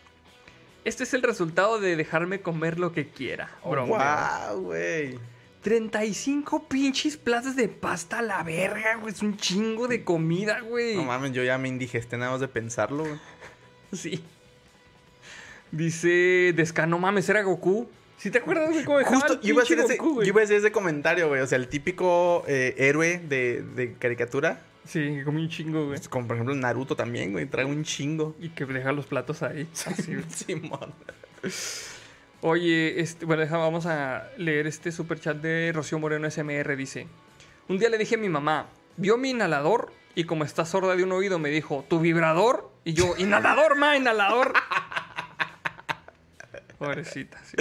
Este 0.85 1.03
es 1.03 1.13
el 1.15 1.23
resultado 1.23 1.79
de 1.79 1.95
dejarme 1.95 2.41
comer 2.41 2.79
lo 2.79 2.91
que 2.91 3.09
quiera. 3.09 3.49
¡Wow, 3.63 4.61
güey! 4.61 5.30
35 5.61 6.67
pinches 6.67 7.17
platos 7.17 7.55
de 7.55 7.67
pasta 7.67 8.19
a 8.19 8.21
la 8.21 8.43
verga, 8.43 8.95
güey. 8.95 9.13
Es 9.13 9.21
un 9.21 9.37
chingo 9.37 9.87
de 9.87 10.03
comida, 10.03 10.61
güey. 10.61 10.95
No 10.95 11.03
mames, 11.03 11.33
yo 11.33 11.43
ya 11.43 11.57
me 11.57 11.67
indigesté 11.67 12.17
nada 12.17 12.31
más 12.31 12.41
de 12.41 12.47
pensarlo, 12.47 13.03
güey. 13.03 13.19
Sí. 13.93 14.23
Dice 15.71 16.53
Desca, 16.55 16.85
no 16.85 16.97
mames, 16.99 17.29
era 17.29 17.43
Goku. 17.43 17.89
¿Sí 18.17 18.29
te 18.29 18.39
acuerdas, 18.39 18.69
güey, 18.71 18.85
cómo 18.85 19.03
Justo, 19.03 19.41
yo 19.41 19.49
iba, 19.49 19.61
a 19.61 19.63
hacer 19.63 19.79
ese, 19.79 19.97
Goku, 19.97 20.13
güey? 20.15 20.27
yo 20.27 20.31
iba 20.31 20.41
a 20.41 20.43
hacer 20.43 20.57
ese 20.57 20.71
comentario, 20.71 21.27
güey. 21.27 21.41
O 21.41 21.47
sea, 21.47 21.57
el 21.57 21.67
típico 21.67 22.43
eh, 22.47 22.75
héroe 22.77 23.19
de, 23.19 23.61
de 23.61 23.93
caricatura. 23.93 24.61
Sí, 24.85 24.99
que 24.99 25.23
comí 25.23 25.41
un 25.41 25.49
chingo, 25.49 25.85
güey. 25.85 25.97
Pues, 25.97 26.09
como 26.09 26.27
por 26.27 26.35
ejemplo 26.35 26.55
Naruto 26.55 26.95
también, 26.95 27.31
güey. 27.31 27.45
Trae 27.45 27.65
un 27.65 27.83
chingo. 27.83 28.35
Y 28.39 28.49
que 28.49 28.65
deja 28.65 28.91
los 28.91 29.05
platos 29.05 29.43
ahí. 29.43 29.67
Así. 29.85 30.15
Simón. 30.29 30.93
Oye, 32.41 32.99
este, 32.99 33.25
bueno, 33.25 33.41
deja, 33.41 33.57
vamos 33.57 33.85
a 33.85 34.29
leer 34.37 34.67
este 34.67 34.91
super 34.91 35.19
chat 35.19 35.37
de 35.37 35.71
Rocío 35.73 35.99
Moreno 35.99 36.29
SMR. 36.29 36.75
Dice: 36.75 37.07
Un 37.67 37.77
día 37.77 37.89
le 37.89 37.97
dije 37.97 38.15
a 38.15 38.17
mi 38.17 38.29
mamá, 38.29 38.67
vio 38.97 39.17
mi 39.17 39.29
inhalador 39.29 39.91
y 40.15 40.25
como 40.25 40.43
está 40.43 40.65
sorda 40.65 40.95
de 40.95 41.03
un 41.03 41.11
oído 41.11 41.39
me 41.39 41.49
dijo, 41.49 41.85
¿tu 41.87 41.99
vibrador? 41.99 42.69
Y 42.83 42.93
yo, 42.93 43.15
inhalador, 43.17 43.77
ma, 43.77 43.95
inhalador. 43.95 44.53
Pobrecita, 46.79 47.39
sí. 47.45 47.55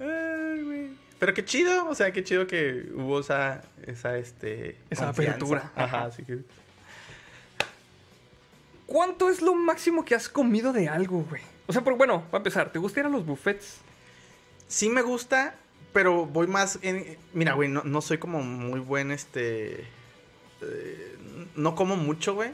Ay, 0.00 0.62
güey. 0.62 0.88
Pero 1.18 1.34
qué 1.34 1.44
chido, 1.44 1.88
o 1.88 1.94
sea, 1.94 2.12
qué 2.12 2.22
chido 2.22 2.46
que 2.46 2.88
hubo 2.94 3.20
esa, 3.20 3.62
esa, 3.86 4.16
este... 4.16 4.78
Esa 4.88 5.06
confianza. 5.06 5.32
apertura. 5.32 5.72
Ajá, 5.74 6.04
así 6.04 6.24
que... 6.24 6.38
¿Cuánto 8.86 9.28
es 9.28 9.42
lo 9.42 9.54
máximo 9.54 10.04
que 10.04 10.14
has 10.14 10.28
comido 10.28 10.72
de 10.72 10.88
algo, 10.88 11.26
güey? 11.28 11.42
O 11.66 11.72
sea, 11.72 11.82
por, 11.82 11.96
bueno, 11.96 12.22
para 12.30 12.38
empezar, 12.38 12.72
¿te 12.72 12.78
gustan 12.78 13.12
los 13.12 13.26
buffets? 13.26 13.80
Sí 14.68 14.88
me 14.90 15.02
gusta, 15.02 15.56
pero 15.92 16.26
voy 16.26 16.46
más 16.46 16.78
en... 16.82 17.16
Mira, 17.32 17.54
güey, 17.54 17.68
no, 17.68 17.82
no 17.84 18.00
soy 18.00 18.18
como 18.18 18.42
muy 18.42 18.80
buen, 18.80 19.10
este... 19.10 19.80
eh, 20.60 21.16
no 21.56 21.74
como 21.74 21.96
mucho, 21.96 22.34
güey. 22.34 22.50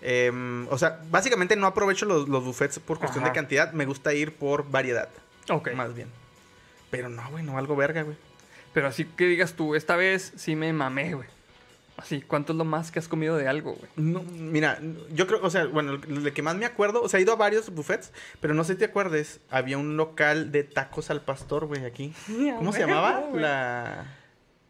Em, 0.00 0.66
o 0.68 0.78
sea, 0.78 1.00
básicamente 1.10 1.54
no 1.54 1.66
aprovecho 1.68 2.06
los, 2.06 2.28
los 2.28 2.44
buffets 2.44 2.78
por 2.80 2.98
cuestión 2.98 3.22
Ajá. 3.24 3.32
de 3.32 3.36
cantidad. 3.38 3.72
Me 3.72 3.84
gusta 3.86 4.12
ir 4.14 4.34
por 4.34 4.68
variedad, 4.70 5.08
Ok. 5.48 5.72
más 5.74 5.94
bien. 5.94 6.08
Pero 6.90 7.08
no, 7.08 7.22
güey, 7.30 7.44
no 7.44 7.56
algo 7.56 7.76
verga, 7.76 8.02
güey. 8.02 8.16
Pero 8.74 8.88
así 8.88 9.04
que 9.04 9.26
digas 9.26 9.52
tú, 9.54 9.74
esta 9.74 9.96
vez 9.96 10.32
sí 10.36 10.56
me 10.56 10.72
mamé, 10.72 11.14
güey. 11.14 11.28
Así, 11.96 12.22
¿cuánto 12.22 12.52
es 12.52 12.58
lo 12.58 12.64
más 12.64 12.90
que 12.90 12.98
has 12.98 13.06
comido 13.06 13.36
de 13.36 13.48
algo, 13.48 13.74
güey? 13.74 13.90
No, 13.96 14.22
mira, 14.22 14.80
yo 15.12 15.26
creo, 15.26 15.40
o 15.42 15.50
sea, 15.50 15.66
bueno, 15.66 15.92
el 15.92 16.32
que 16.32 16.42
más 16.42 16.56
me 16.56 16.64
acuerdo, 16.64 17.02
o 17.02 17.08
sea, 17.08 17.20
he 17.20 17.22
ido 17.22 17.32
a 17.32 17.36
varios 17.36 17.70
buffets, 17.70 18.12
pero 18.40 18.54
no 18.54 18.64
sé 18.64 18.72
si 18.72 18.78
te 18.80 18.86
acuerdes, 18.86 19.40
había 19.50 19.78
un 19.78 19.96
local 19.96 20.50
de 20.52 20.64
tacos 20.64 21.10
al 21.10 21.20
pastor, 21.20 21.66
güey, 21.66 21.84
aquí. 21.84 22.14
¿Cómo 22.56 22.72
se 22.72 22.80
llamaba? 22.80 23.28
La... 23.34 24.06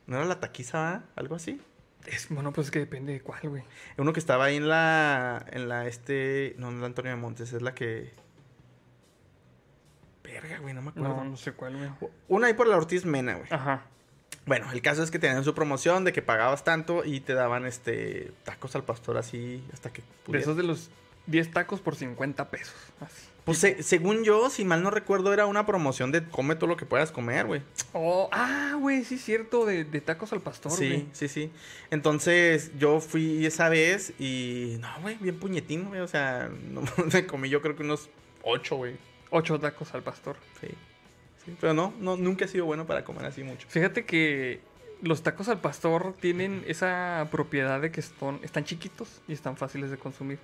¿No 0.06 0.16
era 0.16 0.26
la 0.26 0.40
taquiza, 0.40 0.78
va? 0.78 1.04
Algo 1.14 1.36
así. 1.36 1.60
Es, 2.06 2.28
bueno, 2.28 2.52
pues 2.52 2.66
es 2.66 2.70
que 2.72 2.80
depende 2.80 3.12
de 3.12 3.20
cuál, 3.20 3.48
güey. 3.48 3.62
Uno 3.96 4.12
que 4.12 4.18
estaba 4.18 4.44
ahí 4.44 4.56
en 4.56 4.68
la, 4.68 5.46
en 5.52 5.68
la, 5.68 5.86
este, 5.86 6.54
no, 6.58 6.72
no 6.72 6.80
la 6.80 6.86
Antonio 6.86 7.12
de 7.12 7.16
Montes, 7.16 7.52
es 7.52 7.62
la 7.62 7.74
que... 7.74 8.12
Verga, 10.24 10.58
güey, 10.58 10.74
no 10.74 10.82
me 10.82 10.90
acuerdo. 10.90 11.08
No, 11.08 11.24
no 11.24 11.36
sé 11.36 11.52
cuál, 11.52 11.76
güey. 11.76 12.10
Una 12.28 12.48
ahí 12.48 12.54
por 12.54 12.66
la 12.66 12.76
Ortiz 12.76 13.04
Mena, 13.04 13.34
güey. 13.34 13.46
Ajá. 13.50 13.84
Bueno, 14.46 14.70
el 14.72 14.82
caso 14.82 15.02
es 15.02 15.10
que 15.10 15.18
tenían 15.18 15.44
su 15.44 15.54
promoción 15.54 16.04
de 16.04 16.12
que 16.12 16.20
pagabas 16.22 16.64
tanto 16.64 17.04
y 17.04 17.20
te 17.20 17.32
daban, 17.34 17.64
este, 17.66 18.32
tacos 18.44 18.74
al 18.74 18.82
pastor 18.84 19.16
así 19.16 19.62
hasta 19.72 19.92
que 19.92 20.02
pudieras. 20.24 20.44
esos 20.48 20.56
de 20.56 20.64
los 20.64 20.90
10 21.26 21.52
tacos 21.52 21.80
por 21.80 21.94
50 21.94 22.50
pesos. 22.50 22.74
Así. 23.00 23.28
Pues 23.44 23.58
se- 23.58 23.82
según 23.82 24.22
yo, 24.24 24.50
si 24.50 24.64
mal 24.64 24.82
no 24.84 24.90
recuerdo, 24.90 25.32
era 25.32 25.46
una 25.46 25.66
promoción 25.66 26.12
de 26.12 26.24
come 26.24 26.54
todo 26.56 26.68
lo 26.68 26.76
que 26.76 26.86
puedas 26.86 27.10
comer, 27.12 27.46
güey. 27.46 27.62
Oh, 27.92 28.28
ah, 28.32 28.76
güey, 28.80 29.04
sí 29.04 29.16
es 29.16 29.24
cierto, 29.24 29.64
de, 29.66 29.84
de 29.84 30.00
tacos 30.00 30.32
al 30.32 30.40
pastor, 30.40 30.70
Sí, 30.72 30.88
güey. 30.88 31.06
sí, 31.12 31.28
sí. 31.28 31.50
Entonces 31.90 32.70
yo 32.78 33.00
fui 33.00 33.44
esa 33.46 33.68
vez 33.68 34.12
y 34.18 34.76
no, 34.80 34.88
güey, 35.02 35.16
bien 35.20 35.38
puñetín, 35.38 35.84
güey. 35.88 36.00
O 36.00 36.08
sea, 36.08 36.48
no, 36.70 36.82
me 37.12 37.26
comí 37.26 37.48
yo 37.48 37.62
creo 37.62 37.76
que 37.76 37.82
unos 37.82 38.08
ocho, 38.42 38.76
güey. 38.76 38.96
Ocho 39.30 39.58
tacos 39.60 39.92
al 39.94 40.02
pastor. 40.02 40.36
Sí. 40.60 40.68
Sí. 41.44 41.56
Pero 41.60 41.74
no, 41.74 41.92
no, 41.98 42.16
nunca 42.16 42.44
he 42.44 42.48
sido 42.48 42.64
bueno 42.66 42.86
para 42.86 43.04
comer 43.04 43.24
así 43.26 43.42
mucho. 43.42 43.66
Fíjate 43.68 44.04
que 44.04 44.60
los 45.02 45.22
tacos 45.22 45.48
al 45.48 45.60
pastor 45.60 46.14
tienen 46.20 46.64
esa 46.66 47.26
propiedad 47.30 47.80
de 47.80 47.90
que 47.90 48.02
son, 48.02 48.40
están 48.42 48.64
chiquitos 48.64 49.20
y 49.28 49.32
están 49.32 49.56
fáciles 49.56 49.90
de 49.90 49.96
consumir. 49.98 50.38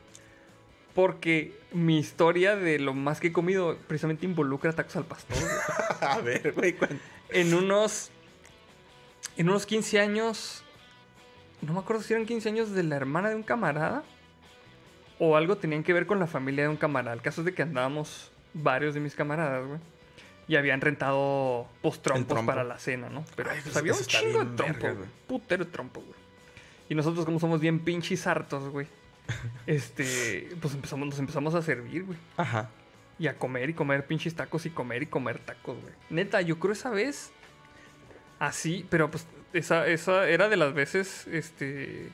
Porque 0.94 1.56
mi 1.72 1.98
historia 1.98 2.56
de 2.56 2.78
lo 2.80 2.92
más 2.92 3.20
que 3.20 3.28
he 3.28 3.32
comido 3.32 3.76
precisamente 3.86 4.26
involucra 4.26 4.72
tacos 4.72 4.96
al 4.96 5.04
pastor. 5.04 5.36
A 6.00 6.18
ver, 6.20 6.52
güey, 6.52 6.72
¿cuán- 6.72 7.00
En 7.30 7.54
unos. 7.54 8.10
En 9.36 9.48
unos 9.48 9.64
15 9.66 10.00
años. 10.00 10.64
No 11.60 11.72
me 11.72 11.78
acuerdo 11.80 12.02
si 12.02 12.12
eran 12.14 12.26
15 12.26 12.48
años 12.48 12.70
de 12.72 12.82
la 12.82 12.96
hermana 12.96 13.28
de 13.28 13.36
un 13.36 13.42
camarada. 13.44 14.02
O 15.20 15.36
algo 15.36 15.56
tenían 15.56 15.82
que 15.84 15.92
ver 15.92 16.06
con 16.06 16.18
la 16.18 16.26
familia 16.26 16.64
de 16.64 16.70
un 16.70 16.76
camarada. 16.76 17.14
El 17.14 17.22
caso 17.22 17.40
es 17.42 17.44
de 17.44 17.54
que 17.54 17.62
andábamos 17.62 18.32
varios 18.54 18.94
de 18.94 19.00
mis 19.00 19.14
camaradas, 19.14 19.66
güey. 19.66 19.80
Y 20.48 20.56
habían 20.56 20.80
rentado 20.80 21.68
pues, 21.82 22.00
trompos 22.00 22.28
trompo. 22.28 22.50
para 22.50 22.64
la 22.64 22.78
cena, 22.78 23.10
¿no? 23.10 23.24
Pero 23.36 23.50
Ay, 23.50 23.56
pues, 23.56 23.64
pues, 23.64 23.76
había 23.76 23.92
un 23.92 24.04
chingo 24.04 24.38
de 24.38 24.44
bien 24.44 24.56
trompo, 24.56 24.82
verga, 24.82 24.98
güey. 24.98 25.10
Putero 25.26 25.64
de 25.64 25.70
trompo, 25.70 26.00
güey. 26.00 26.18
Y 26.88 26.94
nosotros, 26.94 27.24
como 27.24 27.38
somos 27.38 27.60
bien 27.60 27.80
pinches 27.80 28.26
hartos, 28.26 28.70
güey. 28.70 28.86
este, 29.66 30.48
pues 30.60 30.74
empezamos, 30.74 31.06
nos 31.08 31.18
empezamos 31.18 31.54
a 31.54 31.62
servir, 31.62 32.04
güey. 32.04 32.18
Ajá. 32.36 32.70
Y 33.18 33.26
a 33.26 33.36
comer 33.36 33.68
y 33.70 33.74
comer 33.74 34.06
pinches 34.06 34.34
tacos 34.34 34.64
y 34.64 34.70
comer 34.70 35.02
y 35.02 35.06
comer 35.06 35.38
tacos, 35.38 35.80
güey. 35.80 35.92
Neta, 36.08 36.40
yo 36.40 36.58
creo 36.58 36.72
esa 36.72 36.90
vez. 36.90 37.30
Así, 38.38 38.86
pero 38.88 39.10
pues 39.10 39.26
esa, 39.52 39.86
esa 39.86 40.28
era 40.28 40.48
de 40.48 40.56
las 40.56 40.72
veces, 40.72 41.26
este. 41.26 42.10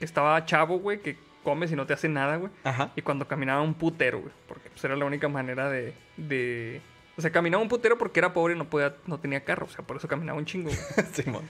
Estaba 0.00 0.44
chavo, 0.44 0.78
güey, 0.78 1.00
que 1.00 1.16
comes 1.42 1.70
y 1.70 1.76
no 1.76 1.86
te 1.86 1.92
hace 1.94 2.08
nada, 2.08 2.36
güey. 2.36 2.50
Ajá. 2.64 2.92
Y 2.96 3.02
cuando 3.02 3.28
caminaba 3.28 3.62
un 3.62 3.74
putero, 3.74 4.20
güey. 4.20 4.32
Porque 4.48 4.68
pues 4.70 4.82
era 4.84 4.96
la 4.96 5.04
única 5.04 5.28
manera 5.28 5.70
de. 5.70 5.94
de... 6.16 6.80
O 7.16 7.22
sea, 7.22 7.30
caminaba 7.32 7.62
un 7.62 7.68
putero 7.68 7.96
porque 7.98 8.20
era 8.20 8.32
pobre 8.32 8.54
y 8.54 8.58
no 8.58 8.68
podía, 8.68 8.94
no 9.06 9.18
tenía 9.18 9.42
carro. 9.44 9.66
O 9.66 9.68
sea, 9.70 9.84
por 9.86 9.96
eso 9.96 10.06
caminaba 10.08 10.38
un 10.38 10.44
chingo. 10.44 10.70
Simón. 11.12 11.42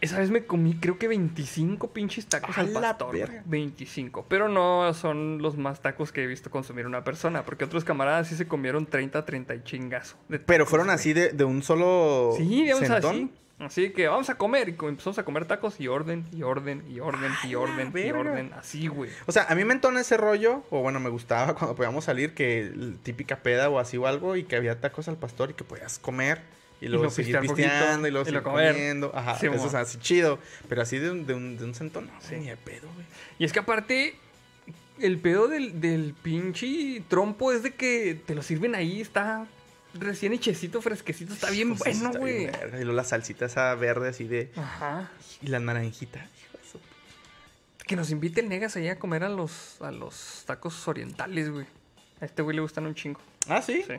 Esa 0.00 0.18
vez 0.18 0.30
me 0.30 0.44
comí, 0.44 0.74
creo 0.78 0.98
que 0.98 1.08
25 1.08 1.90
pinches 1.92 2.26
tacos 2.26 2.56
¡A 2.56 2.60
al 2.60 2.68
pastor. 2.68 3.08
güey. 3.08 3.20
verga! 3.22 3.42
25. 3.46 4.26
Pero 4.28 4.48
no 4.48 4.92
son 4.92 5.38
los 5.40 5.56
más 5.56 5.80
tacos 5.80 6.12
que 6.12 6.22
he 6.22 6.26
visto 6.26 6.50
consumir 6.50 6.86
una 6.86 7.02
persona. 7.02 7.44
Porque 7.44 7.64
otros 7.64 7.82
camaradas 7.82 8.28
sí 8.28 8.36
se 8.36 8.46
comieron 8.46 8.84
30, 8.86 9.24
30 9.24 9.54
y 9.54 9.62
chingazo. 9.64 10.16
de 10.28 10.38
Pero 10.38 10.66
fueron 10.66 10.90
así 10.90 11.12
de, 11.14 11.30
de 11.30 11.44
un 11.44 11.62
solo 11.62 12.32
Sí, 12.36 12.66
vamos 12.70 12.86
centón. 12.86 13.10
así. 13.16 13.30
Así 13.58 13.90
que 13.90 14.06
vamos 14.06 14.28
a 14.28 14.34
comer. 14.36 14.68
Y 14.68 14.76
empezamos 14.84 15.18
a 15.18 15.24
comer 15.24 15.46
tacos 15.46 15.80
y 15.80 15.88
orden, 15.88 16.26
y 16.32 16.42
orden, 16.42 16.82
y 16.90 17.00
orden, 17.00 17.32
y 17.44 17.48
¡A 17.48 17.52
la 17.52 17.58
orden, 17.58 17.92
y 17.96 18.10
orden. 18.10 18.52
Así, 18.54 18.86
güey. 18.88 19.10
O 19.26 19.32
sea, 19.32 19.44
a 19.48 19.54
mí 19.54 19.64
me 19.64 19.72
entona 19.72 20.00
ese 20.00 20.16
rollo, 20.18 20.62
o 20.70 20.80
bueno, 20.82 21.00
me 21.00 21.08
gustaba 21.08 21.54
cuando 21.58 21.74
podíamos 21.74 22.04
salir, 22.04 22.34
que 22.34 22.60
el- 22.60 22.98
típica 23.02 23.36
peda 23.42 23.70
o 23.70 23.78
así 23.78 23.96
o 23.96 24.06
algo, 24.06 24.36
y 24.36 24.44
que 24.44 24.56
había 24.56 24.78
tacos 24.80 25.08
al 25.08 25.16
pastor 25.16 25.50
y 25.50 25.54
que 25.54 25.64
podías 25.64 25.98
comer. 25.98 26.42
Y 26.78 26.88
luego 26.88 27.04
luego 27.04 27.14
seguir 27.14 27.40
pisteando 27.40 28.06
y 28.06 28.10
luego 28.10 28.24
y 28.24 28.26
seguir 28.26 28.42
comiendo. 28.42 29.10
Ajá, 29.14 29.38
Sí, 29.38 29.46
eso 29.46 29.66
es 29.66 29.74
así 29.74 29.98
chido. 29.98 30.38
Pero 30.68 30.82
así 30.82 30.98
de 30.98 31.10
un, 31.10 31.26
de 31.26 31.32
un, 31.32 31.56
de 31.56 31.64
un 31.64 31.74
centón, 31.74 32.06
no, 32.08 32.12
Sí. 32.20 32.36
ni 32.36 32.46
de 32.48 32.56
pedo, 32.58 32.86
güey. 32.94 33.06
Y 33.38 33.46
es 33.46 33.52
que 33.54 33.60
aparte, 33.60 34.16
el 34.98 35.18
pedo 35.18 35.48
del, 35.48 35.80
del 35.80 36.14
pinche 36.22 37.02
trompo 37.08 37.52
es 37.52 37.62
de 37.62 37.72
que 37.74 38.20
te 38.26 38.34
lo 38.34 38.42
sirven 38.42 38.74
ahí, 38.74 39.00
está 39.00 39.46
recién 40.00 40.32
hechecito, 40.32 40.80
fresquecito, 40.80 41.34
está 41.34 41.50
bien 41.50 41.76
Pues 41.76 42.00
bueno, 42.00 42.18
güey. 42.18 42.44
Y 42.44 42.84
luego 42.84 42.92
la 42.92 43.04
salsita 43.04 43.46
esa 43.46 43.74
verde 43.74 44.08
así 44.08 44.24
de... 44.24 44.50
Ajá. 44.56 45.10
Y 45.42 45.48
la 45.48 45.58
naranjita. 45.60 46.26
Que 47.86 47.94
nos 47.94 48.10
invite 48.10 48.40
el 48.40 48.48
Negas 48.48 48.76
allá 48.76 48.92
a 48.92 48.98
comer 48.98 49.22
a 49.22 49.28
los, 49.28 49.80
a 49.80 49.92
los 49.92 50.42
tacos 50.46 50.88
orientales, 50.88 51.50
güey. 51.50 51.66
A 52.20 52.24
este 52.24 52.42
güey 52.42 52.56
le 52.56 52.62
gustan 52.62 52.86
un 52.86 52.94
chingo. 52.94 53.20
Ah, 53.48 53.62
¿sí? 53.62 53.84
Sí. 53.86 53.94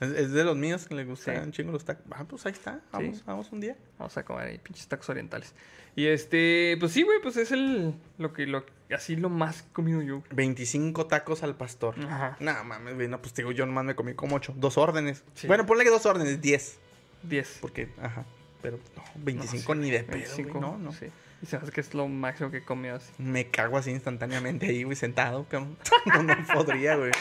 Es, 0.00 0.10
es 0.10 0.32
de 0.32 0.44
los 0.44 0.56
míos 0.56 0.86
que 0.86 0.94
le 0.94 1.04
gustan 1.04 1.46
Sí. 1.46 1.50
chingo 1.52 1.72
los 1.72 1.84
tacos. 1.84 2.04
Ah, 2.10 2.24
pues 2.24 2.44
ahí 2.46 2.52
está. 2.52 2.80
Vamos, 2.92 3.16
Sí. 3.16 3.22
vamos 3.26 3.50
un 3.52 3.60
día. 3.60 3.76
Vamos 3.98 4.16
a 4.16 4.24
comer 4.24 4.48
ahí, 4.48 4.58
pinches 4.58 4.86
tacos 4.88 5.08
orientales. 5.08 5.54
Y 5.94 6.06
este, 6.06 6.76
pues 6.78 6.92
sí, 6.92 7.02
güey, 7.02 7.20
pues 7.22 7.38
es 7.38 7.52
el, 7.52 7.94
lo 8.18 8.34
que, 8.34 8.46
lo, 8.46 8.66
así 8.94 9.16
lo 9.16 9.30
más 9.30 9.64
comido 9.72 10.02
yo. 10.02 10.22
25 10.32 11.06
tacos 11.06 11.42
al 11.42 11.56
pastor. 11.56 11.94
Ajá. 12.04 12.36
No, 12.40 12.64
mames, 12.64 12.94
güey. 12.94 13.08
No, 13.08 13.22
pues 13.22 13.34
digo, 13.34 13.52
yo 13.52 13.64
nomás 13.64 13.84
me 13.86 13.94
comí 13.96 14.12
como 14.12 14.36
8. 14.36 14.52
Dos 14.58 14.76
órdenes. 14.76 15.24
Sí. 15.34 15.46
Bueno, 15.46 15.64
ponle 15.64 15.84
que 15.84 15.90
dos 15.90 16.04
órdenes, 16.04 16.42
10. 16.42 16.78
10. 17.22 17.58
Porque, 17.62 17.88
ajá. 18.02 18.26
Pero 18.60 18.78
no, 18.96 19.02
25 19.16 19.74
No, 19.74 19.80
ni 19.80 19.90
de 19.90 20.00
pedo, 20.00 20.18
25, 20.18 20.50
güey. 20.58 20.60
No, 20.60 20.76
no. 20.78 20.92
Sí. 20.92 21.06
Y 21.42 21.46
sabes 21.46 21.70
que 21.70 21.80
es 21.80 21.94
lo 21.94 22.08
máximo 22.08 22.50
que 22.50 22.58
he 22.58 22.64
comido 22.64 22.96
así. 22.96 23.10
Me 23.18 23.48
cago 23.50 23.78
así 23.78 23.90
instantáneamente 23.90 24.66
ahí, 24.66 24.82
güey, 24.82 24.96
sentado. 24.96 25.46
No, 25.52 26.22
no 26.22 26.36
podría, 26.52 26.96
güey. 26.96 27.12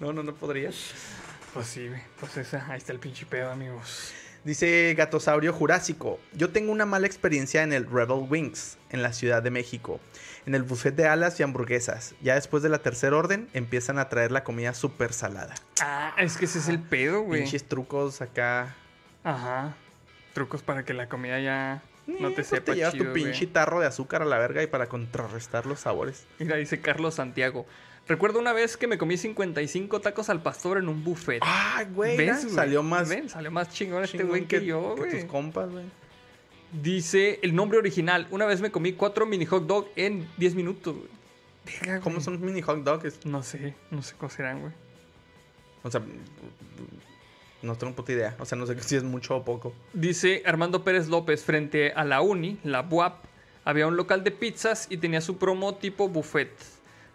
No, 0.00 0.12
no, 0.14 0.22
no 0.22 0.34
podría. 0.34 0.70
Pues 1.54 1.66
sí. 1.66 1.90
Pues 2.20 2.36
esa, 2.36 2.66
ahí 2.70 2.78
está 2.78 2.92
el 2.92 2.98
pinche 2.98 3.26
pedo, 3.26 3.50
amigos. 3.50 4.12
Dice 4.44 4.94
Gatosaurio 4.96 5.52
Jurásico. 5.52 6.20
Yo 6.32 6.50
tengo 6.50 6.72
una 6.72 6.86
mala 6.86 7.06
experiencia 7.06 7.62
en 7.62 7.72
el 7.72 7.84
Rebel 7.86 8.26
Wings, 8.28 8.78
en 8.90 9.02
la 9.02 9.12
Ciudad 9.12 9.42
de 9.42 9.50
México. 9.50 10.00
En 10.46 10.54
el 10.54 10.62
buffet 10.62 10.94
de 10.94 11.06
alas 11.06 11.38
y 11.40 11.42
hamburguesas. 11.42 12.14
Ya 12.22 12.34
después 12.34 12.62
de 12.62 12.68
la 12.68 12.78
tercera 12.78 13.16
orden, 13.16 13.48
empiezan 13.52 13.98
a 13.98 14.08
traer 14.08 14.30
la 14.30 14.44
comida 14.44 14.72
súper 14.74 15.12
salada. 15.12 15.54
Ah, 15.80 16.14
es 16.18 16.36
que 16.36 16.44
ese 16.46 16.60
es 16.60 16.68
el 16.68 16.80
pedo, 16.80 17.22
güey. 17.22 17.42
Pinches 17.42 17.68
trucos 17.68 18.22
acá. 18.22 18.74
Ajá. 19.24 19.74
Trucos 20.32 20.62
para 20.62 20.84
que 20.84 20.94
la 20.94 21.08
comida 21.08 21.40
ya 21.40 21.82
no 22.06 22.28
Eh, 22.28 22.30
te 22.30 22.36
pues 22.36 22.46
sepa 22.46 22.72
Te 22.72 22.76
llevas 22.76 22.92
chido, 22.94 23.06
tu 23.06 23.12
pinche 23.12 23.46
tarro 23.48 23.80
de 23.80 23.86
azúcar 23.86 24.22
a 24.22 24.24
la 24.24 24.38
verga 24.38 24.62
y 24.62 24.66
para 24.68 24.86
contrarrestar 24.88 25.66
los 25.66 25.80
sabores. 25.80 26.26
Mira, 26.38 26.56
dice 26.56 26.80
Carlos 26.80 27.16
Santiago. 27.16 27.66
Recuerdo 28.08 28.38
una 28.38 28.54
vez 28.54 28.78
que 28.78 28.86
me 28.86 28.96
comí 28.96 29.18
55 29.18 30.00
tacos 30.00 30.30
al 30.30 30.42
pastor 30.42 30.78
en 30.78 30.88
un 30.88 31.04
buffet. 31.04 31.42
¡Ay, 31.42 31.86
güey! 31.94 32.16
¿Ves, 32.16 32.26
mira, 32.26 32.40
güey? 32.40 32.54
Salió 32.54 32.82
más. 32.82 33.08
¿Ven? 33.08 33.28
Salió 33.28 33.50
más 33.50 33.68
chingón 33.68 34.02
este 34.02 34.24
güey 34.24 34.46
que, 34.46 34.64
yo, 34.64 34.94
que 34.94 35.02
tus 35.02 35.12
güey. 35.12 35.26
compas, 35.26 35.70
güey. 35.70 35.84
Dice 36.72 37.38
el 37.42 37.54
nombre 37.54 37.78
original. 37.78 38.26
Una 38.30 38.46
vez 38.46 38.62
me 38.62 38.70
comí 38.70 38.94
cuatro 38.94 39.26
mini 39.26 39.44
hot 39.44 39.66
dog 39.66 39.88
en 39.94 40.26
10 40.38 40.54
minutos, 40.54 40.96
güey. 40.96 42.00
¿Cómo 42.00 42.16
güey. 42.16 42.24
son 42.24 42.40
mini 42.40 42.62
hot 42.62 42.82
dogs? 42.82 43.26
No 43.26 43.42
sé, 43.42 43.74
no 43.90 44.02
sé 44.02 44.14
cómo 44.16 44.30
serán, 44.30 44.60
güey. 44.62 44.72
O 45.82 45.90
sea, 45.90 46.02
no 47.60 47.74
tengo 47.76 47.94
puta 47.94 48.12
idea. 48.12 48.36
O 48.38 48.46
sea, 48.46 48.56
no 48.56 48.66
sé 48.66 48.80
si 48.82 48.96
es 48.96 49.02
mucho 49.02 49.36
o 49.36 49.44
poco. 49.44 49.74
Dice 49.92 50.42
Armando 50.46 50.82
Pérez 50.82 51.08
López, 51.08 51.44
frente 51.44 51.92
a 51.92 52.04
la 52.04 52.22
uni, 52.22 52.58
la 52.64 52.82
BUAP, 52.82 53.24
había 53.64 53.86
un 53.86 53.96
local 53.96 54.24
de 54.24 54.30
pizzas 54.30 54.86
y 54.88 54.96
tenía 54.96 55.20
su 55.20 55.36
promo 55.36 55.74
tipo 55.74 56.08
buffet. 56.08 56.50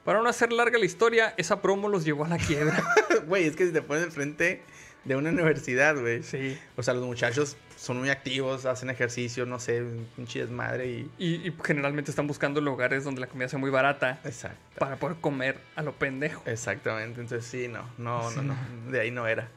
Para 0.03 0.21
no 0.21 0.27
hacer 0.29 0.51
larga 0.51 0.77
la 0.77 0.85
historia, 0.85 1.33
esa 1.37 1.61
promo 1.61 1.87
los 1.89 2.03
llevó 2.03 2.25
a 2.25 2.27
la 2.29 2.37
quiebra. 2.37 2.83
Güey, 3.27 3.45
es 3.45 3.55
que 3.55 3.65
si 3.67 3.71
te 3.71 3.81
pones 3.81 4.03
enfrente 4.03 4.61
de 5.05 5.15
una 5.15 5.29
universidad, 5.29 5.95
güey. 5.99 6.23
sí. 6.23 6.57
O 6.75 6.83
sea, 6.83 6.93
los 6.93 7.05
muchachos 7.05 7.55
son 7.77 7.99
muy 7.99 8.09
activos, 8.09 8.65
hacen 8.65 8.89
ejercicio, 8.89 9.45
no 9.45 9.59
sé, 9.59 9.81
un 9.81 10.07
pinche 10.15 10.39
desmadre 10.39 10.87
y... 10.89 11.11
Y, 11.17 11.47
y 11.47 11.53
generalmente 11.63 12.11
están 12.11 12.27
buscando 12.27 12.59
lugares 12.61 13.03
donde 13.03 13.21
la 13.21 13.27
comida 13.27 13.47
sea 13.49 13.59
muy 13.59 13.69
barata 13.69 14.19
Exacto. 14.23 14.57
para 14.79 14.95
poder 14.97 15.17
comer 15.21 15.57
a 15.75 15.83
lo 15.83 15.93
pendejo. 15.93 16.41
Exactamente, 16.45 17.21
entonces 17.21 17.49
sí, 17.49 17.67
no, 17.67 17.89
no, 17.97 18.29
Sí, 18.29 18.37
no, 18.37 18.43
no, 18.43 18.91
de 18.91 18.99
ahí 19.01 19.11
no 19.11 19.27
era. 19.27 19.49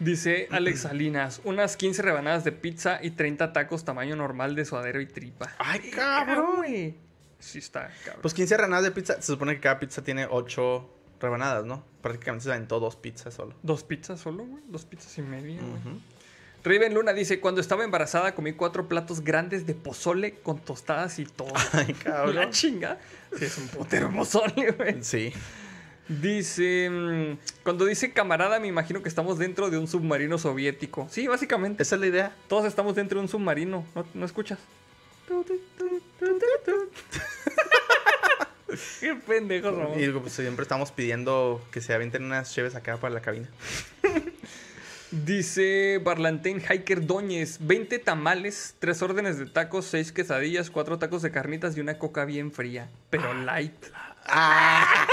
Dice 0.00 0.48
Alex 0.50 0.80
Salinas, 0.80 1.40
unas 1.44 1.76
15 1.76 2.02
rebanadas 2.02 2.42
de 2.44 2.50
pizza 2.52 2.98
y 3.02 3.12
30 3.12 3.52
tacos 3.52 3.84
tamaño 3.84 4.16
normal 4.16 4.54
de 4.56 4.64
suadero 4.64 5.00
y 5.00 5.06
tripa. 5.06 5.52
¡Ay, 5.58 5.90
Cabrón, 5.90 6.36
cabrón! 6.36 6.56
güey. 6.56 6.94
Sí 7.44 7.58
está, 7.58 7.90
cabrón. 8.04 8.22
Pues 8.22 8.34
15 8.34 8.56
rebanadas 8.56 8.84
de 8.84 8.90
pizza. 8.90 9.14
Se 9.20 9.32
supone 9.32 9.54
que 9.54 9.60
cada 9.60 9.78
pizza 9.78 10.02
tiene 10.02 10.26
8 10.30 10.90
rebanadas, 11.20 11.64
¿no? 11.64 11.84
Prácticamente 12.00 12.44
se 12.44 12.50
aventó 12.50 12.80
dos 12.80 12.96
pizzas 12.96 13.34
solo. 13.34 13.54
Dos 13.62 13.84
pizzas 13.84 14.20
solo, 14.20 14.44
güey. 14.44 14.62
Dos 14.68 14.84
pizzas 14.84 15.16
y 15.18 15.22
media, 15.22 15.60
güey. 15.60 16.00
Riven 16.64 16.94
Luna 16.94 17.12
dice, 17.12 17.40
cuando 17.40 17.60
estaba 17.60 17.84
embarazada 17.84 18.34
comí 18.34 18.54
cuatro 18.54 18.88
platos 18.88 19.20
grandes 19.20 19.66
de 19.66 19.74
pozole 19.74 20.36
con 20.36 20.58
tostadas 20.60 21.18
y 21.18 21.26
todo. 21.26 21.52
Ay, 21.72 21.94
La 22.04 22.12
cabrón. 22.12 22.50
chinga. 22.50 22.98
Sí, 23.38 23.44
es 23.44 23.58
un 23.58 23.68
putero 23.68 24.10
pozole, 24.10 24.70
güey. 24.72 25.02
Sí. 25.04 25.32
Dice, 26.08 26.88
mm, 26.90 27.38
cuando 27.62 27.84
dice 27.84 28.12
camarada 28.12 28.58
me 28.60 28.66
imagino 28.66 29.02
que 29.02 29.08
estamos 29.10 29.38
dentro 29.38 29.70
de 29.70 29.78
un 29.78 29.86
submarino 29.86 30.38
soviético. 30.38 31.06
Sí, 31.10 31.26
básicamente. 31.26 31.82
Esa 31.82 31.96
es 31.96 32.00
la 32.00 32.06
idea. 32.06 32.36
Todos 32.48 32.64
estamos 32.64 32.94
dentro 32.94 33.18
de 33.18 33.24
un 33.24 33.28
submarino. 33.28 33.84
¿No, 33.94 34.06
no 34.14 34.26
escuchas? 34.26 34.58
Qué 39.00 39.14
pendejo, 39.14 39.70
Ramón. 39.70 40.00
Y 40.00 40.08
pues, 40.08 40.32
siempre 40.32 40.62
estamos 40.62 40.90
pidiendo 40.90 41.64
que 41.70 41.80
se 41.80 41.94
avienten 41.94 42.24
unas 42.24 42.52
cheves 42.52 42.74
acá 42.74 42.96
para 42.96 43.14
la 43.14 43.20
cabina. 43.20 43.48
Dice 45.10 46.00
Barlantén 46.02 46.60
Hiker 46.60 47.06
Doñez, 47.06 47.58
20 47.60 48.00
tamales, 48.00 48.74
3 48.80 49.00
órdenes 49.02 49.38
de 49.38 49.46
tacos, 49.46 49.84
6 49.86 50.10
quesadillas, 50.10 50.70
4 50.70 50.98
tacos 50.98 51.22
de 51.22 51.30
carnitas 51.30 51.76
y 51.76 51.80
una 51.80 51.98
coca 51.98 52.24
bien 52.24 52.50
fría, 52.50 52.88
pero 53.10 53.32
light. 53.32 53.74
¡Ah! 54.26 55.06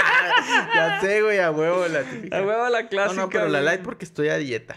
ya 0.74 1.00
sé, 1.00 1.22
güey, 1.22 1.38
a 1.38 1.52
huevo 1.52 1.86
la 1.86 2.02
típica. 2.02 2.40
La 2.40 2.46
hueva 2.46 2.70
la 2.70 2.82
no, 2.82 2.88
clásica. 2.88 3.22
no, 3.22 3.28
pero 3.28 3.48
la 3.48 3.60
light 3.60 3.82
porque 3.82 4.04
estoy 4.04 4.28
a 4.30 4.38
dieta. 4.38 4.76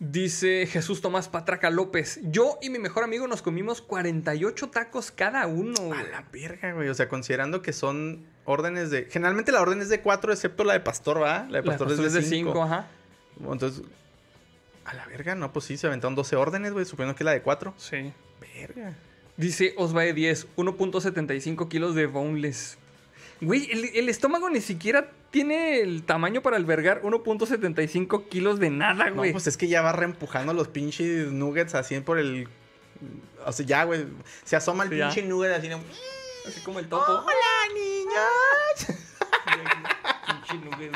Dice 0.00 0.66
Jesús 0.66 1.00
Tomás 1.00 1.28
Patraca 1.28 1.70
López, 1.70 2.20
yo 2.22 2.56
y 2.62 2.70
mi 2.70 2.78
mejor 2.78 3.02
amigo 3.02 3.26
nos 3.26 3.42
comimos 3.42 3.82
48 3.82 4.68
tacos 4.68 5.10
cada 5.10 5.48
uno. 5.48 5.74
A 5.76 5.86
güey. 5.86 6.10
la 6.10 6.24
verga, 6.32 6.72
güey. 6.72 6.88
O 6.88 6.94
sea, 6.94 7.08
considerando 7.08 7.62
que 7.62 7.72
son 7.72 8.24
órdenes 8.44 8.90
de. 8.90 9.06
Generalmente 9.10 9.50
la 9.50 9.60
orden 9.60 9.80
es 9.80 9.88
de 9.88 10.00
cuatro, 10.00 10.32
excepto 10.32 10.62
la 10.62 10.74
de 10.74 10.80
pastor, 10.80 11.20
¿va? 11.20 11.40
La 11.40 11.44
de 11.46 11.52
La 11.52 11.62
pastor, 11.64 11.88
pastor 11.88 12.06
es 12.06 12.12
de 12.12 12.22
cinco. 12.22 12.52
5, 12.52 12.62
ajá. 12.62 12.86
Entonces. 13.40 13.82
A 14.84 14.94
la 14.94 15.04
verga, 15.06 15.34
no, 15.34 15.52
pues 15.52 15.64
sí, 15.64 15.76
se 15.76 15.88
aventaron 15.88 16.14
12 16.14 16.36
órdenes, 16.36 16.72
güey. 16.72 16.84
Suponiendo 16.84 17.16
que 17.16 17.24
la 17.24 17.32
de 17.32 17.42
cuatro. 17.42 17.74
Sí. 17.76 18.12
Verga. 18.40 18.94
Dice 19.36 19.74
Osvae 19.76 20.12
10, 20.14 20.46
1.75 20.56 21.68
kilos 21.68 21.96
de 21.96 22.06
boneless. 22.06 22.78
Güey, 23.40 23.70
el, 23.70 23.84
el 23.94 24.08
estómago 24.08 24.50
ni 24.50 24.60
siquiera 24.60 25.10
tiene 25.30 25.80
el 25.80 26.02
tamaño 26.02 26.42
para 26.42 26.56
albergar 26.56 27.02
1.75 27.02 28.28
kilos 28.28 28.58
de 28.58 28.70
nada, 28.70 29.10
No, 29.10 29.16
güey. 29.16 29.32
pues 29.32 29.46
es 29.46 29.56
que 29.56 29.68
ya 29.68 29.82
va 29.82 29.92
reempujando 29.92 30.52
los 30.52 30.68
pinches 30.68 31.30
nuggets 31.30 31.74
así 31.74 32.00
por 32.00 32.18
el. 32.18 32.48
O 33.46 33.52
sea, 33.52 33.64
ya, 33.64 33.84
güey. 33.84 34.06
Se 34.44 34.56
asoma 34.56 34.84
el 34.84 34.90
Sí, 34.90 34.96
ya. 34.96 35.06
pinche 35.08 35.22
nugget 35.22 35.52
así. 35.52 35.68
¿no? 35.68 35.80
Así 36.46 36.60
como 36.62 36.78
el 36.80 36.88
topo. 36.88 37.04
¡Hola, 37.12 37.74
niños! 37.74 38.98
Pinche 40.26 40.64
nugget. 40.64 40.92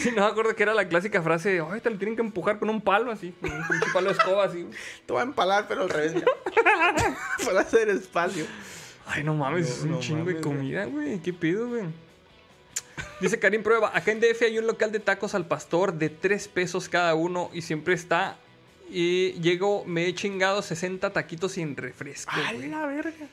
Sí, 0.00 0.10
no 0.16 0.22
me 0.24 0.30
acuerdo 0.30 0.54
que 0.56 0.62
era 0.62 0.72
la 0.72 0.88
clásica 0.88 1.20
frase, 1.22 1.60
ay, 1.70 1.80
te 1.82 1.90
lo 1.90 1.98
tienen 1.98 2.16
que 2.16 2.22
empujar 2.22 2.58
con 2.58 2.70
un 2.70 2.80
palo 2.80 3.10
así, 3.10 3.32
con 3.38 3.52
un 3.52 3.68
pinche 3.68 3.86
palo 3.92 4.06
de 4.08 4.12
escoba 4.16 4.44
así. 4.44 4.66
Te 5.06 5.12
voy 5.12 5.20
a 5.20 5.24
empalar, 5.24 5.66
pero 5.68 5.82
al 5.82 5.90
revés. 5.90 6.14
Para 7.44 7.60
hacer 7.60 7.90
espacio. 7.90 8.46
Ay, 9.08 9.24
no 9.24 9.34
mames, 9.34 9.68
No, 9.68 9.74
es 9.74 9.82
un 9.82 9.90
no 9.90 10.00
chingo 10.00 10.24
de 10.24 10.34
mames, 10.34 10.42
comida, 10.42 10.84
güey. 10.84 11.18
¿Qué 11.20 11.32
pedo, 11.32 11.68
güey? 11.68 11.84
Dice 13.20 13.38
Karim 13.38 13.62
Prueba, 13.62 13.90
acá 13.96 14.12
en 14.12 14.20
DF 14.20 14.42
hay 14.42 14.58
un 14.58 14.66
local 14.66 14.92
de 14.92 15.00
tacos 15.00 15.34
al 15.34 15.46
pastor 15.46 15.94
de 15.94 16.08
3 16.08 16.48
pesos 16.48 16.88
cada 16.88 17.14
uno 17.14 17.50
y 17.52 17.62
siempre 17.62 17.94
está. 17.94 18.38
Y 18.90 19.32
llego, 19.40 19.84
me 19.84 20.06
he 20.06 20.14
chingado 20.14 20.62
60 20.62 21.12
taquitos 21.12 21.52
sin 21.52 21.76
refresco. 21.76 22.32
¡A 22.32 22.52
la 22.52 22.86
verga! 22.86 23.28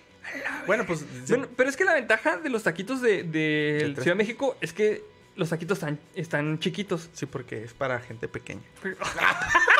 Bueno, 0.65 0.85
pues. 0.85 1.05
Bueno, 1.27 1.47
pero 1.55 1.69
es 1.69 1.77
que 1.77 1.85
la 1.85 1.93
ventaja 1.93 2.37
de 2.37 2.49
los 2.49 2.63
taquitos 2.63 3.01
de, 3.01 3.93
Ciudad 3.93 4.05
de 4.05 4.15
México 4.15 4.57
es 4.59 4.73
que 4.73 5.03
los 5.35 5.49
taquitos 5.49 5.77
están, 5.77 5.99
están 6.15 6.59
chiquitos. 6.59 7.09
Sí, 7.13 7.25
porque 7.25 7.63
es 7.63 7.73
para 7.73 7.99
gente 7.99 8.27
pequeña. 8.27 8.63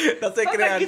No 0.20 0.34
se 0.34 0.44
crean. 0.46 0.82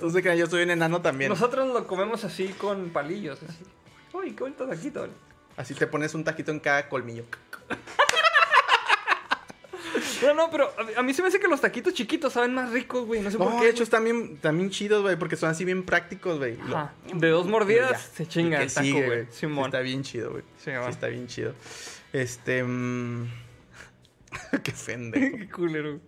No 0.00 0.10
se 0.10 0.22
crean, 0.22 0.36
yo 0.38 0.46
soy 0.46 0.62
un 0.64 0.70
enano 0.70 1.00
también. 1.02 1.30
Nosotros 1.30 1.68
lo 1.72 1.86
comemos 1.86 2.24
así 2.24 2.48
con 2.48 2.90
palillos. 2.90 3.38
Así. 3.42 3.64
Uy, 4.12 4.32
qué 4.32 4.42
bonito 4.42 4.66
taquito. 4.66 5.08
Así 5.56 5.74
te 5.74 5.86
pones 5.86 6.14
un 6.14 6.24
taquito 6.24 6.50
en 6.52 6.60
cada 6.60 6.88
colmillo. 6.88 7.24
No, 10.22 10.34
no, 10.34 10.50
pero 10.50 10.70
a- 10.96 11.02
mí 11.02 11.14
se 11.14 11.22
me 11.22 11.28
hace 11.28 11.40
que 11.40 11.48
los 11.48 11.60
taquitos 11.62 11.94
chiquitos 11.94 12.34
saben 12.34 12.52
más 12.54 12.70
ricos, 12.70 13.06
güey. 13.06 13.22
No 13.22 13.30
sé 13.30 13.38
No, 13.38 13.44
por 13.46 13.58
qué. 13.58 13.64
de 13.64 13.70
hecho 13.70 13.82
están 13.82 14.04
bien, 14.04 14.38
bien 14.42 14.70
chidos, 14.70 15.02
güey, 15.02 15.16
porque 15.16 15.36
son 15.36 15.48
así 15.48 15.64
bien 15.64 15.82
prácticos, 15.84 16.38
güey. 16.38 16.58
Ajá. 16.60 16.92
De 17.14 17.28
dos 17.28 17.46
mordidas 17.46 17.92
Ya. 17.92 17.98
se 17.98 18.28
chinga 18.28 18.62
el 18.62 18.72
taco, 18.72 18.86
güey. 18.92 19.26
Sí, 19.30 19.46
está 19.64 19.80
bien 19.80 20.02
chido, 20.02 20.30
güey. 20.32 20.42
Sí, 20.58 20.70
Sí, 20.70 20.90
está 20.90 21.06
bien 21.08 21.26
chido. 21.26 21.54
Este. 22.12 22.62
mm, 22.62 23.28
Qué 24.62 24.72
pendejo. 24.86 25.36
Qué 25.38 25.48
culero. 25.48 25.98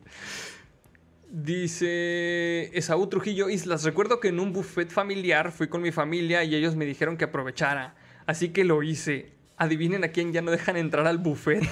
Dice 1.33 2.77
Esaú 2.77 3.07
Trujillo 3.07 3.49
Islas. 3.49 3.85
Recuerdo 3.85 4.21
que 4.21 4.29
en 4.29 4.39
un 4.39 4.53
buffet 4.53 4.91
familiar 4.91 5.51
fui 5.51 5.67
con 5.67 5.81
mi 5.81 5.91
familia 5.91 6.45
y 6.45 6.55
ellos 6.55 6.77
me 6.77 6.85
dijeron 6.85 7.17
que 7.17 7.25
aprovechara. 7.25 7.95
Así 8.27 8.51
que 8.51 8.65
lo 8.65 8.83
hice. 8.83 9.33
Adivinen 9.57 10.05
a 10.05 10.09
quién 10.09 10.35
ya 10.35 10.43
no 10.43 10.51
dejan 10.51 10.77
entrar 10.77 11.07
al 11.07 11.17
buffet. 11.17 11.67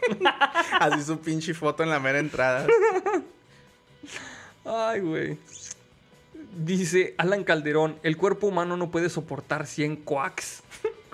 Así 0.80 1.02
su 1.02 1.20
pinche 1.20 1.52
foto 1.52 1.82
en 1.82 1.90
la 1.90 2.00
mera 2.00 2.18
entrada. 2.20 2.66
Ay, 4.64 5.00
güey. 5.00 5.36
Dice 6.56 7.14
Alan 7.18 7.44
Calderón, 7.44 7.98
el 8.02 8.16
cuerpo 8.16 8.46
humano 8.46 8.78
no 8.78 8.90
puede 8.90 9.10
soportar 9.10 9.66
100 9.66 9.96
quacks. 9.96 10.62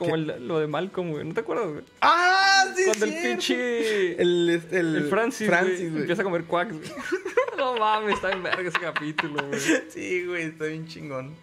Como 0.02 0.14
el- 0.16 0.46
lo 0.48 0.58
de 0.60 0.66
Malcolm, 0.66 1.10
güey. 1.10 1.24
¿No 1.24 1.34
te 1.34 1.40
acuerdas, 1.40 1.68
güey? 1.68 1.84
¡Ah! 2.00 2.64
Sí, 2.76 2.82
Cuando 2.86 3.04
el 3.06 3.14
pinche... 3.22 4.20
El, 4.22 4.50
este, 4.50 4.78
el, 4.80 4.96
El 4.96 5.04
Francis, 5.08 5.48
güey, 5.48 5.88
güey. 5.88 6.00
empieza 6.02 6.22
a 6.22 6.24
comer 6.24 6.44
quacks, 6.44 6.72
güey. 6.72 6.90
no 7.58 7.76
mames, 7.76 8.14
está 8.14 8.32
en 8.32 8.42
verga 8.42 8.68
ese 8.68 8.78
capítulo, 8.80 9.46
güey. 9.46 9.60
Sí, 9.88 10.24
güey, 10.26 10.44
está 10.44 10.64
bien 10.66 10.86
chingón. 10.86 11.34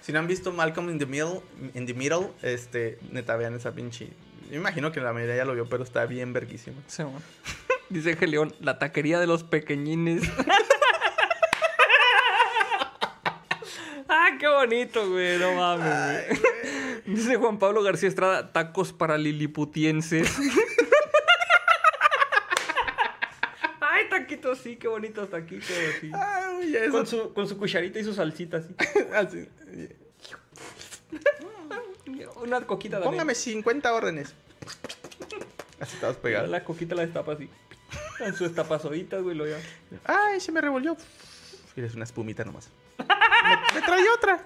Si 0.00 0.12
no 0.12 0.18
han 0.18 0.26
visto 0.26 0.50
Malcolm 0.52 0.90
in 0.90 0.98
the 0.98 1.06
Middle, 1.06 1.40
in 1.74 1.86
the 1.86 1.94
middle 1.94 2.28
este, 2.42 2.98
neta, 3.12 3.36
vean 3.36 3.54
esa 3.54 3.72
pinche. 3.74 4.06
Yo 4.06 4.50
me 4.52 4.56
imagino 4.56 4.90
que 4.90 5.00
la 5.00 5.12
mayoría 5.12 5.36
ya 5.36 5.44
lo 5.44 5.54
vio, 5.54 5.68
pero 5.68 5.84
está 5.84 6.06
bien 6.06 6.32
verguísimo. 6.32 6.76
Sí, 6.88 7.02
man. 7.04 7.22
Dice 7.90 8.16
Geleón, 8.16 8.54
la 8.60 8.78
taquería 8.78 9.20
de 9.20 9.26
los 9.26 9.44
pequeñines. 9.44 10.22
ah, 14.30 14.36
qué 14.38 14.48
bonito, 14.48 15.08
güey, 15.10 15.38
no 15.38 15.54
mames, 15.54 16.28
güey. 16.28 16.40
Dice 17.16 17.36
Juan 17.36 17.58
Pablo 17.58 17.82
García 17.82 18.08
Estrada, 18.08 18.52
tacos 18.52 18.92
para 18.92 19.18
liliputienses. 19.18 20.28
Ay, 23.80 24.08
taquitos, 24.08 24.58
sí, 24.58 24.76
qué 24.76 24.88
bonitos 24.88 25.28
taquitos, 25.30 25.66
sí. 26.00 26.10
Ay, 26.14 26.54
güey, 26.54 26.70
ya 26.70 26.88
Con 26.90 27.06
su, 27.06 27.32
con 27.34 27.48
su 27.48 27.58
cucharita 27.58 27.98
y 27.98 28.04
su 28.04 28.14
salsita, 28.14 28.58
así. 28.58 28.74
Así. 29.14 29.48
Una 32.42 32.60
coquita 32.62 32.96
también. 32.96 33.12
Póngame 33.12 33.34
50 33.34 33.92
órdenes. 33.92 34.34
Así 35.80 35.94
estabas 35.94 36.16
pegado. 36.16 36.46
La 36.46 36.64
coquita 36.64 36.94
la 36.94 37.02
destapa 37.02 37.32
así. 37.32 37.48
Con 38.18 38.34
su 38.34 38.44
destapazoditas, 38.44 39.22
güey, 39.22 39.36
lo 39.36 39.46
ya. 39.46 39.58
Ay, 40.04 40.40
se 40.40 40.52
me 40.52 40.60
revolvió. 40.60 40.96
Eres 41.76 41.94
una 41.94 42.04
espumita 42.04 42.44
nomás. 42.44 42.70
Me, 43.42 43.80
me 43.80 43.86
trae 43.86 44.04
otra. 44.14 44.44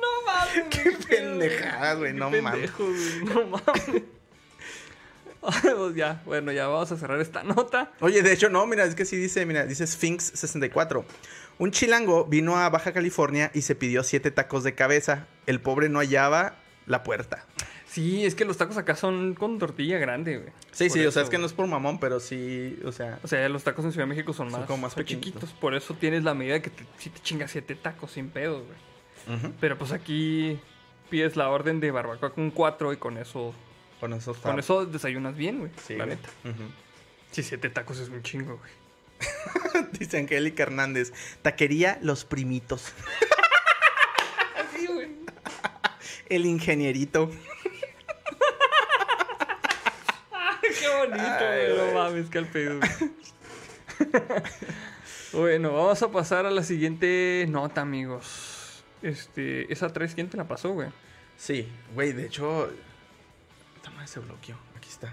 No 0.00 0.24
mames. 0.26 0.64
Qué 0.70 0.92
pendejada, 1.08 1.94
güey, 1.94 2.12
no 2.12 2.30
mames. 2.30 2.70
No 3.24 3.46
mames. 3.46 4.02
Pues 5.44 5.94
ya, 5.94 6.22
bueno, 6.24 6.52
ya 6.52 6.68
vamos 6.68 6.90
a 6.90 6.96
cerrar 6.96 7.20
esta 7.20 7.42
nota. 7.42 7.92
Oye, 8.00 8.22
de 8.22 8.32
hecho, 8.32 8.48
no, 8.48 8.66
mira, 8.66 8.84
es 8.84 8.94
que 8.94 9.04
sí 9.04 9.16
dice, 9.16 9.44
mira, 9.44 9.66
dice 9.66 9.86
Sphinx 9.86 10.32
64. 10.34 11.04
Un 11.58 11.70
chilango 11.70 12.24
vino 12.24 12.56
a 12.56 12.68
Baja 12.70 12.94
California 12.94 13.50
y 13.52 13.60
se 13.60 13.74
pidió 13.74 14.02
siete 14.04 14.30
tacos 14.30 14.64
de 14.64 14.74
cabeza. 14.74 15.26
El 15.46 15.60
pobre 15.60 15.90
no 15.90 15.98
hallaba 15.98 16.54
la 16.86 17.02
puerta. 17.02 17.44
Sí, 17.94 18.24
es 18.26 18.34
que 18.34 18.44
los 18.44 18.56
tacos 18.56 18.76
acá 18.76 18.96
son 18.96 19.34
con 19.34 19.56
tortilla 19.60 19.98
grande, 19.98 20.38
güey. 20.38 20.50
Sí, 20.72 20.88
Por 20.88 20.98
sí, 20.98 21.06
o 21.06 21.12
sea, 21.12 21.22
es 21.22 21.30
que 21.30 21.38
no 21.38 21.46
es 21.46 21.52
por 21.52 21.68
mamón, 21.68 22.00
pero 22.00 22.18
sí, 22.18 22.76
o 22.84 22.90
sea, 22.90 23.20
O 23.22 23.28
sea, 23.28 23.48
los 23.48 23.62
tacos 23.62 23.84
en 23.84 23.92
Ciudad 23.92 24.04
de 24.04 24.08
México 24.08 24.32
son 24.32 24.50
Son 24.50 24.58
más, 24.60 24.66
como 24.68 24.82
más 24.82 24.94
son 24.94 25.04
chiquitos. 25.04 25.50
Por 25.52 25.76
eso 25.76 25.94
tienes 25.94 26.24
la 26.24 26.34
medida 26.34 26.54
de 26.54 26.62
que 26.62 26.70
te, 26.70 26.84
sí 26.98 27.08
te 27.10 27.20
chingas 27.20 27.52
siete 27.52 27.76
tacos 27.76 28.10
sin 28.10 28.30
pedos, 28.30 28.64
güey. 28.66 29.52
Pero 29.60 29.78
pues 29.78 29.92
aquí 29.92 30.58
pides 31.08 31.36
la 31.36 31.48
orden 31.50 31.78
de 31.78 31.92
barbacoa 31.92 32.34
con 32.34 32.50
cuatro 32.50 32.92
y 32.92 32.96
con 32.96 33.16
eso, 33.16 33.54
con 34.00 34.12
eso 34.12 34.32
está. 34.32 34.50
con 34.50 34.58
eso 34.58 34.86
desayunas 34.86 35.36
bien, 35.36 35.60
güey. 35.60 35.70
sí, 35.86 35.94
la 35.94 36.06
güey. 36.06 36.16
neta. 36.16 36.28
Sí, 37.30 37.44
siete 37.44 37.70
tacos 37.70 38.00
es 38.00 38.08
un 38.08 38.24
chingo, 38.24 38.58
güey. 38.58 39.84
Dice 39.98 40.18
Angélica 40.18 40.64
Hernández, 40.64 41.12
taquería 41.42 42.00
Los 42.02 42.24
Primitos. 42.24 42.92
Así, 44.58 44.88
güey. 44.88 45.10
El 46.28 46.44
ingenierito. 46.44 47.30
Qué 50.80 50.83
bonito, 50.98 51.22
Ay, 51.40 51.72
güey. 51.72 51.86
No 51.86 51.92
mames, 51.94 52.30
que 52.30 52.38
al 52.38 52.46
pedo. 52.46 52.80
bueno, 55.32 55.72
vamos 55.72 56.02
a 56.02 56.10
pasar 56.10 56.46
a 56.46 56.50
la 56.50 56.62
siguiente 56.62 57.46
nota, 57.48 57.80
amigos. 57.82 58.84
Este, 59.02 59.70
esa 59.72 59.92
3, 59.92 60.14
¿quién 60.14 60.28
te 60.28 60.36
la 60.36 60.44
pasó, 60.46 60.70
güey? 60.70 60.88
Sí, 61.36 61.68
güey, 61.94 62.12
de 62.12 62.26
hecho. 62.26 62.70
Esta 63.76 63.90
madre 63.90 64.06
se 64.08 64.20
bloqueó. 64.20 64.56
Aquí 64.76 64.88
está. 64.88 65.12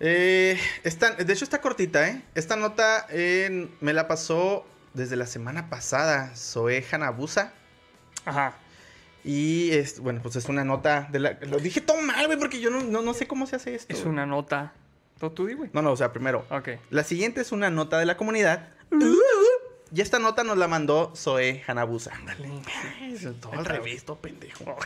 Eh, 0.00 0.58
esta- 0.84 1.12
de 1.14 1.32
hecho, 1.32 1.44
está 1.44 1.60
cortita, 1.60 2.08
¿eh? 2.08 2.22
Esta 2.34 2.56
nota 2.56 3.06
eh, 3.10 3.68
me 3.80 3.92
la 3.92 4.06
pasó 4.06 4.64
desde 4.94 5.16
la 5.16 5.26
semana 5.26 5.68
pasada. 5.68 6.32
Zoe 6.36 6.84
Hanabusa. 6.92 7.52
Ajá. 8.24 8.54
Y 9.24 9.72
es, 9.72 10.00
bueno, 10.00 10.20
pues 10.22 10.36
es 10.36 10.46
una 10.46 10.64
nota 10.64 11.08
de 11.10 11.18
la. 11.18 11.38
Lo 11.42 11.58
dije 11.58 11.80
todo 11.80 12.00
mal, 12.00 12.26
güey, 12.26 12.38
porque 12.38 12.60
yo 12.60 12.70
no, 12.70 12.80
no, 12.82 13.02
no 13.02 13.14
sé 13.14 13.26
cómo 13.26 13.46
se 13.46 13.56
hace 13.56 13.74
esto. 13.74 13.92
Es 13.92 14.04
una 14.04 14.26
nota. 14.26 14.72
¿Tú, 15.18 15.30
tú 15.30 15.46
di, 15.46 15.54
güey? 15.54 15.70
No, 15.72 15.82
no, 15.82 15.92
o 15.92 15.96
sea, 15.96 16.12
primero. 16.12 16.46
Ok. 16.50 16.68
La 16.90 17.04
siguiente 17.04 17.40
es 17.40 17.52
una 17.52 17.70
nota 17.70 17.98
de 17.98 18.06
la 18.06 18.16
comunidad. 18.16 18.68
Y 19.94 20.00
esta 20.00 20.18
nota 20.18 20.44
nos 20.44 20.58
la 20.58 20.68
mandó 20.68 21.12
Zoe 21.16 21.64
Hanabusa. 21.66 22.14
Ándale. 22.14 22.48
Todo 23.40 23.52
al 23.52 23.64
revés, 23.64 24.04
todo 24.04 24.18
pendejo. 24.18 24.76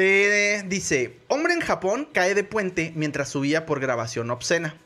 Eh, 0.00 0.62
dice, 0.66 1.18
hombre 1.26 1.54
en 1.54 1.60
Japón 1.60 2.08
cae 2.12 2.34
de 2.34 2.44
puente 2.44 2.92
mientras 2.94 3.30
subía 3.30 3.66
por 3.66 3.80
grabación 3.80 4.30
obscena. 4.30 4.76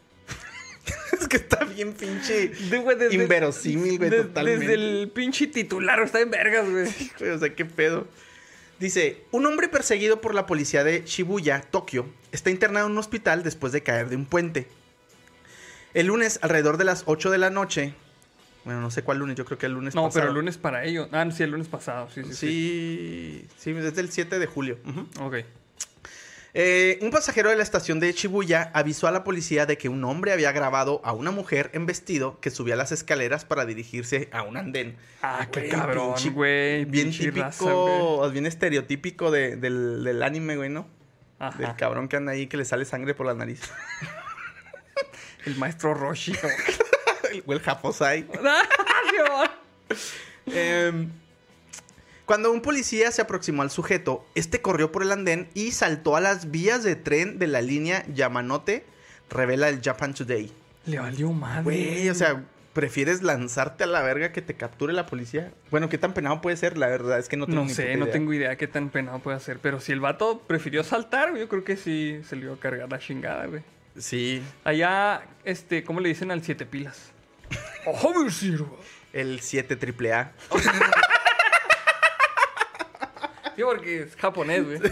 Que 1.32 1.38
está 1.38 1.64
bien 1.64 1.94
pinche 1.94 2.48
De- 2.48 2.78
güey, 2.78 2.96
desde- 2.98 3.14
inverosímil, 3.14 3.98
güey, 3.98 4.10
de- 4.10 4.22
totalmente. 4.24 4.66
Desde 4.66 4.74
el 5.02 5.08
pinche 5.10 5.46
titular 5.46 6.00
está 6.02 6.20
en 6.20 6.30
vergas, 6.30 6.68
güey. 6.70 6.86
Güey, 7.18 7.30
O 7.30 7.38
sea, 7.38 7.54
qué 7.54 7.64
pedo. 7.64 8.06
Dice, 8.78 9.22
un 9.30 9.46
hombre 9.46 9.68
perseguido 9.68 10.20
por 10.20 10.34
la 10.34 10.44
policía 10.46 10.84
de 10.84 11.02
Shibuya, 11.06 11.60
Tokio, 11.62 12.06
está 12.32 12.50
internado 12.50 12.86
en 12.86 12.92
un 12.92 12.98
hospital 12.98 13.42
después 13.42 13.72
de 13.72 13.82
caer 13.82 14.08
de 14.08 14.16
un 14.16 14.26
puente. 14.26 14.66
El 15.94 16.06
lunes, 16.08 16.38
alrededor 16.42 16.76
de 16.78 16.84
las 16.84 17.04
8 17.06 17.30
de 17.30 17.38
la 17.38 17.50
noche, 17.50 17.94
bueno, 18.64 18.80
no 18.80 18.90
sé 18.90 19.02
cuál 19.02 19.18
lunes, 19.18 19.36
yo 19.36 19.44
creo 19.44 19.58
que 19.58 19.66
el 19.66 19.72
lunes 19.72 19.94
No, 19.94 20.02
pasado. 20.04 20.20
pero 20.22 20.28
el 20.30 20.34
lunes 20.36 20.56
para 20.58 20.84
ellos. 20.84 21.08
Ah, 21.12 21.28
sí, 21.30 21.42
el 21.42 21.50
lunes 21.50 21.68
pasado. 21.68 22.08
Sí, 22.14 22.22
sí, 22.24 22.30
sí. 22.34 22.36
Sí, 22.36 23.48
sí, 23.58 23.72
desde 23.72 24.00
el 24.00 24.10
7 24.10 24.38
de 24.38 24.46
julio. 24.46 24.78
Ujú. 24.86 25.06
Ok. 25.26 25.36
Eh, 26.54 26.98
un 27.00 27.10
pasajero 27.10 27.48
de 27.48 27.56
la 27.56 27.62
estación 27.62 27.98
de 27.98 28.12
Shibuya 28.12 28.70
avisó 28.74 29.06
a 29.06 29.10
la 29.10 29.24
policía 29.24 29.64
de 29.64 29.78
que 29.78 29.88
un 29.88 30.04
hombre 30.04 30.32
había 30.32 30.52
grabado 30.52 31.00
a 31.02 31.12
una 31.14 31.30
mujer 31.30 31.70
en 31.72 31.86
vestido 31.86 32.38
que 32.40 32.50
subía 32.50 32.76
las 32.76 32.92
escaleras 32.92 33.46
para 33.46 33.64
dirigirse 33.64 34.28
a 34.32 34.42
un 34.42 34.58
andén. 34.58 34.96
Ah, 35.22 35.48
qué 35.50 35.68
cabrón, 35.68 36.14
güey. 36.34 36.84
Bien 36.84 37.10
típico, 37.10 38.18
raza, 38.20 38.32
bien 38.32 38.44
estereotípico 38.44 39.30
de- 39.30 39.56
del, 39.56 40.04
del 40.04 40.22
anime, 40.22 40.56
güey, 40.56 40.68
¿no? 40.68 40.86
Ajá. 41.38 41.56
Del 41.58 41.74
cabrón 41.76 42.08
que 42.08 42.16
anda 42.16 42.32
ahí 42.32 42.46
que 42.48 42.58
le 42.58 42.66
sale 42.66 42.84
sangre 42.84 43.14
por 43.14 43.24
la 43.26 43.34
nariz. 43.34 43.62
El 45.46 45.56
maestro 45.56 45.94
Roshi. 45.94 46.32
o 47.46 47.52
el 47.56 47.60
Japosai. 47.60 48.22
Dios. 50.46 51.08
Cuando 52.24 52.52
un 52.52 52.62
policía 52.62 53.10
se 53.10 53.22
aproximó 53.22 53.62
al 53.62 53.70
sujeto, 53.70 54.24
este 54.34 54.60
corrió 54.62 54.92
por 54.92 55.02
el 55.02 55.12
andén 55.12 55.48
y 55.54 55.72
saltó 55.72 56.16
a 56.16 56.20
las 56.20 56.50
vías 56.50 56.82
de 56.84 56.96
tren 56.96 57.38
de 57.38 57.46
la 57.48 57.60
línea 57.60 58.04
Yamanote, 58.14 58.84
revela 59.28 59.68
el 59.68 59.80
Japan 59.82 60.14
Today. 60.14 60.52
Le 60.86 60.98
valió 60.98 61.32
madre. 61.32 61.62
Güey, 61.64 62.08
o 62.08 62.14
sea, 62.14 62.44
¿prefieres 62.72 63.22
lanzarte 63.22 63.84
a 63.84 63.86
la 63.86 64.02
verga 64.02 64.32
que 64.32 64.40
te 64.40 64.54
capture 64.54 64.92
la 64.92 65.06
policía? 65.06 65.52
Bueno, 65.70 65.88
¿qué 65.88 65.98
tan 65.98 66.14
penado 66.14 66.40
puede 66.40 66.56
ser? 66.56 66.78
La 66.78 66.86
verdad 66.86 67.18
es 67.18 67.28
que 67.28 67.36
no 67.36 67.46
tengo 67.46 67.60
No 67.60 67.64
ni 67.66 67.74
sé, 67.74 67.96
no 67.96 68.04
idea. 68.04 68.12
tengo 68.12 68.32
idea 68.32 68.56
qué 68.56 68.66
tan 68.68 68.88
penado 68.90 69.18
puede 69.18 69.38
ser. 69.40 69.58
Pero 69.58 69.80
si 69.80 69.92
el 69.92 70.00
vato 70.00 70.40
prefirió 70.46 70.84
saltar, 70.84 71.36
yo 71.36 71.48
creo 71.48 71.64
que 71.64 71.76
sí 71.76 72.20
se 72.28 72.36
le 72.36 72.44
iba 72.44 72.54
a 72.54 72.58
cargar 72.58 72.90
la 72.90 72.98
chingada, 72.98 73.46
güey. 73.46 73.62
Sí, 73.98 74.42
Allá, 74.64 75.22
este, 75.44 75.84
¿cómo 75.84 76.00
le 76.00 76.08
dicen 76.08 76.30
al 76.30 76.42
siete 76.42 76.64
pilas? 76.66 77.10
¡Ojo, 77.86 78.14
mi 78.24 78.30
sirva! 78.30 78.68
el 79.12 79.40
7 79.40 79.76
triple 79.76 80.14
A. 80.14 80.32
Sí, 83.56 83.62
porque 83.62 84.02
es 84.02 84.16
japonés, 84.16 84.64
güey. 84.64 84.80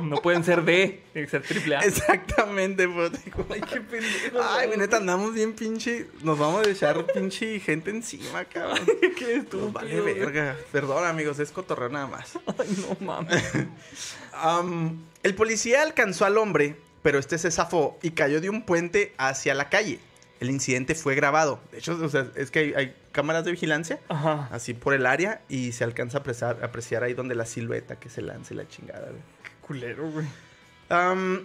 No 0.00 0.16
pueden 0.16 0.44
ser 0.44 0.64
D, 0.64 1.02
tiene 1.12 1.26
que 1.26 1.30
ser 1.30 1.42
triple 1.42 1.76
A. 1.76 1.80
Exactamente, 1.80 2.88
pues. 2.88 3.12
Ay, 3.50 3.60
qué 3.60 3.80
pendejo. 3.80 4.40
Ay, 4.42 4.66
güey, 4.68 4.78
neta, 4.78 4.96
andamos 4.96 5.34
bien 5.34 5.52
pinche. 5.52 6.06
Nos 6.22 6.38
vamos 6.38 6.66
a 6.66 6.70
echar 6.70 7.04
pinche 7.06 7.60
gente 7.60 7.90
encima, 7.90 8.44
cabrón. 8.44 8.78
qué 9.18 9.34
estúpido. 9.36 9.64
Nos 9.66 9.72
vale 9.72 10.00
güey. 10.00 10.18
verga. 10.18 10.56
Perdón, 10.72 11.04
amigos, 11.04 11.38
es 11.38 11.52
cotorreo 11.52 11.88
nada 11.88 12.06
más. 12.06 12.38
Ay, 12.58 12.68
no 12.78 13.06
mames. 13.06 13.44
Am, 14.32 15.04
el 15.22 15.34
policía 15.34 15.82
alcanzó 15.82 16.24
al 16.24 16.38
hombre, 16.38 16.76
pero 17.02 17.18
este 17.18 17.36
se 17.38 17.50
zafó 17.50 17.98
y 18.02 18.12
cayó 18.12 18.40
de 18.40 18.48
un 18.48 18.62
puente 18.62 19.12
hacia 19.18 19.54
la 19.54 19.68
calle. 19.68 19.98
El 20.40 20.50
incidente 20.50 20.94
fue 20.94 21.14
grabado. 21.14 21.60
De 21.72 21.78
hecho, 21.78 21.98
o 22.02 22.08
sea, 22.08 22.30
es 22.36 22.50
que 22.50 22.60
hay, 22.60 22.72
hay 22.74 22.94
cámaras 23.12 23.44
de 23.44 23.50
vigilancia 23.50 24.00
Ajá. 24.08 24.48
así 24.52 24.74
por 24.74 24.94
el 24.94 25.06
área 25.06 25.42
y 25.48 25.72
se 25.72 25.84
alcanza 25.84 26.18
a 26.18 26.20
apreciar, 26.20 26.62
apreciar 26.64 27.02
ahí 27.02 27.14
donde 27.14 27.34
la 27.34 27.44
silueta 27.46 27.96
que 27.96 28.08
se 28.08 28.22
lance 28.22 28.54
la 28.54 28.66
chingada. 28.68 29.08
güey. 29.08 29.22
Qué 29.42 29.50
culero, 29.66 30.10
güey. 30.10 30.26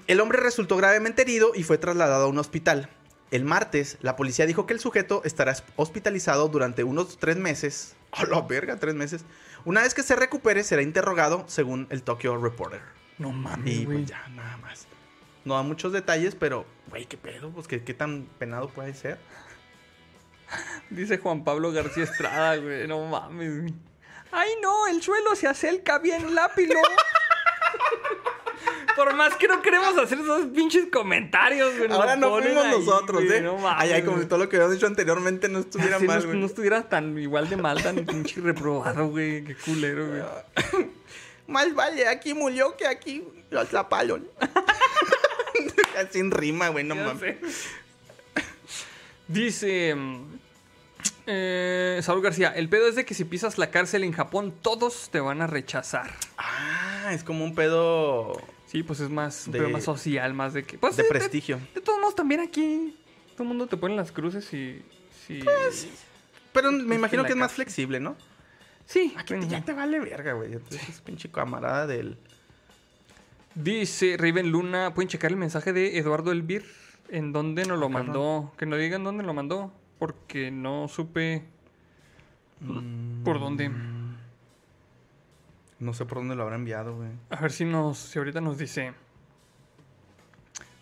El 0.08 0.20
hombre 0.20 0.40
resultó 0.40 0.76
gravemente 0.78 1.22
herido 1.22 1.52
y 1.54 1.64
fue 1.64 1.78
trasladado 1.78 2.26
a 2.26 2.28
un 2.28 2.38
hospital. 2.40 2.90
El 3.32 3.44
martes, 3.46 3.98
la 4.02 4.16
policía 4.16 4.46
dijo 4.46 4.66
que 4.66 4.74
el 4.74 4.80
sujeto 4.80 5.22
estará 5.26 5.56
hospitalizado 5.76 6.48
durante 6.48 6.84
unos 6.84 7.18
tres 7.18 7.38
meses. 7.38 7.96
¡A 8.12 8.26
la 8.26 8.42
verga! 8.42 8.78
Tres 8.78 8.96
meses. 8.96 9.26
Una 9.66 9.82
vez 9.82 9.94
que 9.94 10.04
se 10.04 10.16
recupere, 10.16 10.64
será 10.64 10.82
interrogado, 10.82 11.44
según 11.48 11.88
el 11.90 12.02
Tokyo 12.04 12.38
Reporter. 12.38 12.82
No 13.18 13.32
mames, 13.32 13.74
Y 13.76 13.86
pues 13.86 14.06
ya, 14.06 14.28
nada 14.30 14.58
más. 14.58 14.88
No 15.44 15.56
da 15.56 15.64
muchos 15.64 15.92
detalles, 15.92 16.36
pero, 16.36 16.66
güey, 16.90 17.06
qué 17.06 17.18
pedo, 17.18 17.50
pues 17.50 17.68
qué, 17.68 17.84
qué 17.84 17.94
tan 17.94 18.28
penado 18.40 18.70
puede 18.70 18.94
ser. 18.94 19.20
Dice 20.90 21.18
Juan 21.18 21.44
Pablo 21.44 21.72
García 21.72 22.04
Estrada, 22.04 22.56
güey. 22.58 22.88
No 22.88 23.06
mames, 23.06 23.62
güey. 23.62 23.74
Ay, 24.32 24.50
no, 24.62 24.88
el 24.88 25.02
suelo 25.02 25.36
se 25.36 25.48
acerca 25.48 26.00
bien 26.00 26.36
lápilo. 26.36 26.80
Por 28.96 29.14
más 29.14 29.36
que 29.36 29.48
no 29.48 29.62
queremos 29.62 29.98
hacer 29.98 30.20
esos 30.20 30.46
pinches 30.48 30.88
comentarios, 30.92 31.78
güey. 31.78 31.92
Ahora 31.92 32.16
no 32.16 32.40
fuimos 32.40 32.66
nosotros, 32.68 33.26
güey, 33.26 33.38
¿eh? 33.40 33.42
No 33.42 33.58
mames. 33.58 33.84
Ay, 33.84 33.92
ay, 33.94 34.04
como 34.04 34.20
si 34.20 34.26
todo 34.26 34.40
lo 34.40 34.48
que 34.50 34.56
habíamos 34.56 34.76
dicho 34.76 34.88
anteriormente 34.88 35.50
no 35.50 35.60
estuviera 35.60 35.98
Así 35.98 36.06
mal, 36.08 36.20
no, 36.22 36.28
güey. 36.28 36.40
no 36.40 36.46
estuviera 36.46 36.84
tan 36.84 37.18
igual 37.18 37.50
de 37.50 37.58
mal, 37.58 37.82
tan 37.84 38.06
pinche 38.06 38.40
reprobado, 38.42 39.08
güey. 39.08 39.44
Qué 39.44 39.56
culero, 39.56 40.08
güey. 40.08 40.22
Más 41.48 41.74
vale 41.76 42.08
aquí 42.08 42.34
murió 42.34 42.76
que 42.78 42.88
aquí 42.88 43.24
lo 43.50 43.60
atraparon. 43.60 44.28
Sin 46.12 46.32
rima, 46.32 46.70
güey, 46.70 46.84
no 46.84 46.96
mames. 46.96 47.20
sé. 47.20 47.40
Dice 49.28 49.96
mm, 49.96 50.24
eh, 51.28 52.00
Saúl 52.04 52.22
García, 52.22 52.50
el 52.50 52.70
pedo 52.70 52.88
es 52.88 52.96
de 52.96 53.06
que 53.06 53.14
si 53.14 53.24
pisas 53.26 53.58
la 53.58 53.72
cárcel 53.72 54.04
en 54.04 54.12
Japón, 54.12 54.54
todos 54.62 55.10
te 55.12 55.20
van 55.20 55.42
a 55.42 55.48
rechazar. 55.48 56.12
Ah, 56.38 57.10
es 57.14 57.24
como 57.24 57.44
un 57.44 57.56
pedo 57.56 58.34
Sí, 58.68 58.84
pues 58.84 59.00
es 59.00 59.10
más, 59.10 59.46
un 59.48 59.54
De- 59.54 59.60
pedo 59.60 59.70
más 59.70 59.84
social, 59.84 60.34
más 60.34 60.54
de 60.54 60.64
que... 60.64 60.78
Pues, 60.78 60.98
de 60.98 61.04
sí, 61.04 61.10
prestigio. 61.10 61.60
De, 61.74 61.82
todos 61.82 62.00
modos, 62.00 62.16
también 62.16 62.42
aquí, 62.42 62.98
todo 63.34 63.44
el 63.44 63.50
mundo 63.50 63.68
te 63.68 63.78
pone 63.78 63.96
las 63.96 64.12
cruces 64.12 64.52
y... 64.54 64.84
Sí, 65.26 65.40
Pero 66.52 66.72
me 66.72 66.96
imagino 66.96 67.24
que 67.24 67.32
es 67.32 67.38
más 67.38 67.54
flexible, 67.54 68.00
¿no? 68.00 68.16
sí 68.86 69.14
Aquí 69.18 69.34
bueno. 69.34 69.50
ya 69.50 69.64
te 69.64 69.74
vale 69.74 70.00
verga, 70.00 70.34
güey. 70.34 70.54
Entonces 70.54 70.90
es 70.90 71.02
pinche 71.02 71.30
camarada 71.32 71.88
del... 71.88 72.18
Dice 73.56 74.18
Raven 74.18 74.52
Luna, 74.52 74.94
pueden 74.94 75.08
checar 75.08 75.32
el 75.32 75.38
mensaje 75.38 75.72
de 75.72 75.98
Eduardo 75.98 76.32
Elvir, 76.32 76.66
en 77.10 77.32
dónde 77.32 77.65
nos 77.65 77.80
lo 77.80 77.88
Ah, 77.88 77.90
cabrón. 77.90 78.06
mandó. 78.07 78.53
Que 78.57 78.65
nos 78.65 78.80
digan 78.80 79.03
dónde 79.03 79.23
lo 79.23 79.34
mandó, 79.34 79.72
porque 79.99 80.52
no 80.52 80.88
supe 80.88 81.44
Mm, 82.61 83.23
por 83.23 83.40
dónde. 83.40 83.69
No 85.80 85.94
sé 85.94 86.06
por 86.06 86.19
dónde 86.19 86.36
lo 86.36 86.44
habrá 86.44 86.56
enviado, 86.56 86.95
güey. 86.95 87.10
A 87.30 87.41
ver 87.41 87.52
si 87.52 87.65
nos, 87.65 87.98
si 87.98 88.18
ahorita 88.18 88.40
nos 88.41 88.57
dice. 88.57 88.94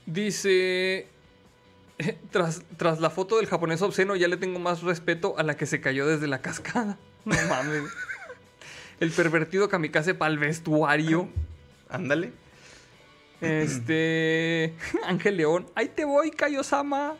Dice. 0.05 1.07
eh, 1.99 2.17
Tras, 2.31 2.63
tras 2.77 2.99
la 2.99 3.09
foto 3.09 3.37
del 3.37 3.47
japonés 3.47 3.81
obsceno, 3.81 4.15
ya 4.15 4.27
le 4.27 4.37
tengo 4.37 4.59
más 4.59 4.81
respeto 4.83 5.35
a 5.37 5.43
la 5.43 5.55
que 5.57 5.65
se 5.65 5.81
cayó 5.81 6.05
desde 6.07 6.27
la 6.27 6.41
cascada. 6.41 6.97
No 7.25 7.35
mames. 7.47 7.83
El 8.99 9.09
pervertido 9.11 9.69
kamikaze 9.69 10.13
para 10.13 10.29
el 10.31 10.37
vestuario. 10.39 11.29
Ándale. 11.89 12.33
Este. 13.43 14.73
Ángel 15.05 15.37
León. 15.37 15.65
Ahí 15.75 15.89
te 15.89 16.05
voy, 16.05 16.31
Kaiosama. 16.31 17.15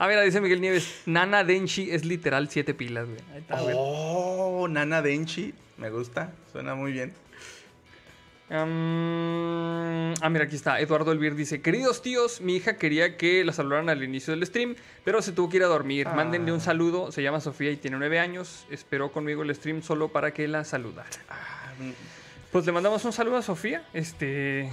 A 0.00 0.06
ver, 0.06 0.24
dice 0.24 0.40
Miguel 0.40 0.60
Nieves. 0.60 1.02
Nana 1.06 1.42
Denshi 1.42 1.90
es 1.90 2.04
literal 2.04 2.48
siete 2.48 2.72
pilas, 2.72 3.06
güey. 3.06 3.18
Ahí 3.32 3.40
está, 3.40 3.60
güey. 3.60 3.74
Oh, 3.76 4.68
Nana 4.68 5.02
Denchi. 5.02 5.54
Me 5.76 5.90
gusta. 5.90 6.32
Suena 6.52 6.74
muy 6.76 6.92
bien. 6.92 7.12
Ah, 8.50 10.28
mira, 10.30 10.44
aquí 10.44 10.56
está. 10.56 10.80
Eduardo 10.80 11.12
Elvir 11.12 11.34
dice: 11.34 11.60
Queridos 11.60 12.02
tíos, 12.02 12.40
mi 12.40 12.56
hija 12.56 12.76
quería 12.76 13.16
que 13.16 13.44
la 13.44 13.52
saludaran 13.52 13.88
al 13.88 14.02
inicio 14.02 14.32
del 14.34 14.46
stream, 14.46 14.74
pero 15.04 15.20
se 15.22 15.32
tuvo 15.32 15.48
que 15.48 15.58
ir 15.58 15.64
a 15.64 15.66
dormir. 15.66 16.08
Ah. 16.08 16.14
Mándenle 16.14 16.52
un 16.52 16.60
saludo. 16.60 17.12
Se 17.12 17.22
llama 17.22 17.40
Sofía 17.40 17.70
y 17.70 17.76
tiene 17.76 17.98
nueve 17.98 18.18
años. 18.18 18.66
Esperó 18.70 19.12
conmigo 19.12 19.42
el 19.42 19.54
stream 19.54 19.82
solo 19.82 20.08
para 20.08 20.32
que 20.32 20.48
la 20.48 20.64
saludara. 20.64 21.10
Ah, 21.28 21.72
Pues 22.50 22.64
le 22.64 22.72
mandamos 22.72 23.04
un 23.04 23.12
saludo 23.12 23.36
a 23.36 23.42
Sofía. 23.42 23.84
Este. 23.92 24.70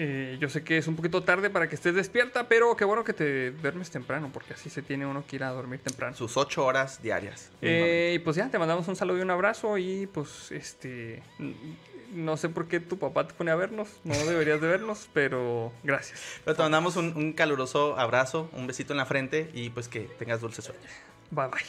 Eh, 0.00 0.36
yo 0.38 0.48
sé 0.48 0.62
que 0.62 0.78
es 0.78 0.86
un 0.86 0.94
poquito 0.94 1.24
tarde 1.24 1.50
para 1.50 1.68
que 1.68 1.74
estés 1.74 1.92
despierta, 1.92 2.46
pero 2.46 2.76
qué 2.76 2.84
bueno 2.84 3.02
que 3.02 3.12
te 3.12 3.50
duermes 3.50 3.90
temprano, 3.90 4.30
porque 4.32 4.52
así 4.52 4.70
se 4.70 4.80
tiene 4.80 5.04
uno 5.06 5.24
que 5.26 5.36
ir 5.36 5.42
a 5.42 5.50
dormir 5.50 5.80
temprano. 5.80 6.14
Sus 6.14 6.36
ocho 6.36 6.64
horas 6.64 7.02
diarias. 7.02 7.50
Eh, 7.62 8.12
y 8.14 8.18
pues 8.20 8.36
ya, 8.36 8.48
te 8.48 8.60
mandamos 8.60 8.86
un 8.86 8.94
saludo 8.94 9.18
y 9.18 9.22
un 9.22 9.30
abrazo 9.30 9.76
y 9.76 10.06
pues 10.06 10.52
este... 10.52 11.20
No 12.12 12.36
sé 12.38 12.48
por 12.48 12.68
qué 12.68 12.80
tu 12.80 12.98
papá 12.98 13.26
te 13.26 13.34
pone 13.34 13.50
a 13.50 13.54
vernos, 13.56 13.88
no 14.04 14.14
deberías 14.14 14.60
de 14.60 14.66
vernos, 14.68 15.08
pero 15.12 15.72
gracias. 15.84 16.20
Pero 16.44 16.56
te 16.56 16.62
mandamos 16.62 16.96
un, 16.96 17.14
un 17.16 17.32
caluroso 17.34 17.98
abrazo, 17.98 18.48
un 18.54 18.66
besito 18.66 18.94
en 18.94 18.96
la 18.96 19.04
frente 19.06 19.50
y 19.52 19.68
pues 19.70 19.88
que 19.88 20.00
tengas 20.18 20.40
dulces 20.40 20.64
sueños. 20.64 20.84
Bye 21.30 21.48
bye. 21.48 21.62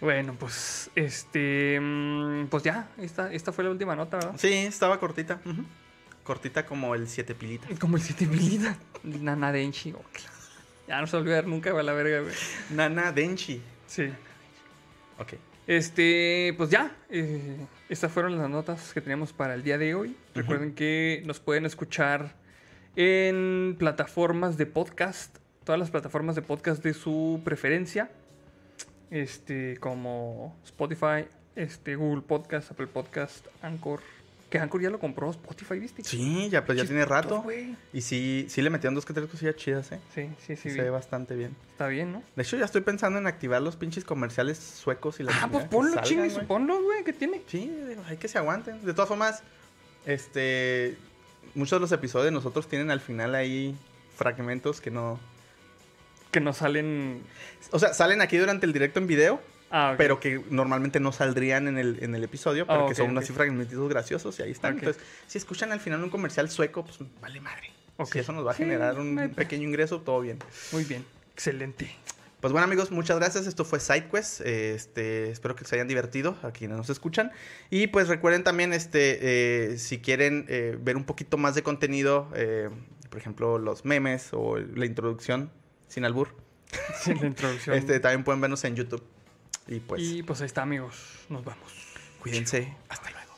Bueno, 0.00 0.34
pues 0.38 0.90
este... 0.96 1.78
mm, 1.80 2.46
Pues 2.48 2.64
ya, 2.64 2.88
esta, 2.98 3.32
esta 3.32 3.52
fue 3.52 3.62
la 3.64 3.70
última 3.70 3.94
nota, 3.94 4.16
¿verdad? 4.16 4.34
Sí, 4.36 4.52
estaba 4.52 4.98
cortita. 4.98 5.40
Cortita 6.24 6.66
como 6.66 6.94
el 6.96 7.08
siete 7.08 7.34
pilitas. 7.36 7.78
Como 7.78 7.96
el 7.96 8.02
7 8.02 8.26
milita. 8.26 8.76
Nana 9.04 9.52
Denchi. 9.52 9.92
oh, 9.92 10.02
claro. 10.12 10.32
Ya 10.88 11.00
no 11.00 11.06
se 11.06 11.16
olvidar 11.16 11.46
nunca, 11.46 11.72
va 11.72 11.82
la 11.84 11.92
verga, 11.92 12.20
güey. 12.20 12.34
Nana 12.70 13.12
Denchi. 13.12 13.62
Sí. 13.86 14.10
Ok. 15.18 15.34
Este, 15.66 16.54
pues 16.56 16.70
ya. 16.70 16.96
eh, 17.10 17.56
estas 17.88 18.10
fueron 18.10 18.38
las 18.38 18.48
notas 18.50 18.92
que 18.92 19.00
teníamos 19.00 19.32
para 19.32 19.54
el 19.54 19.62
día 19.62 19.78
de 19.78 19.94
hoy. 19.94 20.16
Recuerden 20.34 20.74
que 20.74 21.22
nos 21.26 21.40
pueden 21.40 21.66
escuchar 21.66 22.34
en 22.96 23.76
plataformas 23.78 24.56
de 24.56 24.66
podcast. 24.66 25.38
Todas 25.64 25.78
las 25.78 25.90
plataformas 25.90 26.34
de 26.34 26.42
podcast 26.42 26.82
de 26.82 26.94
su 26.94 27.40
preferencia. 27.44 28.10
Este, 29.10 29.76
como 29.76 30.56
Spotify, 30.64 31.26
este, 31.54 31.96
Google 31.96 32.22
Podcast, 32.22 32.70
Apple 32.70 32.86
Podcast, 32.86 33.46
Anchor. 33.60 34.00
Que 34.52 34.58
Anchor 34.58 34.82
ya 34.82 34.90
lo 34.90 34.98
compró 35.00 35.30
Spotify, 35.30 35.78
¿viste? 35.78 36.04
Sí, 36.04 36.50
ya, 36.50 36.66
pues 36.66 36.76
ya 36.76 36.84
tiene 36.84 37.06
rato. 37.06 37.42
Y 37.94 38.02
sí, 38.02 38.44
sí 38.50 38.60
le 38.60 38.68
metieron 38.68 38.94
dos 38.94 39.06
que 39.06 39.14
tres 39.14 39.26
cosillas 39.26 39.56
chidas, 39.56 39.90
¿eh? 39.92 40.00
Sí, 40.14 40.28
sí, 40.46 40.56
sí. 40.56 40.70
se 40.72 40.82
ve 40.82 40.90
bastante 40.90 41.34
bien. 41.34 41.56
Está 41.70 41.86
bien, 41.86 42.12
¿no? 42.12 42.22
De 42.36 42.42
hecho, 42.42 42.58
ya 42.58 42.66
estoy 42.66 42.82
pensando 42.82 43.18
en 43.18 43.26
activar 43.26 43.62
los 43.62 43.76
pinches 43.76 44.04
comerciales 44.04 44.58
suecos 44.58 45.20
y 45.20 45.22
la 45.22 45.32
Ah, 45.32 45.48
pues 45.50 45.64
que 45.64 45.70
ponlo, 45.70 46.02
chingues, 46.02 46.34
ponlo, 46.40 46.82
güey, 46.82 47.02
¿qué 47.02 47.14
tiene? 47.14 47.40
Sí, 47.46 47.74
hay 48.06 48.18
que 48.18 48.28
se 48.28 48.36
aguanten. 48.36 48.84
De 48.84 48.92
todas 48.92 49.08
formas, 49.08 49.42
este. 50.04 50.98
Muchos 51.54 51.78
de 51.78 51.80
los 51.80 51.92
episodios 51.92 52.26
de 52.26 52.32
nosotros 52.32 52.68
tienen 52.68 52.90
al 52.90 53.00
final 53.00 53.34
ahí 53.34 53.74
fragmentos 54.14 54.82
que 54.82 54.90
no. 54.90 55.18
Que 56.30 56.40
nos 56.40 56.58
salen. 56.58 57.22
O 57.70 57.78
sea, 57.78 57.94
salen 57.94 58.20
aquí 58.20 58.36
durante 58.36 58.66
el 58.66 58.74
directo 58.74 59.00
en 59.00 59.06
video, 59.06 59.40
Ah, 59.72 59.94
pero 59.96 60.20
que 60.20 60.44
normalmente 60.50 61.00
no 61.00 61.12
saldrían 61.12 61.66
en 61.66 61.78
el, 61.78 61.98
en 62.02 62.14
el 62.14 62.22
episodio, 62.22 62.66
pero 62.66 62.84
Ah, 62.84 62.88
que 62.88 62.94
son 62.94 63.16
ok. 63.16 63.22
así 63.22 63.32
fragmentitos 63.32 63.88
graciosos 63.88 64.38
y 64.38 64.42
ahí 64.42 64.50
están. 64.50 64.78
Entonces, 64.78 65.02
si 65.26 65.38
escuchan 65.38 65.72
al 65.72 65.80
final 65.80 66.02
un 66.04 66.10
comercial 66.10 66.50
sueco, 66.50 66.84
pues 66.84 66.98
vale 67.20 67.40
madre. 67.40 67.70
Si 68.04 68.18
eso 68.18 68.32
nos 68.32 68.46
va 68.46 68.50
a 68.50 68.54
Sí, 68.54 68.64
generar 68.64 68.98
un 68.98 69.32
pequeño 69.34 69.64
ingreso, 69.66 70.00
todo 70.02 70.20
bien. 70.20 70.38
Muy 70.72 70.84
bien. 70.84 71.04
Excelente. 71.32 71.90
Pues 72.40 72.50
bueno 72.52 72.64
amigos, 72.64 72.90
muchas 72.90 73.16
gracias. 73.18 73.46
Esto 73.46 73.64
fue 73.64 73.78
SideQuest. 73.78 74.40
Este, 74.40 75.30
espero 75.30 75.54
que 75.54 75.64
se 75.64 75.76
hayan 75.76 75.86
divertido 75.88 76.36
a 76.42 76.50
quienes 76.50 76.76
nos 76.76 76.90
escuchan. 76.90 77.30
Y 77.70 77.86
pues 77.86 78.08
recuerden 78.08 78.42
también, 78.42 78.72
este, 78.72 79.18
eh, 79.72 79.78
si 79.78 80.00
quieren 80.00 80.46
eh, 80.48 80.76
ver 80.80 80.96
un 80.96 81.04
poquito 81.04 81.38
más 81.38 81.54
de 81.54 81.62
contenido, 81.62 82.28
eh, 82.34 82.68
por 83.08 83.20
ejemplo, 83.20 83.58
los 83.58 83.84
memes 83.84 84.30
o 84.32 84.58
la 84.58 84.84
introducción 84.86 85.50
sin 85.86 86.04
albur, 86.04 86.34
Sí, 87.00 87.14
la 87.14 87.26
introducción. 87.26 87.76
este, 87.78 88.00
también 88.00 88.24
pueden 88.24 88.40
vernos 88.40 88.64
en 88.64 88.74
YouTube. 88.74 89.04
Y 89.66 89.80
pues, 89.80 90.02
Y 90.02 90.22
pues 90.22 90.40
ahí 90.40 90.46
está, 90.46 90.62
amigos. 90.62 90.94
Nos 91.28 91.44
vamos. 91.44 91.72
cuídense. 92.20 92.74
Hasta 92.88 93.10
luego. 93.10 93.32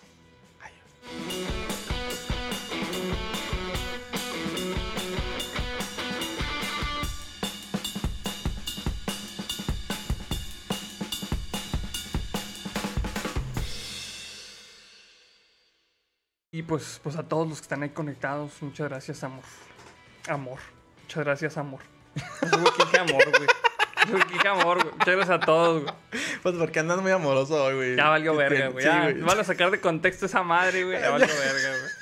Y 16.55 16.63
pues, 16.63 17.01
pues 17.03 17.17
a 17.17 17.25
todos 17.25 17.49
los 17.49 17.59
que 17.59 17.63
están 17.63 17.83
ahí 17.83 17.89
conectados, 17.89 18.63
muchas 18.63 18.89
gracias, 18.89 19.25
amor. 19.25 19.43
Amor. 20.29 20.61
Muchas 21.03 21.25
gracias, 21.25 21.57
amor. 21.57 21.81
No 22.43 22.59
sé 22.59 22.83
qué 22.93 22.99
amor, 23.01 23.29
güey. 23.37 23.49
Qué 24.43 24.49
amor, 24.49 24.83
güey. 24.83 24.93
Muchas 24.95 25.17
gracias 25.17 25.31
a 25.31 25.41
todos, 25.41 25.83
güey. 25.83 25.95
Pues 26.43 26.55
porque 26.57 26.79
andas 26.81 27.01
muy 27.01 27.13
amoroso 27.13 27.65
hoy, 27.65 27.75
güey. 27.75 27.97
Ya 27.97 28.09
valió 28.09 28.35
verga, 28.37 28.69
güey. 28.69 28.85
sí, 28.85 28.91
Ya, 28.91 29.13
van 29.25 29.39
a 29.41 29.45
sacar 29.45 29.71
de 29.71 29.81
contexto 29.81 30.27
esa 30.27 30.43
madre, 30.43 30.85
güey. 30.85 31.01
Ya 31.01 31.11
valió 31.11 31.27
verga, 31.39 31.69
güey. 31.81 31.93